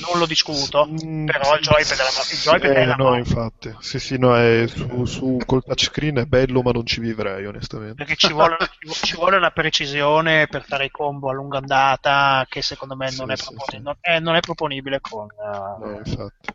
[0.00, 3.72] Non lo discuto, Mm, però il joypad la, il joypad eh, è la no, infatti.
[3.78, 7.94] Sì, sì, no, è su, su- col touchscreen è bello, ma non ci vivrei, onestamente.
[7.94, 8.56] perché ci vuole,
[9.02, 13.28] ci vuole una precisione per fare i combo a lunga andata che secondo me non,
[13.28, 13.82] Sì, è, sì, proponi- sì.
[13.82, 16.50] non è- non è proponibile con eh, No, infatti.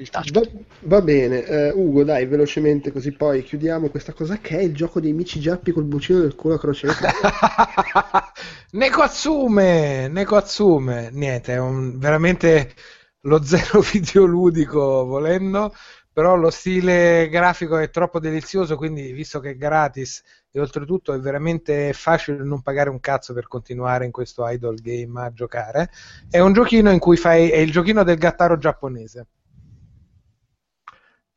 [0.00, 0.42] Il touchpad.
[0.80, 4.74] Va, va bene, eh, Ugo, dai, velocemente così poi chiudiamo questa cosa che è il
[4.74, 7.10] gioco dei mici giappi col bucino del culo a crocetta.
[8.72, 12.74] Nekoatsume, Nekoatsume, niente, è un- veramente
[13.22, 15.74] lo zero videoludico volendo,
[16.12, 21.18] però lo stile grafico è troppo delizioso, quindi visto che è gratis e oltretutto è
[21.20, 25.90] veramente facile non pagare un cazzo per continuare in questo idle game a giocare,
[26.30, 29.26] è un giochino in cui fai, è il giochino del gattaro giapponese.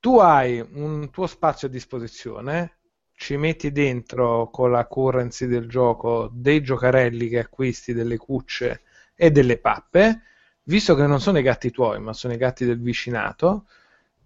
[0.06, 2.77] Tu hai un tuo spazio a disposizione,
[3.16, 8.84] ci metti dentro con la currency del gioco dei giocarelli che acquisti, delle cucce
[9.16, 10.22] e delle pappe,
[10.66, 13.66] visto che non sono i gatti tuoi, ma sono i gatti del vicinato,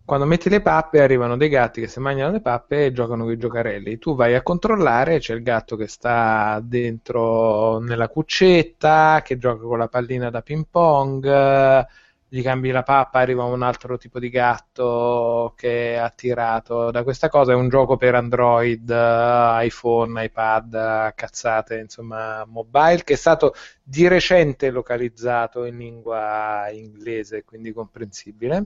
[0.04, 3.32] quando metti le pappe arrivano dei gatti che si mangiano le pappe e giocano con
[3.32, 3.98] i giocarelli.
[4.00, 9.78] Tu vai a controllare, c'è il gatto che sta dentro nella cuccetta, che gioca con
[9.78, 11.88] la pallina da ping pong,
[12.32, 17.28] gli cambi la pappa, arriva un altro tipo di gatto che è attirato da questa
[17.28, 17.54] cosa.
[17.54, 24.08] È un gioco per Android, eh, iPhone, iPad, cazzate, insomma, mobile, che è stato di
[24.08, 28.66] recente localizzato in lingua inglese, quindi comprensibile.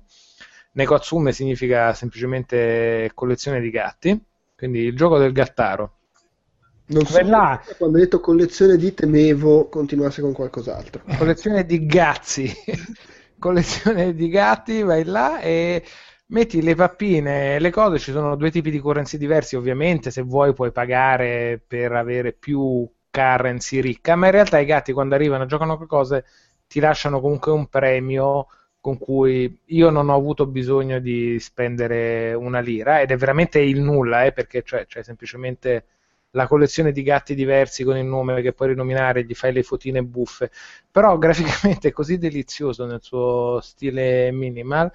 [0.74, 4.22] Nekotsume significa semplicemente collezione di gatti,
[4.58, 5.98] quindi il gioco del gattaro.
[6.86, 7.64] Non so là.
[7.78, 11.04] quando hai detto collezione di temevo continuasse con qualcos'altro.
[11.18, 12.52] collezione di gazzi
[13.44, 15.84] collezione di gatti vai là e
[16.28, 20.54] metti le pappine le cose ci sono due tipi di currency diversi ovviamente se vuoi
[20.54, 25.48] puoi pagare per avere più currency ricca ma in realtà i gatti quando arrivano e
[25.48, 26.24] giocano con cose
[26.68, 28.48] ti lasciano comunque un premio
[28.80, 33.82] con cui io non ho avuto bisogno di spendere una lira ed è veramente il
[33.82, 35.86] nulla eh, perché cioè, c'è semplicemente
[36.34, 40.04] la collezione di gatti diversi con il nome che puoi rinominare, gli fai le fotine
[40.04, 40.52] buffe,
[40.92, 44.92] però graficamente è così delizioso nel suo stile minimal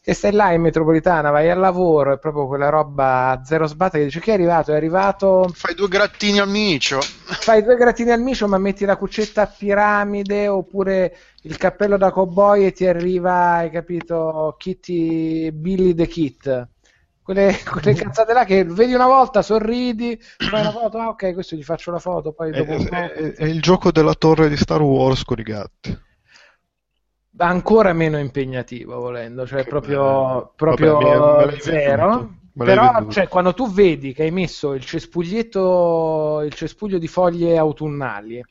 [0.00, 3.98] che stai là in metropolitana, vai al lavoro, è proprio quella roba a zero sbatta
[3.98, 7.10] che dice che è arrivato, è arrivato, Fai due grattini al micio.
[7.26, 12.10] fai due grattini al micio ma metti la cuccetta a piramide oppure il cappello da
[12.10, 16.68] cowboy e ti arriva, hai capito, Kitty, Billy the Kit.
[17.28, 21.56] Quelle, quelle cazzate là che vedi una volta, sorridi, fai una foto, ah ok, questo
[21.56, 22.96] gli faccio la foto, poi È, dopo un po'...
[22.96, 25.98] è- è il gioco della torre di Star Wars con i gatti.
[27.38, 32.36] ancora meno impegnativo volendo, cioè Che proprio, proprio Vabbè, mi- zero.
[32.62, 38.44] Però cioè, quando tu vedi che hai messo il cespuglietto, il cespuglio di foglie autunnali,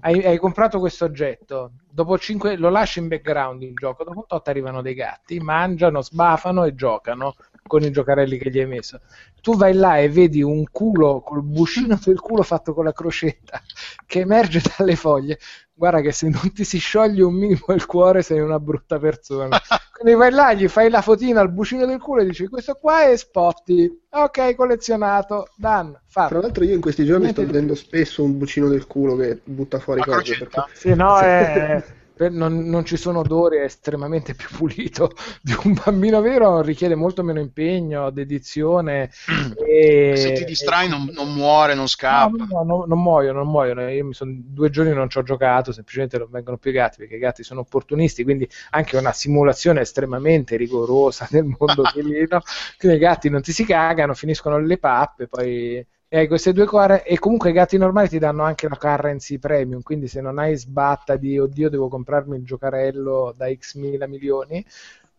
[0.00, 4.26] hai, hai comprato questo oggetto, dopo 5 lo lasci in background il gioco, dopo un
[4.26, 7.34] tot arrivano dei gatti, mangiano, sbafano e giocano.
[7.68, 9.00] Con i giocarelli che gli hai messo.
[9.40, 13.62] Tu vai là e vedi un culo col buscino del culo fatto con la crocetta
[14.04, 15.38] che emerge dalle foglie.
[15.72, 19.56] Guarda che se non ti si scioglie un minimo il cuore sei una brutta persona.
[19.98, 23.04] Quindi vai là, gli fai la fotina al bucino del culo e dici questo qua
[23.08, 24.00] è Spotty.
[24.10, 26.28] Ok, collezionato, done, fatto.
[26.30, 29.40] Tra l'altro io in questi giorni Niente sto vedendo spesso un bucino del culo che
[29.44, 30.36] butta fuori La cose.
[30.38, 31.82] perché- Sì, no, è-
[32.18, 36.96] per- non, non ci sono odori, è estremamente più pulito di un bambino vero, richiede
[36.96, 39.08] molto meno impegno, dedizione.
[39.64, 42.44] e, Se ti distrai non, non muore, non scappa.
[42.44, 43.88] No, no, no, non muoiono, non muoiono.
[43.88, 46.98] Io mi sono due giorni non ci ho giocato, semplicemente non vengono più i gatti
[46.98, 52.40] perché i gatti sono opportunisti, quindi anche una simulazione estremamente rigorosa nel mondo felino.
[52.76, 56.66] Quindi i gatti non ti si cagano, finiscono le pappe, poi e hai queste due
[56.66, 60.38] cuore e comunque i gatti normali ti danno anche la currency premium, quindi se non
[60.38, 64.64] hai sbatta di oddio devo comprarmi il giocarello da x mila milioni,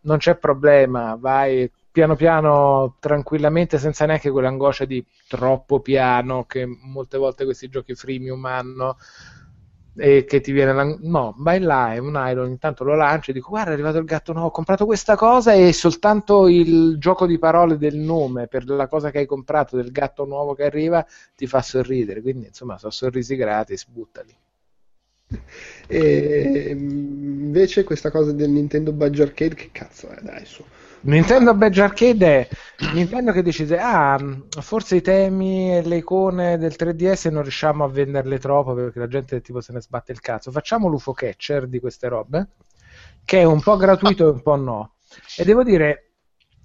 [0.02, 7.18] non c'è problema, vai piano piano, tranquillamente, senza neanche quell'angoscia di troppo piano che molte
[7.18, 8.98] volte questi giochi freemium hanno
[9.96, 10.84] e che ti viene la...
[11.02, 14.06] no, vai là, è un idol, intanto lo lancio e dico guarda è arrivato il
[14.06, 18.68] gatto nuovo, ho comprato questa cosa e soltanto il gioco di parole del nome per
[18.70, 22.78] la cosa che hai comprato del gatto nuovo che arriva ti fa sorridere, quindi insomma
[22.78, 24.36] sono sorrisi gratis, buttali.
[25.92, 30.22] E mm, invece questa cosa del Nintendo Budget Arcade, che cazzo è?
[30.22, 30.64] Dai, su.
[31.02, 32.48] Nintendo Badge Arcade è
[32.94, 34.18] Nintendo che decide, ah,
[34.60, 39.08] forse i temi e le icone del 3DS non riusciamo a venderle troppo perché la
[39.08, 40.52] gente tipo se ne sbatte il cazzo.
[40.52, 42.50] Facciamo l'UFO Catcher di queste robe,
[43.24, 44.96] che è un po' gratuito e un po' no.
[45.38, 46.09] E devo dire,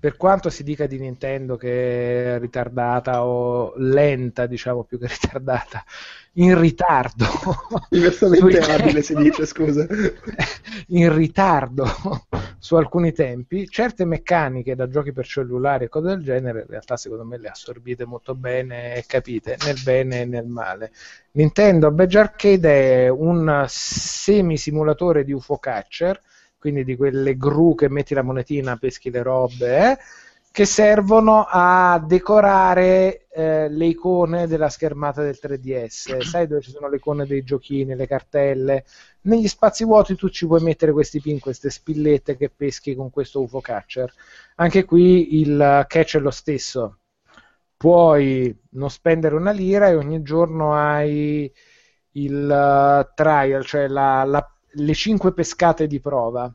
[0.04, 5.82] per quanto si dica di Nintendo che è ritardata o lenta, diciamo più che ritardata,
[6.32, 7.24] in ritardo.
[7.88, 9.86] Diversamente abile si dice, scusa.
[10.88, 11.86] in ritardo
[12.58, 16.98] su alcuni tempi, certe meccaniche da giochi per cellulari e cose del genere, in realtà
[16.98, 20.92] secondo me le assorbite molto bene e capite nel bene e nel male.
[21.30, 26.20] Nintendo Badge Arcade è un semi simulatore di UFO Catcher,
[26.64, 29.98] quindi di quelle gru che metti la monetina, peschi le robe, eh,
[30.50, 36.20] che servono a decorare eh, le icone della schermata del 3DS.
[36.24, 38.86] Sai dove ci sono le icone dei giochini, le cartelle?
[39.24, 43.42] Negli spazi vuoti tu ci puoi mettere questi pin, queste spillette che peschi con questo
[43.42, 44.10] UFO catcher.
[44.54, 47.00] Anche qui il catch è lo stesso.
[47.76, 51.52] Puoi non spendere una lira e ogni giorno hai
[52.12, 56.52] il uh, trial, cioè la, la, le 5 pescate di prova.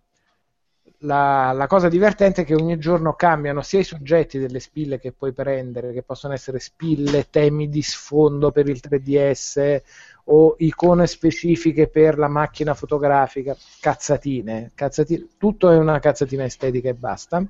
[1.04, 5.14] La, la, cosa divertente è che ogni giorno cambiano sia i soggetti delle spille che
[5.14, 9.82] puoi prendere, che possono essere spille, temi di sfondo per il 3DS
[10.26, 16.94] o icone specifiche per la macchina fotografica, cazzatine, cazzatine, tutto è una cazzatina estetica e
[16.96, 17.44] basta.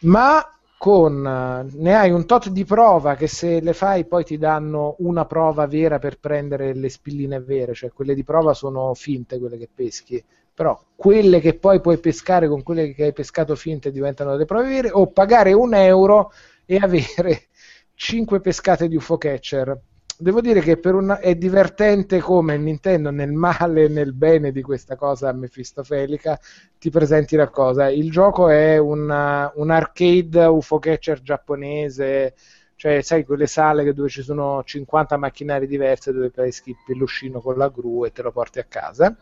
[0.00, 4.94] Ma con ne hai un tot di prova che se le fai poi ti danno
[5.00, 9.58] una prova vera per prendere le spilline vere, cioè quelle di prova sono finte quelle
[9.58, 10.24] che peschi
[10.54, 14.68] però quelle che poi puoi pescare con quelle che hai pescato finte diventano delle prove
[14.68, 16.32] vere, o pagare un euro
[16.64, 17.46] e avere
[17.94, 19.80] 5 pescate di UFO Catcher.
[20.20, 24.96] Devo dire che una, è divertente come Nintendo, nel male e nel bene di questa
[24.96, 26.36] cosa mefistofelica,
[26.76, 27.88] ti presenti la cosa.
[27.88, 32.34] Il gioco è una, un arcade UFO Catcher giapponese,
[32.74, 37.56] cioè sai quelle sale dove ci sono 50 macchinari diverse dove peschi il peluscino con
[37.56, 39.16] la gru e te lo porti a casa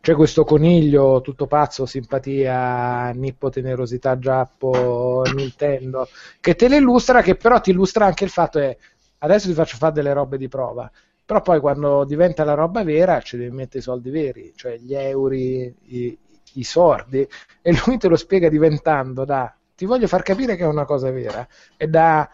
[0.00, 6.08] c'è questo coniglio tutto pazzo, simpatia, nippo, tenerosità, giappo, Nintendo,
[6.40, 8.78] che te le illustra, che però ti illustra anche il fatto che
[9.24, 10.90] adesso ti faccio fare delle robe di prova,
[11.24, 14.94] però poi quando diventa la roba vera ci devi mettere i soldi veri, cioè gli
[14.94, 16.18] euro, i,
[16.54, 17.26] i sordi,
[17.62, 21.10] e lui te lo spiega diventando da ti voglio far capire che è una cosa
[21.10, 21.46] vera,
[21.76, 22.28] e da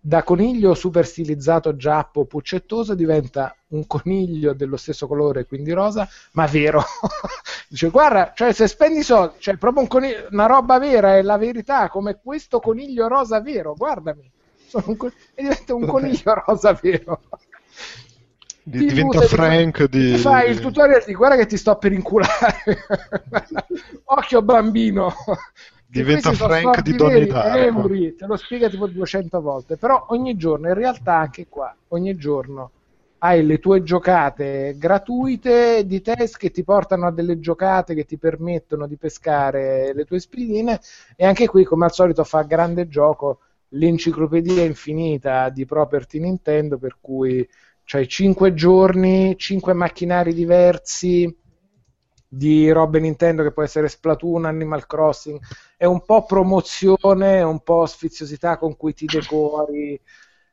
[0.00, 6.44] da coniglio super stilizzato giappo puccettoso diventa un coniglio dello stesso colore quindi rosa ma
[6.46, 6.82] vero.
[7.68, 11.38] Dice guarda cioè se spendi soldi cioè proprio un coniglio, una roba vera è la
[11.38, 14.30] verità come questo coniglio rosa vero guardami
[14.96, 17.20] con- e diventa un coniglio rosa vero?
[18.62, 20.12] Di- diventa usa- Frank di...
[20.12, 22.64] ti fai il tutorial di guarda che ti sto per inculare
[24.04, 25.14] occhio bambino.
[25.88, 27.86] Diventa Frank di Donnie Darko.
[27.86, 29.76] euro, te lo spiega tipo 200 volte.
[29.76, 32.72] Però ogni giorno in realtà anche qua ogni giorno
[33.18, 38.18] hai le tue giocate gratuite di test che ti portano a delle giocate che ti
[38.18, 40.80] permettono di pescare le tue spilline
[41.16, 43.38] e anche qui come al solito fa grande gioco
[43.70, 47.46] l'enciclopedia infinita di property Nintendo per cui
[47.84, 51.34] c'hai 5 giorni 5 macchinari diversi
[52.28, 55.40] di robe Nintendo che può essere Splatoon, Animal Crossing,
[55.76, 59.98] è un po' promozione, un po' sfiziosità con cui ti decori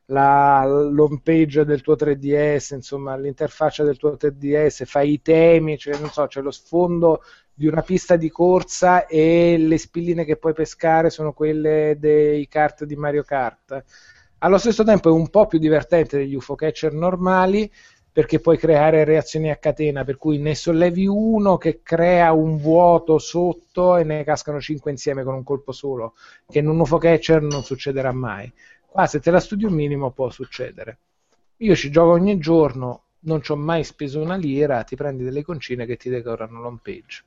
[0.06, 5.98] la, l'home page del tuo 3DS, insomma l'interfaccia del tuo 3DS, fai i temi, cioè,
[5.98, 7.22] non so, c'è lo sfondo
[7.56, 12.84] di una pista di corsa e le spilline che puoi pescare sono quelle dei kart
[12.84, 13.84] di Mario Kart.
[14.38, 17.70] Allo stesso tempo è un po' più divertente degli UFO catcher normali
[18.10, 23.18] perché puoi creare reazioni a catena, per cui ne sollevi uno che crea un vuoto
[23.18, 26.14] sotto e ne cascano cinque insieme con un colpo solo,
[26.48, 28.52] che in un UFO catcher non succederà mai.
[28.86, 30.98] Qua se te la studi un minimo può succedere.
[31.58, 35.42] Io ci gioco ogni giorno, non ci ho mai speso una lira, ti prendi delle
[35.42, 37.24] concine che ti decorano l'home page.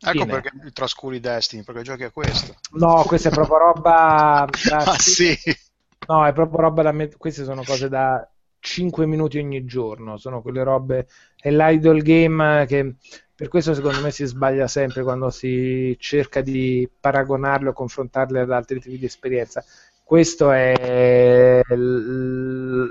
[0.00, 0.26] Ecco Fine.
[0.26, 2.54] perché trascuri Destiny, perché giochi a questo.
[2.72, 4.78] No, questa è proprio roba da...
[4.84, 5.36] ah sì,
[6.06, 6.92] No, è proprio roba da...
[6.92, 8.26] met- Queste sono cose da
[8.60, 11.06] 5 minuti ogni giorno, sono quelle robe...
[11.36, 12.94] È l'idle game che...
[13.38, 18.50] Per questo secondo me si sbaglia sempre quando si cerca di paragonarle o confrontarle ad
[18.50, 19.64] altri tipi di esperienza.
[20.02, 21.62] Questo è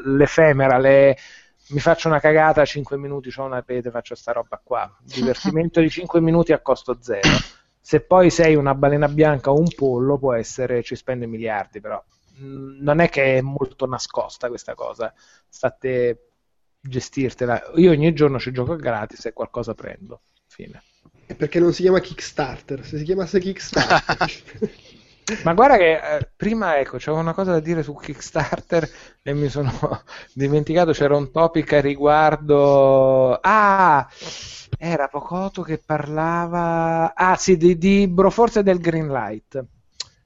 [0.05, 1.17] l'efemera, le-
[1.69, 4.95] mi faccio una cagata, 5 minuti, ho una rete, faccio sta roba qua.
[5.01, 7.29] Divertimento di 5 minuti a costo zero.
[7.79, 12.01] Se poi sei una balena bianca o un pollo, può essere, ci spende miliardi, però
[12.37, 15.13] mh, non è che è molto nascosta questa cosa.
[15.47, 16.29] State
[16.79, 17.71] gestirtela.
[17.75, 20.21] Io ogni giorno ci gioco gratis e qualcosa prendo.
[20.47, 20.81] Fine.
[21.25, 24.71] È perché non si chiama Kickstarter, se si chiamasse Kickstarter.
[25.43, 28.89] Ma guarda che eh, prima ecco, c'avevo una cosa da dire su Kickstarter
[29.21, 29.69] e mi sono
[30.33, 33.37] dimenticato, c'era un topic a riguardo.
[33.41, 34.07] Ah,
[34.77, 37.13] era Pocoto che parlava.
[37.13, 39.65] Ah, sì, di, di Broforce del Greenlight.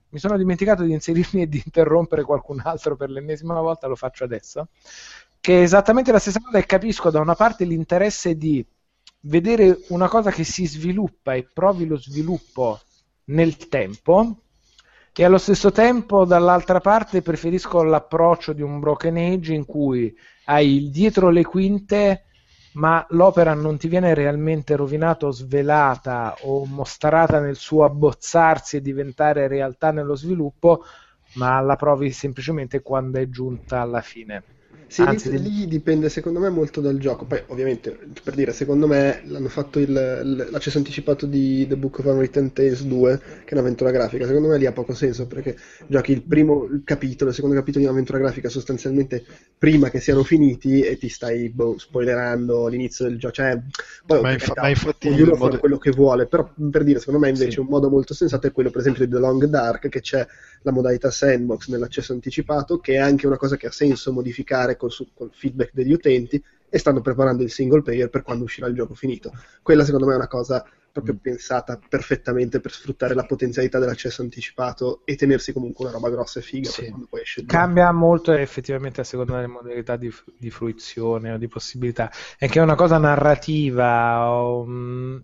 [0.09, 4.23] Mi sono dimenticato di inserirmi e di interrompere qualcun altro per l'ennesima volta, lo faccio
[4.23, 4.67] adesso.
[5.39, 8.63] Che è esattamente la stessa cosa e capisco da una parte l'interesse di
[9.21, 12.80] vedere una cosa che si sviluppa e provi lo sviluppo
[13.25, 14.35] nel tempo
[15.14, 20.15] e allo stesso tempo dall'altra parte preferisco l'approccio di un Broken Age in cui
[20.45, 22.25] hai il dietro le quinte
[22.73, 28.81] ma l'opera non ti viene realmente rovinata o svelata o mostrata nel suo abbozzarsi e
[28.81, 30.85] diventare realtà nello sviluppo
[31.33, 34.43] ma la provi semplicemente quando è giunta alla fine
[34.92, 37.24] Sì, Anzi, lì, di- lì dipende secondo me molto dal gioco.
[37.24, 42.06] Poi, ovviamente, per dire, secondo me l'hanno fatto il- l'accesso anticipato di The Book of
[42.08, 44.26] Unwritten Tales 2, che è un'avventura grafica.
[44.26, 45.56] Secondo me lì ha poco senso perché
[45.88, 49.24] giochi il primo capitolo, il secondo capitolo di un'avventura grafica sostanzialmente
[49.58, 53.34] prima che siano finiti e ti stai boh, spoilerando l'inizio del gioco.
[53.36, 53.61] Cioè,
[54.06, 57.00] poi, Ma carità, ma infatti ognuno il fa modo- quello che vuole, però per dire,
[57.00, 57.60] secondo me invece Sì.
[57.60, 60.28] un modo molto sensato è quello, per esempio, di The Long Dark, che c'è
[60.64, 64.91] la modalità sandbox nell'accesso anticipato, che è anche una cosa che ha senso modificare col,
[64.91, 68.75] su- col feedback degli utenti e stanno preparando il single player per quando uscirà il
[68.75, 69.31] gioco finito.
[69.61, 75.01] Quella secondo me è una cosa proprio pensata perfettamente per sfruttare la potenzialità dell'accesso anticipato
[75.06, 76.88] e tenersi comunque una roba grossa e figa Sì.
[76.88, 81.38] quando poi esce il cambia molto effettivamente a seconda delle modalità di, di fruizione o
[81.38, 85.17] di possibilità è che è una cosa narrativa o, mm,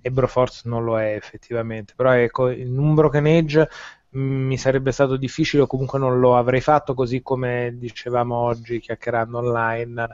[0.00, 5.62] e Broforce non lo è effettivamente però ecco Broken Age mm, mi sarebbe stato difficile
[5.62, 10.08] o comunque non lo avrei fatto così come dicevamo oggi chiacchierando online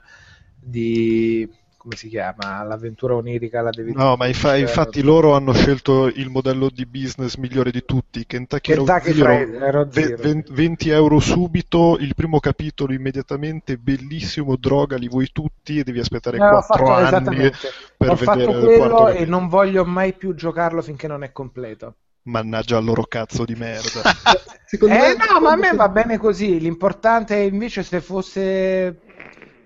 [0.58, 6.06] di come si chiama l'avventura onirica la devi No, ma infa- infatti loro hanno scelto
[6.06, 8.24] il modello di business migliore di tutti.
[8.26, 10.22] Kentucky, Kentucky Zero, Zero.
[10.22, 15.98] ven- 20 euro subito, il primo capitolo immediatamente, bellissimo, droga, li vuoi tutti e devi
[15.98, 17.50] aspettare Eh, ho 4 fatto anni
[17.96, 21.22] per ho vedere fatto il quarto quello e non voglio mai più giocarlo finché non
[21.24, 24.02] è completo Mannaggia al loro cazzo di merda.
[24.66, 26.60] Secondo Eh me- no, ma a me va bene così.
[26.60, 29.00] L'importante è invece se fosse.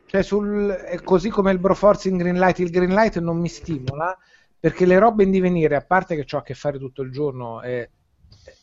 [0.07, 0.69] Cioè, sul...
[0.69, 4.17] è così come il Broforce in Greenlight, il Greenlight non mi stimola
[4.65, 7.61] perché le robe in divenire, a parte che ho a che fare tutto il giorno
[7.61, 7.91] e,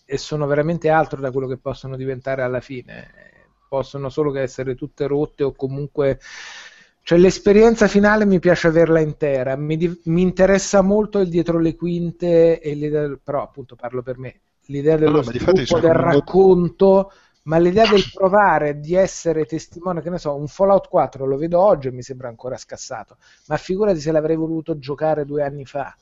[0.04, 3.08] e sono veramente altro da quello che possono diventare alla fine,
[3.70, 6.20] possono solo che essere tutte rotte o comunque.
[7.04, 11.76] Cioè, l'esperienza finale mi piace averla intera, mi, di- mi interessa molto il dietro le
[11.76, 15.96] quinte, e l'idea del- però appunto parlo per me, l'idea dello no, sviluppo c'è del
[15.96, 17.12] mod- racconto,
[17.44, 21.60] ma l'idea del provare di essere testimone, che ne so, un Fallout 4 lo vedo
[21.60, 25.94] oggi e mi sembra ancora scassato, ma figurati se l'avrei voluto giocare due anni fa,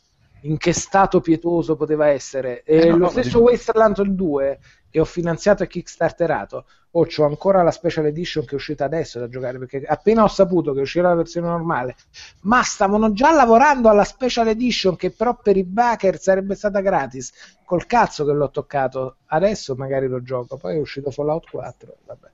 [0.41, 2.63] in che stato pietoso poteva essere.
[2.63, 4.59] Eh, no, lo no, stesso di- Wasteland 2
[4.89, 9.19] che ho finanziato e kickstarterato, o c'ho ancora la special edition che è uscita adesso
[9.19, 11.95] da giocare, perché appena ho saputo che uscirà la versione normale,
[12.41, 17.57] ma stavano già lavorando alla special edition che però per i backer sarebbe stata gratis.
[17.63, 22.27] Col cazzo che l'ho toccato, adesso magari lo gioco, poi è uscito Fallout 4, vabbè.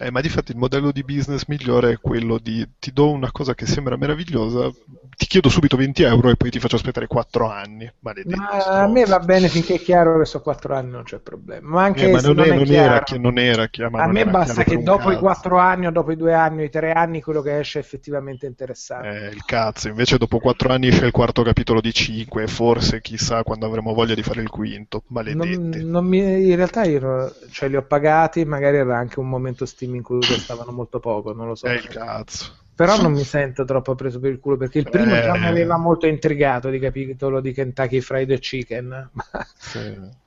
[0.00, 3.32] Eh, ma di fatto il modello di business migliore è quello di ti do una
[3.32, 4.70] cosa che sembra meravigliosa,
[5.16, 7.90] ti chiedo subito 20 euro e poi ti faccio aspettare 4 anni.
[7.98, 8.40] Maledetto.
[8.40, 11.68] Ma a me va bene finché è chiaro che so 4 anni non c'è problema.
[11.68, 13.68] Ma anche Eh, ma se non, non è- è non chiaro, era, chi- non era
[13.90, 15.18] ma a me basta che dopo i cazzo.
[15.18, 17.82] 4 anni o dopo i 2 anni o i 3 anni quello che esce è
[17.82, 19.26] effettivamente interessante.
[19.26, 23.42] Eh, il cazzo, invece dopo 4 anni esce il quarto capitolo di 5 forse chissà
[23.42, 25.02] quando avremo voglia di fare il quinto.
[25.08, 25.84] Maledetti.
[25.84, 29.94] non mi- in realtà io cioè, li ho pagati, magari era anche un momento Steam
[29.94, 31.68] in cui costavano molto poco, non lo so.
[31.68, 32.56] Il cazzo.
[32.74, 35.22] Però non mi sento troppo preso per il culo perché il primo Eh.
[35.22, 39.10] già mi aveva molto intrigato di capitolo di Kentucky Fried Chicken.
[39.12, 39.24] Ma-
[39.56, 40.26] Sì.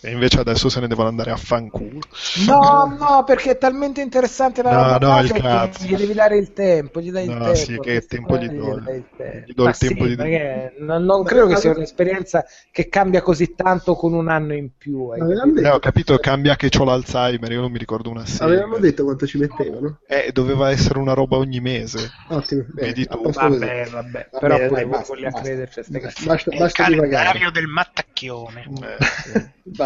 [0.00, 1.98] E invece adesso se ne devono andare a fanculo.
[2.46, 5.84] No, no, perché è talmente interessante la No, roba no, il che cazzo.
[5.86, 7.56] gli devi dare il tempo, gli dai il No, tempo.
[7.56, 8.76] sì, che tempo gli do?
[8.76, 9.46] il tempo.
[9.46, 12.88] Gli do Ma il tempo sì, di- perché non, non credo che sia un'esperienza che
[12.88, 15.08] cambia così tanto con un anno in più.
[15.08, 15.60] hai capito?
[15.60, 18.54] Eh, ho capito, cambia che ho l'Alzheimer, io non mi ricordo una serie.
[18.54, 19.98] Avevamo detto quanto ci mettevano.
[20.06, 22.08] Eh, doveva essere una roba ogni mese.
[22.30, 22.64] Ottimo.
[22.72, 23.20] Bene, Vedi tu.
[23.32, 25.40] Vabbè, vabbè, Va però bene, pure dai, basta, basta.
[25.42, 27.24] crederci Basta, basta, il basta divagare.
[27.24, 28.60] calendario del mattacchione.
[28.82, 29.30] Eh, sì.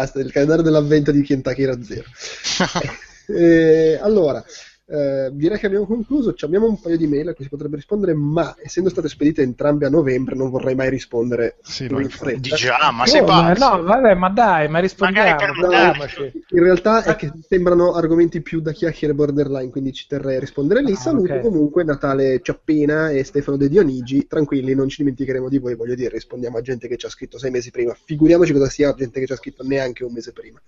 [0.03, 2.05] Basta, il calendario dell'avvento di Kentucky era zero.
[3.25, 4.43] Eh, allora,
[4.85, 6.33] eh, direi che abbiamo concluso.
[6.33, 9.41] Ci abbiamo un paio di mail a cui si potrebbe rispondere, ma essendo state spedite
[9.41, 12.39] entrambe a novembre, non vorrei mai rispondere Sì, no, in fretta.
[12.39, 13.75] Di già, ma sei ma pazzo?
[13.77, 15.35] no, vabbè, ma dai, ma rispondiamo.
[15.35, 16.31] Proviamoci.
[16.49, 20.81] In realtà è che sembrano argomenti più da chiacchiere borderline, quindi ci terrei a rispondere
[20.83, 20.91] lì.
[20.91, 21.41] Ah, Saluto ok.
[21.41, 24.27] comunque Natale Ciappena e Stefano De Dionigi.
[24.27, 25.75] Tranquilli, non ci dimenticheremo di voi.
[25.75, 27.93] Voglio dire, rispondiamo a gente che ci ha scritto sei mesi prima.
[27.93, 30.61] Figuriamoci cosa sia gente che ci ha scritto neanche un mese prima.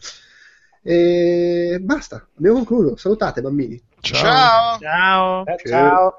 [0.81, 2.95] E basta, abbiamo concluso.
[2.95, 3.81] Salutate, bambini.
[4.05, 4.77] Ciao.
[4.77, 4.79] Ciao!
[4.79, 5.45] Ciao.
[5.47, 6.15] Eh, ciao.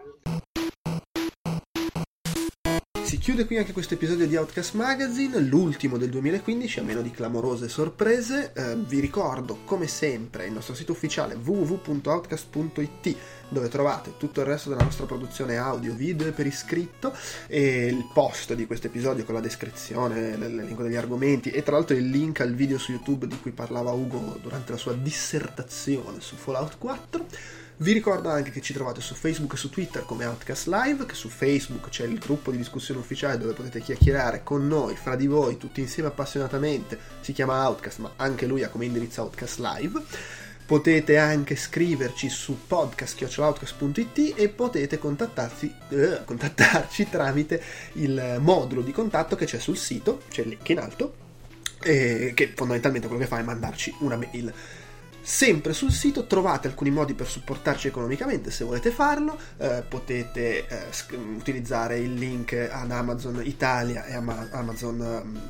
[3.04, 7.12] Si chiude qui anche questo episodio di Outcast Magazine, l'ultimo del 2015, a meno di
[7.12, 8.52] clamorose sorprese.
[8.52, 13.16] Eh, vi ricordo, come sempre, il nostro sito ufficiale www.outcast.it
[13.48, 17.14] dove trovate tutto il resto della nostra produzione audio, video e per iscritto
[17.46, 21.94] e il post di questo episodio con la descrizione, l'elenco degli argomenti e tra l'altro
[21.94, 26.34] il link al video su YouTube di cui parlava Ugo durante la sua dissertazione su
[26.34, 27.26] Fallout 4.
[27.78, 31.14] Vi ricordo anche che ci trovate su Facebook e su Twitter come Outcast Live, che
[31.14, 35.26] su Facebook c'è il gruppo di discussione ufficiale dove potete chiacchierare con noi, fra di
[35.26, 36.98] voi, tutti insieme appassionatamente.
[37.20, 40.02] Si chiama Outcast, ma anche lui ha come indirizzo Outcast Live.
[40.64, 49.44] Potete anche scriverci su podcast.outcast.it e potete eh, contattarci tramite il modulo di contatto che
[49.44, 51.14] c'è sul sito, c'è il link in alto,
[51.78, 54.52] che fondamentalmente quello che fa è mandarci una mail.
[55.28, 60.86] Sempre sul sito trovate alcuni modi per supportarci economicamente se volete farlo, eh, potete eh,
[61.34, 65.00] utilizzare il link ad Amazon Italia e Ama- Amazon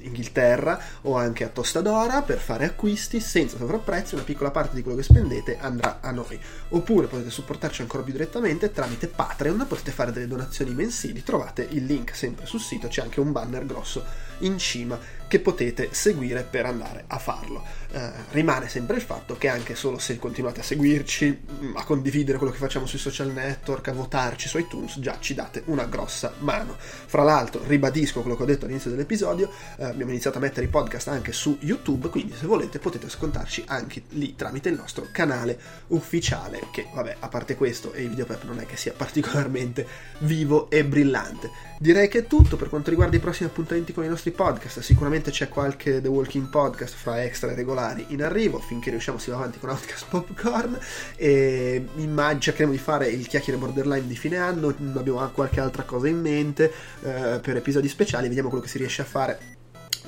[0.01, 4.81] eh, Inghilterra o anche a Tostadora per fare acquisti senza sovrapprezzi, una piccola parte di
[4.81, 6.41] quello che spendete andrà a noi.
[6.71, 11.85] Oppure potete supportarci ancora più direttamente tramite Patreon, potete fare delle donazioni mensili, trovate il
[11.85, 14.03] link sempre sul sito, c'è anche un banner grosso
[14.39, 14.99] in cima
[15.29, 17.65] che potete seguire per andare a farlo.
[17.93, 22.37] Eh, rimane sempre il fatto che anche solo se continuate a seguirci, mm, a condividere
[22.37, 26.35] quello che facciamo sui social network, a votarci su iTunes, già ci date una grossa
[26.39, 26.77] mano.
[26.79, 30.69] Fra l'altro, ribadisco quello che ho detto all'inizio dell'episodio, eh, abbiamo iniziato a mettere i
[30.69, 35.59] podcast anche su YouTube, quindi se volete potete ascoltarci anche lì tramite il nostro canale
[35.89, 39.87] ufficiale, che vabbè, a parte questo e i videopep non è che sia particolarmente
[40.19, 41.51] vivo e brillante.
[41.79, 44.81] Direi che è tutto per quanto riguarda i prossimi appuntamenti con i nostri podcast.
[44.81, 48.59] Sicuramente c'è qualche The Walking Podcast fra extra e regolari in arrivo.
[48.59, 50.79] Finché riusciamo si va avanti con Outcast Popcorn.
[51.17, 54.69] E immag- cercheremo di fare il chiacchiere borderline di fine anno.
[54.69, 56.73] Abbiamo qualche altra cosa in mente
[57.03, 58.29] eh, per episodi speciali.
[58.29, 59.56] Vediamo quello che si riesce a fare.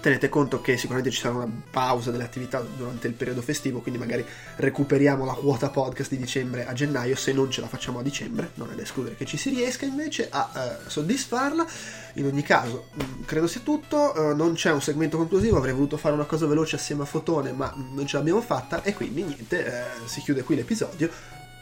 [0.00, 3.98] Tenete conto che sicuramente ci sarà una pausa delle attività durante il periodo festivo, quindi
[3.98, 4.24] magari
[4.56, 8.50] recuperiamo la quota podcast di dicembre a gennaio, se non ce la facciamo a dicembre,
[8.54, 11.66] non è da escludere che ci si riesca invece a eh, soddisfarla.
[12.14, 15.96] In ogni caso, mh, credo sia tutto, eh, non c'è un segmento conclusivo, avrei voluto
[15.96, 19.66] fare una cosa veloce assieme a Fotone, ma non ce l'abbiamo fatta e quindi niente,
[19.66, 21.10] eh, si chiude qui l'episodio.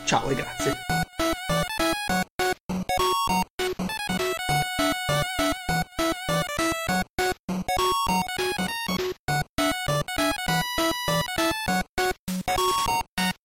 [0.05, 0.95] Ciao e grazie.